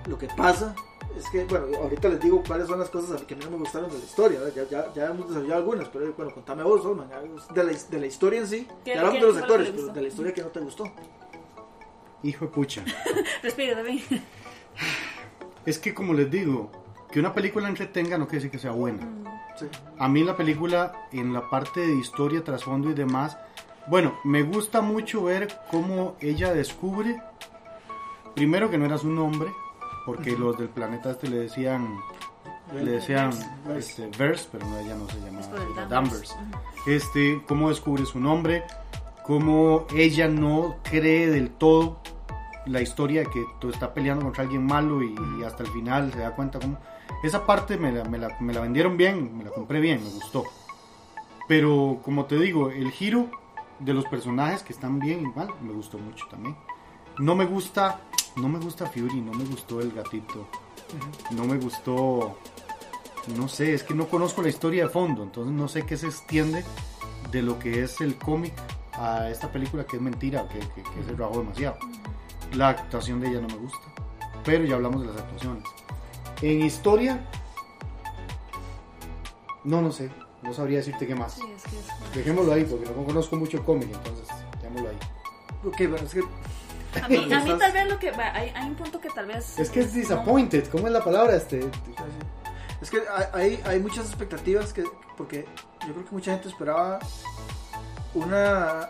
Lo 0.07 0.17
que 0.17 0.27
pasa 0.37 0.75
es 1.17 1.29
que, 1.29 1.45
bueno, 1.45 1.67
ahorita 1.77 2.09
les 2.09 2.19
digo 2.19 2.43
cuáles 2.45 2.67
son 2.67 2.79
las 2.79 2.89
cosas 2.89 3.21
que 3.23 3.33
a 3.33 3.37
mí 3.37 3.43
no 3.45 3.51
me 3.51 3.57
gustaron 3.57 3.89
de 3.89 3.97
la 3.97 4.03
historia. 4.03 4.39
Ya, 4.55 4.63
ya, 4.69 4.93
ya 4.93 5.05
hemos 5.07 5.27
desarrollado 5.29 5.59
algunas, 5.61 5.87
pero 5.89 6.13
bueno, 6.13 6.33
contame 6.33 6.63
vos, 6.63 6.83
Solman, 6.83 7.09
de 7.53 7.63
la, 7.63 7.71
de 7.73 7.99
la 7.99 8.05
historia 8.05 8.39
en 8.41 8.47
sí, 8.47 8.67
¿Qué- 8.83 8.93
ya 8.95 8.99
hablamos 9.01 9.21
de 9.21 9.27
los 9.27 9.37
actores, 9.37 9.67
le 9.67 9.73
pero 9.73 9.87
de 9.93 10.01
la 10.01 10.07
historia 10.07 10.33
que 10.33 10.41
no 10.41 10.47
te 10.49 10.59
gustó. 10.59 10.83
Hijo 12.23 12.45
de 12.45 12.51
pucha. 12.51 12.83
Respira 13.43 13.75
también. 13.75 14.01
Es 15.65 15.79
que 15.79 15.93
como 15.93 16.13
les 16.13 16.29
digo, 16.29 16.71
que 17.11 17.19
una 17.19 17.33
película 17.33 17.67
entretenga 17.69 18.17
no 18.17 18.25
quiere 18.25 18.37
decir 18.39 18.51
que 18.51 18.59
sea 18.59 18.71
buena. 18.71 19.07
Sí. 19.57 19.67
A 19.97 20.07
mí 20.09 20.23
la 20.23 20.35
película, 20.35 21.07
en 21.11 21.33
la 21.33 21.49
parte 21.49 21.79
de 21.79 21.95
historia, 21.95 22.43
trasfondo 22.43 22.89
y 22.89 22.93
demás, 22.93 23.37
bueno, 23.87 24.17
me 24.23 24.43
gusta 24.43 24.81
mucho 24.81 25.23
ver 25.23 25.47
cómo 25.71 26.15
ella 26.19 26.53
descubre, 26.53 27.21
primero 28.33 28.69
que 28.69 28.77
no 28.77 28.85
era 28.85 28.97
su 28.97 29.09
nombre, 29.09 29.49
porque 30.05 30.31
los 30.37 30.57
del 30.57 30.69
planeta 30.69 31.11
este 31.11 31.27
le 31.27 31.37
decían, 31.37 31.99
le 32.73 32.91
decían 32.91 33.31
Verse. 33.67 34.05
este, 34.05 34.17
Verse, 34.17 34.47
pero 34.51 34.65
no, 34.67 34.77
ella 34.79 34.95
no 34.95 35.07
se 35.09 35.17
Es 35.17 35.23
llamaba 35.25 35.55
el 35.57 35.71
ella, 35.71 35.85
Danvers. 35.87 36.35
Este, 36.85 37.41
cómo 37.47 37.69
descubre 37.69 38.05
su 38.05 38.19
nombre, 38.19 38.63
cómo 39.23 39.85
ella 39.95 40.27
no 40.27 40.75
cree 40.83 41.27
del 41.27 41.49
todo 41.49 41.99
la 42.65 42.81
historia 42.81 43.21
de 43.21 43.29
que 43.29 43.45
tú 43.59 43.69
está 43.69 43.93
peleando 43.93 44.25
contra 44.25 44.43
alguien 44.43 44.65
malo 44.65 45.03
y, 45.03 45.15
y 45.39 45.43
hasta 45.43 45.63
el 45.63 45.69
final 45.69 46.11
se 46.11 46.19
da 46.19 46.31
cuenta 46.35 46.59
cómo... 46.59 46.77
Esa 47.23 47.45
parte 47.45 47.77
me 47.77 47.91
la, 47.91 48.03
me, 48.05 48.17
la, 48.17 48.35
me 48.39 48.53
la 48.53 48.61
vendieron 48.61 48.97
bien, 48.97 49.37
me 49.37 49.43
la 49.43 49.51
compré 49.51 49.79
bien, 49.79 50.03
me 50.03 50.09
gustó. 50.09 50.43
Pero 51.47 51.99
como 52.03 52.25
te 52.25 52.37
digo, 52.39 52.69
el 52.71 52.91
giro 52.91 53.29
de 53.79 53.93
los 53.93 54.05
personajes 54.05 54.63
que 54.63 54.73
están 54.73 54.99
bien 54.99 55.21
y 55.21 55.27
mal, 55.37 55.49
me 55.61 55.73
gustó 55.73 55.97
mucho 55.97 56.25
también. 56.29 56.55
No 57.19 57.35
me 57.35 57.45
gusta, 57.45 57.99
no 58.37 58.49
me 58.49 58.59
gusta 58.59 58.85
Fury, 58.87 59.21
no 59.21 59.31
me 59.33 59.45
gustó 59.45 59.79
el 59.79 59.91
gatito, 59.91 60.47
no 61.31 61.45
me 61.45 61.57
gustó, 61.57 62.37
no 63.37 63.47
sé, 63.47 63.73
es 63.73 63.83
que 63.83 63.93
no 63.93 64.07
conozco 64.07 64.41
la 64.41 64.49
historia 64.49 64.83
de 64.83 64.89
fondo, 64.89 65.23
entonces 65.23 65.53
no 65.53 65.67
sé 65.67 65.85
qué 65.85 65.97
se 65.97 66.07
extiende 66.07 66.63
de 67.31 67.41
lo 67.41 67.57
que 67.59 67.83
es 67.83 68.01
el 68.01 68.17
cómic 68.17 68.53
a 68.93 69.29
esta 69.29 69.51
película 69.51 69.85
que 69.85 69.95
es 69.97 70.01
mentira, 70.01 70.47
que, 70.47 70.59
que, 70.59 70.83
que 70.83 71.03
se 71.05 71.13
rajó 71.15 71.39
demasiado. 71.39 71.77
La 72.53 72.69
actuación 72.69 73.19
de 73.21 73.29
ella 73.29 73.41
no 73.41 73.47
me 73.47 73.57
gusta, 73.57 73.79
pero 74.43 74.63
ya 74.65 74.75
hablamos 74.75 75.01
de 75.01 75.07
las 75.07 75.17
actuaciones. 75.17 75.63
En 76.41 76.61
historia, 76.61 77.25
no, 79.63 79.81
no 79.81 79.91
sé, 79.91 80.11
no 80.43 80.53
sabría 80.53 80.77
decirte 80.77 81.07
qué 81.07 81.15
más. 81.15 81.33
Sí, 81.33 81.41
es 81.55 81.63
que 81.63 81.77
es- 81.79 82.13
Dejémoslo 82.13 82.53
ahí, 82.53 82.63
porque 82.65 82.85
no 82.89 83.03
conozco 83.03 83.35
mucho 83.35 83.57
el 83.57 83.63
cómic, 83.63 83.89
entonces 83.91 84.27
dejémoslo 84.61 84.89
ahí. 84.89 84.97
Ok, 85.65 85.77
bueno, 85.89 86.05
es 86.05 86.13
que 86.13 86.21
A 87.03 87.07
mí, 87.09 87.15
a 87.17 87.19
mí 87.19 87.33
Estás- 87.33 87.59
tal 87.59 87.71
vez 87.71 87.87
lo 87.89 87.99
que... 87.99 88.09
Hay, 88.09 88.51
hay 88.55 88.67
un 88.67 88.75
punto 88.75 88.99
que 88.99 89.09
tal 89.09 89.25
vez... 89.27 89.57
Es 89.59 89.69
que 89.69 89.81
es 89.81 89.87
no- 89.93 89.99
disappointed, 89.99 90.67
¿cómo 90.69 90.87
es 90.87 90.93
la 90.93 91.03
palabra? 91.03 91.35
Este, 91.35 91.59
Es 92.81 92.89
que 92.89 93.01
hay, 93.33 93.61
hay, 93.65 93.79
muchas 93.79 94.05
expectativas 94.07 94.73
que, 94.73 94.83
porque 95.17 95.45
yo 95.87 95.93
creo 95.93 96.05
que 96.05 96.11
mucha 96.11 96.31
gente 96.31 96.49
esperaba 96.49 96.99
una 98.13 98.89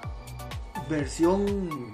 versión 0.89 1.93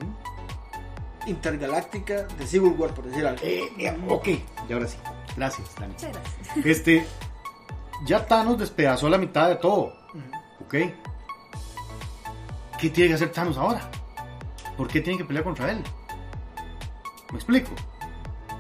intergaláctica 1.28 2.24
de 2.24 2.48
Civil 2.48 2.74
War, 2.78 2.94
por 2.94 3.06
decir 3.06 3.26
algo. 3.26 3.42
Eh, 3.44 3.64
eh, 3.78 3.98
ok, 4.10 4.28
y 4.70 4.74
ahora 4.74 4.88
sí. 4.88 4.98
Gracias, 5.38 5.74
Dani. 5.80 5.94
Muchas 5.94 6.12
gracias. 6.12 6.66
Este, 6.66 7.06
ya 8.06 8.26
Thanos 8.26 8.58
despedazó 8.58 9.08
la 9.10 9.18
mitad 9.18 9.48
de 9.50 9.56
todo. 9.56 9.94
¿ok? 10.66 10.76
¿Qué 12.80 12.90
tiene 12.90 13.10
que 13.10 13.14
hacer 13.16 13.32
Thanos 13.32 13.58
ahora? 13.58 13.90
¿por 14.78 14.88
qué 14.88 15.00
tienen 15.02 15.20
que 15.20 15.26
pelear 15.26 15.44
contra 15.44 15.70
él? 15.72 15.84
¿Me 17.32 17.38
explico? 17.38 17.72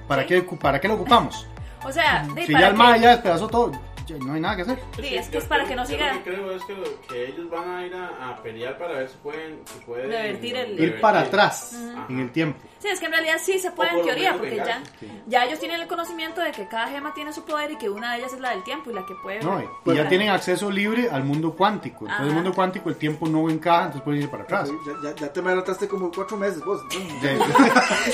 ¿Para, 0.07 0.25
qué, 0.25 0.41
para 0.41 0.79
qué 0.79 0.87
lo 0.87 0.95
ocupamos? 0.95 1.47
O 1.83 1.91
sea, 1.91 2.25
de, 2.35 2.45
si 2.45 2.51
para 2.53 2.65
ya 2.65 2.69
el 2.69 2.75
MAE 2.75 2.99
ya 3.01 3.09
despedazó 3.11 3.47
todo, 3.47 3.71
ya 4.05 4.17
no 4.17 4.33
hay 4.33 4.41
nada 4.41 4.55
que 4.57 4.61
hacer. 4.63 4.79
Sí, 4.99 5.15
es 5.15 5.27
que 5.27 5.33
yo 5.33 5.39
es 5.39 5.45
para 5.45 5.63
creo- 5.63 5.69
que 5.69 5.75
no 5.75 5.85
siga- 5.85 6.13
Lo 6.13 6.23
que 6.23 6.31
creo 6.31 6.51
es 6.55 6.63
que, 6.65 6.73
lo- 6.73 7.01
que 7.07 7.25
ellos 7.27 7.49
van 7.49 7.69
a 7.69 7.85
ir 7.85 7.93
a, 7.95 8.29
a 8.31 8.35
pelear 8.43 8.77
para 8.77 8.93
ver 8.95 9.09
si 9.09 9.17
pueden. 9.17 9.59
Si 9.65 9.79
pueden 9.85 10.09
Revertir 10.09 10.55
el- 10.57 10.79
Ir 10.79 11.01
para 11.01 11.21
atrás 11.21 11.73
en 12.09 12.19
el 12.19 12.31
tiempo. 12.31 12.59
Sí, 12.81 12.87
es 12.87 12.99
que 12.99 13.05
en 13.05 13.11
realidad 13.11 13.35
sí 13.41 13.59
se 13.59 13.69
puede 13.71 13.91
O 13.95 13.99
en 13.99 14.05
teoría, 14.05 14.33
porque 14.37 14.55
ya, 14.55 14.63
vengarse. 14.63 15.21
ya 15.27 15.45
ellos 15.45 15.59
tienen 15.59 15.81
el 15.81 15.87
conocimiento 15.87 16.41
de 16.41 16.51
que 16.51 16.67
cada 16.67 16.87
gema 16.87 17.13
tiene 17.13 17.31
su 17.31 17.43
poder 17.45 17.71
y 17.71 17.77
que 17.77 17.89
una 17.89 18.13
de 18.13 18.19
ellas 18.19 18.33
es 18.33 18.39
la 18.39 18.49
del 18.51 18.63
tiempo 18.63 18.89
y 18.89 18.93
la 18.93 19.05
que 19.05 19.13
puede... 19.21 19.39
No, 19.41 19.61
y- 19.61 19.91
y 19.91 19.95
ya 19.95 20.07
tienen 20.09 20.29
acceso 20.29 20.71
libre 20.71 21.09
al 21.11 21.23
mundo 21.23 21.53
cuántico. 21.55 22.05
Entonces, 22.05 22.21
el 22.25 22.31
Ajá. 22.31 22.35
mundo 22.41 22.53
cuántico, 22.55 22.89
el 22.89 22.95
tiempo 22.95 23.27
no 23.27 23.49
encaja, 23.49 23.81
entonces 23.83 24.01
pueden 24.01 24.21
ir 24.23 24.29
para 24.31 24.43
atrás. 24.43 24.69
Ya, 25.03 25.09
ya, 25.11 25.15
ya 25.15 25.31
te 25.33 25.41
me 25.41 25.49
adelantaste 25.49 25.87
como 25.87 26.11
cuatro 26.11 26.37
meses 26.37 26.63
vos. 26.65 26.81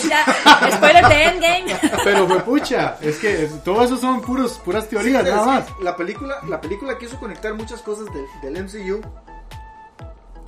Ya- 0.09 0.25
spoiler 0.75 1.07
de 1.07 1.23
Endgame. 1.23 1.79
Pero 2.03 2.27
fue 2.27 2.39
pucha, 2.41 2.97
es 3.01 3.17
que 3.19 3.43
es- 3.45 3.63
todo 3.63 3.83
eso 3.83 3.97
son 3.97 4.21
puros, 4.21 4.59
puras 4.59 4.87
teorías, 4.89 5.23
Sí, 5.23 5.29
nada 5.29 5.45
más. 5.45 5.65
La 5.81 5.95
película, 5.95 6.39
la 6.47 6.59
película 6.59 6.97
quiso 6.97 7.17
conectar 7.19 7.53
muchas 7.53 7.81
cosas 7.81 8.05
del, 8.13 8.25
del 8.53 8.63
MCU 8.65 9.01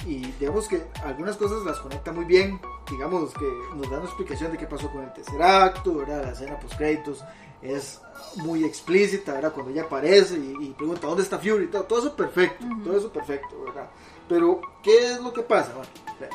y 0.09 0.31
digamos 0.39 0.67
que 0.67 0.83
algunas 1.03 1.35
cosas 1.37 1.63
las 1.63 1.79
conecta 1.79 2.11
muy 2.11 2.25
bien. 2.25 2.59
Digamos 2.89 3.33
que 3.33 3.45
nos 3.75 3.89
dan 3.89 3.99
una 3.99 4.05
explicación 4.05 4.51
de 4.51 4.57
qué 4.57 4.65
pasó 4.65 4.89
con 4.91 5.03
el 5.03 5.13
tercer 5.13 5.41
acto, 5.41 5.95
¿verdad? 5.95 6.23
La 6.25 6.31
escena 6.31 6.59
post 6.59 6.75
créditos 6.75 7.23
es 7.61 8.01
muy 8.37 8.63
explícita, 8.63 9.33
¿verdad? 9.33 9.51
Cuando 9.53 9.71
ella 9.71 9.83
aparece 9.83 10.35
y, 10.37 10.55
y 10.61 10.73
pregunta 10.77 11.07
dónde 11.07 11.23
está 11.23 11.37
Fury, 11.37 11.67
todo, 11.67 11.83
todo 11.83 11.99
eso 11.99 12.15
perfecto, 12.15 12.65
todo 12.83 12.97
eso 12.97 13.11
perfecto, 13.11 13.61
¿verdad? 13.65 13.89
Pero 14.27 14.61
¿qué 14.83 15.11
es 15.13 15.19
lo 15.21 15.31
que 15.33 15.41
pasa? 15.41 15.73
Bueno, 15.73 15.89
vean, 16.19 16.31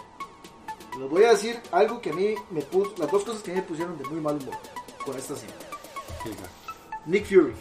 les 1.00 1.10
voy 1.10 1.24
a 1.24 1.30
decir 1.30 1.58
algo 1.72 2.00
que 2.00 2.10
a 2.10 2.12
mí 2.14 2.34
me 2.50 2.62
puso, 2.62 2.92
las 2.98 3.10
dos 3.10 3.24
cosas 3.24 3.42
que 3.42 3.50
a 3.50 3.54
mí 3.54 3.60
me 3.60 3.66
pusieron 3.66 3.96
de 3.98 4.04
muy 4.04 4.20
mal 4.20 4.36
humor 4.36 4.54
con 5.04 5.16
esta 5.16 5.34
escena. 5.34 5.52
Nick 7.06 7.26
Fury. 7.26 7.54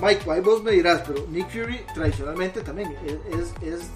Mike, 0.00 0.30
ahí 0.30 0.40
vos 0.42 0.62
me 0.62 0.72
dirás, 0.72 1.02
pero 1.06 1.26
Nick 1.28 1.48
Fury 1.50 1.80
tradicionalmente 1.94 2.60
también 2.60 2.94
es, 3.04 3.38
es- 3.40 3.62
es 3.62 3.90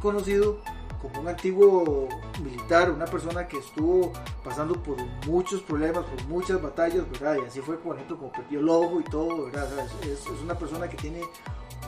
conocido 0.00 0.58
como 1.00 1.20
un 1.20 1.28
antiguo 1.28 2.08
militar, 2.42 2.90
una 2.90 3.06
persona 3.06 3.46
que 3.48 3.58
estuvo 3.58 4.12
pasando 4.44 4.74
por 4.82 4.98
muchos 5.26 5.62
problemas, 5.62 6.04
por 6.04 6.22
muchas 6.24 6.60
batallas, 6.60 7.10
¿verdad? 7.10 7.36
Y 7.42 7.46
así 7.46 7.60
fue, 7.60 7.78
por 7.78 7.96
ejemplo, 7.96 8.18
como 8.18 8.32
perdió 8.32 8.60
el 8.60 8.68
ojo 8.68 9.00
y 9.00 9.04
todo, 9.04 9.46
¿verdad? 9.46 9.68
Es, 10.02 10.26
una 10.42 10.54
persona 10.54 10.88
que 10.88 10.96
tiene 10.98 11.22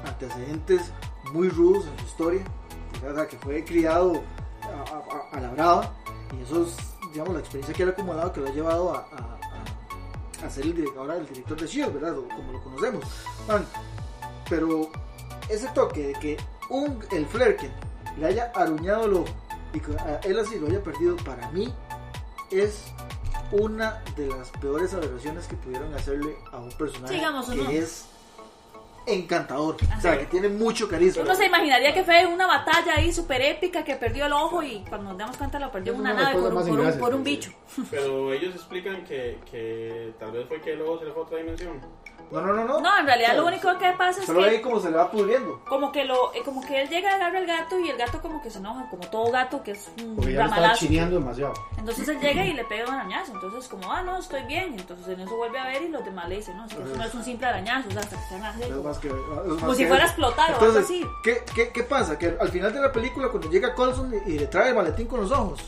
antecedentes 0.07 0.93
muy 1.33 1.51
rudos 1.51 1.87
en 1.87 1.99
su 1.99 2.05
historia, 2.07 2.43
¿verdad? 3.03 3.27
Que 3.27 3.37
fue 3.39 3.63
criado 3.65 4.23
a, 5.33 5.41
la 5.41 5.51
brava 5.51 5.93
y 6.39 6.43
eso 6.43 6.63
es, 6.65 6.77
digamos, 7.13 7.35
la 7.35 7.41
experiencia 7.41 7.75
que 7.75 7.83
él 7.83 7.91
ha 7.91 7.93
acumulado 7.93 8.33
que 8.33 8.41
lo 8.41 8.47
ha 8.49 8.53
llevado 8.53 8.95
a, 8.95 9.07
a- 10.43 10.51
ser 10.51 10.65
el 10.67 10.85
ahora 10.99 11.17
el 11.17 11.27
director 11.29 11.57
de 11.57 11.67
S.H.I.E.L.D., 11.67 12.01
¿verdad? 12.01 12.17
Como 12.17 12.53
lo 12.53 12.63
conocemos. 12.65 13.05
Pero 14.49 14.91
ese 15.49 15.69
toque 15.69 16.09
de 16.09 16.13
que 16.15 16.37
un, 16.69 16.99
el 17.13 17.27
Flerken 17.27 17.71
le 18.19 18.27
haya 18.27 18.53
aruñado 18.55 19.07
el 19.07 19.15
ojo 19.15 19.35
y 19.73 19.81
que 19.81 19.93
a 19.97 20.21
él 20.25 20.39
así 20.39 20.59
lo 20.59 20.67
haya 20.67 20.83
perdido, 20.83 21.17
para 21.17 21.51
mí 21.51 21.75
es 22.51 22.93
una 23.53 24.03
de 24.17 24.29
las 24.29 24.51
peores 24.51 24.95
aberraciones 24.95 25.47
que 25.47 25.57
pudieron 25.57 25.93
hacerle 25.95 26.37
a 26.53 26.59
un 26.59 26.71
personaje 26.73 27.21
que 27.55 27.79
es 27.79 28.07
encantador, 29.07 29.77
o 29.81 29.85
Ajá. 29.93 30.01
sea, 30.01 30.19
que 30.19 30.27
tiene 30.27 30.49
mucho 30.49 30.89
carisma. 30.89 31.23
Uno 31.23 31.35
se 31.35 31.47
imaginaría 31.47 31.93
que 31.95 32.03
fue 32.05 32.27
una 32.27 32.47
batalla 32.47 32.95
ahí 32.97 33.13
súper 33.13 33.41
épica 33.43 33.83
que 33.85 33.97
perdió 33.97 34.27
el 34.27 34.33
ojo 34.33 34.63
y 34.63 34.85
cuando 34.89 35.11
nos 35.11 35.19
damos 35.19 35.37
cuenta 35.37 35.59
lo 35.59 35.71
perdió 35.71 35.93
en 35.93 35.97
Es 35.97 36.01
una 36.01 36.13
una 36.15 36.23
nave 36.23 36.35
por, 36.41 36.55
un- 36.55 36.69
por 36.69 36.81
un, 36.81 36.99
por 36.99 37.15
un 37.15 37.25
bicho. 37.25 37.51
Pero 37.91 38.33
ellos 38.33 38.55
explican 38.55 39.05
que, 39.05 39.39
que 39.51 40.15
tal 40.19 40.33
vez 40.33 40.47
fue 40.49 40.61
que 40.61 40.73
el 40.75 40.83
ojo 40.83 40.99
se 41.01 41.05
le 41.07 41.13
fue 41.13 41.23
a 41.23 41.25
otra 41.25 41.39
dimensión. 41.39 41.81
No, 42.31 42.41
no, 42.41 42.55
no, 42.55 42.65
no. 42.65 42.81
No, 42.81 42.99
en 42.99 43.05
realidad 43.05 43.39
O 43.39 43.43
lo 43.43 43.49
único 43.49 43.77
que 43.77 43.93
pasa 43.93 44.21
es 44.21 44.27
Solo 44.27 44.43
que 44.49 44.63
cómo 44.63 44.81
se 44.81 44.91
le 44.91 44.97
va 44.97 45.11
pudriendo. 45.11 45.61
como 45.69 45.93
que 45.93 46.05
lo 46.05 46.33
eh, 46.33 46.41
como 46.43 46.63
que 46.67 46.81
él 46.81 46.89
llega 46.89 47.15
agarra 47.15 47.39
al 47.39 47.47
gato 47.47 47.79
y 47.79 47.91
el 47.91 47.99
gato 47.99 48.23
como 48.23 48.41
que 48.41 48.49
se 48.49 48.57
enoja, 48.59 48.89
como 48.89 49.03
todo 49.11 49.31
gato 49.31 49.63
que 49.63 49.73
es 49.73 49.91
un 50.03 50.17
Porque 50.17 50.33
ya 50.33 50.45
ramalazo. 50.45 50.79
chineando 50.87 51.19
demasiado. 51.19 51.53
Entonces 51.77 52.09
él 52.09 52.21
llega 52.21 52.47
y 52.47 52.55
le 52.55 52.65
pega 52.65 52.89
un 52.89 52.95
arañazo. 52.95 53.33
Entonces, 53.35 53.69
como, 53.69 53.93
ah, 53.93 54.03
no, 54.03 54.17
estoy 54.19 54.45
bien. 54.45 54.77
Entonces 54.79 55.07
en 55.09 55.21
eso 55.21 55.37
vuelve 55.37 55.59
a 55.59 55.67
ver 55.67 55.83
y 55.83 55.89
los 55.89 56.03
demás 56.05 56.27
le 56.29 56.37
dicen, 56.37 56.57
no, 56.57 56.65
eso 56.65 56.79
no 56.97 57.05
es 57.05 57.13
un 57.15 57.23
simple 57.25 57.47
arañazo. 57.49 57.89
O 57.89 57.93
sea, 57.93 58.01
hasta 58.01 58.17
que 58.17 58.23
se 58.29 58.35
van 58.35 58.45
a 58.45 58.49
hacer 58.51 58.69
como, 58.69 58.91
más 58.93 58.99
que- 59.01 59.09
es 59.09 59.14
más 59.49 59.59
como 59.61 59.74
si 59.74 59.82
que- 59.82 59.88
fuera 59.88 60.05
a 60.05 60.07
explotar 60.07 60.51
o 60.51 60.55
algo 60.55 60.66
Entonces, 60.66 60.84
así. 60.84 61.07
¿qué, 61.22 61.43
qué, 61.55 61.68
qué 61.70 61.82
pasa? 61.82 62.18
Que 62.18 62.36
al 62.40 62.49
final 62.51 62.72
de 62.72 62.80
la 62.80 62.93
película, 62.93 63.28
cuando 63.28 63.51
llega 63.51 63.74
Colson 63.74 64.12
y, 64.26 64.32
y 64.32 64.38
le 64.38 64.47
trae 64.47 64.70
el 64.70 64.74
maletín 64.74 65.07
con 65.07 65.20
los 65.20 65.30
ojos, 65.32 65.61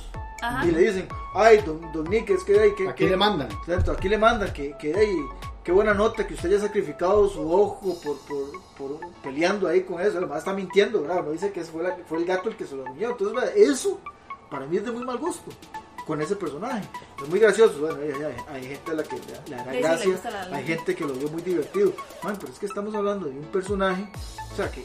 Ajá. 0.43 0.67
y 0.67 0.71
le 0.71 0.81
dicen, 0.81 1.09
ay, 1.35 1.59
don, 1.65 1.81
don 1.93 2.05
Nick, 2.05 2.31
es 2.31 2.45
que, 2.45 2.59
ay, 2.61 2.75
que, 2.77 2.89
Aquí 2.89 3.05
que- 3.05 3.11
le 3.11 3.17
mandan. 3.17 3.49
Exacto, 3.51 3.93
aquí 3.93 4.09
le 4.09 4.19
mandan 4.19 4.53
que, 4.53 4.77
que 4.79 4.95
ay, 4.95 5.17
qué 5.63 5.73
buena 5.73 5.95
nota 5.95 6.27
que 6.27 6.35
usted 6.35 6.51
haya 6.51 6.61
sacrificado 6.61 7.29
su 7.29 7.41
ojo 7.51 7.97
por, 8.05 8.19
por, 8.21 8.63
por 8.99 9.11
peleando 9.23 9.67
ahí 9.69 9.83
con 9.83 10.01
eso. 10.01 10.19
Además 10.19 10.39
está 10.39 10.53
mintiendo, 10.53 11.01
¿verdad? 11.03 11.25
No 11.25 11.31
dice 11.31 11.51
que 11.53 11.63
fue, 11.65 11.83
la- 11.83 11.97
fue 12.07 12.19
el 12.19 12.27
gato 12.27 12.49
el 12.51 12.57
que 12.57 12.67
se 12.67 12.77
lo 12.77 12.85
unió. 12.85 13.11
Entonces, 13.11 13.35
¿verdad? 13.35 13.53
eso 13.57 13.99
para 14.51 14.67
mí 14.67 14.77
es 14.77 14.85
de 14.85 14.93
muy 14.93 15.05
mal 15.05 15.17
gusto 15.19 15.51
con 16.07 16.21
ese 16.21 16.37
personaje. 16.37 16.87
Es 17.23 17.29
muy 17.29 17.39
gracioso. 17.41 17.79
Bueno, 17.81 17.97
hay, 18.03 18.11
hay- 18.23 18.37
hay 18.57 18.67
gente 18.69 18.91
a 18.91 18.95
la 18.95 19.03
que 19.03 19.17
le, 19.17 19.23
le 19.49 19.55
hará 19.57 19.65
Sí, 19.65 19.71
sí, 19.71 19.75
le 19.75 19.81
gracia, 20.15 20.31
la- 20.51 20.57
hay 20.57 20.65
gente 20.67 20.95
que 20.95 21.05
lo 21.05 21.13
vio 21.15 21.29
muy 21.31 21.43
divertido. 21.43 21.93
Man, 22.23 22.37
pero 22.39 22.53
es 22.53 22.59
que 22.59 22.67
estamos 22.67 22.95
hablando 22.95 23.27
de 23.27 23.39
un 23.39 23.47
personaje, 23.47 24.07
o 24.53 24.57
sea, 24.57 24.71
que 24.71 24.83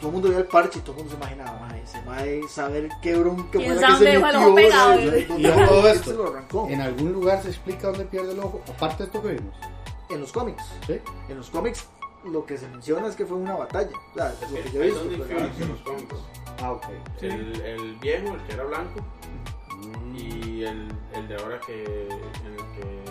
todo 0.00 0.08
el 0.08 0.12
mundo 0.14 0.28
veía 0.28 0.40
el 0.40 0.46
parche 0.46 0.78
y 0.78 0.82
todo 0.82 0.92
el 0.92 0.98
mundo 0.98 1.10
se 1.12 1.16
imaginaba, 1.16 1.60
"Mae, 1.60 1.82
ese 1.82 2.02
mae 2.02 2.42
saber 2.48 2.88
qué 3.02 3.14
bronca 3.16 3.58
¿Quién 3.58 3.72
fue 3.72 3.80
la 3.80 3.88
sabe 3.88 4.04
que 4.06 4.12
se 4.12 4.18
dónde 4.18 4.18
dejó 4.18 4.26
el 4.26 4.32
metió, 4.32 4.46
ojo 4.48 4.54
pegado? 4.56 5.00
Y 5.00 5.24
¿Dónde- 5.26 5.52
a 5.62 5.68
todo 5.68 5.88
esto, 5.88 6.10
se 6.10 6.16
lo 6.16 6.28
arrancó? 6.28 6.68
En 6.68 6.80
algún 6.80 7.12
lugar 7.12 7.42
se 7.42 7.48
explica 7.50 7.86
dónde 7.88 8.04
pierde 8.06 8.32
el 8.32 8.38
ojo, 8.40 8.60
aparte 8.68 8.98
de 8.98 9.04
esto 9.04 9.22
que 9.22 9.28
vimos. 9.28 9.54
En 10.10 10.20
los 10.20 10.32
cómics. 10.32 10.64
¿Sí? 10.86 10.98
En 11.28 11.36
los 11.36 11.50
cómics 11.50 11.86
lo 12.24 12.44
que 12.46 12.56
se 12.58 12.68
menciona 12.68 13.08
es 13.08 13.16
que 13.16 13.26
fue 13.26 13.36
una 13.36 13.54
batalla. 13.56 13.90
O 14.12 14.14
sea, 14.14 14.32
Es 14.42 14.50
lo 14.50 14.56
que 14.62 14.70
yo 14.70 14.82
he 14.82 14.86
visto. 14.86 15.02
pero- 15.28 15.84
cómics. 15.84 16.14
Ah, 16.62 16.72
ok. 16.72 16.84
El, 17.22 17.60
el 17.62 17.94
viejo, 17.96 18.34
el 18.34 18.42
que 18.42 18.52
era 18.54 18.64
blanco. 18.64 19.00
Y 20.14 20.64
el, 20.64 20.88
el 21.14 21.28
de 21.28 21.36
ahora 21.36 21.60
que, 21.60 21.82
en 21.84 22.52
el 22.52 22.56
que 22.74 23.02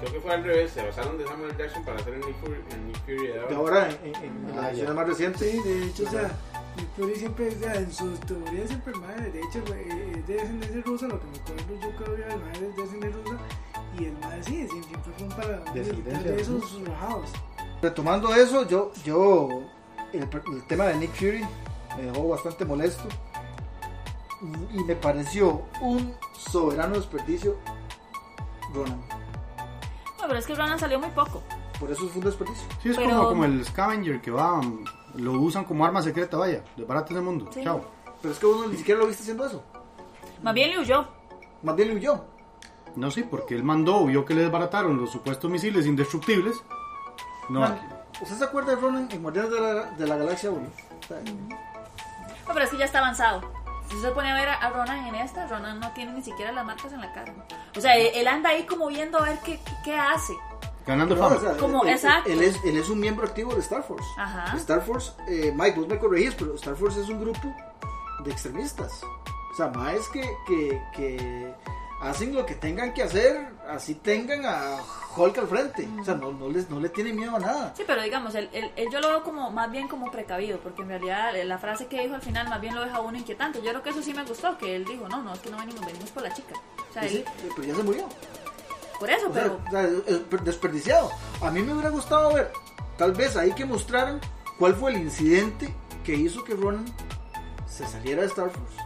creo 0.00 0.12
que 0.14 0.20
fue 0.20 0.32
al 0.32 0.44
revés, 0.44 0.70
se 0.72 0.84
basaron 0.84 1.16
de 1.18 1.26
Samuel 1.26 1.56
Jackson 1.56 1.84
para 1.84 1.98
hacer 1.98 2.14
el 2.14 2.20
Nick 2.20 2.36
Fury, 2.40 2.56
el 2.70 2.86
Nick 2.86 2.96
Fury 3.04 3.26
de 3.26 3.32
De 3.34 3.40
ahora. 3.40 3.56
ahora 3.56 3.88
en, 4.04 4.14
en, 4.14 4.14
en 4.24 4.46
Ah, 4.52 4.54
las 4.56 4.64
versiones 4.64 4.88
ya. 4.88 4.94
más 4.94 5.06
recientes. 5.08 5.50
Sí, 5.50 5.60
de 5.60 5.84
hecho, 5.86 6.02
o 6.04 6.10
sea, 6.10 6.30
Nick 6.76 6.88
Fury 6.96 7.14
siempre, 7.16 7.48
o 7.48 7.58
sea, 7.60 7.74
en 7.76 7.92
sus 7.92 8.20
teorías 8.20 8.68
siempre, 8.68 8.94
madre, 8.94 9.30
de 9.30 9.40
hecho, 9.40 9.62
güey, 9.66 9.80
es 10.18 10.26
de 10.26 10.34
descendencia 10.34 10.82
rusa, 10.84 11.06
lo 11.08 11.20
que 11.20 11.26
me 11.26 11.38
acuerdo 11.38 11.74
yo 11.80 12.04
que 12.04 12.10
había, 12.10 12.34
el 12.34 12.40
madre 12.40 12.66
es 12.68 12.76
de 12.76 12.82
descendencia 12.82 13.20
rusa, 13.24 13.38
y 13.98 14.04
el 14.06 14.12
madre 14.18 14.42
sí, 14.42 14.68
siempre 14.68 15.12
fue 15.16 15.26
un 15.26 15.32
para 15.32 15.58
de 15.72 16.40
esos 16.40 16.80
rajados. 16.88 17.30
Retomando 17.82 18.34
eso, 18.34 18.66
yo, 18.68 18.92
yo 19.04 19.48
el, 20.12 20.22
el 20.22 20.62
tema 20.68 20.84
de 20.86 20.96
Nick 20.96 21.12
Fury 21.14 21.44
me 21.96 22.02
dejó 22.04 22.28
bastante 22.28 22.64
molesto 22.64 23.04
y 24.72 24.82
me 24.84 24.96
pareció 24.96 25.62
un 25.80 26.14
soberano 26.36 26.94
desperdicio 26.96 27.56
Ronan. 28.74 29.00
No, 30.20 30.26
pero 30.28 30.38
es 30.38 30.46
que 30.46 30.54
Ronan 30.54 30.78
salió 30.78 30.98
muy 30.98 31.10
poco. 31.10 31.42
Por 31.78 31.90
eso 31.90 32.06
fue 32.08 32.18
un 32.20 32.24
desperdicio. 32.26 32.66
Sí, 32.82 32.90
es 32.90 32.96
Pero- 32.96 33.10
como, 33.10 33.28
como 33.28 33.44
el 33.44 33.64
scavenger 33.64 34.20
que 34.20 34.30
va, 34.30 34.60
mm, 34.62 34.84
lo 35.16 35.32
usan 35.32 35.64
como 35.64 35.84
arma 35.84 36.00
secreta, 36.02 36.36
vaya, 36.36 36.62
de 36.76 36.84
barato 36.84 37.12
del 37.14 37.22
mundo. 37.24 37.48
Sí. 37.52 37.62
Chao. 37.62 37.84
Pero 38.20 38.32
es 38.32 38.38
que 38.38 38.46
uno 38.46 38.68
ni 38.68 38.76
siquiera 38.76 39.00
lo 39.00 39.06
viste 39.06 39.22
haciendo 39.22 39.44
eso. 39.46 39.62
Más 40.42 40.54
bien 40.54 40.70
le 40.70 40.78
huyó. 40.78 41.06
Más 41.62 41.74
bien 41.76 41.88
le 41.88 41.94
huyó. 41.96 42.24
No 42.94 43.10
sé, 43.10 43.24
porque 43.24 43.54
él 43.56 43.64
mandó, 43.64 44.04
vio 44.06 44.24
que 44.24 44.34
le 44.34 44.42
desbarataron 44.42 44.96
los 45.00 45.10
supuestos 45.10 45.50
misiles 45.50 45.86
indestructibles. 45.86 46.56
No, 47.48 47.60
Man, 47.60 47.78
¿Usted 48.20 48.36
se 48.36 48.44
acuerda 48.44 48.74
de 48.74 48.80
Ronan 48.80 49.08
en 49.10 49.22
Guardianes 49.22 49.50
de 49.50 49.60
la, 49.60 49.84
de 49.90 50.06
la 50.06 50.16
Galaxia 50.16 50.50
1? 50.50 50.60
O 50.60 51.06
sea, 51.08 51.16
No, 51.20 52.52
pero 52.54 52.64
es 52.64 52.70
que 52.70 52.76
ya 52.78 52.84
está 52.84 52.98
avanzado. 53.00 53.40
Si 53.92 53.96
usted 53.98 54.08
se 54.08 54.14
pone 54.14 54.30
a 54.32 54.34
ver 54.34 54.48
a, 54.48 54.70
Ronan 54.70 55.06
en 55.06 55.14
esta, 55.16 55.46
Ronan 55.48 55.78
no 55.78 55.90
tiene 55.92 56.12
ni 56.14 56.22
siquiera 56.22 56.50
las 56.50 56.64
marcas 56.64 56.92
en 56.94 57.02
la 57.02 57.12
cara. 57.12 57.34
O 57.76 57.80
sea, 57.80 57.94
él, 57.94 58.08
él 58.14 58.26
anda 58.26 58.48
ahí 58.48 58.64
como 58.64 58.86
viendo 58.88 59.18
a 59.18 59.22
ver 59.24 59.38
qué, 59.44 59.60
qué, 59.84 59.94
hace. 59.94 60.32
ganando 60.86 61.14
No, 61.14 61.22
fama. 61.22 61.36
o 61.36 61.40
sea, 61.40 61.56
Como- 61.58 61.82
él, 61.82 61.88
él- 61.90 61.94
exacto. 61.94 62.30
Él 62.30 62.40
es, 62.42 62.64
él 62.64 62.76
es 62.78 62.88
un 62.88 62.98
miembro 63.00 63.26
activo 63.26 63.52
de 63.54 63.60
Star 63.60 63.82
Force. 63.82 64.08
Ajá. 64.16 64.56
Star 64.56 64.80
Force, 64.80 65.12
eh, 65.28 65.52
Mike, 65.54 65.78
vos 65.78 65.88
me 65.88 65.98
corregís, 65.98 66.34
pero 66.34 66.54
Star 66.54 66.74
Force 66.74 67.02
es 67.02 67.08
un 67.10 67.20
grupo 67.20 67.54
de 68.24 68.30
extremistas. 68.32 69.02
O 69.52 69.54
sea, 69.56 69.68
más 69.68 70.08
que, 70.08 70.22
que, 70.46 70.82
que 70.96 71.54
hacen 72.02 72.34
lo 72.34 72.44
que 72.44 72.54
tengan 72.56 72.92
que 72.92 73.02
hacer, 73.04 73.48
así 73.68 73.94
tengan 73.94 74.44
a 74.44 74.78
Hulk 75.16 75.38
al 75.38 75.46
frente. 75.46 75.88
O 76.00 76.04
sea, 76.04 76.14
no, 76.14 76.32
no, 76.32 76.48
les, 76.50 76.68
no 76.68 76.80
le 76.80 76.88
tienen 76.88 77.16
miedo 77.16 77.36
a 77.36 77.38
nada. 77.38 77.72
Sí, 77.76 77.84
pero 77.86 78.02
digamos, 78.02 78.34
él, 78.34 78.50
él- 78.52 78.72
él 78.76 78.88
yo 78.92 79.00
lo 79.00 79.08
veo 79.08 79.22
como 79.22 79.50
más 79.50 79.70
bien 79.70 79.86
como 79.88 80.10
precavido, 80.10 80.58
porque 80.58 80.82
en 80.82 80.88
realidad 80.88 81.34
eh, 81.36 81.44
la 81.44 81.58
frase 81.58 81.86
que 81.86 82.00
dijo 82.02 82.14
al 82.14 82.22
final 82.22 82.48
más 82.48 82.60
bien 82.60 82.74
lo 82.74 82.82
deja 82.84 83.00
uno 83.00 83.16
inquietante. 83.16 83.62
Yo 83.62 83.70
creo 83.70 83.82
que 83.82 83.90
eso 83.90 84.02
sí 84.02 84.12
me 84.12 84.24
gustó, 84.24 84.58
que 84.58 84.74
él 84.76 84.84
dijo, 84.84 85.08
no, 85.08 85.22
no, 85.22 85.32
es 85.32 85.40
que 85.40 85.50
no 85.50 85.56
venimos, 85.58 85.86
venimos 85.86 86.10
por 86.10 86.22
la 86.24 86.34
chica. 86.34 86.54
O 86.90 86.92
sea, 86.92 87.08
Sí, 87.08 87.18
él, 87.18 87.24
sí, 87.40 87.48
pero 87.56 87.68
ya 87.68 87.74
se 87.76 87.82
murió. 87.82 88.08
por 88.98 89.10
eso, 89.10 89.28
O 89.28 89.32
pero... 89.32 89.60
sea, 89.70 89.82
es 89.84 90.44
desperdiciado. 90.44 91.10
A 91.40 91.50
mí 91.50 91.62
me 91.62 91.72
hubiera 91.72 91.90
gustado 91.90 92.34
ver, 92.34 92.50
tal 92.98 93.12
vez 93.12 93.36
ahí 93.36 93.52
que 93.52 93.64
mostraran 93.64 94.20
cuál 94.58 94.74
fue 94.74 94.90
el 94.92 94.98
incidente 94.98 95.72
que 96.04 96.14
hizo 96.14 96.42
que 96.42 96.54
Ronan 96.54 96.84
se 97.68 97.86
saliera 97.86 98.22
de 98.22 98.28
Star 98.28 98.50
Force. 98.50 98.76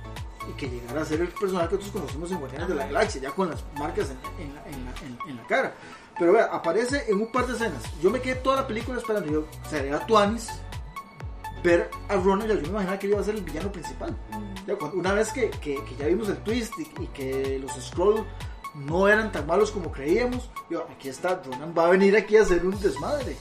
Y 0.49 0.53
que 0.55 0.69
llegara 0.69 1.03
a 1.03 1.05
ser 1.05 1.21
el 1.21 1.29
personaje 1.29 1.69
que 1.69 1.77
nosotros 1.77 2.03
conocemos 2.03 2.31
en 2.31 2.39
Guardianes 2.39 2.69
de 2.69 2.75
la 2.75 2.87
Galaxia, 2.87 3.21
ya 3.23 3.31
con 3.31 3.51
las 3.51 3.65
marcas 3.79 4.11
en, 4.11 4.45
en, 4.45 4.55
la, 4.55 4.67
en, 4.67 5.19
en, 5.29 5.37
la, 5.37 5.47
cara. 5.47 5.75
Pero 6.19 6.33
vea, 6.33 6.45
aparece 6.47 7.05
en 7.09 7.21
un 7.21 7.31
par 7.31 7.47
de 7.47 7.55
escenas. 7.55 7.83
Yo 8.01 8.11
me 8.11 8.21
quedé 8.21 8.37
toda 8.37 8.57
la 8.57 8.67
película 8.67 8.99
esperando, 8.99 9.31
yo 9.31 9.45
sería 9.69 9.99
Tuanis 10.07 10.51
ver 11.63 11.91
a 12.09 12.17
Ronan, 12.17 12.49
yo 12.49 12.55
me 12.55 12.69
imaginaba 12.69 12.99
que 12.99 13.09
iba 13.09 13.21
a 13.21 13.25
ser 13.25 13.35
el 13.35 13.43
villano 13.43 13.73
principal. 13.73 14.17
una 14.95 15.13
vez 15.13 15.33
que, 15.33 15.51
que, 15.51 15.83
que, 15.85 15.97
ya 15.97 16.07
vimos 16.07 16.29
el 16.29 16.39
twist 16.39 16.73
y, 16.79 17.03
y 17.03 17.07
que 17.09 17.59
los 17.59 17.73
Scrolls 17.73 18.25
no 18.75 19.09
eran 19.09 19.33
tan 19.33 19.47
malos 19.47 19.71
como 19.71 19.91
creíamos, 19.91 20.51
yo, 20.71 20.87
aquí 20.91 21.09
está, 21.09 21.43
Ronan 21.43 21.75
va 21.77 21.87
a 21.87 21.91
venir 21.91 22.17
aquí 22.17 22.37
a 22.37 22.43
hacer 22.43 22.65
un 22.65 22.79
desmadre. 22.81 23.37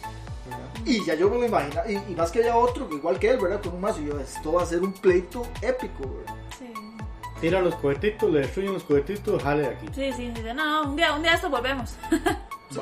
Y 0.86 1.04
ya 1.04 1.16
yo 1.16 1.30
me 1.30 1.38
lo 1.38 1.46
imagino, 1.46 1.82
y, 1.88 2.16
más 2.16 2.32
que 2.32 2.40
haya 2.40 2.56
otro, 2.56 2.88
igual 2.92 3.18
que 3.18 3.32
él, 3.32 3.40
¿verdad? 3.40 3.62
Con 3.62 3.74
un 3.74 3.82
mazo, 3.82 4.00
yo, 4.02 4.20
esto 4.20 4.54
va 4.54 4.62
a 4.62 4.66
ser 4.66 4.82
un 4.82 4.94
pleito 4.94 5.44
épico, 5.62 6.04
¿verdad? 6.04 6.35
Sí. 7.36 7.42
Tira 7.42 7.62
los 7.62 7.76
cohetitos, 7.76 8.32
le 8.32 8.40
destruyen 8.40 8.74
los 8.74 8.84
cohetitos, 8.84 9.44
jale 9.44 9.64
de 9.64 9.68
aquí. 9.76 9.88
Sí, 9.94 10.14
sí, 10.14 10.30
dice, 10.30 10.54
no, 10.54 10.84
un 10.84 10.96
día, 10.96 11.14
un 11.14 11.22
día 11.22 11.34
esto 11.34 11.50
volvemos. 11.50 11.96
sí. 12.70 12.80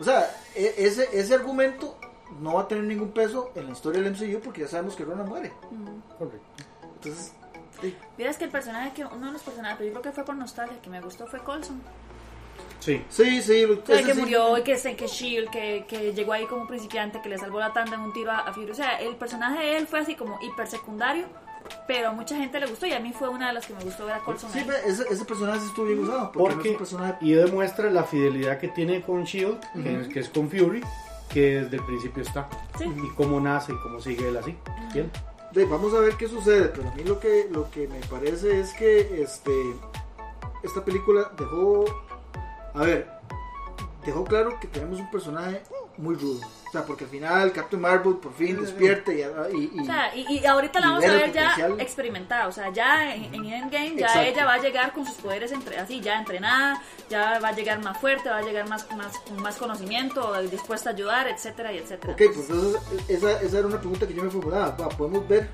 O 0.00 0.04
sea, 0.04 0.30
e, 0.54 0.74
ese, 0.78 1.08
ese 1.12 1.34
argumento 1.34 1.98
no 2.40 2.54
va 2.54 2.62
a 2.62 2.68
tener 2.68 2.84
ningún 2.84 3.12
peso 3.12 3.52
en 3.54 3.66
la 3.66 3.72
historia 3.72 4.02
del 4.02 4.12
MCU 4.12 4.40
porque 4.40 4.62
ya 4.62 4.68
sabemos 4.68 4.96
que 4.96 5.04
Ronan 5.04 5.28
muere. 5.28 5.52
Correcto. 6.18 6.64
Entonces, 6.96 7.32
sí. 7.80 7.96
Miras 8.16 8.36
que 8.36 8.44
el 8.44 8.50
personaje 8.50 8.92
que, 8.92 9.04
uno 9.04 9.26
de 9.26 9.32
los 9.32 9.42
personajes, 9.42 9.76
pero 9.78 9.88
yo 9.88 9.92
creo 9.92 10.02
que 10.02 10.12
fue 10.12 10.24
por 10.24 10.36
nostalgia, 10.36 10.80
que 10.80 10.90
me 10.90 11.00
gustó 11.00 11.26
fue 11.26 11.40
Colson. 11.40 11.80
Sí. 12.80 13.02
Sí, 13.08 13.40
sí. 13.42 13.64
O 13.64 13.86
sea, 13.86 14.02
que 14.02 14.14
murió, 14.14 14.58
y 14.58 14.62
que, 14.62 14.76
que 14.96 15.06
Shield, 15.06 15.50
que, 15.50 15.86
que 15.88 16.12
llegó 16.12 16.32
ahí 16.32 16.46
como 16.46 16.66
principiante, 16.66 17.20
que 17.22 17.28
le 17.28 17.38
salvó 17.38 17.58
la 17.58 17.72
tanda 17.72 17.94
en 17.94 18.02
un 18.02 18.12
tiro 18.12 18.30
a, 18.30 18.52
Fury. 18.52 18.70
O 18.70 18.74
sea, 18.74 19.00
el 19.00 19.16
personaje 19.16 19.58
de 19.58 19.76
él 19.78 19.86
fue 19.86 20.00
así 20.00 20.14
como 20.14 20.38
hiper 20.42 20.66
secundario, 20.66 21.26
pero 21.86 22.08
a 22.08 22.12
mucha 22.12 22.36
gente 22.36 22.58
le 22.60 22.66
gustó 22.66 22.86
y 22.86 22.92
a 22.92 23.00
mí 23.00 23.12
fue 23.12 23.28
una 23.28 23.48
de 23.48 23.54
las 23.54 23.66
que 23.66 23.74
me 23.74 23.84
gustó 23.84 24.06
ver 24.06 24.14
a 24.14 24.20
Colson. 24.20 24.50
Sí, 24.50 24.64
ese, 24.86 25.04
ese, 25.10 25.24
personaje 25.24 25.64
estuvo 25.66 25.86
bien 25.86 26.00
usado. 26.00 26.32
Porque, 26.32 26.72
no 26.72 26.78
personaje... 26.78 27.16
y 27.20 27.32
demuestra 27.32 27.90
la 27.90 28.04
fidelidad 28.04 28.58
que 28.58 28.68
tiene 28.68 29.02
con 29.02 29.24
Shield, 29.24 29.60
que, 29.82 30.00
es, 30.00 30.08
que, 30.08 30.20
es, 30.20 30.28
con 30.28 30.48
Fury, 30.48 30.82
que 31.28 31.60
desde 31.60 31.76
el 31.76 31.84
principio 31.84 32.22
está. 32.22 32.48
Sí. 32.78 32.84
Y 32.84 33.14
cómo 33.14 33.40
nace 33.40 33.72
y 33.72 33.76
cómo 33.76 34.00
sigue 34.00 34.28
él 34.28 34.36
así. 34.36 34.56
Bien. 34.92 35.10
vamos 35.68 35.94
a 35.94 36.00
ver 36.00 36.14
qué 36.16 36.28
sucede, 36.28 36.68
pero 36.68 36.88
a 36.88 36.94
mí 36.94 37.04
lo 37.04 37.20
que, 37.20 37.48
lo 37.50 37.70
que 37.70 37.86
me 37.88 38.00
parece 38.00 38.60
es 38.60 38.72
que 38.72 39.22
este, 39.22 39.52
esta 40.62 40.84
película 40.84 41.32
dejó... 41.36 41.84
A 42.74 42.82
ver, 42.82 43.08
dejó 44.04 44.24
claro 44.24 44.58
que 44.60 44.66
tenemos 44.66 44.98
un 44.98 45.10
personaje 45.10 45.62
muy 45.96 46.14
rudo. 46.14 46.40
O 46.68 46.72
sea, 46.72 46.84
porque 46.84 47.04
al 47.04 47.10
final 47.10 47.52
Captain 47.52 47.80
Marvel 47.80 48.16
por 48.16 48.32
fin 48.34 48.60
despierta 48.60 49.12
y... 49.12 49.20
y, 49.20 49.80
o 49.80 49.84
sea, 49.84 50.14
y, 50.16 50.44
ahorita 50.44 50.80
la 50.80 50.88
vamos 50.88 51.04
a 51.04 51.12
ver 51.12 51.32
ya 51.32 51.54
experimentada. 51.78 52.48
O 52.48 52.52
sea, 52.52 52.72
ya 52.72 53.14
en, 53.14 53.32
Endgame 53.32 53.96
ya 53.96 54.26
ella 54.26 54.44
va 54.44 54.54
a 54.54 54.58
llegar 54.58 54.92
con 54.92 55.06
sus 55.06 55.14
poderes 55.14 55.52
entre, 55.52 55.78
así, 55.78 56.00
ya 56.00 56.18
entrenada, 56.18 56.82
ya 57.08 57.38
va 57.38 57.48
a 57.48 57.52
llegar 57.52 57.82
más 57.82 57.98
fuerte, 57.98 58.28
va 58.28 58.38
a 58.38 58.42
llegar 58.42 58.68
más, 58.68 58.90
más, 58.96 59.18
con 59.18 59.40
más 59.40 59.56
conocimiento, 59.56 60.42
dispuesta 60.42 60.90
a 60.90 60.92
ayudar, 60.94 61.28
etcétera, 61.28 61.72
y 61.72 61.78
etcétera. 61.78 62.14
Ok, 62.14 62.22
pues 62.34 62.50
esa, 63.08 63.40
esa 63.40 63.58
era 63.58 63.66
una 63.66 63.78
pregunta 63.78 64.06
que 64.06 64.14
yo 64.14 64.24
me 64.24 64.30
formulaba. 64.30 64.76
Podemos 64.76 65.28
ver, 65.28 65.48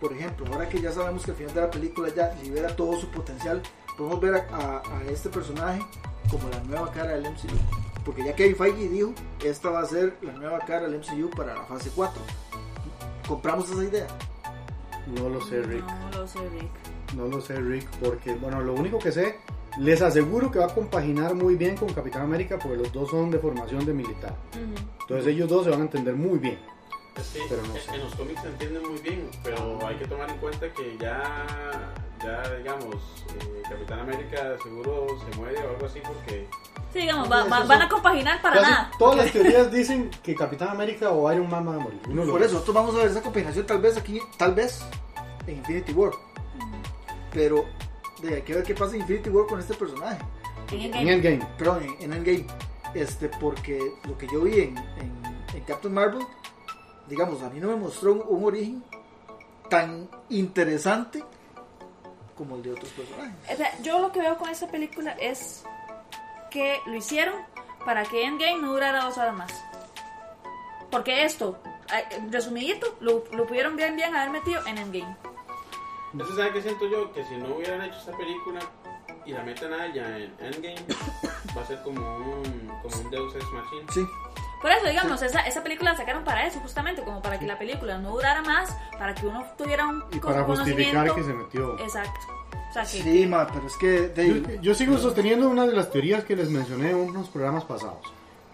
por 0.00 0.12
ejemplo, 0.12 0.46
ahora 0.52 0.68
que 0.68 0.80
ya 0.80 0.92
sabemos 0.92 1.24
que 1.24 1.30
al 1.30 1.36
final 1.38 1.54
de 1.54 1.60
la 1.62 1.70
película 1.70 2.08
ya 2.14 2.34
libera 2.42 2.76
todo 2.76 3.00
su 3.00 3.08
potencial, 3.08 3.62
podemos 3.96 4.20
ver 4.20 4.34
a, 4.34 4.82
a 4.84 5.02
este 5.10 5.30
personaje 5.30 5.80
como 6.30 6.48
la 6.50 6.60
nueva 6.60 6.92
cara 6.92 7.12
del 7.12 7.22
MCU 7.22 7.87
porque 8.08 8.24
ya 8.24 8.34
Kevin 8.34 8.56
Feige 8.56 8.88
dijo, 8.88 9.12
esta 9.44 9.68
va 9.68 9.80
a 9.80 9.84
ser 9.84 10.16
la 10.22 10.32
nueva 10.32 10.60
cara 10.60 10.88
del 10.88 10.98
MCU 10.98 11.28
para 11.28 11.54
la 11.54 11.64
fase 11.64 11.90
4. 11.94 12.22
¿Compramos 13.28 13.70
esa 13.70 13.84
idea? 13.84 14.06
No 15.08 15.28
lo 15.28 15.42
sé, 15.42 15.60
Rick. 15.60 15.84
No 15.84 16.18
lo 16.18 16.26
sé, 16.26 16.38
Rick. 16.48 16.70
No 17.14 17.26
lo 17.26 17.40
sé, 17.42 17.56
Rick, 17.56 17.86
porque, 18.02 18.32
bueno, 18.36 18.62
lo 18.62 18.72
único 18.72 18.98
que 18.98 19.12
sé, 19.12 19.36
les 19.78 20.00
aseguro 20.00 20.50
que 20.50 20.58
va 20.58 20.64
a 20.68 20.74
compaginar 20.74 21.34
muy 21.34 21.56
bien 21.56 21.76
con 21.76 21.92
Capitán 21.92 22.22
América, 22.22 22.58
porque 22.58 22.78
los 22.78 22.90
dos 22.94 23.10
son 23.10 23.30
de 23.30 23.40
formación 23.40 23.84
de 23.84 23.92
militar. 23.92 24.34
Entonces 25.02 25.26
ellos 25.26 25.46
dos 25.50 25.64
se 25.64 25.70
van 25.70 25.80
a 25.80 25.82
entender 25.82 26.14
muy 26.14 26.38
bien. 26.38 26.58
pero 27.46 27.60
no 27.60 27.74
sé. 27.74 27.94
en 27.94 28.00
los 28.04 28.14
cómics 28.14 28.40
se 28.40 28.48
entienden 28.48 28.88
muy 28.88 29.00
bien, 29.00 29.28
pero 29.44 29.86
hay 29.86 29.96
que 29.96 30.06
tomar 30.06 30.30
en 30.30 30.38
cuenta 30.38 30.72
que 30.72 30.96
ya, 30.98 31.44
ya 32.24 32.56
digamos, 32.56 32.96
eh, 33.38 33.62
Capitán 33.68 33.98
América 33.98 34.56
seguro 34.62 35.08
se 35.30 35.36
muere 35.36 35.58
o 35.58 35.68
algo 35.72 35.84
así 35.84 36.00
porque 36.02 36.48
Sí, 36.98 37.02
digamos, 37.02 37.28
van 37.28 37.82
a 37.82 37.88
compaginar 37.88 38.42
para 38.42 38.60
nada. 38.60 38.90
Todas 38.98 39.18
las 39.18 39.32
teorías 39.32 39.70
dicen 39.70 40.10
que 40.20 40.34
Capitán 40.34 40.70
América 40.70 41.10
o 41.10 41.32
Iron 41.32 41.48
Man 41.48 41.64
van 41.64 41.76
a 41.76 41.78
morir. 41.78 42.00
Por 42.02 42.42
eso, 42.42 42.54
nosotros 42.54 42.74
vamos 42.74 42.94
a 42.96 42.98
ver 42.98 43.06
esa 43.06 43.22
compaginación 43.22 43.66
tal 43.66 43.80
vez 43.80 43.96
aquí, 43.96 44.20
tal 44.36 44.52
vez 44.52 44.80
en 45.46 45.58
Infinity 45.58 45.92
War. 45.92 46.10
Pero 47.32 47.66
hay 48.28 48.42
que 48.42 48.52
ver 48.52 48.64
qué 48.64 48.74
pasa 48.74 48.96
en 48.96 49.02
Infinity 49.02 49.30
War 49.30 49.46
con 49.46 49.60
este 49.60 49.74
personaje. 49.74 50.18
En 50.72 51.08
Endgame. 51.08 51.46
Perdón, 51.56 51.86
en, 52.00 52.12
Endgame. 52.12 52.46
Este, 52.94 53.28
porque 53.28 53.78
lo 54.08 54.18
que 54.18 54.26
yo 54.32 54.40
vi 54.40 54.58
en, 54.58 54.76
en, 55.54 55.62
Captain 55.68 55.94
Marvel, 55.94 56.26
digamos, 57.08 57.42
a 57.42 57.50
mí 57.50 57.60
no 57.60 57.68
me 57.68 57.76
mostró 57.76 58.14
un, 58.14 58.44
origen 58.44 58.82
tan 59.70 60.08
interesante 60.30 61.22
como 62.36 62.56
el 62.56 62.62
de 62.62 62.72
otros 62.72 62.90
personajes. 62.90 63.84
yo 63.84 64.00
lo 64.00 64.10
que 64.10 64.18
veo 64.18 64.36
con 64.36 64.48
esta 64.48 64.66
película 64.66 65.12
es 65.12 65.64
que 66.50 66.80
lo 66.86 66.94
hicieron 66.94 67.34
para 67.84 68.04
que 68.04 68.24
Endgame 68.24 68.58
no 68.58 68.72
durara 68.72 69.04
dos 69.04 69.16
horas 69.18 69.34
más. 69.34 69.64
Porque 70.90 71.24
esto, 71.24 71.58
resumidito, 72.30 72.96
lo, 73.00 73.24
lo 73.32 73.46
pudieron 73.46 73.76
bien 73.76 73.96
bien 73.96 74.14
haber 74.14 74.30
metido 74.30 74.64
en 74.66 74.78
Endgame. 74.78 75.16
Eso 76.18 76.36
sabe 76.36 76.52
que 76.52 76.62
siento 76.62 76.88
yo 76.88 77.12
que 77.12 77.24
si 77.24 77.36
no 77.36 77.54
hubieran 77.54 77.82
hecho 77.82 77.98
esta 77.98 78.16
película 78.16 78.60
y 79.26 79.32
la 79.32 79.42
meten 79.42 79.72
a 79.72 79.86
ella 79.86 80.16
en 80.16 80.34
Endgame, 80.40 80.86
va 81.56 81.62
a 81.62 81.66
ser 81.66 81.82
como 81.82 82.00
un, 82.00 82.68
como 82.82 82.96
un 82.96 83.10
Deus 83.10 83.34
Ex 83.34 83.44
Machine. 83.52 83.84
Sí. 83.92 84.06
Por 84.62 84.72
eso, 84.72 84.86
digamos, 84.88 85.22
esa, 85.22 85.40
esa 85.42 85.62
película 85.62 85.92
la 85.92 85.96
sacaron 85.96 86.24
para 86.24 86.46
eso, 86.46 86.58
justamente, 86.60 87.02
como 87.02 87.22
para 87.22 87.38
que 87.38 87.46
la 87.46 87.58
película 87.58 87.98
no 87.98 88.10
durara 88.10 88.42
más, 88.42 88.76
para 88.98 89.14
que 89.14 89.26
uno 89.26 89.44
tuviera 89.56 89.86
un 89.86 90.04
y 90.10 90.18
para 90.18 90.42
justificar 90.42 91.14
que 91.14 91.22
se 91.22 91.32
metió. 91.32 91.78
Exacto 91.78 92.37
sí, 92.84 93.26
ma, 93.26 93.46
pero 93.46 93.66
es 93.66 93.76
que... 93.76 94.58
Yo, 94.62 94.74
sigo 94.74 94.98
sosteniendo 94.98 95.48
una 95.48 95.66
de 95.66 95.72
las 95.74 95.90
teorías 95.90 96.24
que 96.24 96.36
les 96.36 96.50
mencioné 96.50 96.90
en 96.90 96.96
unos 96.96 97.28
programas 97.28 97.64
pasados. 97.64 98.00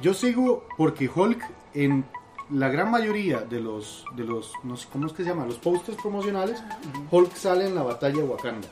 Yo 0.00 0.14
sigo 0.14 0.66
porque 0.76 1.08
Hulk 1.12 1.42
en 1.74 2.04
la 2.50 2.68
gran 2.68 2.90
mayoría 2.90 3.40
de 3.40 3.60
los, 3.60 4.04
de 4.16 4.24
los 4.24 4.52
no 4.62 4.76
sé 4.76 4.86
cómo 4.92 5.06
es 5.06 5.12
que 5.12 5.22
se 5.22 5.30
llama, 5.30 5.46
los 5.46 5.58
posters 5.58 5.96
promocionales, 6.00 6.62
Hulk 7.10 7.34
sale 7.34 7.66
en 7.66 7.74
la 7.74 7.82
batalla 7.82 8.18
de 8.18 8.24
Wakanda. 8.24 8.68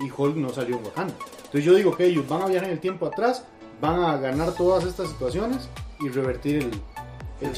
Y 0.00 0.10
Hulk 0.16 0.36
no 0.36 0.50
salió 0.50 0.76
en 0.76 0.84
Wakanda. 0.84 1.14
Entonces 1.36 1.64
yo 1.64 1.74
digo 1.74 1.96
que 1.96 2.06
ellos 2.06 2.28
van 2.28 2.42
a 2.42 2.46
viajar 2.46 2.68
en 2.68 2.74
el 2.74 2.80
tiempo 2.80 3.06
atrás, 3.06 3.44
van 3.80 4.00
a 4.00 4.16
ganar 4.16 4.52
todas 4.52 4.84
estas 4.84 5.08
situaciones 5.10 5.68
y 6.00 6.08
revertir 6.08 6.56
el, 6.62 7.48
el 7.48 7.54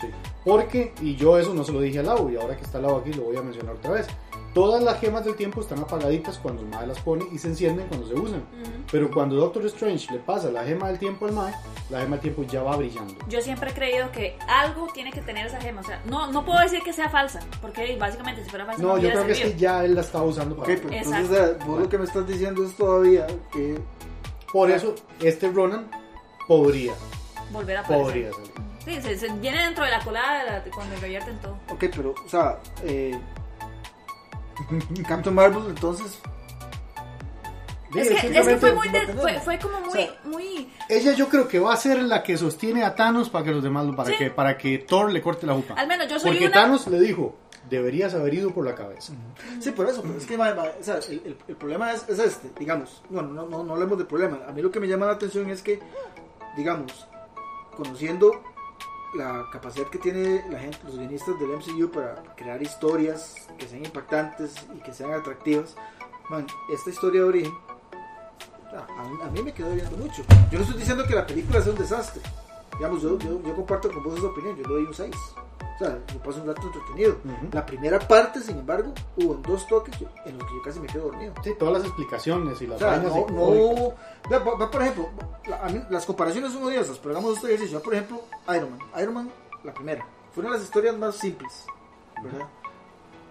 Sí. 0.00 0.06
Porque, 0.44 0.92
y 1.00 1.14
yo 1.16 1.38
eso 1.38 1.54
no 1.54 1.64
se 1.64 1.72
lo 1.72 1.80
dije 1.80 2.00
al 2.00 2.06
lado, 2.06 2.28
y 2.30 2.36
ahora 2.36 2.56
que 2.56 2.64
está 2.64 2.78
al 2.78 2.84
lado 2.84 2.96
aquí 2.96 3.12
lo 3.12 3.24
voy 3.24 3.36
a 3.36 3.42
mencionar 3.42 3.76
otra 3.76 3.92
vez. 3.92 4.06
Todas 4.54 4.82
las 4.82 5.00
gemas 5.00 5.24
del 5.24 5.34
tiempo 5.34 5.62
están 5.62 5.78
apagaditas 5.78 6.36
cuando 6.36 6.60
el 6.60 6.68
Mae 6.68 6.86
las 6.86 7.00
pone 7.00 7.24
y 7.32 7.38
se 7.38 7.48
encienden 7.48 7.86
cuando 7.86 8.06
se 8.06 8.14
usan. 8.14 8.44
Pero 8.90 9.10
cuando 9.10 9.36
Doctor 9.36 9.64
Strange 9.66 10.12
le 10.12 10.18
pasa 10.18 10.50
la 10.50 10.62
gema 10.62 10.88
del 10.88 10.98
tiempo 10.98 11.24
al 11.24 11.32
Mae, 11.32 11.54
la 11.88 12.00
gema 12.00 12.16
del 12.16 12.20
tiempo 12.20 12.42
ya 12.42 12.62
va 12.62 12.76
brillando. 12.76 13.14
Yo 13.28 13.40
siempre 13.40 13.70
he 13.70 13.72
creído 13.72 14.12
que 14.12 14.36
algo 14.46 14.88
tiene 14.92 15.10
que 15.10 15.22
tener 15.22 15.46
esa 15.46 15.58
gema. 15.58 15.80
O 15.80 15.84
sea, 15.84 16.02
no, 16.04 16.30
no 16.30 16.44
puedo 16.44 16.60
decir 16.60 16.82
que 16.82 16.92
sea 16.92 17.08
falsa, 17.08 17.40
porque 17.62 17.96
básicamente 17.96 18.44
si 18.44 18.50
fuera 18.50 18.66
falsa. 18.66 18.82
No, 18.82 18.98
yo 18.98 19.10
creo 19.10 19.24
que 19.24 19.32
es 19.32 19.40
que 19.40 19.56
ya 19.56 19.86
él 19.86 19.94
la 19.94 20.02
estaba 20.02 20.24
usando 20.24 20.54
para. 20.54 20.70
Okay, 20.70 20.98
entonces, 20.98 21.66
vos 21.66 21.80
lo 21.80 21.88
que 21.88 21.96
me 21.96 22.04
estás 22.04 22.26
diciendo 22.26 22.62
es 22.64 22.76
todavía 22.76 23.26
que. 23.52 23.78
Por 24.52 24.70
eso, 24.70 24.94
este 25.20 25.50
Ronan 25.50 25.90
podría. 26.46 26.92
Volver 27.50 27.78
a 27.78 27.80
aparecer. 27.80 28.04
Podría 28.04 28.32
salir. 28.32 28.71
Sí, 28.84 29.00
se, 29.00 29.28
viene 29.34 29.62
dentro 29.64 29.84
de 29.84 29.90
la 29.90 30.00
colada 30.00 30.60
de 30.60 30.70
cuando 30.70 30.96
revierten 30.96 31.38
todo. 31.40 31.58
Ok, 31.70 31.84
pero, 31.94 32.14
o 32.24 32.28
sea, 32.28 32.58
eh, 32.82 33.18
Captain 35.08 35.34
Marvel, 35.34 35.64
entonces. 35.68 36.18
Es 37.94 38.08
que, 38.08 38.42
fue, 38.58 38.72
muy 38.72 38.88
fue, 39.44 39.58
como 39.58 39.80
muy, 39.82 40.08
muy. 40.24 40.72
Ella 40.88 41.12
yo 41.12 41.28
creo 41.28 41.46
que 41.46 41.58
va 41.58 41.74
a 41.74 41.76
ser 41.76 42.02
la 42.02 42.22
que 42.22 42.38
sostiene 42.38 42.84
a 42.84 42.94
Thanos 42.94 43.28
para 43.28 43.44
que 43.44 43.50
los 43.50 43.62
demás 43.62 43.86
para 43.94 44.16
que 44.16 44.30
para 44.30 44.56
que 44.56 44.78
Thor 44.78 45.12
le 45.12 45.20
corte 45.20 45.46
la 45.46 45.52
jupa. 45.52 45.74
Al 45.74 45.86
menos 45.86 46.08
yo 46.08 46.18
soy 46.18 46.30
Porque 46.30 46.48
Thanos 46.48 46.86
le 46.86 46.98
dijo, 46.98 47.36
deberías 47.68 48.14
haber 48.14 48.32
ido 48.32 48.50
por 48.50 48.64
la 48.64 48.74
cabeza. 48.74 49.12
Sí, 49.60 49.72
por 49.72 49.86
eso, 49.90 50.00
pero 50.00 50.16
es 50.16 50.24
que 50.24 50.34
el, 50.34 51.36
el, 51.48 51.56
problema 51.56 51.92
es, 51.92 52.08
es, 52.08 52.18
este, 52.18 52.50
digamos, 52.58 53.02
no, 53.10 53.20
no, 53.20 53.46
no, 53.46 53.62
no 53.62 53.74
hablemos 53.74 53.98
de 53.98 54.06
problema. 54.06 54.40
A 54.48 54.52
mí 54.52 54.62
lo 54.62 54.70
que 54.70 54.80
me 54.80 54.88
llama 54.88 55.04
la 55.04 55.12
atención 55.12 55.50
es 55.50 55.60
que, 55.60 55.78
digamos, 56.56 57.06
conociendo 57.76 58.42
la 59.14 59.46
capacidad 59.52 59.88
que 59.88 59.98
tiene 59.98 60.44
la 60.50 60.58
gente, 60.58 60.78
los 60.84 60.96
guionistas 60.96 61.38
del 61.38 61.50
MCU 61.50 61.90
para 61.90 62.22
crear 62.36 62.62
historias 62.62 63.34
que 63.58 63.66
sean 63.66 63.84
impactantes 63.84 64.54
y 64.74 64.80
que 64.80 64.92
sean 64.92 65.12
atractivas. 65.12 65.76
Man, 66.30 66.46
esta 66.72 66.90
historia 66.90 67.22
de 67.22 67.28
origen 67.28 67.52
a, 68.76 69.30
mí, 69.30 69.42
me 69.42 69.52
quedó 69.52 69.72
viendo 69.74 69.96
mucho. 69.96 70.22
Yo 70.50 70.58
no 70.58 70.64
estoy 70.64 70.78
diciendo 70.78 71.04
que 71.06 71.14
la 71.14 71.26
película 71.26 71.60
sea 71.60 71.72
un 71.72 71.78
desastre. 71.78 72.22
Digamos, 72.76 73.02
yo, 73.02 73.18
yo, 73.18 73.54
comparto 73.54 73.90
con 73.92 74.02
vos 74.02 74.18
esa 74.18 74.28
opinión, 74.28 74.56
yo 74.56 74.62
le 74.62 74.68
doy 74.68 74.84
un 74.84 74.94
6. 74.94 75.14
O 75.82 75.84
sea, 75.84 75.98
yo 76.12 76.18
paso 76.20 76.40
un 76.40 76.46
rato 76.46 76.62
entretenido. 76.62 77.16
La 77.50 77.66
primera 77.66 77.98
parte, 77.98 78.40
sin 78.40 78.58
embargo, 78.58 78.92
hubo 79.16 79.34
dos 79.34 79.66
toques 79.66 79.94
en 80.24 80.38
los 80.38 80.46
que 80.48 80.54
yo 80.54 80.62
casi 80.62 80.80
me 80.80 80.86
quedo 80.86 81.04
dormido. 81.06 81.34
Sí, 81.42 81.52
todas 81.58 81.74
las 81.74 81.84
explicaciones 81.84 82.62
y 82.62 82.66
las 82.68 82.76
o 82.76 82.84
sea, 82.84 82.98
no, 82.98 83.26
no 83.26 83.94
va, 84.30 84.70
por 84.70 84.82
ejemplo, 84.82 85.10
a 85.60 85.68
mí, 85.68 85.82
las 85.90 86.06
comparaciones 86.06 86.52
son 86.52 86.62
odiosas, 86.62 86.98
pero 86.98 87.16
hagamos 87.16 87.36
este 87.36 87.48
ejercicio. 87.48 87.82
Por 87.82 87.94
ejemplo, 87.94 88.22
Iron 88.54 88.70
Man. 88.70 89.02
Iron 89.02 89.14
Man, 89.14 89.32
la 89.64 89.74
primera. 89.74 90.06
Fue 90.32 90.42
una 90.42 90.52
de 90.52 90.58
las 90.58 90.66
historias 90.66 90.96
más 90.96 91.16
simples, 91.16 91.66
¿verdad? 92.22 92.46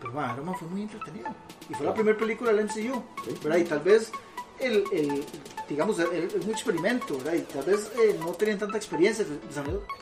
Pero 0.01 0.13
man, 0.13 0.33
Iron 0.33 0.45
Man 0.45 0.55
fue 0.55 0.67
muy 0.67 0.81
entretenido. 0.81 1.29
Y 1.69 1.73
fue 1.73 1.85
la 1.85 1.93
primera 1.93 2.17
película 2.17 2.51
del 2.51 2.65
MCU, 2.65 3.01
¿verdad? 3.43 3.57
Y 3.59 3.63
tal 3.63 3.79
vez 3.79 4.11
el, 4.59 4.83
el 4.91 5.25
digamos, 5.69 5.97
es 5.99 6.35
un 6.35 6.51
experimento, 6.51 7.17
¿verdad? 7.17 7.33
Y 7.33 7.41
tal 7.41 7.63
vez 7.63 7.89
eh, 7.97 8.17
no 8.19 8.33
tenían 8.33 8.59
tanta 8.59 8.75
experiencia 8.75 9.25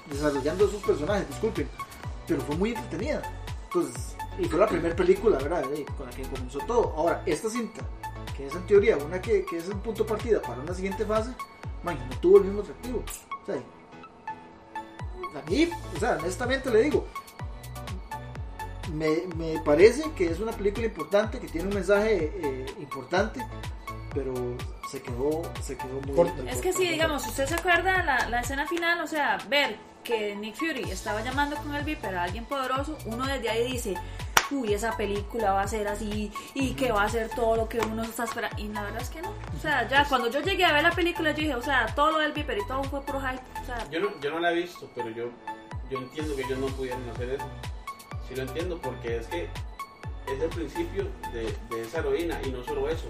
desarrollando 0.09 0.65
esos 0.65 0.81
personajes, 0.81 1.27
disculpen 1.27 1.69
pero 2.29 2.41
fue 2.41 2.55
muy 2.55 2.69
entretenida. 2.69 3.21
Entonces, 3.65 4.15
y 4.37 4.45
fue 4.45 4.59
la 4.59 4.67
primera 4.67 4.95
película, 4.95 5.37
¿verdad? 5.39 5.63
Con 5.97 6.05
la 6.05 6.15
que 6.15 6.23
comenzó 6.23 6.59
todo. 6.59 6.93
Ahora, 6.95 7.23
esta 7.25 7.49
cinta, 7.49 7.81
que 8.37 8.47
es 8.47 8.55
en 8.55 8.65
teoría 8.67 8.95
una 8.97 9.19
que, 9.19 9.43
que 9.45 9.57
es 9.57 9.67
un 9.67 9.79
punto 9.81 10.03
de 10.03 10.09
partida 10.09 10.41
para 10.41 10.61
una 10.61 10.73
siguiente 10.73 11.05
fase, 11.05 11.31
man, 11.83 11.97
no 12.09 12.17
tuvo 12.19 12.37
el 12.37 12.45
mismo 12.45 12.61
atractivo. 12.61 13.03
O 13.41 13.45
sea, 13.45 13.55
a 13.55 15.49
mí, 15.49 15.69
o 15.95 15.99
sea, 15.99 16.17
honestamente 16.19 16.69
le 16.71 16.83
digo, 16.83 17.07
me, 18.93 19.23
me, 19.35 19.59
parece 19.61 20.11
que 20.15 20.29
es 20.29 20.39
una 20.39 20.51
película 20.51 20.85
importante, 20.85 21.39
que 21.39 21.47
tiene 21.47 21.67
un 21.67 21.73
mensaje 21.73 22.31
eh, 22.35 22.65
importante, 22.79 23.45
pero 24.13 24.33
se 24.89 25.01
quedó, 25.01 25.41
se 25.61 25.77
quedó 25.77 26.01
muy 26.05 26.15
corta. 26.15 26.49
Es 26.49 26.61
que 26.61 26.73
sí, 26.73 26.87
digamos, 26.87 27.25
usted 27.27 27.45
se 27.47 27.55
acuerda 27.55 28.03
la, 28.03 28.29
la 28.29 28.41
escena 28.41 28.67
final, 28.67 29.01
o 29.01 29.07
sea, 29.07 29.37
ver 29.47 29.88
que 30.03 30.35
Nick 30.35 30.55
Fury 30.55 30.89
estaba 30.91 31.21
llamando 31.21 31.55
con 31.57 31.75
el 31.75 31.83
Viper 31.83 32.15
a 32.15 32.23
alguien 32.23 32.45
poderoso, 32.45 32.97
uno 33.05 33.25
desde 33.25 33.49
ahí 33.49 33.71
dice, 33.71 33.95
uy, 34.51 34.73
esa 34.73 34.95
película 34.97 35.53
va 35.53 35.61
a 35.61 35.67
ser 35.67 35.87
así 35.87 36.31
y 36.53 36.73
que 36.73 36.91
va 36.91 37.03
a 37.03 37.09
ser 37.09 37.29
todo 37.29 37.55
lo 37.55 37.69
que 37.69 37.79
uno 37.79 38.03
está 38.03 38.23
esperando. 38.23 38.61
Y 38.61 38.67
la 38.69 38.83
verdad 38.83 39.01
es 39.01 39.09
que 39.09 39.21
no. 39.21 39.29
O 39.29 39.61
sea, 39.61 39.87
ya 39.87 40.05
cuando 40.05 40.29
yo 40.29 40.41
llegué 40.41 40.65
a 40.65 40.73
ver 40.73 40.83
la 40.83 40.91
película, 40.91 41.31
yo 41.31 41.37
dije, 41.37 41.55
o 41.55 41.61
sea, 41.61 41.87
todo 41.95 42.11
lo 42.13 42.19
del 42.19 42.33
Viper 42.33 42.57
y 42.57 42.67
todo 42.67 42.83
fue 42.83 43.01
puro 43.01 43.21
hype. 43.21 43.41
O 43.61 43.65
sea, 43.65 43.89
yo, 43.89 43.99
no, 43.99 44.19
yo 44.19 44.31
no 44.31 44.39
la 44.39 44.51
he 44.51 44.55
visto, 44.55 44.89
pero 44.95 45.09
yo, 45.09 45.29
yo 45.89 45.99
entiendo 45.99 46.35
que 46.35 46.41
ellos 46.43 46.59
no 46.59 46.67
pudieron 46.67 47.07
hacer 47.09 47.31
eso. 47.31 47.45
Sí 48.27 48.35
lo 48.35 48.43
entiendo, 48.43 48.79
porque 48.81 49.17
es 49.17 49.27
que 49.27 49.49
es 50.27 50.41
el 50.41 50.49
principio 50.49 51.07
de, 51.33 51.55
de 51.69 51.81
esa 51.81 51.99
heroína 51.99 52.39
y 52.45 52.51
no 52.51 52.63
solo 52.63 52.87
eso, 52.87 53.07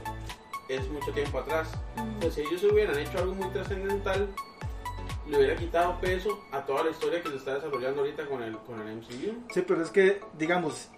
es 0.69 0.87
mucho 0.89 1.11
tiempo 1.11 1.39
atrás. 1.39 1.69
Entonces, 1.97 2.35
si 2.35 2.41
ellos 2.41 2.63
hubieran 2.71 2.97
hecho 2.97 3.17
algo 3.17 3.33
muy 3.35 3.49
trascendental, 3.49 4.29
le 5.29 5.37
hubiera 5.37 5.55
quitado 5.55 5.99
peso 5.99 6.43
a 6.51 6.65
toda 6.65 6.83
la 6.83 6.91
historia 6.91 7.21
que 7.21 7.29
se 7.29 7.35
está 7.35 7.55
desarrollando 7.55 8.01
ahorita 8.01 8.25
con 8.25 8.41
el, 8.41 8.57
con 8.57 8.79
el 8.81 8.97
MCU. 8.97 9.45
Sí, 9.53 9.63
pero 9.65 9.83
es 9.83 9.89
que, 9.89 10.21
digamos, 10.37 10.89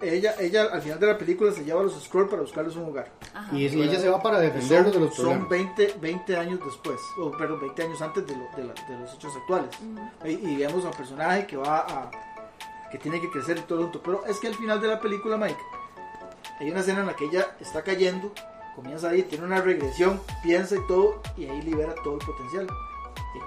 ella, 0.00 0.34
ella 0.38 0.68
al 0.72 0.80
final 0.80 0.98
de 0.98 1.06
la 1.06 1.18
película 1.18 1.52
se 1.52 1.64
lleva 1.64 1.80
a 1.80 1.84
los 1.84 2.00
Scrolls 2.02 2.30
para 2.30 2.42
buscarles 2.42 2.76
un 2.76 2.88
hogar. 2.88 3.12
Y, 3.52 3.66
ella 3.66 3.98
se 3.98 4.08
va 4.08 4.22
para 4.22 4.38
defenderlos 4.38 4.92
de 4.92 5.00
los 5.00 5.14
problemas. 5.14 5.40
Son 5.40 5.48
20, 5.48 5.96
20 6.00 6.36
años 6.36 6.60
después, 6.64 7.00
o 7.18 7.30
perdón, 7.32 7.60
20 7.60 7.82
años 7.82 8.02
antes 8.02 8.26
de, 8.26 8.34
de, 8.34 8.98
los 8.98 9.14
hechos 9.14 9.36
actuales. 9.36 9.70
y, 10.24 10.56
vemos 10.56 10.84
al 10.84 10.92
personaje 10.92 11.46
que 11.46 11.56
va 11.56 11.80
a. 11.80 12.10
que 12.90 12.98
tiene 12.98 13.20
que 13.20 13.30
crecer 13.30 13.58
y 13.58 13.62
todo 13.62 13.78
el 13.78 13.84
mundo. 13.84 14.00
Pero 14.04 14.24
es 14.26 14.38
que 14.38 14.48
al 14.48 14.54
final 14.54 14.80
de 14.80 14.88
la 14.88 15.00
película, 15.00 15.36
Mike, 15.36 15.60
hay 16.60 16.70
una 16.70 16.80
escena 16.80 17.00
en 17.00 17.06
la 17.06 17.16
que 17.16 17.26
ella 17.26 17.56
está 17.60 17.82
cayendo, 17.82 18.32
comienza 18.76 19.10
ahí, 19.10 19.24
tiene 19.24 19.44
una 19.44 19.60
regresión, 19.60 20.20
piensa 20.42 20.76
y 20.76 20.86
todo, 20.86 21.20
y 21.36 21.46
ahí 21.46 21.60
libera 21.62 21.94
todo 22.02 22.14
el 22.14 22.24
potencial 22.24 22.68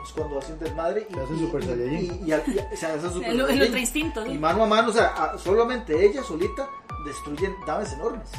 es 0.03 0.11
cuando 0.13 0.39
hace 0.39 0.53
un 0.53 0.59
desmadre 0.59 1.07
y, 1.09 1.19
hace 1.19 1.37
super 1.37 1.63
y, 1.63 2.23
y, 2.25 2.33
y, 2.33 2.77
se 2.77 2.85
hace 2.85 3.09
super 3.09 3.29
el, 3.29 3.41
el 3.41 3.77
instinto 3.77 4.25
y 4.25 4.37
mano 4.37 4.63
a 4.63 4.67
mano 4.67 4.89
o 4.89 4.93
sea 4.93 5.35
solamente 5.37 6.05
ella 6.05 6.23
solita 6.23 6.67
destruyen 7.05 7.55
naves 7.67 7.93
enormes. 7.93 8.29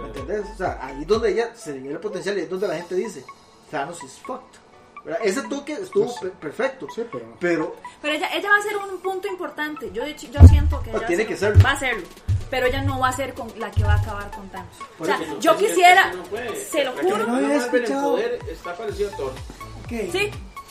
¿me 0.00 0.08
entendés? 0.08 0.46
o 0.52 0.56
sea 0.56 0.78
ahí 0.82 1.02
es 1.02 1.06
donde 1.06 1.30
ella 1.30 1.54
se 1.54 1.78
le 1.78 1.90
el 1.90 1.98
potencial 1.98 2.38
y 2.38 2.42
es 2.42 2.50
donde 2.50 2.68
la 2.68 2.76
gente 2.76 2.94
dice 2.94 3.24
Thanos 3.70 4.02
is 4.04 4.18
fucked. 4.24 4.60
Ese 5.24 5.42
toque 5.42 5.72
estuvo 5.72 6.14
perfecto. 6.40 6.86
sí, 6.94 7.02
pero... 7.10 7.24
pero 7.40 7.76
pero 8.00 8.14
ella, 8.14 8.28
ella 8.34 8.50
va 8.50 8.56
a 8.56 8.62
ser 8.62 8.76
un 8.76 9.00
punto 9.00 9.26
importante. 9.26 9.90
Yo 9.92 10.06
yo 10.06 10.46
siento 10.46 10.80
que 10.82 10.90
ella 10.90 11.06
tiene 11.06 11.26
que 11.26 11.36
ser 11.36 11.64
va 11.64 11.72
a 11.72 11.78
serlo. 11.78 12.06
Pero 12.50 12.66
ella 12.66 12.82
no 12.82 13.00
va 13.00 13.08
a 13.08 13.12
ser 13.12 13.32
con 13.32 13.48
la 13.58 13.70
que 13.70 13.82
va 13.82 13.94
a 13.94 14.00
acabar 14.00 14.30
con 14.30 14.48
Thanos. 14.50 14.76
o 14.98 15.04
sea, 15.04 15.18
yo 15.40 15.56
quisiera, 15.56 16.12
se 16.70 16.84
lo 16.84 16.92
juro. 16.92 17.26
No 17.26 17.36
había 17.36 17.56
escuchado. 17.56 18.18
Está 18.18 18.76
parecido 18.76 19.10
a 19.10 19.16
Thor. 19.16 19.32
Sí, 20.10 20.30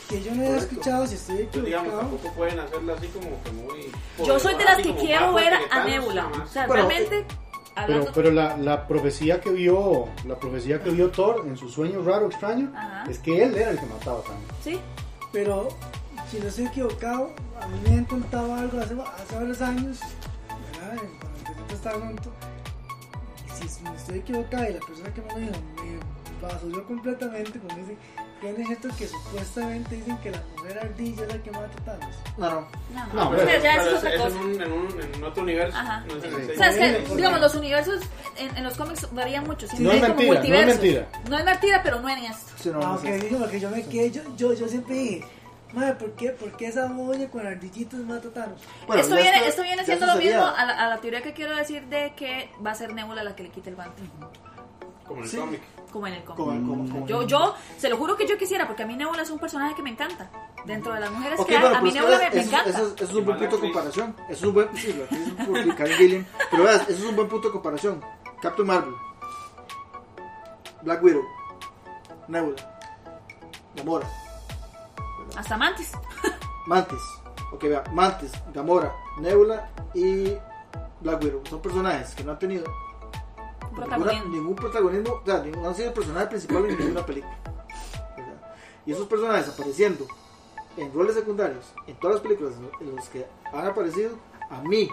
que 0.09 0.21
yo 0.21 0.35
no 0.35 0.43
he 0.43 0.57
escuchado 0.57 1.07
si 1.07 1.15
estoy 1.15 1.35
equivocado. 1.37 1.65
digamos, 1.65 1.99
tampoco 1.99 2.33
pueden 2.33 2.59
hacerlo 2.59 2.93
así 2.93 3.07
como 3.07 3.43
que 3.43 3.51
muy... 3.51 3.91
Yo 4.25 4.39
soy 4.39 4.55
de 4.55 4.65
las 4.65 4.77
que 4.77 4.95
quiero 4.95 5.33
ver 5.33 5.53
a 5.69 5.85
Nebula. 5.85 6.31
O 6.43 6.47
sea, 6.47 6.67
realmente... 6.67 7.25
Pero, 7.87 8.05
pero 8.13 8.31
la, 8.31 8.57
la, 8.57 8.85
profecía 8.85 9.39
que 9.39 9.49
vio 9.49 10.09
la 10.25 10.35
profecía 10.35 10.83
que 10.83 10.89
vio 10.89 11.09
Thor 11.09 11.45
en 11.47 11.55
su 11.55 11.69
sueño 11.69 12.03
raro 12.03 12.27
extraño 12.27 12.73
es 13.09 13.17
que 13.19 13.43
él 13.43 13.55
era 13.55 13.71
el 13.71 13.79
que 13.79 13.85
mataba 13.85 14.19
a 14.19 14.23
Thanos. 14.23 14.43
Sí. 14.61 14.77
Pero 15.31 15.69
si 16.29 16.39
no 16.39 16.47
estoy 16.47 16.65
equivocado, 16.65 17.31
a 17.61 17.67
mí 17.67 17.79
me 17.87 17.97
han 17.97 18.05
contado 18.05 18.53
algo 18.55 18.77
hace, 18.77 18.93
hace 18.93 19.35
varios 19.35 19.61
años, 19.61 19.99
¿verdad? 20.73 21.01
Cuando 21.45 21.61
empecé 21.61 21.89
a 21.89 21.91
junto. 21.93 22.31
Si 23.55 23.83
me 23.83 23.95
estoy 23.95 24.19
equivocado 24.19 24.69
y 24.69 24.73
la 24.73 24.79
persona 24.79 25.13
que 25.13 25.21
me 25.21 25.27
lo 25.29 25.39
dijo 25.39 25.51
me 25.51 26.47
pasó 26.49 26.69
yo 26.69 26.83
completamente, 26.85 27.59
cuando 27.59 27.75
dice 27.83 27.97
¿Quién 28.41 28.59
es 28.59 28.67
cierto 28.67 28.89
que 28.97 29.07
supuestamente 29.07 29.95
dicen 29.97 30.17
que 30.17 30.31
la 30.31 30.41
mujer 30.57 30.79
ardilla 30.79 31.21
es 31.21 31.27
la 31.27 31.43
que 31.43 31.51
mata 31.51 31.65
a 31.65 31.85
Thanos? 31.85 32.15
No, 32.39 32.49
no. 32.49 32.67
No, 33.13 33.29
no 33.29 33.37
pero, 33.37 33.61
ya 33.61 33.75
es 33.75 33.93
otra 33.93 34.17
cosa. 34.17 34.27
En, 34.29 34.37
un, 34.37 34.61
en, 34.61 34.71
un, 34.71 35.01
en 35.15 35.23
otro 35.23 35.43
universo. 35.43 35.77
Ajá. 35.77 36.03
No 36.07 36.15
o 36.15 36.57
sea, 36.57 36.69
es 36.69 36.75
que, 36.75 37.15
digamos, 37.15 37.39
los 37.39 37.53
universos 37.53 38.01
en, 38.37 38.57
en 38.57 38.63
los 38.63 38.75
cómics 38.75 39.07
varían 39.13 39.43
mucho. 39.43 39.67
no, 39.77 39.91
es 39.91 40.01
mentira, 40.01 40.33
no 40.33 40.55
es 40.55 40.65
mentira. 40.65 41.07
No 41.29 41.37
es 41.37 41.45
mentira, 41.45 41.81
pero 41.83 42.01
no 42.01 42.09
en 42.09 42.17
esto. 42.17 42.51
Sí, 42.57 42.69
no, 42.69 42.81
Aunque 42.81 43.13
digo, 43.19 43.37
porque 43.37 43.59
yo 43.59 43.69
me 43.69 43.85
quedé, 43.85 44.09
yo, 44.09 44.23
yo, 44.35 44.53
yo 44.53 44.67
siempre 44.67 44.95
dije, 44.95 45.25
Madre, 45.73 45.93
¿por 45.93 46.11
qué, 46.15 46.31
¿por 46.31 46.57
qué 46.57 46.65
esa 46.65 46.91
olla 46.91 47.29
con 47.29 47.45
ardillitos 47.45 47.99
mata 47.99 48.27
a 48.27 48.31
Thanos? 48.31 48.61
Bueno, 48.87 49.03
esto, 49.03 49.15
viene, 49.15 49.47
esto 49.47 49.61
viene 49.61 49.85
siendo 49.85 50.07
lo 50.07 50.15
mismo 50.15 50.43
a 50.43 50.65
la, 50.65 50.73
a 50.73 50.89
la, 50.89 50.97
teoría 50.97 51.21
que 51.21 51.33
quiero 51.33 51.55
decir 51.55 51.85
de 51.85 52.13
que 52.15 52.49
va 52.65 52.71
a 52.71 52.75
ser 52.75 52.91
Nebula 52.93 53.23
la 53.23 53.35
que 53.35 53.43
le 53.43 53.49
quite 53.49 53.69
el 53.69 53.75
guante. 53.75 54.01
Como 55.05 55.23
en 55.23 55.29
el 55.29 55.37
cómic 55.37 55.61
como 55.91 56.07
en 56.07 56.13
el 56.13 56.23
cómic. 56.23 57.05
yo, 57.05 57.23
yo, 57.23 57.55
se 57.77 57.89
lo 57.89 57.97
juro 57.97 58.15
que 58.15 58.27
yo 58.27 58.37
quisiera, 58.37 58.65
porque 58.65 58.83
a 58.83 58.87
mí 58.87 58.95
Nebula 58.95 59.21
es 59.21 59.29
un 59.29 59.39
personaje 59.39 59.75
que 59.75 59.83
me 59.83 59.91
encanta. 59.91 60.29
Dentro 60.65 60.93
de 60.93 60.99
las 60.99 61.11
mujeres 61.11 61.39
que 61.45 61.57
hay, 61.57 61.73
a 61.73 61.81
mí 61.81 61.91
Nebula 61.91 62.17
me, 62.17 62.41
encanta. 62.41 62.69
Eso, 62.69 62.95
es 62.97 63.13
un 63.13 63.25
buen 63.25 63.37
punto 63.37 63.57
de 63.57 63.61
comparación. 63.61 64.15
Eso 64.29 64.31
es 64.31 64.43
un 64.43 64.53
buen, 64.53 64.77
sí, 64.77 65.03
pero 66.49 66.63
veas, 66.63 66.81
eso 66.89 67.03
es 67.03 67.09
un 67.09 67.15
buen 67.15 67.27
punto 67.27 67.47
de 67.47 67.51
comparación. 67.51 68.01
Captain 68.41 68.67
Marvel, 68.67 68.93
Black 70.81 71.03
Widow, 71.03 71.23
Nebula, 72.27 72.79
Gamora. 73.75 74.07
Hasta 75.35 75.57
Mantis. 75.57 75.91
Mantis. 76.67 77.01
Ok, 77.53 77.63
vea, 77.63 77.83
Mantis, 77.91 78.31
Gamora, 78.53 78.95
Nebula 79.19 79.69
y 79.93 80.35
Black 81.01 81.23
Widow. 81.23 81.41
Son 81.49 81.61
personajes 81.61 82.15
que 82.15 82.23
no 82.23 82.31
han 82.31 82.39
tenido 82.39 82.65
ningún 84.29 84.55
protagonismo, 84.55 85.21
o 85.21 85.25
sea, 85.25 85.43
no 85.43 85.67
han 85.67 85.75
sido 85.75 85.89
el 85.89 85.93
personaje 85.93 86.27
principal 86.27 86.65
en 86.65 86.77
ninguna 86.77 87.05
película. 87.05 87.37
Y 88.85 88.91
esos 88.91 89.07
personajes 89.07 89.47
apareciendo 89.47 90.07
en 90.77 90.93
roles 90.93 91.15
secundarios 91.15 91.65
en 91.87 91.95
todas 91.95 92.15
las 92.15 92.23
películas 92.23 92.53
en 92.79 92.95
los 92.95 93.09
que 93.09 93.25
han 93.53 93.67
aparecido, 93.67 94.11
a 94.49 94.61
mí 94.61 94.89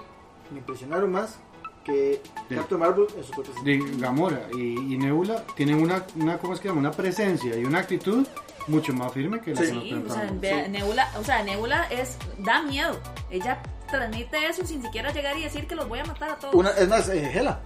me 0.51 0.59
impresionaron 0.59 1.11
más 1.13 1.39
que 1.85 2.21
Captain 2.49 2.81
Marvel 2.81 3.07
en 3.17 3.25
su 3.25 3.33
propia 3.33 3.53
De 3.65 3.79
Gamora 3.97 4.49
y, 4.53 4.97
Nebula 4.99 5.43
tienen 5.55 5.81
una, 5.81 6.05
una, 6.17 6.39
¿cómo 6.39 6.53
es 6.53 6.61
que 6.61 6.69
llama? 6.69 6.81
una 6.81 6.91
presencia 6.91 7.57
y 7.57 7.65
una 7.65 7.79
actitud 7.79 8.27
mucho 8.67 8.93
más 8.93 9.13
firme 9.13 9.41
que 9.41 9.55
la 9.55 9.63
sí. 9.63 9.81
que 9.81 9.95
o 9.95 10.13
sea, 10.13 10.69
Nebula, 10.69 11.11
o 11.19 11.25
sea, 11.25 11.43
Nebula 11.43 11.87
es, 11.91 12.19
da 12.39 12.63
miedo. 12.63 13.01
Ella 13.31 13.63
transmite 13.91 14.47
eso 14.47 14.67
sin 14.67 14.83
siquiera 14.83 15.11
llegar 15.11 15.39
y 15.39 15.45
decir 15.45 15.67
que 15.67 15.75
los 15.75 15.89
voy 15.89 16.01
a 16.01 16.05
matar 16.05 16.31
a 16.31 16.37
todos. 16.37 16.55
Una, 16.55 16.71
es 16.73 16.87
más, 16.87 17.09
eh, 17.09 17.31
Hela 17.33 17.61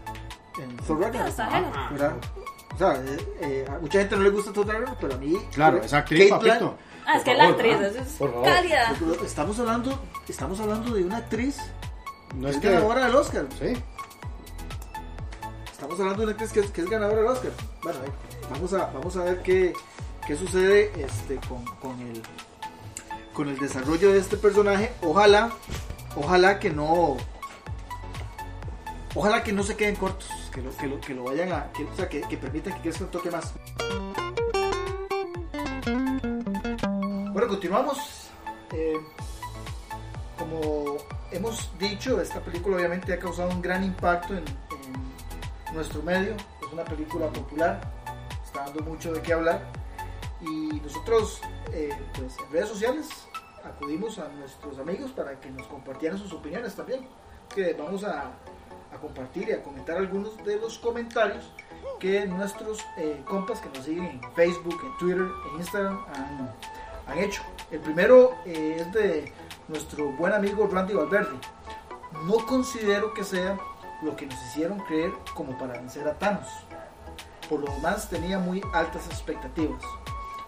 en 0.58 0.76
Thor 0.78 1.00
Ragnarok. 1.00 1.90
¿verdad? 1.92 2.16
O 2.74 2.78
sea, 2.78 2.94
eh, 2.94 3.34
eh, 3.40 3.66
a 3.68 3.78
mucha 3.78 3.98
gente 4.00 4.16
no 4.16 4.22
le 4.22 4.30
gusta 4.30 4.52
Thor 4.52 4.66
Ragnarok, 4.66 4.98
pero 5.00 5.14
a 5.14 5.18
mí. 5.18 5.36
Claro, 5.52 5.78
esa 5.82 5.98
actriz, 5.98 6.30
papito. 6.30 6.76
Ah, 7.06 7.16
es 7.16 7.24
que 7.24 7.34
la 7.34 7.48
actriz 7.48 7.76
es 7.80 8.18
cálida. 8.44 8.94
Estamos 9.24 9.58
hablando, 9.58 9.98
estamos 10.28 10.60
hablando 10.60 10.94
de 10.94 11.04
una 11.04 11.18
actriz 11.18 11.58
no 12.36 12.48
es, 12.48 12.60
ganadora 12.60 13.06
del 13.06 13.14
Oscar. 13.14 13.46
Sí. 13.58 13.72
Estamos 15.70 15.98
hablando 15.98 16.20
de 16.20 16.24
una 16.24 16.32
actriz 16.32 16.52
que, 16.52 16.72
que 16.72 16.80
es 16.80 16.90
ganadora 16.90 17.20
del 17.20 17.30
Oscar. 17.30 17.50
Bueno, 17.82 17.98
vamos 18.50 18.72
a, 18.72 18.86
vamos 18.86 19.16
a 19.16 19.24
ver 19.24 19.42
qué, 19.42 19.72
qué 20.26 20.36
sucede 20.36 20.92
este, 20.96 21.36
con, 21.48 21.64
con, 21.80 22.00
el, 22.00 22.22
con 23.32 23.48
el 23.48 23.58
desarrollo 23.58 24.12
de 24.12 24.18
este 24.18 24.36
personaje. 24.36 24.92
Ojalá, 25.02 25.50
ojalá 26.16 26.60
que 26.60 26.70
no 26.70 27.16
Ojalá 29.14 29.42
que 29.42 29.52
no 29.52 29.62
se 29.62 29.76
queden 29.76 29.96
cortos, 29.96 30.30
que 30.52 30.86
lo, 30.86 31.00
que 31.00 31.14
lo, 31.14 31.24
vayan 31.24 31.52
a. 31.52 31.72
Que, 31.72 31.84
o 31.84 31.94
sea, 31.96 32.08
que, 32.08 32.20
que 32.22 32.38
que 32.38 32.60
crezca 32.60 33.04
un 33.04 33.10
toque 33.10 33.30
más. 33.30 33.54
Bueno, 37.32 37.48
continuamos. 37.48 38.30
Eh, 38.72 39.00
como 40.38 40.96
hemos 41.30 41.70
dicho, 41.78 42.20
esta 42.20 42.40
película 42.40 42.76
obviamente 42.76 43.12
ha 43.12 43.18
causado 43.18 43.50
un 43.50 43.62
gran 43.62 43.82
impacto 43.82 44.34
en, 44.34 44.44
nuestro 45.72 46.02
medio. 46.02 46.34
Es 46.34 46.72
una 46.72 46.84
película 46.84 47.28
popular, 47.28 47.80
está 48.44 48.64
dando 48.64 48.82
mucho 48.82 49.12
de 49.12 49.22
qué 49.22 49.32
hablar. 49.32 49.72
Y 50.42 50.80
nosotros, 50.80 51.40
eh, 51.72 51.90
pues 52.14 52.36
en 52.38 52.52
redes 52.52 52.68
sociales, 52.68 53.08
acudimos 53.64 54.18
a 54.18 54.28
nuestros 54.28 54.78
amigos 54.78 55.12
para 55.12 55.40
que 55.40 55.50
nos 55.50 55.66
compartieran 55.68 56.18
sus 56.18 56.32
opiniones 56.34 56.74
también. 56.74 57.06
Que 57.54 57.72
vamos 57.72 58.04
a, 58.04 58.32
a 58.92 58.98
compartir 58.98 59.48
y 59.48 59.52
a 59.52 59.62
comentar 59.62 59.96
algunos 59.96 60.42
de 60.44 60.56
los 60.56 60.78
comentarios 60.78 61.44
que 61.98 62.26
nuestros 62.26 62.84
eh, 62.96 63.22
compas 63.26 63.60
que 63.60 63.68
nos 63.68 63.84
siguen 63.84 64.04
en 64.04 64.32
Facebook, 64.34 64.80
en 64.84 64.98
Twitter, 64.98 65.28
en 65.50 65.58
Instagram 65.58 66.04
han, 67.06 67.18
hecho. 67.18 67.42
El 67.70 67.80
primero 67.80 68.34
eh, 68.46 68.78
es 68.80 68.92
de 68.92 69.32
nuestro 69.68 70.10
buen 70.12 70.32
amigo 70.32 70.66
Randy 70.66 70.94
Valverde. 70.94 71.36
No 72.24 72.44
considero 72.46 73.12
que 73.14 73.22
sea 73.22 73.58
lo 74.02 74.16
que 74.16 74.26
nos 74.26 74.42
hicieron 74.46 74.78
creer 74.80 75.12
como 75.34 75.56
para 75.58 75.74
vencer 75.74 76.08
a 76.08 76.18
Thanos. 76.18 76.48
Por 77.48 77.60
lo 77.60 77.72
demás 77.74 78.08
tenía 78.08 78.38
muy 78.38 78.62
altas 78.72 79.06
expectativas. 79.06 79.82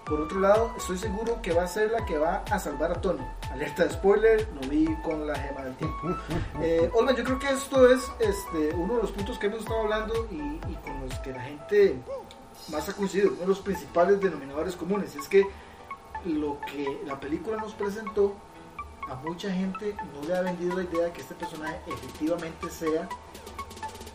Por 0.04 0.20
otro 0.20 0.38
lado, 0.40 0.74
estoy 0.76 0.98
seguro 0.98 1.40
que 1.40 1.54
va 1.54 1.64
a 1.64 1.66
ser 1.66 1.90
la 1.90 2.04
que 2.04 2.18
va 2.18 2.44
a 2.50 2.58
salvar 2.58 2.92
a 2.92 3.00
Tony. 3.00 3.24
Alerta 3.50 3.84
de 3.84 3.90
spoiler, 3.90 4.48
lo 4.60 4.68
vi 4.68 4.86
con 5.02 5.26
la 5.26 5.34
gema 5.34 5.62
del 5.62 5.76
tiempo. 5.76 5.96
Eh, 6.60 6.90
Olman, 6.94 7.16
yo 7.16 7.24
creo 7.24 7.38
que 7.38 7.50
esto 7.50 7.88
es 7.90 8.00
este, 8.20 8.74
uno 8.74 8.96
de 8.96 9.02
los 9.02 9.12
puntos 9.12 9.38
que 9.38 9.46
hemos 9.46 9.60
estado 9.60 9.80
hablando 9.82 10.28
y, 10.30 10.36
y, 10.36 10.78
con 10.82 11.00
los 11.00 11.18
que 11.18 11.32
la 11.32 11.42
gente 11.42 11.96
más 12.68 12.88
ha 12.88 12.92
coincidido, 12.94 13.30
uno 13.30 13.40
de 13.40 13.46
los 13.46 13.60
principales 13.60 14.20
denominadores 14.20 14.76
comunes. 14.76 15.14
Es 15.16 15.28
que 15.28 15.46
lo 16.24 16.58
que 16.60 17.00
la 17.04 17.18
película 17.18 17.56
nos 17.56 17.74
presentó, 17.74 18.34
a 19.08 19.14
mucha 19.16 19.50
gente 19.50 19.94
no 20.14 20.26
le 20.26 20.36
ha 20.36 20.42
vendido 20.42 20.76
la 20.76 20.84
idea 20.84 21.04
de 21.06 21.12
que 21.12 21.20
este 21.20 21.34
personaje 21.34 21.78
efectivamente 21.86 22.70
sea 22.70 23.08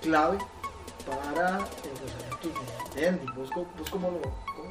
clave 0.01 0.37
para 1.05 1.59
los 1.59 1.69
eventos 2.23 2.95
de, 2.95 3.11
de 3.11 3.11
¿Vos, 3.35 3.49
vos 3.53 3.89
cómo, 3.89 4.11
lo, 4.11 4.21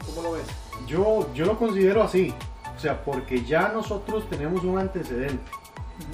cómo, 0.06 0.22
lo, 0.22 0.32
ves? 0.32 0.46
Yo, 0.86 1.32
yo 1.34 1.46
lo 1.46 1.58
considero 1.58 2.02
así. 2.02 2.34
O 2.76 2.80
sea, 2.80 3.02
porque 3.02 3.44
ya 3.44 3.68
nosotros 3.68 4.28
tenemos 4.28 4.62
un 4.64 4.78
antecedente 4.78 5.50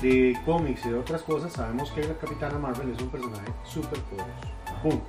de 0.01 0.39
cómics 0.47 0.87
y 0.87 0.91
de 0.91 0.99
otras 0.99 1.23
cosas, 1.23 1.53
sabemos 1.53 1.91
que 1.91 2.03
la 2.03 2.15
Capitana 2.15 2.59
Marvel 2.59 2.91
es 2.91 3.03
un 3.03 3.09
personaje 3.09 3.53
súper 3.65 4.01
poderoso. 4.01 4.33
Punto. 4.83 5.05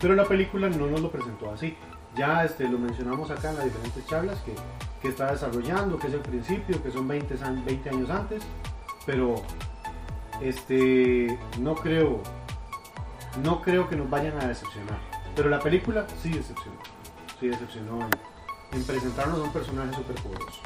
Pero 0.00 0.14
la 0.14 0.24
película 0.24 0.68
no 0.68 0.86
nos 0.86 1.00
lo 1.00 1.10
presentó 1.10 1.50
así. 1.50 1.76
Ya 2.16 2.44
este, 2.44 2.68
lo 2.68 2.78
mencionamos 2.78 3.30
acá 3.30 3.50
en 3.50 3.56
las 3.56 3.64
diferentes 3.64 4.06
charlas 4.06 4.38
que, 4.40 4.54
que 5.02 5.08
está 5.08 5.32
desarrollando, 5.32 5.98
que 5.98 6.06
es 6.06 6.14
el 6.14 6.20
principio, 6.20 6.82
que 6.82 6.90
son 6.90 7.08
20, 7.08 7.34
20 7.64 7.90
años 7.90 8.10
antes, 8.10 8.42
pero 9.04 9.42
este, 10.40 11.38
no 11.58 11.74
creo 11.74 12.22
no 13.42 13.62
creo 13.62 13.88
que 13.88 13.96
nos 13.96 14.08
vayan 14.08 14.40
a 14.40 14.48
decepcionar. 14.48 14.98
Pero 15.34 15.48
la 15.48 15.60
película 15.60 16.06
sí 16.22 16.30
decepcionó. 16.30 16.76
Sí 17.40 17.48
decepcionó 17.48 18.08
en, 18.72 18.84
presentarnos 18.84 19.40
a 19.40 19.42
un 19.42 19.52
personaje 19.52 19.94
súper 19.94 20.16
poderoso. 20.16 20.60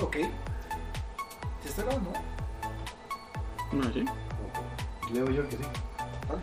Ok. 0.00 0.16
¿Ya 0.16 1.68
está 1.68 1.82
grabando? 1.82 2.12
No, 3.72 3.92
sí. 3.92 4.04
Leo 5.12 5.30
yo 5.30 5.48
que 5.48 5.56
sí. 5.56 5.62
Vale. 6.28 6.42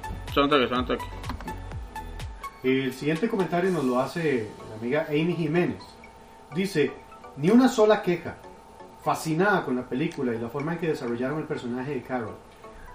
El 2.64 2.94
siguiente 2.94 3.30
comentario 3.30 3.72
nos 3.72 3.84
lo 3.84 4.00
hace 4.00 4.50
la 4.70 4.76
amiga 4.76 5.06
Amy 5.10 5.36
Jiménez. 5.36 5.82
Dice, 6.56 6.92
ni 7.38 7.50
una 7.50 7.68
sola 7.68 8.02
queja. 8.02 8.38
Fascinada 9.04 9.64
con 9.64 9.76
la 9.76 9.88
película 9.88 10.36
y 10.36 10.40
la 10.40 10.50
forma 10.50 10.74
en 10.74 10.80
que 10.80 10.88
desarrollaron 10.88 11.40
el 11.40 11.46
personaje 11.46 11.96
de 11.96 12.02
Carol 12.04 12.36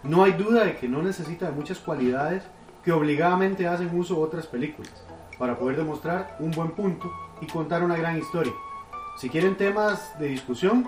no 0.05 0.23
hay 0.23 0.33
duda 0.33 0.65
de 0.65 0.77
que 0.77 0.89
no 0.89 1.03
necesita 1.03 1.47
de 1.47 1.53
muchas 1.53 1.79
cualidades 1.79 2.45
que 2.85 2.93
obligadamente 2.93 3.67
hacen 3.67 3.97
uso 3.99 4.19
otras 4.21 4.47
películas 4.47 4.93
para 5.39 5.59
poder 5.59 5.77
demostrar 5.77 6.37
un 6.39 6.51
buen 6.51 6.73
punto 6.73 7.11
y 7.41 7.47
contar 7.47 7.83
una 7.83 7.97
gran 7.97 8.19
historia. 8.19 8.53
Si 9.17 9.29
quieren 9.29 9.57
temas 9.57 10.19
de 10.19 10.29
discusión, 10.29 10.87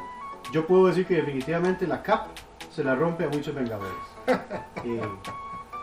yo 0.52 0.66
puedo 0.66 0.86
decir 0.86 1.06
que 1.06 1.14
definitivamente 1.14 1.86
la 1.86 2.02
CAP 2.02 2.28
se 2.74 2.84
la 2.84 2.94
rompe 2.94 3.24
a 3.24 3.28
muchos 3.28 3.54
vengadores. 3.54 3.94
Eh, 4.84 5.00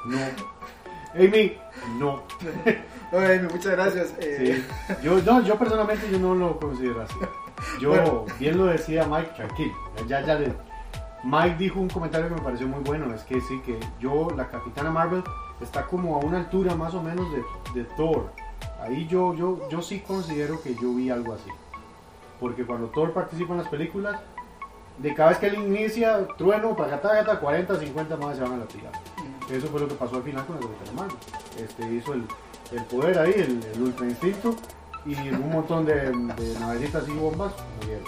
no. 0.06 0.18
Amy, 1.16 1.58
no. 1.98 2.24
Amy, 3.12 3.48
muchas 3.52 3.72
gracias. 3.74 4.14
Eh. 4.20 4.64
Yo, 5.02 5.22
no, 5.22 5.42
yo 5.42 5.58
personalmente 5.58 6.10
yo 6.10 6.20
no 6.20 6.36
lo 6.36 6.58
considero 6.58 7.02
así. 7.02 7.16
Yo, 7.82 8.26
bien 8.40 8.58
lo 8.58 8.66
decía 8.66 9.06
Mike, 9.06 9.32
tranquilo. 9.36 9.74
Ya, 10.08 10.22
ya 10.22 10.36
le, 10.36 10.54
Mike 11.24 11.56
dijo 11.58 11.80
un 11.80 11.90
comentario 11.90 12.28
que 12.28 12.36
me 12.36 12.42
pareció 12.42 12.68
muy 12.68 12.82
bueno, 12.84 13.14
es 13.14 13.24
que 13.24 13.40
sí, 13.42 13.62
que 13.66 13.80
yo, 14.00 14.30
la 14.36 14.48
Capitana 14.50 14.92
Marvel, 14.92 15.24
está 15.64 15.86
como 15.86 16.16
a 16.16 16.20
una 16.20 16.40
altura 16.40 16.76
más 16.76 16.94
o 16.94 17.02
menos 17.02 17.28
de, 17.74 17.84
Thor. 17.96 18.32
Ahí 18.82 19.08
yo, 19.08 19.34
yo, 19.34 19.68
yo 19.70 19.82
sí 19.82 20.02
considero 20.02 20.62
que 20.62 20.76
yo 20.76 20.94
vi 20.94 21.10
algo 21.10 21.34
así. 21.34 21.50
Porque 22.40 22.66
cuando 22.66 22.88
Thor 22.88 23.14
participa 23.14 23.54
en 23.54 23.60
las 23.60 23.68
películas, 23.68 24.20
de 24.98 25.14
cada 25.14 25.30
vez 25.30 25.40
que 25.40 25.48
él 25.48 25.56
inicia, 25.56 26.28
trueno, 26.38 26.76
para 26.76 26.98
gata, 26.98 27.40
40, 27.40 27.80
50 27.80 28.18
más 28.18 28.36
se 28.36 28.44
van 28.44 28.54
a 28.54 28.58
la 28.58 28.66
tira. 28.66 28.92
Eso 29.50 29.68
fue 29.68 29.80
lo 29.80 29.88
que 29.88 29.96
pasó 29.96 30.18
al 30.18 30.24
final 30.24 30.46
con 30.46 30.58
Capitana 30.58 30.92
Marvel. 30.96 31.18
Este, 31.58 31.94
hizo 31.94 32.14
el, 32.14 32.26
poder 32.90 33.20
ahí, 33.20 33.34
el, 33.36 33.82
ultra 33.82 34.06
instinto, 34.06 34.56
y 35.06 35.16
un 35.30 35.52
montón 35.52 35.86
de, 35.86 36.12
de 36.12 36.60
navecitas 36.60 37.08
y 37.08 37.12
bombas 37.14 37.54
murieron. 37.82 38.06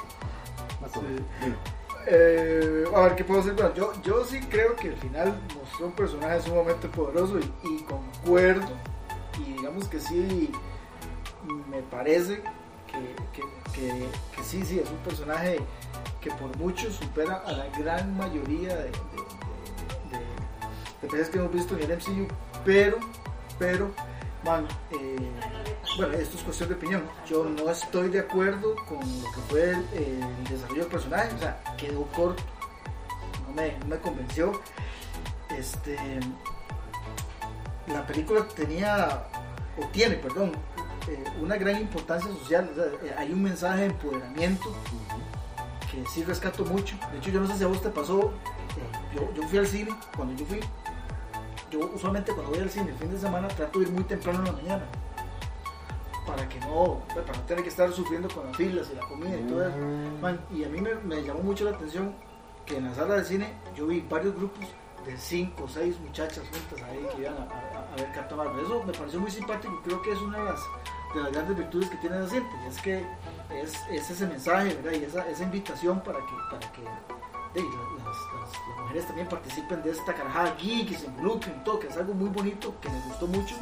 Eh, 2.08 2.86
a 2.94 3.02
ver, 3.02 3.16
¿qué 3.16 3.24
puedo 3.24 3.42
decir? 3.42 3.56
Bueno, 3.56 3.74
yo, 3.74 3.94
yo 4.04 4.24
sí 4.26 4.40
creo 4.42 4.76
que 4.76 4.90
al 4.90 4.98
final 4.98 5.42
mostró 5.60 5.88
un 5.88 5.94
personaje 5.94 6.42
sumamente 6.42 6.88
poderoso 6.88 7.40
y, 7.40 7.84
concuerdo. 7.84 8.68
Y 9.40 9.54
digamos 9.54 9.88
que 9.88 10.00
sí, 10.00 10.52
me 11.70 11.82
parece 11.82 12.42
que, 12.88 13.82
que, 13.82 14.44
sí, 14.44 14.64
sí, 14.64 14.80
es 14.80 14.90
un 14.90 14.98
personaje 14.98 15.60
que 16.22 16.30
por 16.32 16.56
mucho 16.58 16.92
supera 16.92 17.38
a 17.46 17.52
la 17.52 17.68
gran 17.78 18.16
mayoría 18.16 18.76
de, 18.76 18.84
de, 18.84 18.92
de, 21.08 21.24
de 21.24 21.30
que 21.32 21.38
hemos 21.38 21.52
visto 21.52 21.76
en 21.76 21.92
el 21.92 21.98
MCU. 21.98 22.28
Pero, 22.64 22.98
pero, 23.58 23.92
man, 24.44 24.68
eh, 24.92 25.32
bueno, 25.98 26.14
esto 26.14 26.38
es 26.38 26.44
cuestión 26.44 26.70
de 26.70 26.76
opinión. 26.76 27.04
Yo 27.28 27.46
no 27.46 27.70
estoy 27.70 28.10
de 28.10 28.20
acuerdo 28.20 28.76
con 28.88 29.00
lo 29.00 29.32
que 29.32 29.42
fue 29.50 29.72
el, 29.72 30.44
desarrollo 30.50 30.82
del 30.82 30.92
personaje, 30.92 31.34
o 31.36 31.40
sea, 31.40 31.64
quedó 31.78 32.04
corto, 32.08 32.44
no 33.48 33.54
me, 33.54 33.98
convenció. 34.00 34.62
Este, 35.58 35.98
la 37.88 38.06
película 38.06 38.46
tenía, 38.48 39.24
o 39.82 39.86
tiene, 39.88 40.16
perdón, 40.16 40.52
eh, 41.08 41.24
una 41.42 41.56
gran 41.56 41.80
importancia 41.80 42.30
social, 42.30 42.70
eh, 43.04 43.14
hay 43.18 43.32
un 43.32 43.44
mensaje 43.44 43.82
de 43.82 43.86
empoderamiento 43.88 44.76
que 45.92 46.04
sí 46.10 46.24
rescato 46.24 46.66
mucho. 46.66 46.98
De 47.12 47.20
hecho, 47.20 47.32
yo 47.32 47.40
no 47.40 47.48
sé 47.48 47.58
si 47.58 47.64
a 47.64 47.68
vos 47.68 47.82
te 47.82 47.90
pasó, 47.90 48.34
eh, 48.78 49.16
yo, 49.16 49.34
yo 49.34 49.48
fui 49.48 49.60
al 49.60 49.68
cine, 49.68 49.96
cuando 50.16 50.36
yo 50.36 50.46
fui, 50.46 50.60
yo 51.72 51.92
usualmente 51.94 52.34
cuando 52.34 52.52
voy 52.52 52.60
al 52.60 52.70
cine 52.70 52.90
el 52.90 52.98
fin 52.98 53.12
de 53.12 53.20
semana 53.20 53.48
trato 53.48 53.80
de 53.80 53.86
ir 53.86 53.92
muy 53.92 54.04
temprano 54.04 54.40
en 54.40 54.46
la 54.46 54.52
mañana 54.52 54.84
para 56.26 56.48
que 56.50 56.60
no, 56.60 57.02
para 57.08 57.38
no 57.38 57.44
tener 57.46 57.64
que 57.64 57.70
estar 57.70 57.92
sufriendo 57.92 58.28
con 58.30 58.46
las 58.48 58.58
filas 58.58 58.90
y 58.92 58.96
la 58.96 59.08
comida 59.08 59.38
y 59.38 59.44
todo 59.44 59.68
eso. 59.68 59.78
Mm. 59.78 60.56
y 60.58 60.64
a 60.64 60.70
mí 60.70 60.82
me, 60.82 61.24
llamó 61.24 61.42
mucho 61.42 61.66
la 61.66 61.72
atención 61.72 62.14
que 62.66 62.78
en 62.78 62.86
la 62.86 62.96
sala 62.96 63.16
de 63.16 63.26
cine 63.26 63.54
yo 63.76 63.88
vi 63.88 64.02
varios 64.02 64.36
grupos 64.36 64.66
de 65.06 65.18
5 65.18 65.64
o 65.64 65.68
6 65.68 66.00
muchachas 66.00 66.44
juntas 66.50 66.90
ahí 66.90 67.06
que 67.16 67.22
iban 67.22 67.36
a, 67.38 67.96
ver 67.96 68.12
Captain 68.14 68.38
Marvel. 68.38 68.66
Eso 68.66 68.84
me 68.84 68.94
pareció 68.94 69.20
muy 69.20 69.32
simpático, 69.32 69.80
creo 69.84 70.02
que 70.02 70.12
es 70.12 70.20
una 70.20 70.40
de 70.40 70.46
las, 70.46 70.60
de 71.14 71.22
las 71.22 71.32
grandes 71.32 71.58
virtudes 71.58 71.90
que 71.90 71.98
tiene 71.98 72.20
la 72.20 72.28
gente, 72.28 72.50
y 72.64 72.68
es 72.68 72.82
que 72.82 73.06
es, 73.62 73.74
es 73.92 74.10
ese 74.10 74.26
mensaje 74.26 74.76
¿verdad? 74.76 75.00
y 75.00 75.04
esa, 75.04 75.30
esa 75.30 75.44
invitación 75.44 76.02
para 76.02 76.20
que, 76.20 76.34
para 76.50 76.72
que 76.72 76.82
las, 76.84 78.18
mujeres 78.82 79.06
también 79.06 79.28
participen 79.28 79.82
de 79.84 79.92
esta 79.92 80.14
carajada 80.14 80.56
geek, 80.56 80.90
que 80.90 80.96
se 80.96 81.06
involucren, 81.08 81.64
todo, 81.64 81.80
que 81.80 81.88
es 81.88 81.98
algo 81.98 82.14
muy 82.14 82.30
bonito, 82.30 82.74
que 82.82 82.90
me 82.90 83.00
gustó 83.02 83.28
mucho. 83.28 83.56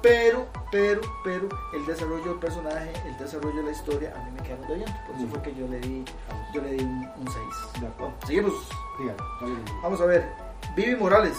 Pero, 0.00 0.46
pero, 0.70 1.00
pero, 1.22 1.48
el 1.74 1.86
desarrollo 1.86 2.24
del 2.24 2.38
personaje, 2.38 2.92
el 3.06 3.16
desarrollo 3.18 3.56
de 3.56 3.62
la 3.62 3.70
historia, 3.70 4.12
a 4.16 4.24
mí 4.24 4.30
me 4.32 4.42
queda 4.42 4.56
muy 4.66 4.76
bien. 4.76 4.88
Por 5.06 5.16
eso 5.16 5.26
fue 5.28 5.42
que 5.42 5.54
yo 5.54 5.68
le 5.68 5.78
di, 5.78 6.04
yo 6.52 6.60
le 6.60 6.72
di 6.72 6.84
un, 6.84 7.10
6. 7.24 7.36
seguimos. 8.26 8.54
Vamos 9.82 10.00
a 10.00 10.06
ver. 10.06 10.28
Vivi 10.74 10.96
Morales. 10.96 11.38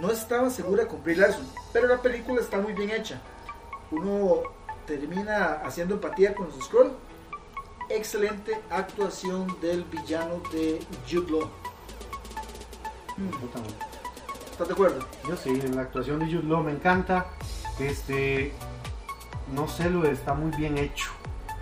No 0.00 0.10
estaba 0.10 0.48
segura 0.50 0.84
Brie 1.04 1.16
Larson, 1.16 1.46
pero 1.72 1.86
la 1.86 1.98
película 1.98 2.40
está 2.40 2.58
muy 2.58 2.72
bien 2.72 2.90
hecha. 2.90 3.20
Uno 3.90 4.42
termina 4.86 5.60
haciendo 5.64 5.94
empatía 5.94 6.34
con 6.34 6.46
los 6.46 6.64
Scroll 6.64 6.92
excelente 7.96 8.60
actuación 8.70 9.60
del 9.60 9.84
villano 9.84 10.40
de 10.52 10.80
Jude 11.10 11.30
Law. 11.30 11.50
¿Estás 14.50 14.68
de 14.68 14.74
acuerdo? 14.74 15.00
Yo 15.28 15.36
sí, 15.36 15.60
la 15.74 15.82
actuación 15.82 16.20
de 16.20 16.26
Jude 16.26 16.44
Law 16.44 16.62
me 16.62 16.72
encanta. 16.72 17.26
Este, 17.78 18.52
no 19.54 19.68
sé, 19.68 19.90
lo 19.90 20.04
está 20.04 20.34
muy 20.34 20.50
bien 20.56 20.78
hecho, 20.78 21.10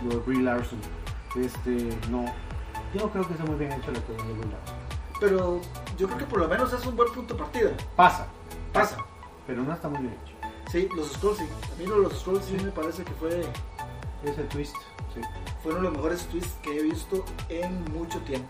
lo 0.05 0.11
de 0.11 0.17
Brie 0.17 0.43
Larson. 0.43 0.79
Este, 1.37 1.97
no, 2.11 2.25
Yo 2.95 3.03
no 3.03 3.11
creo 3.11 3.29
que 3.29 3.35
sea 3.35 3.45
muy 3.45 3.57
bien 3.57 3.73
hecho 3.73 3.93
la 3.93 3.99
actuación 3.99 4.27
de 4.27 4.35
Will 4.35 4.55
Pero 5.21 5.61
yo 5.97 6.07
creo 6.09 6.19
que 6.19 6.25
por 6.25 6.41
lo 6.41 6.49
menos 6.49 6.73
es 6.73 6.85
un 6.87 6.97
buen 6.97 7.13
punto 7.13 7.35
de 7.35 7.41
partida. 7.41 7.71
Pasa. 7.97 8.27
Pasa. 8.73 8.99
Pero 9.47 9.63
no 9.63 9.73
está 9.73 9.89
muy 9.89 10.01
bien 10.01 10.19
hecho. 10.25 10.35
Sí, 10.71 10.89
los 10.97 11.13
scrolls 11.13 11.39
sí. 11.39 11.49
A 11.73 11.79
mí 11.79 11.87
los 11.87 12.21
scrolls 12.21 12.45
sí 12.45 12.57
me 12.63 12.71
parece 12.71 13.05
que 13.05 13.13
fue... 13.13 13.43
Ese 14.25 14.43
twist, 14.45 14.75
sí. 15.15 15.21
Fue 15.63 15.73
uno 15.73 15.81
de 15.81 15.89
los 15.89 15.97
mejores 15.97 16.27
twists 16.27 16.55
que 16.63 16.79
he 16.79 16.83
visto 16.83 17.25
en 17.49 17.85
mucho 17.93 18.19
tiempo. 18.21 18.49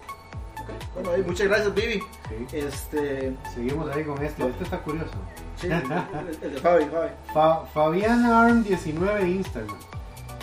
Bueno, 0.94 1.10
muchas 1.26 1.48
gracias, 1.48 1.74
Vivi. 1.74 2.02
Este... 2.52 3.36
Seguimos 3.54 3.90
ahí 3.94 4.04
con 4.04 4.22
este. 4.22 4.46
Este 4.46 4.64
está 4.64 4.78
curioso. 4.82 5.12
Sí, 5.56 5.68
el, 5.70 6.52
de 6.52 6.60
Fabi, 6.60 6.84
Fabi. 7.32 7.66
Fabián 7.72 8.24
Arm 8.24 8.62
19 8.62 9.28
Instagram. 9.28 9.76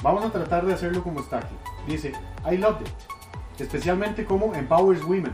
Vamos 0.01 0.25
a 0.25 0.31
tratar 0.31 0.65
de 0.65 0.73
hacerlo 0.73 1.03
como 1.03 1.19
está 1.19 1.37
aquí. 1.37 1.55
Dice, 1.87 2.13
I 2.49 2.57
loved 2.57 2.81
it. 2.81 3.61
Especialmente 3.61 4.25
como 4.25 4.53
empowers 4.53 5.03
women. 5.03 5.33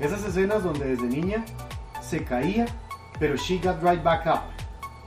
Esas 0.00 0.24
escenas 0.24 0.64
donde 0.64 0.84
desde 0.84 1.06
niña 1.06 1.44
se 2.00 2.24
caía, 2.24 2.66
pero 3.18 3.36
she 3.36 3.58
got 3.58 3.82
right 3.82 4.02
back 4.02 4.26
up. 4.26 4.42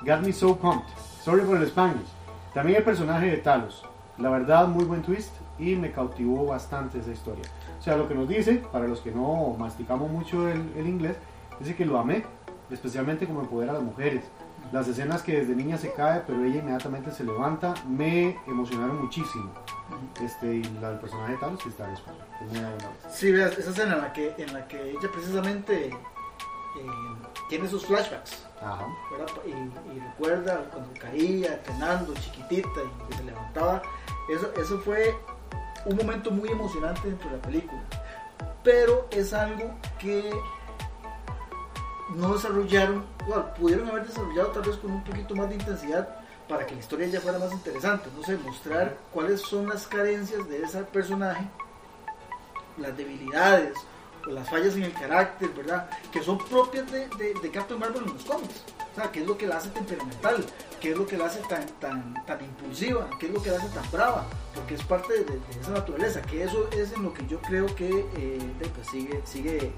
Got 0.05 0.21
me 0.21 0.31
so 0.31 0.55
pumped. 0.55 0.89
Sorry 1.23 1.41
for 1.41 1.57
el 1.57 1.67
Spanish. 1.67 2.07
También 2.53 2.77
el 2.77 2.83
personaje 2.83 3.25
de 3.27 3.37
Talos. 3.37 3.83
La 4.17 4.29
verdad, 4.29 4.67
muy 4.67 4.85
buen 4.85 5.01
twist 5.01 5.33
y 5.59 5.75
me 5.75 5.91
cautivó 5.91 6.45
bastante 6.45 6.99
esa 6.99 7.11
historia. 7.11 7.43
O 7.79 7.83
sea, 7.83 7.97
lo 7.97 8.07
que 8.07 8.15
nos 8.15 8.27
dice, 8.27 8.63
para 8.71 8.87
los 8.87 9.01
que 9.01 9.11
no 9.11 9.55
masticamos 9.59 10.09
mucho 10.09 10.47
el, 10.47 10.71
el 10.77 10.87
inglés, 10.87 11.17
dice 11.59 11.75
que 11.75 11.85
lo 11.85 11.99
amé, 11.99 12.23
especialmente 12.71 13.27
como 13.27 13.41
empoderar 13.41 13.75
a 13.75 13.79
las 13.79 13.87
mujeres. 13.87 14.23
Las 14.71 14.87
escenas 14.87 15.21
que 15.21 15.39
desde 15.39 15.55
niña 15.55 15.77
se 15.77 15.93
cae, 15.93 16.23
pero 16.25 16.43
ella 16.43 16.59
inmediatamente 16.59 17.11
se 17.11 17.23
levanta, 17.23 17.73
me 17.87 18.37
emocionaron 18.47 19.01
muchísimo. 19.01 19.51
Este, 20.23 20.55
y 20.55 20.63
la 20.81 20.89
del 20.91 20.99
personaje 20.99 21.33
de 21.33 21.37
Talos 21.37 21.61
que 21.61 21.69
está 21.69 21.91
español. 21.93 22.23
Sí, 23.09 23.31
veas, 23.31 23.57
esa 23.57 23.69
escena 23.69 23.95
en 23.95 24.01
la 24.01 24.13
que, 24.13 24.33
en 24.37 24.53
la 24.53 24.67
que 24.67 24.91
ella 24.91 25.09
precisamente 25.11 25.91
tiene 27.49 27.67
sus 27.67 27.85
flashbacks. 27.85 28.43
Y, 29.45 29.99
recuerda 29.99 30.69
cuando 30.71 30.99
caía, 30.99 31.53
entrenando, 31.53 32.13
chiquitita, 32.15 32.81
y 32.81 33.09
que 33.09 33.17
se 33.17 33.23
levantaba. 33.23 33.81
Eso, 34.29 34.51
eso 34.55 34.79
fue 34.79 35.15
un 35.85 35.97
momento 35.97 36.31
muy 36.31 36.49
emocionante 36.49 37.07
dentro 37.07 37.29
de 37.29 37.37
la 37.37 37.41
película. 37.41 37.81
Pero 38.63 39.07
es 39.11 39.33
algo 39.33 39.75
que 39.99 40.33
no 42.15 42.33
desarrollaron, 42.33 43.05
bueno, 43.27 43.53
pudieron 43.55 43.89
haber 43.89 44.07
desarrollado 44.07 44.49
tal 44.49 44.63
vez 44.63 44.77
con 44.77 44.91
un 44.91 45.03
poquito 45.03 45.35
más 45.35 45.49
de 45.49 45.55
intensidad 45.55 46.07
para 46.47 46.65
que 46.65 46.75
la 46.75 46.79
historia 46.79 47.07
ya 47.07 47.21
fuera 47.21 47.39
más 47.39 47.51
interesante, 47.51 48.09
no 48.15 48.23
sé, 48.23 48.37
mostrar 48.37 48.97
cuáles 49.11 49.41
son 49.41 49.67
las 49.67 49.87
carencias 49.87 50.47
de 50.47 50.61
ese 50.61 50.83
personaje, 50.83 51.47
las 52.77 52.95
debilidades 52.95 53.75
o 54.27 54.31
las 54.31 54.49
fallas 54.49 54.75
en 54.75 54.83
el 54.83 54.93
carácter, 54.93 55.49
¿verdad? 55.49 55.89
Que 56.11 56.21
son 56.21 56.37
propias 56.37 56.91
de, 56.91 57.07
Captain 57.53 57.79
Marvel 57.79 58.03
en 58.03 58.13
los 58.13 58.23
cómics. 58.23 58.63
O 58.91 58.95
sea, 58.95 59.11
qué 59.11 59.21
es 59.21 59.27
lo 59.27 59.37
que 59.37 59.47
la 59.47 59.57
hace 59.57 59.69
temperamental, 59.69 60.45
qué 60.79 60.91
es 60.91 60.97
lo 60.97 61.05
que 61.05 61.17
la 61.17 61.25
hace 61.25 61.39
tan, 61.49 61.65
tan, 61.79 62.13
tan 62.25 62.43
impulsiva, 62.43 63.09
qué 63.19 63.25
es 63.27 63.33
lo 63.33 63.41
que 63.41 63.51
la 63.51 63.57
hace 63.57 63.69
tan 63.69 63.91
brava, 63.91 64.25
porque 64.53 64.75
es 64.75 64.83
parte 64.83 65.23
de, 65.23 65.39
esa 65.59 65.71
naturaleza, 65.71 66.21
que 66.21 66.43
eso 66.43 66.69
es 66.71 66.93
en 66.93 67.03
lo 67.03 67.13
que 67.13 67.25
yo 67.27 67.41
creo 67.41 67.65
que 67.75 68.05
eh, 68.15 68.71
pues 68.73 68.87
sigue, 68.87 69.21
sigue 69.25 69.73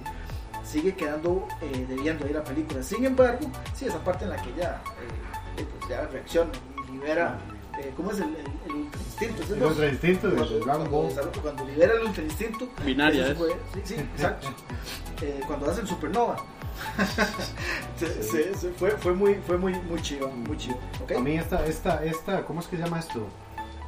sigue 0.67 0.95
quedando 0.95 1.47
eh, 1.61 1.85
debiendo 1.87 2.27
ir 2.27 2.35
a 2.35 2.39
la 2.39 2.45
película. 2.45 2.83
Sin 2.83 3.05
embargo, 3.05 3.49
sí, 3.73 3.85
esa 3.85 4.03
parte 4.03 4.25
en 4.25 4.31
la 4.31 4.41
que 4.41 4.49
eh, 4.49 4.63
eh, 5.57 5.65
pues 5.79 5.89
ya 5.89 6.05
reacciona 6.07 6.51
y 6.87 6.91
libera, 6.91 7.39
eh, 7.79 7.93
¿cómo 7.95 8.11
es 8.11 8.19
el, 8.19 8.35
el, 8.67 8.75
ultra 8.75 9.01
instinto? 9.01 9.53
el 9.53 9.63
ultra 9.63 9.87
instinto 9.87 10.29
de 10.29 10.59
Dragon 10.59 10.91
Ball. 10.91 11.13
Cuando, 11.41 11.65
libera 11.65 11.93
el 11.93 12.07
ultra 12.07 12.23
instinto, 12.23 12.69
binaria, 12.85 13.35
fue, 13.35 13.49
sí, 13.73 13.81
sí, 13.83 13.95
exacto. 13.95 14.49
cuando 15.47 15.71
hace 15.71 15.81
el 15.81 15.87
supernova. 15.87 16.37
se, 17.97 18.23
se, 18.23 18.69
fue, 18.73 18.91
fue 18.91 19.13
muy, 19.13 19.35
fue 19.45 19.57
muy, 19.57 19.73
muy 19.73 20.01
chido, 20.01 20.29
muy 20.29 20.57
chido. 20.57 20.77
A 21.15 21.19
mí 21.19 21.37
esta, 21.37 21.65
esta, 21.65 22.03
esta, 22.03 22.45
¿cómo 22.45 22.59
es 22.59 22.67
que 22.67 22.77
se 22.77 22.83
llama 22.83 22.99
esto? 22.99 23.25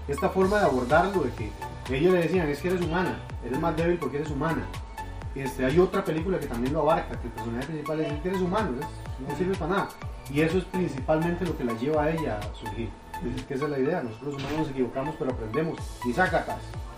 Esta 0.08 0.30
forma 0.30 0.60
de 0.60 0.66
abordarlo, 0.66 1.24
de 1.24 1.32
que 1.32 1.52
ellos 1.96 2.14
le 2.14 2.22
decían, 2.22 2.48
es 2.50 2.60
que 2.60 2.70
eres 2.70 2.82
humana, 2.82 3.20
eres 3.46 3.60
más 3.60 3.76
débil 3.76 3.98
porque 4.00 4.18
eres 4.18 4.32
humana 4.32 4.66
este, 5.36 5.66
hay 5.66 5.80
otra 5.80 6.04
película 6.04 6.40
que 6.40 6.48
también 6.48 6.74
lo 6.74 6.82
abarca, 6.82 7.20
que 7.20 7.28
el 7.28 7.34
personaje 7.34 7.68
principal 7.68 8.00
es 8.02 8.22
que 8.22 8.30
eres 8.30 8.42
humano, 8.42 8.72
no 9.28 9.38
sirve 9.38 9.56
para 9.56 9.72
nada. 9.72 9.90
Y 10.32 10.42
eso 10.42 10.58
es 10.58 10.66
principalmente 10.66 11.46
lo 11.46 11.58
que 11.58 11.64
la 11.64 11.74
lleva 11.74 12.04
a 12.04 12.12
ella 12.12 12.40
a 12.40 12.56
surgir. 12.56 12.90
Es 13.36 13.44
que 13.44 13.54
esa 13.54 13.66
es 13.66 13.72
la 13.72 13.80
idea, 13.80 14.02
nosotros 14.02 14.36
humanos 14.36 14.60
nos 14.60 14.70
equivocamos 14.70 15.16
pero 15.20 15.32
aprendemos. 15.32 15.80
Y 16.06 16.14
saca 16.14 16.46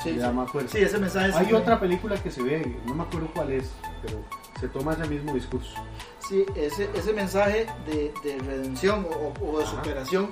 sí, 0.03 0.19
sí. 0.19 0.27
más 0.34 0.52
fuerza. 0.52 0.77
Sí, 0.77 0.84
ese 0.84 0.98
mensaje 0.98 1.31
Hay 1.34 1.53
otra 1.53 1.80
película 1.80 2.15
que 2.22 2.31
se 2.31 2.43
ve, 2.43 2.80
no 2.85 2.95
me 2.95 3.03
acuerdo 3.03 3.27
cuál 3.34 3.52
es, 3.52 3.72
pero 4.02 4.19
se 4.60 4.68
toma 4.68 4.93
ese 4.93 5.07
mismo 5.07 5.34
discurso. 5.34 5.76
Sí, 6.19 6.45
ese, 6.56 6.89
ese 6.93 7.14
mensaje 7.14 7.68
de, 7.85 8.14
de 8.23 8.38
redención 8.39 9.07
o, 9.41 9.60
de 9.60 9.65
superación 9.65 10.30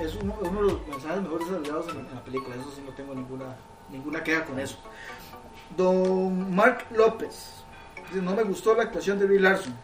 es 0.00 0.16
uno, 0.16 0.34
uno, 0.40 0.60
de 0.62 0.72
los 0.72 0.88
mensajes 0.88 1.22
mejores 1.22 1.46
desarrollados 1.46 1.88
en, 1.92 1.98
en, 2.00 2.14
la 2.14 2.24
película, 2.24 2.56
eso 2.56 2.72
sí 2.74 2.82
no 2.84 2.92
tengo 2.92 3.14
ninguna, 3.14 3.56
ninguna 3.90 4.22
queja 4.22 4.44
con 4.44 4.58
eso. 4.58 4.76
Don 5.76 6.54
Mark 6.54 6.86
López 6.94 7.64
no 8.12 8.34
me 8.34 8.42
gustó 8.42 8.74
la 8.74 8.84
actuación 8.84 9.18
de 9.18 9.26
Bill 9.26 9.42
Larson. 9.42 9.74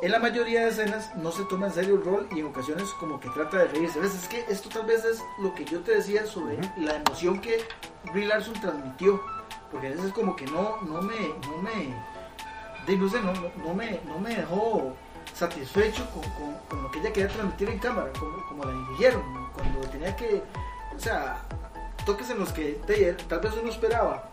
En 0.00 0.12
la 0.12 0.20
mayoría 0.20 0.60
de 0.60 0.68
escenas 0.68 1.14
no 1.16 1.32
se 1.32 1.42
toma 1.46 1.66
en 1.66 1.72
serio 1.72 1.96
el 1.96 2.04
rol 2.04 2.28
y 2.30 2.38
en 2.38 2.46
ocasiones 2.46 2.88
como 3.00 3.18
que 3.18 3.28
trata 3.30 3.58
de 3.58 3.64
reírse. 3.66 3.98
¿Ves? 3.98 4.14
Es 4.14 4.28
que 4.28 4.44
esto 4.48 4.68
tal 4.68 4.86
vez 4.86 5.04
es 5.04 5.20
lo 5.40 5.52
que 5.54 5.64
yo 5.64 5.80
te 5.80 5.96
decía 5.96 6.24
sobre 6.24 6.56
la 6.76 6.94
emoción 6.94 7.40
que 7.40 7.66
Bill 8.14 8.28
Larson 8.28 8.54
transmitió. 8.60 9.20
Porque 9.72 9.88
a 9.88 9.90
veces 9.90 10.12
como 10.12 10.36
que 10.36 10.46
no, 10.46 10.80
no 10.82 11.02
me, 11.02 11.18
no 11.48 11.62
me, 11.62 12.96
no, 12.96 13.08
sé, 13.08 13.20
no, 13.20 13.74
me, 13.74 14.00
no 14.06 14.18
me 14.20 14.36
dejó 14.36 14.94
satisfecho 15.34 16.06
con, 16.68 16.82
lo 16.82 16.90
que 16.92 17.00
ella 17.00 17.12
quería 17.12 17.28
transmitir 17.28 17.68
en 17.68 17.78
cámara, 17.80 18.10
como, 18.48 18.64
la 18.64 18.72
dirigieron. 18.72 19.22
Cuando 19.52 19.80
tenía 19.88 20.14
que, 20.14 20.44
o 20.96 21.00
sea, 21.00 21.42
toques 22.06 22.30
en 22.30 22.38
los 22.38 22.52
que 22.52 22.80
tal 23.28 23.40
vez 23.40 23.52
uno 23.60 23.70
esperaba 23.70 24.30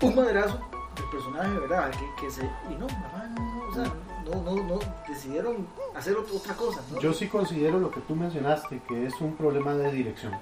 un 0.00 0.16
maderazo 0.16 0.58
del 0.96 1.04
personaje, 1.10 1.50
¿verdad? 1.50 1.90
Que, 1.90 2.24
que 2.24 2.30
se, 2.30 2.42
y 2.42 2.74
no, 2.74 2.88
mamá, 2.88 3.28
no, 3.36 3.68
o 3.68 3.74
sea, 3.74 3.92
no, 4.24 4.42
no, 4.42 4.62
no, 4.62 4.78
decidieron 5.08 5.66
hacer 5.94 6.16
otra 6.16 6.54
cosa. 6.54 6.80
Yo 7.00 7.12
sí 7.12 7.28
considero 7.28 7.78
lo 7.78 7.90
que 7.90 8.00
tú 8.00 8.14
mencionaste, 8.14 8.80
que 8.88 9.06
es 9.06 9.20
un 9.20 9.36
problema 9.36 9.74
de 9.74 9.92
dirección. 9.92 10.32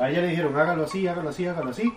A 0.00 0.10
ella 0.10 0.22
le 0.22 0.28
dijeron, 0.28 0.56
hágalo 0.56 0.84
así, 0.84 1.06
hágalo 1.06 1.30
así, 1.30 1.46
hágalo 1.46 1.70
así, 1.70 1.92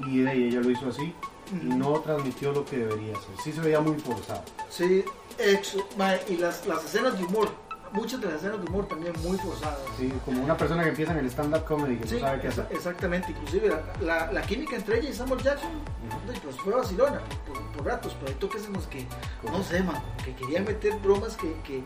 y 0.00 0.18
de 0.18 0.32
ella 0.32 0.60
lo 0.60 0.70
hizo 0.70 0.88
así, 0.88 1.14
y 1.52 1.66
no 1.66 2.00
transmitió 2.00 2.52
lo 2.52 2.64
que 2.64 2.78
debería 2.78 3.12
hacer. 3.16 3.34
Sí 3.44 3.52
se 3.52 3.60
veía 3.60 3.80
muy 3.80 3.98
forzado. 4.00 4.42
Sí, 4.68 5.04
y 6.28 6.36
las, 6.36 6.66
las 6.66 6.84
escenas 6.84 7.18
de 7.18 7.24
humor 7.24 7.48
muchas 7.92 8.20
de 8.20 8.26
las 8.26 8.36
escenas 8.36 8.62
de 8.62 8.68
humor 8.68 8.86
también 8.86 9.12
muy 9.22 9.36
forzadas. 9.38 9.78
Sí, 9.98 10.12
como 10.24 10.42
una 10.42 10.56
persona 10.56 10.82
que 10.82 10.90
empieza 10.90 11.12
en 11.12 11.18
el 11.18 11.26
stand-up 11.26 11.64
comedy 11.64 11.96
que 11.96 12.14
no 12.14 12.20
sabe 12.20 12.40
qué 12.40 12.48
hacer. 12.48 12.66
Exactamente, 12.70 13.32
inclusive 13.32 13.70
la, 14.00 14.30
la, 14.32 14.42
química 14.42 14.76
entre 14.76 14.98
ella 14.98 15.10
y 15.10 15.12
Samuel 15.12 15.42
Jackson 15.42 15.70
pues 16.42 16.56
fue 16.56 16.74
vacilona 16.74 17.20
por, 17.74 17.84
ratos, 17.84 18.14
pero 18.18 18.32
hay 18.32 18.38
toques 18.38 18.66
en 18.66 18.74
los 18.74 18.86
que, 18.86 19.06
no 19.44 19.62
sé, 19.62 19.82
man, 19.82 20.02
que 20.24 20.34
querían 20.34 20.64
meter 20.64 20.94
bromas 20.98 21.36
que, 21.36 21.54
que 21.62 21.82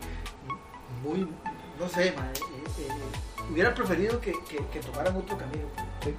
muy, 1.03 1.27
no 1.79 1.87
sé, 1.87 2.13
man, 2.13 2.27
eh, 2.27 2.63
eh, 2.79 2.87
eh, 2.89 3.34
hubiera 3.51 3.73
preferido 3.73 4.19
que, 4.19 4.33
que, 4.49 4.57
que, 4.71 4.79
tomaran 4.79 5.15
otro 5.15 5.37
camino 5.37 5.65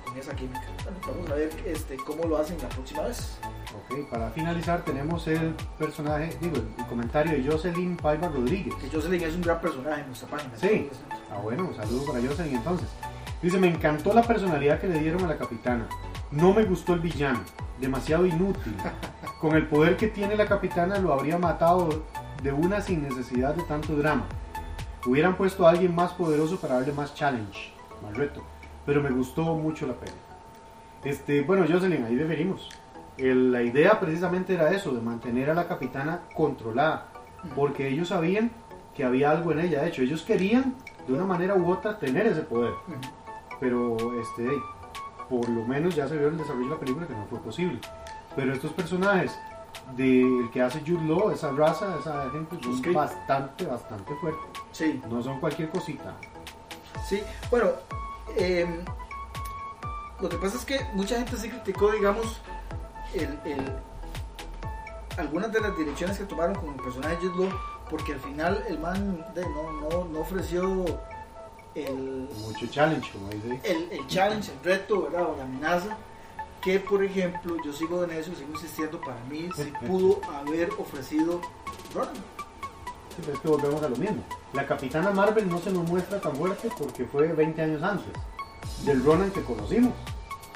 con 0.05 0.17
esa 0.19 0.35
química. 0.35 0.65
Bueno, 0.83 0.99
vamos 1.07 1.31
a 1.31 1.35
ver 1.35 1.51
este, 1.65 1.97
cómo 1.97 2.25
lo 2.25 2.39
hacen 2.39 2.57
la 2.63 2.69
próxima 2.69 3.03
vez. 3.03 3.39
Ok, 3.75 4.09
para 4.11 4.31
finalizar 4.31 4.85
tenemos 4.85 5.27
el 5.29 5.55
personaje, 5.79 6.37
digo, 6.41 6.57
el, 6.57 6.87
comentario 6.87 7.33
de 7.33 7.51
Jocelyn 7.51 7.97
Paiva 7.97 8.29
Rodríguez. 8.29 8.75
Que 8.77 8.89
Jocelyn 8.89 9.23
es 9.23 9.35
un 9.35 9.43
gran 9.43 9.61
personaje 9.61 10.01
en 10.01 10.07
nuestra 10.07 10.29
página. 10.29 10.57
Sí. 10.57 10.89
Ah, 11.31 11.39
bueno, 11.43 11.67
un 11.69 11.75
saludo 11.75 12.07
para 12.07 12.21
Jocelyn 12.21 12.57
entonces. 12.57 12.89
Dice, 13.43 13.59
me 13.59 13.69
encantó 13.69 14.13
la 14.15 14.23
personalidad 14.23 14.81
que 14.81 14.89
le 14.89 14.99
dieron 14.99 15.25
a 15.25 15.29
la 15.29 15.37
capitana. 15.37 15.87
No 16.31 16.53
me 16.53 16.65
gustó 16.65 16.95
el 16.95 17.01
villano, 17.01 17.41
demasiado 17.81 18.27
inútil. 18.27 18.75
Con 19.41 19.55
el 19.55 19.67
poder 19.67 19.97
que 19.97 20.09
tiene 20.09 20.37
la 20.37 20.47
capitana 20.47 20.99
lo 20.99 21.13
habría 21.13 21.39
matado 21.39 22.03
de 22.43 22.53
una 22.53 22.81
sin 22.81 23.03
necesidad 23.03 23.55
de 23.55 23.63
tanto 23.65 23.95
drama. 23.95 24.27
Hubieran 25.07 25.37
puesto 25.37 25.67
a 25.67 25.71
alguien 25.71 25.95
más 25.95 26.13
poderoso 26.13 26.59
para 26.59 26.75
darle 26.75 26.93
más 26.93 27.15
challenge, 27.15 27.73
más 28.03 28.17
reto. 28.17 28.43
Pero 28.85 29.03
me 29.03 29.11
gustó 29.11 29.43
mucho 29.55 29.87
la 29.87 29.95
peli. 29.95 30.13
Este, 31.05 31.43
bueno, 31.43 31.65
Jocelyn, 31.69 32.05
ahí 32.05 32.17
deberíamos 32.17 32.69
la 33.19 33.63
idea 33.63 33.99
precisamente 33.99 34.55
era 34.55 34.71
eso, 34.73 34.93
de 34.93 35.01
mantener 35.01 35.51
a 35.51 35.55
la 35.55 35.67
capitana 35.67 36.21
controlada, 36.35 37.09
porque 37.55 37.89
ellos 37.89 38.09
sabían 38.09 38.51
que 38.95 39.05
había 39.05 39.31
algo 39.31 39.53
en 39.53 39.61
ella. 39.61 39.83
De 39.83 39.89
hecho, 39.89 40.03
ellos 40.03 40.23
querían, 40.23 40.75
de 41.07 41.15
una 41.15 41.25
manera 41.25 41.55
u 41.55 41.71
otra, 41.71 41.99
tener 41.99 42.27
ese 42.27 42.43
poder. 42.43 42.75
Pero, 43.59 43.97
este, 44.21 44.49
por 45.29 45.49
lo 45.49 45.65
menos 45.65 45.95
ya 45.95 46.07
se 46.07 46.17
vio 46.17 46.29
en 46.29 46.35
el 46.35 46.39
desarrollo 46.39 46.67
de 46.67 46.75
la 46.75 46.81
película 46.81 47.07
que 47.07 47.15
no 47.15 47.27
fue 47.27 47.39
posible. 47.41 47.79
Pero 48.35 48.53
estos 48.53 48.73
personajes 48.73 49.39
del 49.97 50.51
que 50.53 50.61
hace 50.61 50.81
Jude 50.81 51.07
Law, 51.07 51.31
esa 51.31 51.53
raza, 51.53 51.97
esa 51.99 52.29
gente, 52.31 52.59
son 52.63 52.93
bastante, 52.93 53.65
bastante 53.65 54.15
fuertes. 54.17 54.66
Sí. 54.77 55.01
No 55.09 55.23
son 55.23 55.41
cualquier 55.41 55.71
cosita. 55.71 56.15
Sí, 57.09 57.23
bueno, 57.51 57.71
em, 58.37 58.85
lo 60.21 60.29
que 60.29 60.37
pasa 60.37 60.57
es 60.57 60.65
que 60.65 60.81
mucha 60.93 61.17
gente 61.17 61.37
sí 61.37 61.49
criticó, 61.49 61.93
digamos, 61.93 62.41
el, 63.15 63.39
algunas 65.17 65.53
de 65.53 65.61
las 65.61 65.77
direcciones 65.77 66.19
que 66.19 66.25
tomaron 66.25 66.57
con 66.57 66.75
el 66.75 66.83
personaje 66.83 67.17
de 67.17 67.29
Jude 67.29 67.45
Law, 67.49 67.59
porque 67.89 68.15
al 68.15 68.21
final 68.21 68.65
el 68.69 68.79
man 68.79 69.25
de, 69.35 69.43
no, 69.49 69.73
no, 69.73 70.05
no 70.05 70.21
ofreció 70.21 70.85
el, 71.75 72.29
Mucho 72.41 72.67
challenge, 72.67 73.11
como 73.13 73.29
dice. 73.29 73.61
el, 73.65 73.89
el 73.93 74.07
challenge, 74.09 74.51
el 74.53 74.65
reto, 74.65 75.03
¿verdad? 75.03 75.31
O 75.31 75.37
la 75.37 75.45
amenaza, 75.45 75.97
que 76.61 76.81
por 76.81 77.05
ejemplo, 77.05 77.57
yo 77.65 77.73
sigo 77.73 78.03
en 78.05 78.11
eso, 78.11 78.35
sigo 78.35 78.51
insistiendo, 78.53 79.01
para 79.01 79.23
mí 79.31 79.49
sí 79.55 79.73
pudo 79.87 80.21
haber 80.35 80.71
ofrecido 80.79 81.41
Ronan. 81.95 82.15
Es 83.19 83.39
que 83.41 83.49
volvemos 83.49 83.83
a 83.83 83.89
lo 83.89 83.97
mismo. 83.97 84.23
La 84.53 84.67
Capitana 84.67 85.11
Marvel 85.11 85.49
no 85.49 85.59
se 85.59 85.71
nos 85.71 85.89
muestra 85.89 86.21
tan 86.21 86.37
fuerte 86.37 86.69
porque 86.79 87.05
fue 87.07 87.29
20 87.29 87.63
años 87.63 87.83
antes 87.83 88.13
del 88.85 89.03
Ronan 89.05 89.31
que 89.31 89.43
conocimos. 89.43 89.93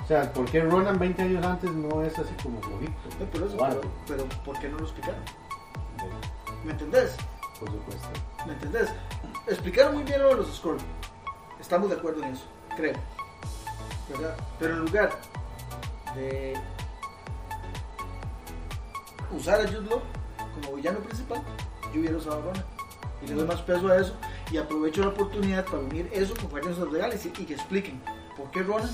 O 0.05 0.07
sea, 0.07 0.33
¿por 0.33 0.45
qué 0.51 0.61
Ronan 0.61 0.99
20 0.99 1.23
años 1.23 1.45
antes 1.45 1.73
no 1.73 2.03
es 2.03 2.19
así 2.19 2.35
como 2.43 2.61
flojito? 2.61 2.93
No, 3.19 3.27
pero, 3.33 3.47
eso, 3.47 3.57
o 3.57 3.65
algo? 3.65 3.81
pero, 4.07 4.25
pero 4.25 4.43
¿por 4.45 4.59
qué 4.61 4.69
no 4.69 4.79
lo 4.79 4.85
explicaron? 4.85 5.21
¿Me 6.65 6.73
entendés? 6.73 7.17
Por 7.59 7.71
supuesto. 7.71 8.09
¿Me 8.47 8.53
entendés? 8.53 8.89
Explicaron 9.47 9.95
muy 9.95 10.05
bien 10.05 10.21
lo 10.21 10.29
de 10.29 10.35
los 10.37 10.57
Skrulls. 10.57 10.83
Estamos 11.61 11.91
de 11.91 11.97
acuerdo 11.97 12.23
en 12.23 12.33
eso, 12.33 12.45
creo. 12.77 12.95
¿Verdad? 14.11 14.37
Pero 14.59 14.75
en 14.75 14.81
lugar 14.81 15.11
de 16.15 16.55
usar 19.33 19.61
a 19.61 19.69
Jude 19.69 19.89
Law 19.89 20.01
como 20.55 20.77
villano 20.77 20.99
principal, 21.01 21.43
yo 21.93 22.01
hubiera 22.01 22.17
usado 22.17 22.39
a 22.39 22.43
Ronan. 22.43 22.65
Y 23.23 23.27
le 23.29 23.35
doy 23.35 23.47
más 23.47 23.61
peso 23.63 23.87
a 23.89 23.97
eso 23.99 24.15
y 24.51 24.57
aprovecho 24.57 25.03
la 25.03 25.09
oportunidad 25.09 25.65
para 25.67 25.79
unir 25.81 26.09
eso 26.13 26.35
con 26.35 26.49
Guardians 26.49 26.79
of 26.79 26.91
the 26.91 26.99
Galaxy 26.99 27.29
y 27.39 27.45
que 27.45 27.53
expliquen 27.55 28.01
por 28.37 28.51
qué 28.51 28.63
Ronan 28.63 28.89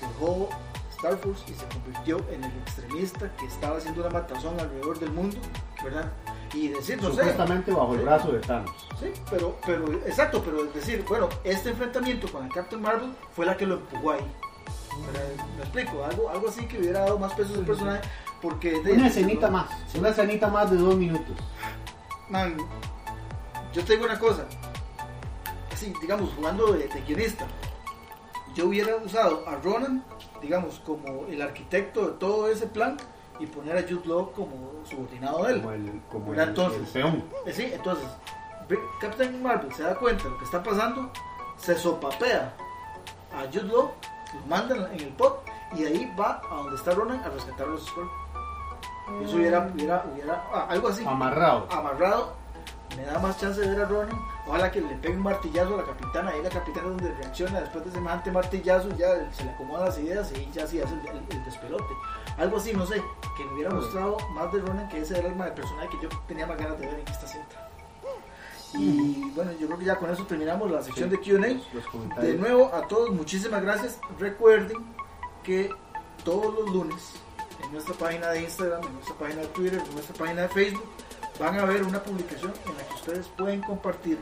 dejó 0.00 0.50
Star 0.90 1.16
Force 1.16 1.42
y 1.50 1.54
se 1.54 1.64
convirtió 1.66 2.18
en 2.30 2.44
el 2.44 2.50
extremista 2.58 3.32
que 3.36 3.46
estaba 3.46 3.78
haciendo 3.78 4.02
una 4.02 4.10
matazón 4.10 4.60
alrededor 4.60 4.98
del 5.00 5.10
mundo, 5.12 5.38
¿verdad? 5.82 6.12
Y 6.54 6.68
decir, 6.68 6.96
no 7.02 7.08
sé, 7.08 7.16
Supuestamente 7.16 7.72
bajo 7.72 7.94
el 7.94 8.00
brazo 8.02 8.30
de 8.32 8.40
Thanos. 8.40 8.70
Sí, 9.00 9.06
pero, 9.30 9.56
pero, 9.64 9.90
exacto, 10.06 10.42
pero 10.44 10.64
es 10.66 10.74
decir, 10.74 11.02
bueno, 11.08 11.28
este 11.42 11.70
enfrentamiento 11.70 12.30
con 12.30 12.44
el 12.44 12.52
Captain 12.52 12.80
Marvel 12.82 13.10
fue 13.34 13.46
la 13.46 13.56
que 13.56 13.66
lo 13.66 13.76
empujó 13.76 14.12
ahí. 14.12 14.20
Me 15.56 15.62
explico, 15.62 16.04
algo, 16.04 16.28
algo 16.28 16.48
así 16.50 16.66
que 16.66 16.78
hubiera 16.78 17.00
dado 17.00 17.18
más 17.18 17.32
peso 17.32 17.54
al 17.54 17.64
personaje, 17.64 18.02
porque... 18.42 18.80
de- 18.82 18.92
Una 18.92 19.06
escenita 19.08 19.50
más. 19.50 19.70
Una 19.96 20.10
escenita 20.10 20.48
más 20.48 20.70
de 20.70 20.76
dos 20.76 20.94
minutos. 20.96 21.34
Man, 22.32 22.56
yo 23.74 23.84
te 23.84 23.92
digo 23.92 24.06
una 24.06 24.18
cosa, 24.18 24.46
así, 25.70 25.92
digamos, 26.00 26.32
jugando 26.34 26.72
de, 26.72 26.88
de 26.88 27.00
guionista, 27.02 27.46
yo 28.54 28.68
hubiera 28.68 28.96
usado 28.96 29.46
a 29.46 29.56
Ronan, 29.56 30.02
digamos, 30.40 30.80
como 30.80 31.26
el 31.26 31.42
arquitecto 31.42 32.06
de 32.06 32.12
todo 32.12 32.48
ese 32.48 32.66
plan 32.66 32.96
y 33.38 33.44
poner 33.44 33.76
a 33.76 33.82
Jude 33.82 34.06
Law 34.06 34.32
como 34.32 34.56
subordinado 34.88 35.44
de 35.44 35.52
él. 35.52 35.60
Como 35.60 35.72
el, 35.74 36.00
como 36.10 36.32
el, 36.32 36.40
entonces. 36.40 36.96
el. 36.96 37.06
Eh, 37.06 37.52
Sí, 37.52 37.70
entonces, 37.70 38.08
Captain 38.98 39.42
Marvel 39.42 39.70
se 39.74 39.82
da 39.82 39.94
cuenta 39.94 40.24
de 40.24 40.30
lo 40.30 40.38
que 40.38 40.44
está 40.46 40.62
pasando, 40.62 41.10
se 41.58 41.76
sopapea 41.76 42.54
a 43.34 43.42
Jude 43.52 43.64
Law, 43.64 43.90
lo 44.32 44.46
manda 44.48 44.90
en 44.90 45.00
el 45.00 45.08
pot 45.08 45.44
y 45.74 45.82
de 45.82 45.88
ahí 45.88 46.14
va 46.18 46.40
a 46.50 46.54
donde 46.56 46.76
está 46.76 46.92
Ronan 46.92 47.22
a 47.22 47.28
rescatar 47.28 47.66
a 47.66 47.70
los 47.72 47.84
Skrull. 47.84 48.21
Eso 49.24 49.36
hubiera, 49.36 49.60
hubiera, 49.72 50.04
hubiera 50.12 50.44
ah, 50.52 50.66
algo 50.70 50.88
así, 50.88 51.04
Amarrado. 51.06 51.66
amarrado, 51.70 52.34
me 52.96 53.04
da 53.04 53.18
más 53.18 53.38
chance 53.40 53.60
de 53.60 53.68
ver 53.68 53.80
a 53.80 53.84
Ronan. 53.86 54.16
Ojalá 54.46 54.70
que 54.70 54.80
le 54.80 54.94
pegue 54.96 55.14
un 55.16 55.22
martillazo 55.22 55.74
a 55.74 55.76
la 55.78 55.84
capitana, 55.84 56.36
y 56.36 56.42
la 56.42 56.50
capitana 56.50 56.88
donde 56.88 57.12
reacciona 57.14 57.60
después 57.60 57.84
de 57.84 57.90
semejante 57.92 58.30
martillazo, 58.32 58.88
ya 58.96 59.30
se 59.32 59.44
le 59.44 59.50
acomodan 59.50 59.86
las 59.86 59.98
ideas 59.98 60.32
y 60.32 60.50
ya 60.52 60.66
sí 60.66 60.80
hace 60.80 60.94
el, 60.94 61.06
el- 61.08 61.24
el 61.30 61.44
despelote. 61.44 61.94
Algo 62.38 62.56
así, 62.56 62.72
no 62.72 62.84
sé, 62.86 63.02
que 63.36 63.44
me 63.44 63.52
hubiera 63.54 63.70
mostrado 63.70 64.16
más 64.30 64.52
de 64.52 64.60
Ronan, 64.60 64.88
que 64.88 65.00
ese 65.00 65.18
era 65.18 65.28
el 65.28 65.40
el 65.40 65.52
personaje 65.52 65.88
que 65.90 66.02
yo 66.02 66.08
tenía 66.26 66.46
más 66.46 66.58
ganas 66.58 66.78
de 66.80 66.86
ver 66.86 66.98
en 67.00 67.08
esta 67.08 67.26
cinta. 67.26 67.68
Y 68.74 69.30
bueno, 69.34 69.52
yo 69.60 69.66
creo 69.66 69.78
que 69.78 69.84
ya 69.84 69.96
con 69.96 70.10
eso 70.10 70.24
terminamos 70.24 70.70
la 70.70 70.82
sección 70.82 71.10
Sí, 71.10 71.16
de 71.16 71.60
QA. 72.16 72.20
De 72.22 72.34
nuevo, 72.38 72.70
a 72.74 72.86
todos, 72.88 73.10
muchísimas 73.10 73.62
gracias. 73.62 73.98
Recuerden 74.18 74.78
que 75.42 75.70
todos 76.24 76.54
los 76.54 76.70
lunes 76.72 77.12
nuestra 77.72 77.94
página 77.94 78.28
de 78.28 78.42
Instagram, 78.42 78.84
en 78.84 78.92
nuestra 78.94 79.14
página 79.16 79.40
de 79.40 79.48
Twitter, 79.48 79.82
en 79.84 79.94
nuestra 79.94 80.14
página 80.14 80.42
de 80.42 80.48
Facebook, 80.48 80.84
van 81.40 81.58
a 81.58 81.64
ver 81.64 81.82
una 81.82 82.02
publicación 82.02 82.52
en 82.66 82.76
la 82.76 82.86
que 82.86 82.94
ustedes 82.94 83.26
pueden 83.28 83.60
compartir 83.62 84.18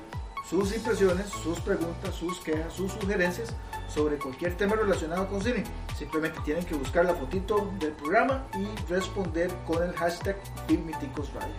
sus 0.48 0.74
impresiones, 0.74 1.28
sus 1.28 1.60
preguntas, 1.60 2.14
sus 2.14 2.40
quejas, 2.40 2.72
sus 2.72 2.92
sugerencias 2.92 3.54
sobre 3.88 4.18
cualquier 4.18 4.56
tema 4.56 4.76
relacionado 4.76 5.28
con 5.28 5.42
cine. 5.42 5.64
Simplemente 5.96 6.40
tienen 6.44 6.64
que 6.64 6.74
buscar 6.74 7.04
la 7.04 7.14
fotito 7.14 7.70
del 7.78 7.92
programa 7.92 8.46
y 8.54 8.90
responder 8.90 9.50
con 9.66 9.82
el 9.82 9.92
hashtag 9.94 10.36
Filmiticos 10.66 11.32
Radio. 11.34 11.54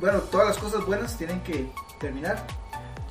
Bueno, 0.00 0.18
todas 0.30 0.48
las 0.48 0.58
cosas 0.58 0.84
buenas 0.84 1.16
tienen 1.16 1.40
que 1.42 1.70
terminar. 2.00 2.44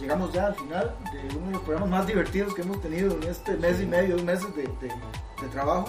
Llegamos 0.02 0.34
ya 0.34 0.48
al 0.48 0.56
final 0.56 0.96
de 1.14 1.38
uno 1.38 1.48
de 1.48 1.54
los 1.54 1.62
programas 1.62 1.90
más 1.90 2.08
divertidos 2.08 2.54
que 2.54 2.64
hemos 2.64 2.82
tenido 2.82 3.14
en 3.16 3.24
este 3.24 3.56
mes 3.58 3.80
y 3.80 3.86
medio, 3.86 4.16
dos 4.16 4.26
meses 4.26 4.54
de, 4.56 4.64
de- 4.64 4.88
de 5.42 5.48
trabajo. 5.52 5.86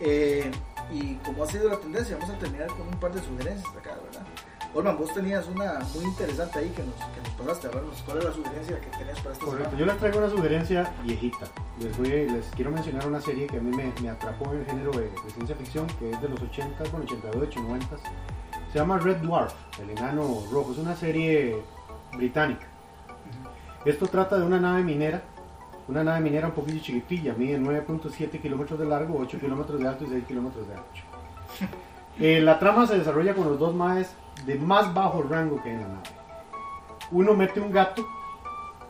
Eh, 0.00 0.50
y 0.92 1.14
como 1.16 1.42
ha 1.42 1.46
sido 1.46 1.68
la 1.68 1.76
tendencia, 1.78 2.16
vamos 2.20 2.34
a 2.34 2.38
terminar 2.38 2.68
con 2.68 2.82
un 2.86 2.94
par 3.00 3.12
de 3.12 3.20
sugerencias 3.22 3.68
acá, 3.76 3.96
¿verdad? 4.04 4.26
Olman, 4.74 4.98
vos 4.98 5.12
tenías 5.14 5.46
una 5.48 5.78
muy 5.94 6.04
interesante 6.04 6.58
ahí 6.58 6.68
que 6.70 6.82
nos, 6.82 6.94
que 6.94 7.20
nos 7.22 7.30
pasaste. 7.30 7.66
A 7.68 7.70
vernos, 7.70 8.02
¿cuál 8.04 8.18
es 8.18 8.24
la 8.24 8.32
sugerencia 8.32 8.80
que 8.80 8.90
tenés 8.98 9.18
para 9.20 9.32
esta 9.32 9.44
Correcto, 9.44 9.70
semana? 9.70 9.78
yo 9.78 9.86
les 9.86 9.96
traigo 9.98 10.18
una 10.18 10.30
sugerencia 10.30 10.92
viejita. 11.04 11.46
Les, 11.80 11.96
voy, 11.96 12.08
les 12.30 12.46
quiero 12.54 12.70
mencionar 12.70 13.06
una 13.08 13.20
serie 13.20 13.46
que 13.46 13.56
a 13.56 13.60
mí 13.60 13.74
me, 13.74 13.92
me 14.02 14.10
atrapó 14.10 14.52
en 14.52 14.60
el 14.60 14.66
género 14.66 14.90
de, 14.92 15.08
de 15.10 15.30
ciencia 15.34 15.56
ficción, 15.56 15.86
que 15.98 16.10
es 16.10 16.20
de 16.20 16.28
los 16.28 16.40
80, 16.42 16.84
bueno, 16.90 17.06
88, 17.06 17.60
90. 17.60 17.96
Se 18.72 18.78
llama 18.78 18.98
Red 18.98 19.16
Dwarf, 19.16 19.54
el 19.80 19.90
enano 19.90 20.44
rojo. 20.52 20.72
Es 20.72 20.78
una 20.78 20.94
serie 20.94 21.62
británica. 22.12 22.66
Esto 23.84 24.06
trata 24.08 24.36
de 24.36 24.44
una 24.44 24.58
nave 24.58 24.82
minera, 24.82 25.22
una 25.86 26.02
nave 26.02 26.20
minera 26.20 26.48
un 26.48 26.52
poquito 26.52 26.82
chiquitilla, 26.82 27.34
mide 27.34 27.58
9.7 27.58 28.40
kilómetros 28.40 28.78
de 28.78 28.84
largo, 28.84 29.16
8 29.18 29.38
kilómetros 29.38 29.80
de 29.80 29.88
alto 29.88 30.04
y 30.04 30.08
6 30.08 30.24
kilómetros 30.24 30.66
de 30.66 30.74
ancho. 30.74 31.04
Eh, 32.20 32.40
la 32.40 32.58
trama 32.58 32.84
se 32.84 32.98
desarrolla 32.98 33.32
con 33.32 33.48
los 33.48 33.60
dos 33.60 33.76
maes 33.76 34.12
de 34.44 34.56
más 34.56 34.92
bajo 34.92 35.22
rango 35.22 35.62
que 35.62 35.68
hay 35.68 35.76
en 35.76 35.82
la 35.82 35.86
nave. 35.86 36.08
Uno 37.12 37.34
mete 37.34 37.60
un 37.60 37.70
gato 37.70 38.04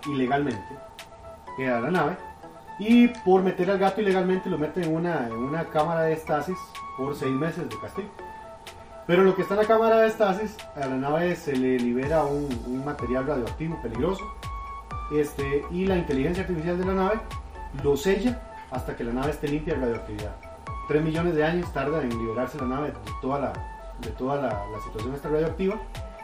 ilegalmente 0.07 0.65
eh, 1.59 1.69
a 1.69 1.79
la 1.79 1.91
nave 1.91 2.17
y 2.79 3.09
por 3.09 3.43
meter 3.43 3.71
al 3.71 3.77
gato 3.77 4.01
ilegalmente 4.01 4.49
lo 4.49 4.57
mete 4.57 4.83
en 4.83 4.95
una, 4.95 5.27
en 5.27 5.35
una 5.35 5.67
cámara 5.67 6.05
de 6.05 6.15
estasis 6.15 6.57
por 6.97 7.15
seis 7.15 7.33
meses 7.33 7.69
de 7.69 7.79
castigo. 7.79 8.09
Pero 9.07 9.25
lo 9.25 9.37
que 9.37 9.43
está 9.43 9.53
en 9.53 9.61
la 9.61 9.67
cámara 9.67 9.99
de 9.99 10.09
estasis, 10.09 10.57
a 10.75 10.87
la 10.87 10.97
nave 10.97 11.37
se 11.37 11.55
le 11.55 11.79
libera 11.79 12.25
un, 12.25 12.49
un 12.67 12.83
material 12.83 13.27
radioactivo 13.27 13.79
peligroso 13.83 14.25
este, 15.11 15.65
y 15.71 15.87
la 15.87 15.97
inteligencia 15.97 16.43
artificial 16.43 16.79
de 16.79 16.85
la 16.85 16.95
nave 16.95 17.21
lo 17.83 17.97
sella 17.97 18.41
hasta 18.71 18.97
que 18.97 19.05
la 19.05 19.13
nave 19.13 19.31
esté 19.31 19.49
limpia 19.49 19.75
de 19.75 19.81
radioactividad. 19.81 20.37
Tres 20.89 21.03
millones 21.03 21.35
de 21.35 21.45
años 21.45 21.73
tarda 21.73 22.03
en 22.03 22.11
liberarse 22.11 22.59
la 22.59 22.67
nave 22.67 22.89
de 22.89 23.13
toda 23.21 23.39
la, 23.39 23.53
de 24.01 24.11
toda 24.11 24.37
la, 24.41 24.65
situación 24.85 25.15
esta 25.15 25.29
radioactiva. 25.29 25.77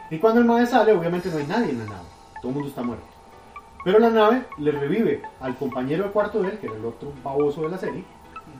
Y 0.09 0.19
cuando 0.19 0.41
el 0.41 0.45
mae 0.45 0.65
sale, 0.65 0.93
obviamente 0.93 1.29
no 1.29 1.37
hay 1.37 1.47
nadie 1.47 1.71
en 1.71 1.79
la 1.79 1.85
nave. 1.85 2.07
Todo 2.41 2.49
el 2.49 2.53
mundo 2.53 2.69
está 2.69 2.83
muerto. 2.83 3.05
Pero 3.83 3.99
la 3.99 4.09
nave 4.09 4.43
le 4.57 4.71
revive 4.71 5.21
al 5.39 5.55
compañero 5.55 6.05
de 6.05 6.11
cuarto 6.11 6.41
de 6.41 6.49
él, 6.49 6.59
que 6.59 6.67
era 6.67 6.75
el 6.75 6.85
otro 6.85 7.11
baboso 7.23 7.61
de 7.63 7.69
la 7.69 7.77
serie, 7.77 8.03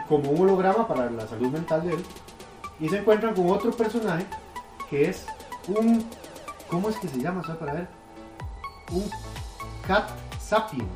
como 0.07 0.29
un 0.29 0.41
holograma 0.41 0.87
para 0.87 1.09
la 1.09 1.27
salud 1.27 1.49
mental 1.49 1.83
de 1.83 1.93
él. 1.93 2.03
Y 2.79 2.89
se 2.89 2.99
encuentran 2.99 3.33
con 3.33 3.49
otro 3.49 3.71
personaje 3.71 4.25
que 4.89 5.09
es 5.09 5.25
un. 5.67 6.05
¿Cómo 6.69 6.89
es 6.89 6.97
que 6.97 7.07
se 7.07 7.19
llama? 7.19 7.43
¿Sabe 7.43 7.59
para 7.59 7.73
ver? 7.73 7.87
Un 8.91 9.09
Cat 9.87 10.09
Sapiens. 10.39 10.89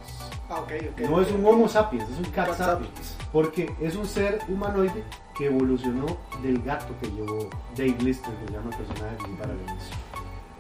Ah. 0.49 0.65
No 1.07 1.21
es 1.21 1.31
un 1.31 1.45
Homo 1.45 1.69
sapiens, 1.69 2.09
es 2.09 2.17
un 2.17 2.25
Cat, 2.25 2.47
Cat 2.47 2.57
sapiens. 2.57 2.89
sapiens. 2.89 3.15
Porque 3.31 3.71
es 3.79 3.95
un 3.95 4.05
ser 4.05 4.39
humanoide 4.47 5.03
que 5.37 5.45
evolucionó 5.45 6.17
del 6.41 6.61
gato 6.63 6.93
que 6.99 7.07
llevó 7.11 7.49
Dave 7.77 7.95
Lister, 8.01 8.33
que 8.33 8.47
se 8.47 8.53
llama 8.53 8.71
el 8.71 8.77
personaje 8.77 9.15
principal 9.17 9.51
al 9.51 9.57
inicio. 9.57 9.95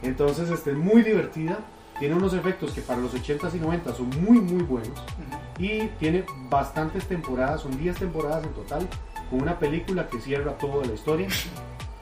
Entonces, 0.03 0.49
este, 0.51 0.71
es 0.71 0.77
muy 0.77 1.01
divertida. 1.01 1.57
Tiene 1.97 2.15
unos 2.15 2.33
efectos 2.33 2.71
que 2.71 2.81
para 2.81 3.01
los 3.01 3.13
80s 3.13 3.55
y 3.55 3.59
90s 3.59 3.95
son 3.95 4.09
muy, 4.23 4.39
muy 4.39 4.63
buenos. 4.63 4.89
Ujú. 4.89 5.63
Y 5.63 5.87
tiene 5.99 6.23
bastantes 6.49 7.05
temporadas, 7.07 7.61
son 7.61 7.77
10 7.77 7.97
temporadas 7.97 8.45
en 8.45 8.53
total, 8.53 8.87
con 9.29 9.41
una 9.41 9.57
película 9.59 10.07
que 10.07 10.21
cierra 10.21 10.57
toda 10.57 10.85
la 10.85 10.93
historia 10.93 11.27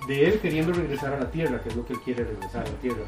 de 0.08 0.28
él 0.28 0.40
queriendo 0.40 0.74
regresar 0.74 1.14
a 1.14 1.20
la 1.20 1.32
Tierra, 1.32 1.62
que 1.62 1.70
es 1.70 1.76
lo 1.76 1.86
que 1.86 1.94
él 1.94 2.00
quiere 2.02 2.24
regresar 2.26 2.66
a 2.66 2.70
la 2.70 2.78
Tierra. 2.78 3.04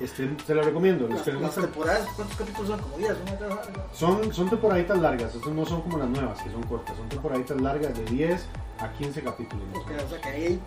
Este, 0.00 0.30
se 0.46 0.54
la 0.54 0.62
recomiendo. 0.62 1.08
Las, 1.08 1.24
temporadas, 1.24 2.06
¿cuántos 2.14 2.36
capítulos 2.36 2.68
son? 2.68 2.80
Como 2.80 2.98
10, 2.98 3.10
una 3.22 3.36
cada- 3.38 3.62
son, 3.92 4.32
son 4.32 4.48
temporaditas 4.48 4.98
largas, 4.98 5.34
estos 5.34 5.52
no 5.52 5.66
son 5.66 5.82
como 5.82 5.98
las 5.98 6.08
nuevas, 6.08 6.40
que 6.40 6.50
son 6.50 6.62
cortas, 6.62 6.96
son 6.96 7.08
temporaditas 7.08 7.60
largas 7.60 7.96
de 7.98 8.04
10 8.04 8.46
a 8.78 8.92
15 8.92 9.22
capítulos. 9.22 9.64
más 9.74 10.04
o 10.04 10.08
sea 10.08 10.20
que 10.20 10.28
hay 10.28 10.60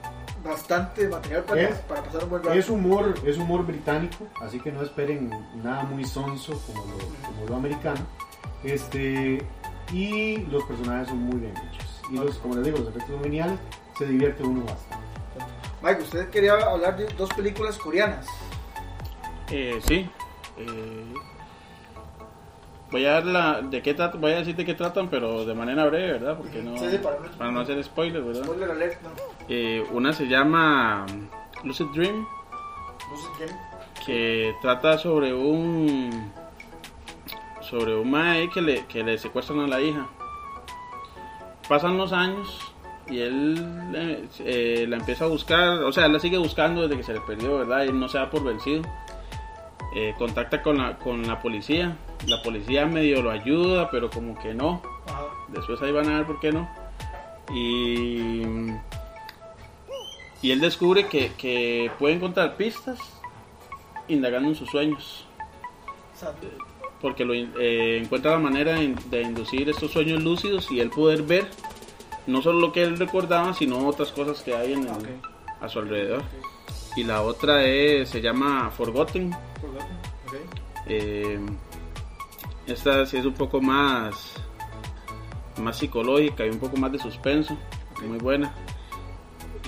bastante 0.44 1.08
material 1.08 1.44
para, 1.44 1.62
Es- 1.62 1.78
para 1.80 2.04
pasar 2.04 2.24
un 2.26 2.30
buen 2.30 2.44
rato. 2.44 2.54
Es 2.58 2.70
humor, 2.70 3.14
es 3.26 3.38
humor 3.38 3.66
británico, 3.66 4.26
así 4.42 4.60
que 4.60 4.70
no 4.72 4.82
esperen 4.82 5.30
nada 5.64 5.84
muy 5.84 6.04
sonso 6.04 6.60
como 6.68 6.84
lo, 6.86 6.98
como 7.26 7.46
lo 7.48 7.56
americano. 7.56 8.02
Este, 8.66 9.46
y 9.94 10.38
los 10.48 10.64
personajes 10.66 11.08
son 11.08 11.20
muy 11.20 11.40
bien 11.40 11.54
hechos. 11.56 12.02
y 12.12 12.16
los, 12.16 12.38
como 12.40 12.56
les 12.56 12.66
digo, 12.66 12.80
los 12.80 12.90
efectos 12.90 13.12
luminales, 13.12 13.58
se 13.98 14.06
divierte 14.06 14.44
uno 14.44 14.66
bastante. 14.66 15.06
Mike, 15.82 16.02
usted 16.04 16.30
quería 16.30 16.54
hablar 16.56 16.98
de 16.98 17.06
dos 17.18 17.30
películas 17.34 17.78
coreanas. 17.78 18.26
Eh, 19.52 19.80
sí. 19.88 20.10
Eh, 20.58 21.14
voy 22.92 23.06
a 23.06 23.12
dar 23.14 23.26
la, 23.26 23.62
de 23.62 23.82
qué 23.82 23.94
tratan, 23.94 24.20
voy 24.22 24.32
a 24.34 24.38
decir 24.38 24.56
de 24.56 24.66
qué 24.66 24.74
tratan, 24.74 25.10
pero 25.10 25.46
de 25.46 25.54
manera 25.54 25.86
breve, 25.86 26.14
¿verdad? 26.14 26.38
Porque 26.38 26.62
no, 26.62 26.78
Sí, 26.78 26.86
sí, 26.90 26.98
para 26.98 27.20
no- 27.20 27.32
para 27.38 27.52
no 27.52 27.60
hacer 27.62 27.84
spoilers, 27.84 28.26
¿verdad? 28.26 28.44
Spoiler 28.44 28.72
alert, 28.72 29.02
no. 29.02 29.10
Eh, 29.50 29.86
una 29.92 30.14
se 30.14 30.28
llama 30.28 31.06
Lucid 31.64 31.86
Dream, 31.94 32.26
que 34.06 34.56
trata 34.62 34.98
sobre 34.98 35.34
un 35.34 36.32
sobre 37.62 37.96
un 37.96 38.10
mae 38.12 38.50
que 38.50 38.62
le, 38.62 38.86
que 38.88 39.04
le 39.04 39.18
secuestran 39.18 39.60
a 39.62 39.68
la 39.68 39.80
hija. 39.80 40.08
Pasan 41.70 41.98
los 41.98 42.12
años 42.12 42.60
y 43.08 43.20
él 43.20 43.92
eh, 43.96 44.26
eh, 44.40 44.86
la 44.90 44.98
empieza 44.98 45.24
a 45.26 45.28
buscar, 45.28 45.84
o 45.84 45.92
sea, 45.94 46.08
él 46.08 46.14
la 46.14 46.20
sigue 46.20 46.38
buscando 46.38 46.82
desde 46.82 46.98
que 46.98 47.04
se 47.04 47.14
le 47.14 47.22
perdió, 47.22 47.60
¿verdad? 47.60 47.86
Y 47.86 47.94
no 47.94 48.10
se 48.10 48.18
da 48.18 48.30
por 48.30 48.44
vencido. 48.44 48.82
Eh, 49.96 50.14
contacta 50.18 50.62
con 50.62 50.78
la, 50.78 50.98
con 50.98 51.28
la 51.28 51.42
policía. 51.42 51.98
La 52.28 52.42
policía 52.44 52.86
medio 52.86 53.22
lo 53.22 53.32
ayuda, 53.32 53.90
pero 53.92 54.10
como 54.10 54.40
que 54.40 54.54
no. 54.54 54.82
Ajá. 55.08 55.26
Después 55.50 55.82
ahí 55.82 55.92
van 55.92 56.10
a 56.10 56.18
ver 56.18 56.26
por 56.26 56.40
qué 56.40 56.52
no. 56.52 56.70
Y, 57.54 58.42
y 60.42 60.52
él 60.52 60.60
descubre 60.62 61.08
que, 61.08 61.34
que 61.34 61.92
puede 62.00 62.16
encontrar 62.16 62.56
pistas 62.56 63.00
indagando 64.08 64.50
en 64.50 64.56
sus 64.56 64.70
sueños. 64.70 65.26
Porque 67.02 67.26
lo, 67.26 67.34
eh, 67.34 67.98
encuentra 68.02 68.32
la 68.32 68.40
manera 68.40 68.74
de, 68.76 68.96
de 69.10 69.22
inducir 69.24 69.70
estos 69.70 69.92
sueños 69.92 70.22
lúcidos 70.24 70.72
y 70.72 70.80
él 70.80 70.90
poder 70.90 71.24
ver 71.24 71.48
no 72.28 72.42
solo 72.42 72.60
lo 72.60 72.72
que 72.72 72.84
él 72.84 72.98
recordaba, 72.98 73.54
sino 73.54 73.86
otras 73.88 74.12
cosas 74.12 74.42
que 74.44 74.56
hay 74.56 74.74
en 74.74 74.84
el- 74.84 75.20
a 75.60 75.68
su 75.68 75.80
alrededor. 75.80 76.22
Y 76.96 77.04
la 77.04 77.22
otra 77.22 77.64
es, 77.64 78.10
se 78.10 78.22
llama 78.22 78.70
Forgotten. 78.70 79.36
Eh, 80.88 81.40
esta 82.68 83.06
sí 83.06 83.18
es 83.18 83.26
un 83.26 83.34
poco 83.34 83.62
más, 83.62 84.34
más 85.62 85.78
psicológica 85.78 86.46
y 86.46 86.50
un 86.50 86.60
poco 86.60 86.78
más 86.78 86.92
de 86.92 87.00
suspenso. 87.00 87.58
Muy 88.06 88.18
buena. 88.18 88.54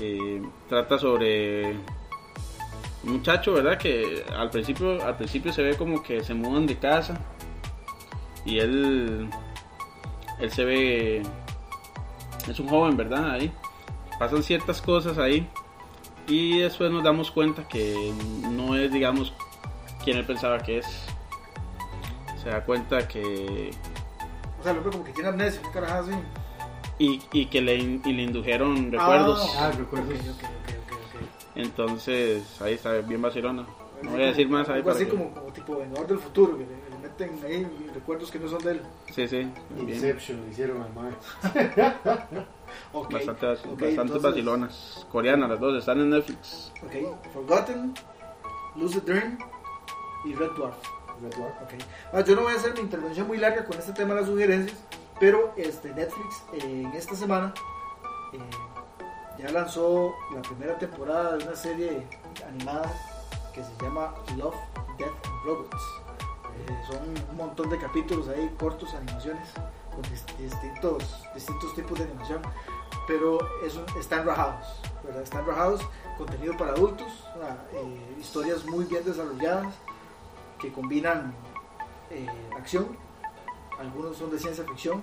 Eh, 0.02 0.42
trata 0.68 0.98
sobre 0.98 1.72
un 3.04 3.14
muchacho, 3.14 3.54
¿verdad? 3.54 3.78
Que 3.78 4.26
al 4.36 4.50
principio, 4.50 5.04
al 5.04 5.16
principio 5.16 5.54
se 5.54 5.62
ve 5.64 5.78
como 5.78 6.02
que 6.02 6.24
se 6.24 6.34
mudan 6.34 6.66
de 6.66 6.78
casa 6.78 7.20
y 8.46 8.60
él, 8.60 9.30
él 10.40 10.52
se 10.52 10.66
ve, 10.66 11.24
es 12.50 12.60
un 12.60 12.68
joven, 12.68 12.98
¿verdad? 12.98 13.32
Ahí 13.32 13.52
pasan 14.20 14.44
ciertas 14.44 14.82
cosas 14.82 15.18
ahí 15.18 15.48
y 16.28 16.60
después 16.60 16.92
nos 16.92 17.04
damos 17.04 17.32
cuenta 17.32 17.68
que 17.68 18.14
no 18.50 18.76
es, 18.76 18.92
digamos, 18.92 19.34
quien 20.04 20.18
él 20.18 20.26
pensaba 20.26 20.60
que 20.60 20.80
es. 20.80 20.86
Se 22.42 22.50
da 22.50 22.64
cuenta 22.64 23.08
que 23.08 23.72
O 24.60 24.64
sea, 24.64 24.74
hombre 24.74 24.92
como 24.92 25.04
que 25.04 25.12
tiene 25.14 25.30
amnesia, 25.30 25.62
un 25.66 25.72
carajo 25.72 25.94
así. 26.04 26.12
y, 27.00 27.22
y 27.32 27.46
que 27.48 27.62
le, 27.62 27.78
in- 27.78 28.02
y 28.06 28.12
le 28.14 28.24
indujeron 28.24 28.92
recuerdos. 28.92 29.56
Ah, 29.58 29.72
recuerdos. 29.72 30.10
Ok, 30.14 30.20
ok, 30.20 30.30
ok, 30.30 30.70
ok, 30.70 30.94
ok. 30.94 31.56
Entonces, 31.56 32.62
ahí 32.62 32.74
está 32.74 32.94
bien 32.96 33.22
vacilona. 33.22 33.66
No 34.02 34.12
voy 34.12 34.24
a 34.24 34.26
decir 34.28 34.50
más 34.50 34.68
ahí 34.68 34.78
Algo 34.80 34.92
así 34.92 35.06
que- 35.06 35.12
como, 35.12 35.32
como 35.34 35.54
tipo 35.54 35.78
Vengador 35.78 36.08
del 36.08 36.20
Futuro, 36.20 36.58
que 36.58 36.66
le 36.66 36.76
meten 37.18 37.40
ahí 37.46 37.92
recuerdos 37.94 38.32
que 38.32 38.40
no 38.40 38.48
son 38.48 38.60
de 38.64 38.72
él. 38.72 38.82
Sí, 39.14 39.28
sí, 39.28 39.52
bien. 39.70 39.90
Inception, 39.90 40.50
hicieron 40.50 40.82
al. 40.82 40.90
Bastante, 42.94 43.46
ok, 43.46 43.58
bastantes 43.60 43.90
entonces- 43.98 44.22
vacilonas. 44.22 45.08
Coreanas 45.12 45.50
las 45.50 45.60
dos, 45.60 45.78
están 45.78 46.00
en 46.00 46.10
Netflix. 46.10 46.72
Ok, 46.84 47.32
Forgotten, 47.34 47.94
Lucid 48.76 49.02
Dream 49.04 49.38
y 50.26 50.34
Red 50.34 50.52
Dwarf. 50.52 50.76
Red 51.22 51.36
Dwarf. 51.36 51.62
Ok. 51.62 51.74
Ah, 52.14 52.22
yo 52.22 52.36
no 52.36 52.42
voy 52.44 52.54
a 52.54 52.56
hacer 52.56 52.74
mi 52.74 52.80
intervención 52.82 53.28
muy 53.28 53.38
larga 53.38 53.66
con 53.66 53.78
este 53.78 53.94
tema 53.94 54.16
de 54.16 54.22
las 54.22 54.30
sugerencias, 54.30 54.78
pero 55.20 55.54
este 55.56 55.94
Netflix 55.94 56.44
eh, 56.54 56.82
en 56.86 56.92
esta 56.94 57.16
semana 57.16 57.54
eh, 58.34 58.40
ya 59.38 59.52
lanzó 59.52 60.14
la 60.34 60.42
primera 60.42 60.78
temporada 60.80 61.38
de 61.38 61.44
una 61.46 61.56
serie 61.56 62.08
animada 62.48 62.92
que 63.54 63.64
se 63.64 63.72
llama 63.84 64.16
Love, 64.36 64.56
Death 64.98 65.10
and 65.26 65.46
Robots. 65.46 66.03
Son 66.88 66.98
un 67.32 67.38
montón 67.38 67.70
de 67.70 67.78
capítulos 67.78 68.28
ahí, 68.28 68.54
cortos, 68.60 68.94
animaciones, 68.94 69.48
con 69.94 70.02
dis- 70.04 70.38
distintos, 70.38 71.04
distintos 71.34 71.74
tipos 71.76 71.98
de 71.98 72.06
animación, 72.06 72.42
pero 73.08 73.40
es 73.66 73.78
están 74.00 74.26
rajados, 74.26 74.80
¿verdad? 75.04 75.22
Están 75.24 75.46
rajados, 75.46 75.82
contenido 76.18 76.56
para 76.58 76.72
adultos, 76.72 77.08
ah, 77.42 77.56
eh, 77.74 78.16
historias 78.20 78.66
muy 78.66 78.86
bien 78.86 79.04
desarrolladas 79.04 79.74
que 80.60 80.72
combinan 80.72 81.34
eh, 82.10 82.28
acción, 82.58 82.98
algunos 83.80 84.18
son 84.18 84.32
de 84.32 84.40
ciencia 84.40 84.64
ficción, 84.64 85.02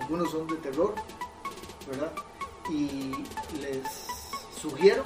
algunos 0.00 0.30
son 0.30 0.46
de 0.46 0.56
terror, 0.56 0.94
¿verdad? 1.86 2.12
Y 2.70 3.12
les 3.60 4.06
sugiero 4.60 5.02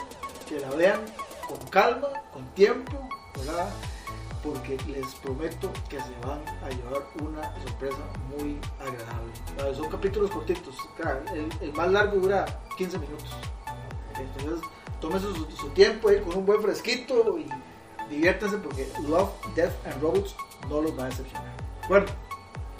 que 0.48 0.60
la 0.60 0.70
vean 0.70 1.00
con 1.48 1.58
calma, 1.68 2.08
con 2.32 2.44
tiempo, 2.54 2.92
¿verdad? 3.36 3.68
Porque 4.46 4.78
les 4.88 5.14
prometo 5.16 5.72
que 5.88 5.98
se 5.98 6.12
van 6.24 6.40
a 6.62 6.68
llevar 6.70 7.02
una 7.20 7.42
sorpresa 7.62 7.98
muy 8.30 8.58
agradable. 8.80 9.74
Son 9.76 9.88
capítulos 9.90 10.30
cortitos, 10.30 10.74
claro, 10.96 11.20
el, 11.34 11.48
el 11.60 11.72
más 11.72 11.90
largo 11.90 12.20
dura 12.20 12.44
15 12.78 12.98
minutos. 12.98 13.30
Entonces, 14.18 14.60
tómese 15.00 15.26
su, 15.34 15.50
su 15.50 15.68
tiempo 15.70 16.08
ahí 16.08 16.20
con 16.20 16.36
un 16.36 16.46
buen 16.46 16.62
fresquito 16.62 17.38
y 17.38 17.46
diviértanse 18.08 18.58
porque 18.58 18.88
Love, 19.08 19.30
Death 19.54 19.72
and 19.86 20.00
Robots 20.00 20.34
no 20.68 20.80
los 20.80 20.98
va 20.98 21.04
a 21.04 21.06
decepcionar. 21.06 21.52
Bueno, 21.88 22.06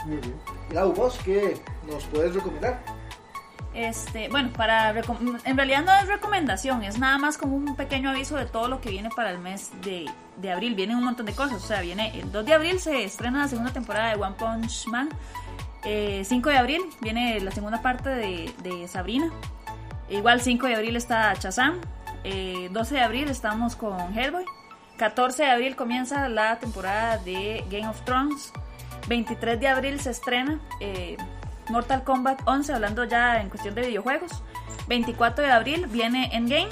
Muy 0.05 0.19
bien. 0.19 0.35
Lau, 0.73 0.93
vos, 0.93 1.19
¿qué 1.25 1.61
nos 1.91 2.05
puedes 2.05 2.35
recomendar? 2.35 2.81
Este, 3.77 4.31
bueno, 4.31 4.51
para 4.55 4.89
en 5.45 5.55
realidad 5.55 5.85
no 5.85 5.95
es 5.95 6.09
recomendación, 6.09 6.83
es 6.83 6.99
nada 6.99 7.19
más 7.19 7.37
como 7.37 7.57
un 7.57 7.77
pequeño 7.77 8.09
aviso 8.09 8.37
de 8.37 8.47
todo 8.47 8.69
lo 8.69 8.81
que 8.81 8.89
viene 8.89 9.11
para 9.15 9.31
el 9.31 9.39
mes 9.39 9.71
de, 9.83 10.07
de 10.39 10.51
abril. 10.51 10.75
Vienen 10.75 10.97
un 10.97 11.05
montón 11.05 11.27
de 11.27 11.35
cosas, 11.35 11.63
o 11.63 11.67
sea, 11.67 11.83
viene 11.83 12.19
el 12.19 12.33
2 12.33 12.47
de 12.47 12.55
abril 12.55 12.81
se 12.81 13.05
estrena 13.05 13.41
la 13.41 13.49
segunda 13.49 13.75
temporada 13.75 14.09
de 14.09 14.23
One 14.23 14.35
Punch 14.39 14.87
Man. 14.87 15.11
Eh, 15.85 16.23
5 16.25 16.49
de 16.49 16.57
abril 16.57 16.83
viene 17.03 17.39
la 17.41 17.51
segunda 17.51 17.83
parte 17.83 18.09
de, 18.09 18.51
de 18.63 18.89
Sabrina. 18.89 19.31
Igual 20.09 20.41
5 20.41 20.69
de 20.69 20.75
abril 20.75 20.97
está 20.97 21.35
Shazam. 21.35 21.79
Eh, 22.25 22.71
12 22.73 22.95
de 22.95 23.01
abril 23.03 23.29
estamos 23.29 23.77
con 23.77 24.19
Hellboy. 24.19 24.47
14 24.97 25.43
de 25.43 25.51
abril 25.51 25.77
comienza 25.77 26.31
la 26.31 26.59
temporada 26.59 27.19
de 27.19 27.63
Game 27.71 27.89
of 27.89 28.01
Thrones. 28.05 28.55
23 29.09 29.61
de 29.61 29.69
abril 29.69 30.01
se 30.01 30.13
estrena 30.13 30.61
eh, 30.81 31.19
Mortal 31.71 32.05
Kombat 32.05 32.41
11, 32.45 32.73
hablando 32.73 33.05
ya 33.05 33.41
en 33.41 33.49
cuestión 33.49 33.75
de 33.75 33.87
videojuegos. 33.87 34.31
24 34.89 35.45
de 35.45 35.51
abril 35.51 35.87
viene 35.87 36.31
Endgame. 36.33 36.69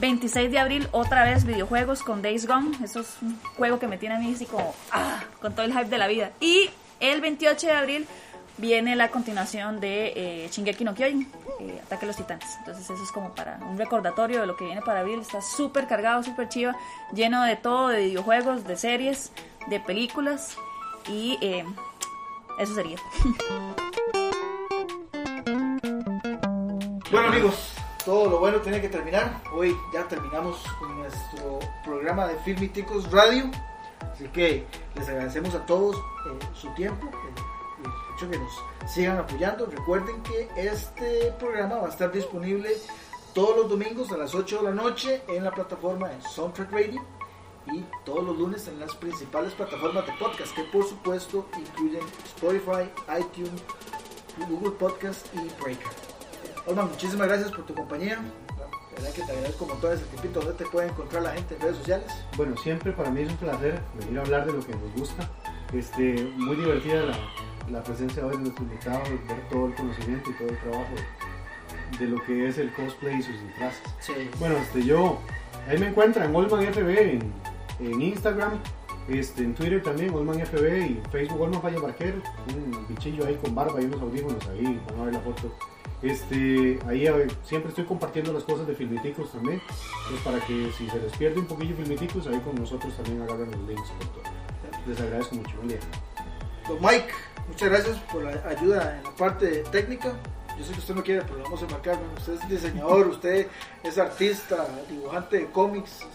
26 0.00 0.50
de 0.50 0.58
abril 0.58 0.88
otra 0.90 1.24
vez 1.24 1.44
videojuegos 1.44 2.02
con 2.02 2.20
Days 2.20 2.46
Gone. 2.46 2.76
Eso 2.82 3.00
es 3.00 3.16
un 3.22 3.38
juego 3.56 3.78
que 3.78 3.86
me 3.86 3.98
tiene 3.98 4.16
a 4.16 4.18
mí 4.18 4.32
así 4.34 4.46
como 4.46 4.74
ah, 4.90 5.22
con 5.40 5.54
todo 5.54 5.64
el 5.64 5.72
hype 5.72 5.86
de 5.86 5.98
la 5.98 6.06
vida. 6.06 6.32
Y 6.40 6.68
el 7.00 7.20
28 7.20 7.66
de 7.66 7.72
abril 7.72 8.06
viene 8.56 8.96
la 8.96 9.08
continuación 9.08 9.80
de 9.80 10.12
eh, 10.44 10.48
Shingeki 10.50 10.84
no 10.84 10.94
Kyojin, 10.94 11.30
eh, 11.60 11.80
Ataque 11.84 12.04
a 12.04 12.08
los 12.08 12.16
Titanes. 12.16 12.56
Entonces 12.58 12.84
eso 12.84 13.02
es 13.02 13.12
como 13.12 13.34
para 13.34 13.58
un 13.68 13.78
recordatorio 13.78 14.40
de 14.40 14.46
lo 14.46 14.56
que 14.56 14.64
viene 14.64 14.82
para 14.82 15.00
abril. 15.00 15.20
Está 15.20 15.40
súper 15.40 15.86
cargado, 15.86 16.22
súper 16.22 16.48
chiva, 16.48 16.76
lleno 17.12 17.42
de 17.42 17.56
todo, 17.56 17.88
de 17.88 18.06
videojuegos, 18.06 18.64
de 18.64 18.76
series, 18.76 19.32
de 19.68 19.80
películas. 19.80 20.56
Y 21.08 21.38
eh, 21.40 21.64
eso 22.58 22.74
sería. 22.74 22.98
Bueno 27.10 27.28
amigos, 27.28 27.74
todo 28.04 28.28
lo 28.28 28.38
bueno 28.38 28.58
tiene 28.58 28.80
que 28.80 28.88
terminar. 28.88 29.40
Hoy 29.52 29.76
ya 29.92 30.06
terminamos 30.08 30.62
con 30.78 30.98
nuestro 30.98 31.60
programa 31.84 32.26
de 32.26 32.36
Filmiticos 32.40 33.10
Radio. 33.10 33.50
Así 34.12 34.28
que 34.28 34.66
les 34.94 35.08
agradecemos 35.08 35.54
a 35.54 35.64
todos 35.66 35.96
eh, 35.96 36.46
su 36.54 36.68
tiempo, 36.74 37.06
eh, 37.06 37.84
el 37.84 38.16
hecho 38.16 38.30
que 38.30 38.38
nos 38.38 38.92
sigan 38.92 39.18
apoyando. 39.18 39.66
Recuerden 39.66 40.22
que 40.22 40.48
este 40.56 41.32
programa 41.38 41.76
va 41.76 41.86
a 41.86 41.90
estar 41.90 42.12
disponible 42.12 42.70
todos 43.32 43.56
los 43.56 43.68
domingos 43.68 44.12
a 44.12 44.16
las 44.16 44.34
8 44.34 44.58
de 44.58 44.62
la 44.62 44.70
noche 44.70 45.22
en 45.28 45.44
la 45.44 45.50
plataforma 45.50 46.08
de 46.08 46.22
Soundtrack 46.22 46.70
Radio 46.70 47.02
y 47.72 47.84
todos 48.04 48.24
los 48.24 48.38
lunes 48.38 48.68
en 48.68 48.78
las 48.78 48.94
principales 48.94 49.52
plataformas 49.54 50.06
de 50.06 50.12
podcast 50.14 50.54
que 50.54 50.62
por 50.64 50.84
supuesto 50.86 51.46
incluyen 51.58 52.02
Spotify, 52.24 52.90
iTunes, 53.18 53.62
Google 54.48 54.72
Podcast 54.72 55.26
y 55.34 55.62
Breaker. 55.62 55.86
Olman, 56.66 56.88
muchísimas 56.88 57.26
gracias 57.28 57.50
por 57.50 57.64
tu 57.66 57.74
compañía. 57.74 58.18
La 58.18 59.00
verdad 59.00 59.14
que 59.14 59.22
te 59.22 59.32
agradezco 59.32 59.66
como 59.66 59.80
todo 59.80 59.92
ese 59.92 60.04
tiempito. 60.04 60.40
¿Dónde 60.40 60.64
te 60.64 60.70
puede 60.70 60.88
encontrar 60.88 61.22
la 61.22 61.32
gente 61.32 61.54
en 61.54 61.60
redes 61.60 61.76
sociales? 61.78 62.06
Bueno, 62.36 62.56
siempre 62.56 62.92
para 62.92 63.10
mí 63.10 63.22
es 63.22 63.30
un 63.30 63.36
placer 63.36 63.80
venir 63.98 64.18
a 64.18 64.22
hablar 64.22 64.46
de 64.46 64.52
lo 64.52 64.60
que 64.64 64.72
nos 64.72 64.92
gusta. 64.96 65.30
Este, 65.72 66.22
muy 66.36 66.56
divertida 66.56 67.02
la, 67.06 67.18
la 67.70 67.82
presencia 67.82 68.24
hoy 68.24 68.32
de 68.32 68.38
nuestros 68.38 68.68
invitados, 68.68 69.08
ver 69.08 69.48
todo 69.50 69.66
el 69.66 69.74
conocimiento 69.74 70.30
y 70.30 70.34
todo 70.34 70.48
el 70.48 70.58
trabajo 70.60 70.94
de 71.98 72.06
lo 72.06 72.22
que 72.22 72.48
es 72.48 72.58
el 72.58 72.72
cosplay 72.72 73.18
y 73.18 73.22
sus 73.22 73.40
disfraces. 73.40 73.82
Bueno, 74.38 74.56
este, 74.56 74.84
yo, 74.84 75.18
ahí 75.68 75.78
me 75.78 75.88
encuentran 75.88 76.34
Olman 76.34 76.64
FB 76.72 76.88
en, 76.88 77.32
en 77.80 78.00
Instagram, 78.00 78.60
este, 79.08 79.42
en 79.42 79.54
Twitter 79.54 79.82
también, 79.82 80.14
Olman 80.14 80.44
FB 80.44 80.90
y 80.90 81.02
Facebook 81.10 81.40
Olman 81.40 81.60
Falla 81.60 81.80
Barquero, 81.80 82.22
un 82.54 82.86
bichillo 82.88 83.26
ahí 83.26 83.34
con 83.36 83.54
barba 83.54 83.80
y 83.80 83.84
unos 83.84 84.00
audífonos 84.00 84.46
ahí, 84.48 84.80
van 84.88 85.00
a 85.00 85.04
ver 85.04 85.14
la 85.14 85.20
foto. 85.20 85.52
Este, 86.02 86.78
ahí 86.86 87.06
siempre 87.44 87.70
estoy 87.70 87.84
compartiendo 87.84 88.32
las 88.32 88.44
cosas 88.44 88.66
de 88.66 88.74
Filmiticos 88.74 89.32
también, 89.32 89.60
pues 90.08 90.20
para 90.22 90.38
que 90.46 90.70
si 90.76 90.88
se 90.88 90.98
les 90.98 91.36
un 91.36 91.46
poquillo 91.46 91.74
Filmiticos, 91.76 92.26
ahí 92.26 92.38
con 92.40 92.54
nosotros 92.56 92.94
también 92.94 93.22
agarran 93.22 93.50
los 93.50 93.60
links. 93.68 93.90
Les 94.86 95.00
agradezco 95.00 95.36
mucho, 95.36 95.56
buen 95.56 95.68
día. 95.68 95.78
Don 96.68 96.78
Mike, 96.80 97.08
muchas 97.48 97.68
gracias 97.70 97.98
por 98.12 98.22
la 98.22 98.30
ayuda 98.48 98.98
en 98.98 99.04
la 99.04 99.10
parte 99.12 99.64
técnica. 99.70 100.12
Yo 100.58 100.64
sé 100.64 100.72
que 100.72 100.78
usted 100.78 100.94
no 100.94 101.02
quiere, 101.02 101.22
pero 101.22 101.42
vamos 101.42 101.62
a 101.62 101.66
marcar. 101.66 101.98
usted 102.18 102.34
es 102.34 102.48
diseñador, 102.48 103.08
usted 103.08 103.48
es 103.82 103.98
artista, 103.98 104.66
dibujante 104.90 105.38
de 105.38 105.46
cómics. 105.46 106.06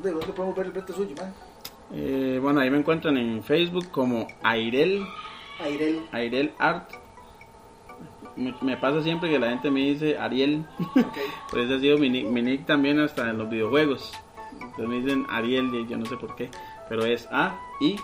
¿Dónde, 0.00 0.12
dónde 0.12 0.32
podemos 0.32 0.56
ver 0.56 0.72
el 0.74 0.94
suyo, 0.94 1.16
man? 1.16 1.34
Eh, 1.92 2.38
bueno, 2.40 2.60
ahí 2.60 2.70
me 2.70 2.78
encuentran 2.78 3.16
en 3.16 3.42
Facebook 3.42 3.90
como 3.90 4.28
Airel. 4.42 5.04
Airel. 5.58 6.06
Airel 6.12 6.52
Art. 6.58 6.92
Me, 8.36 8.76
pasa 8.76 9.02
siempre 9.02 9.28
que 9.28 9.40
la 9.40 9.50
gente 9.50 9.70
me 9.72 9.80
dice 9.80 10.16
Ariel. 10.16 10.64
Okay. 10.90 11.02
pues 11.50 11.64
ese 11.64 11.74
ha 11.74 11.80
sido 11.80 11.98
mi, 11.98 12.08
mi 12.08 12.42
nick 12.42 12.64
también 12.66 13.00
hasta 13.00 13.28
en 13.28 13.38
los 13.38 13.50
videojuegos. 13.50 14.12
Entonces 14.52 14.88
me 14.88 15.00
dicen 15.00 15.26
Ariel, 15.28 15.88
yo 15.88 15.96
no 15.96 16.06
sé 16.06 16.16
por 16.16 16.36
qué. 16.36 16.48
Pero 16.88 17.04
es 17.04 17.26
A-I-R-E-L. 17.32 17.98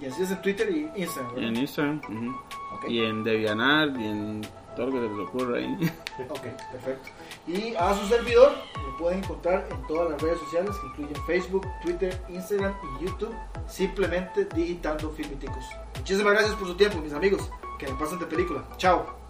Y 0.00 0.04
así 0.04 0.22
es 0.22 0.30
en 0.30 0.42
Twitter 0.42 0.68
y 0.70 0.90
Instagram. 1.00 1.38
En 1.38 1.56
Instagram. 1.56 2.02
Y 2.86 3.02
en 3.02 3.24
Devianar 3.24 3.88
y 3.98 4.04
en 4.04 4.42
todo 4.76 4.88
lo 4.88 4.92
que 4.92 5.00
se 5.00 5.08
les 5.08 5.26
ocurra 5.26 5.56
ahí. 5.56 5.90
Ok, 6.28 6.42
perfecto. 6.72 7.08
Y 7.46 7.74
a 7.74 7.94
su 7.94 8.06
servidor 8.06 8.52
lo 8.86 8.96
pueden 8.96 9.18
encontrar 9.18 9.66
en 9.70 9.86
todas 9.86 10.10
las 10.10 10.22
redes 10.22 10.38
sociales 10.40 10.70
que 10.76 10.86
incluyen 10.86 11.26
Facebook, 11.26 11.66
Twitter, 11.82 12.22
Instagram 12.28 12.74
y 13.00 13.04
YouTube, 13.04 13.34
simplemente 13.66 14.44
digitando 14.54 15.10
Filmiticos. 15.10 15.64
Muchísimas 15.98 16.32
gracias 16.34 16.54
por 16.54 16.68
su 16.68 16.76
tiempo, 16.76 16.98
mis 16.98 17.12
amigos. 17.12 17.50
Que 17.78 17.88
me 17.88 17.98
pasen 17.98 18.18
de 18.18 18.26
película. 18.26 18.62
Chao. 18.76 19.21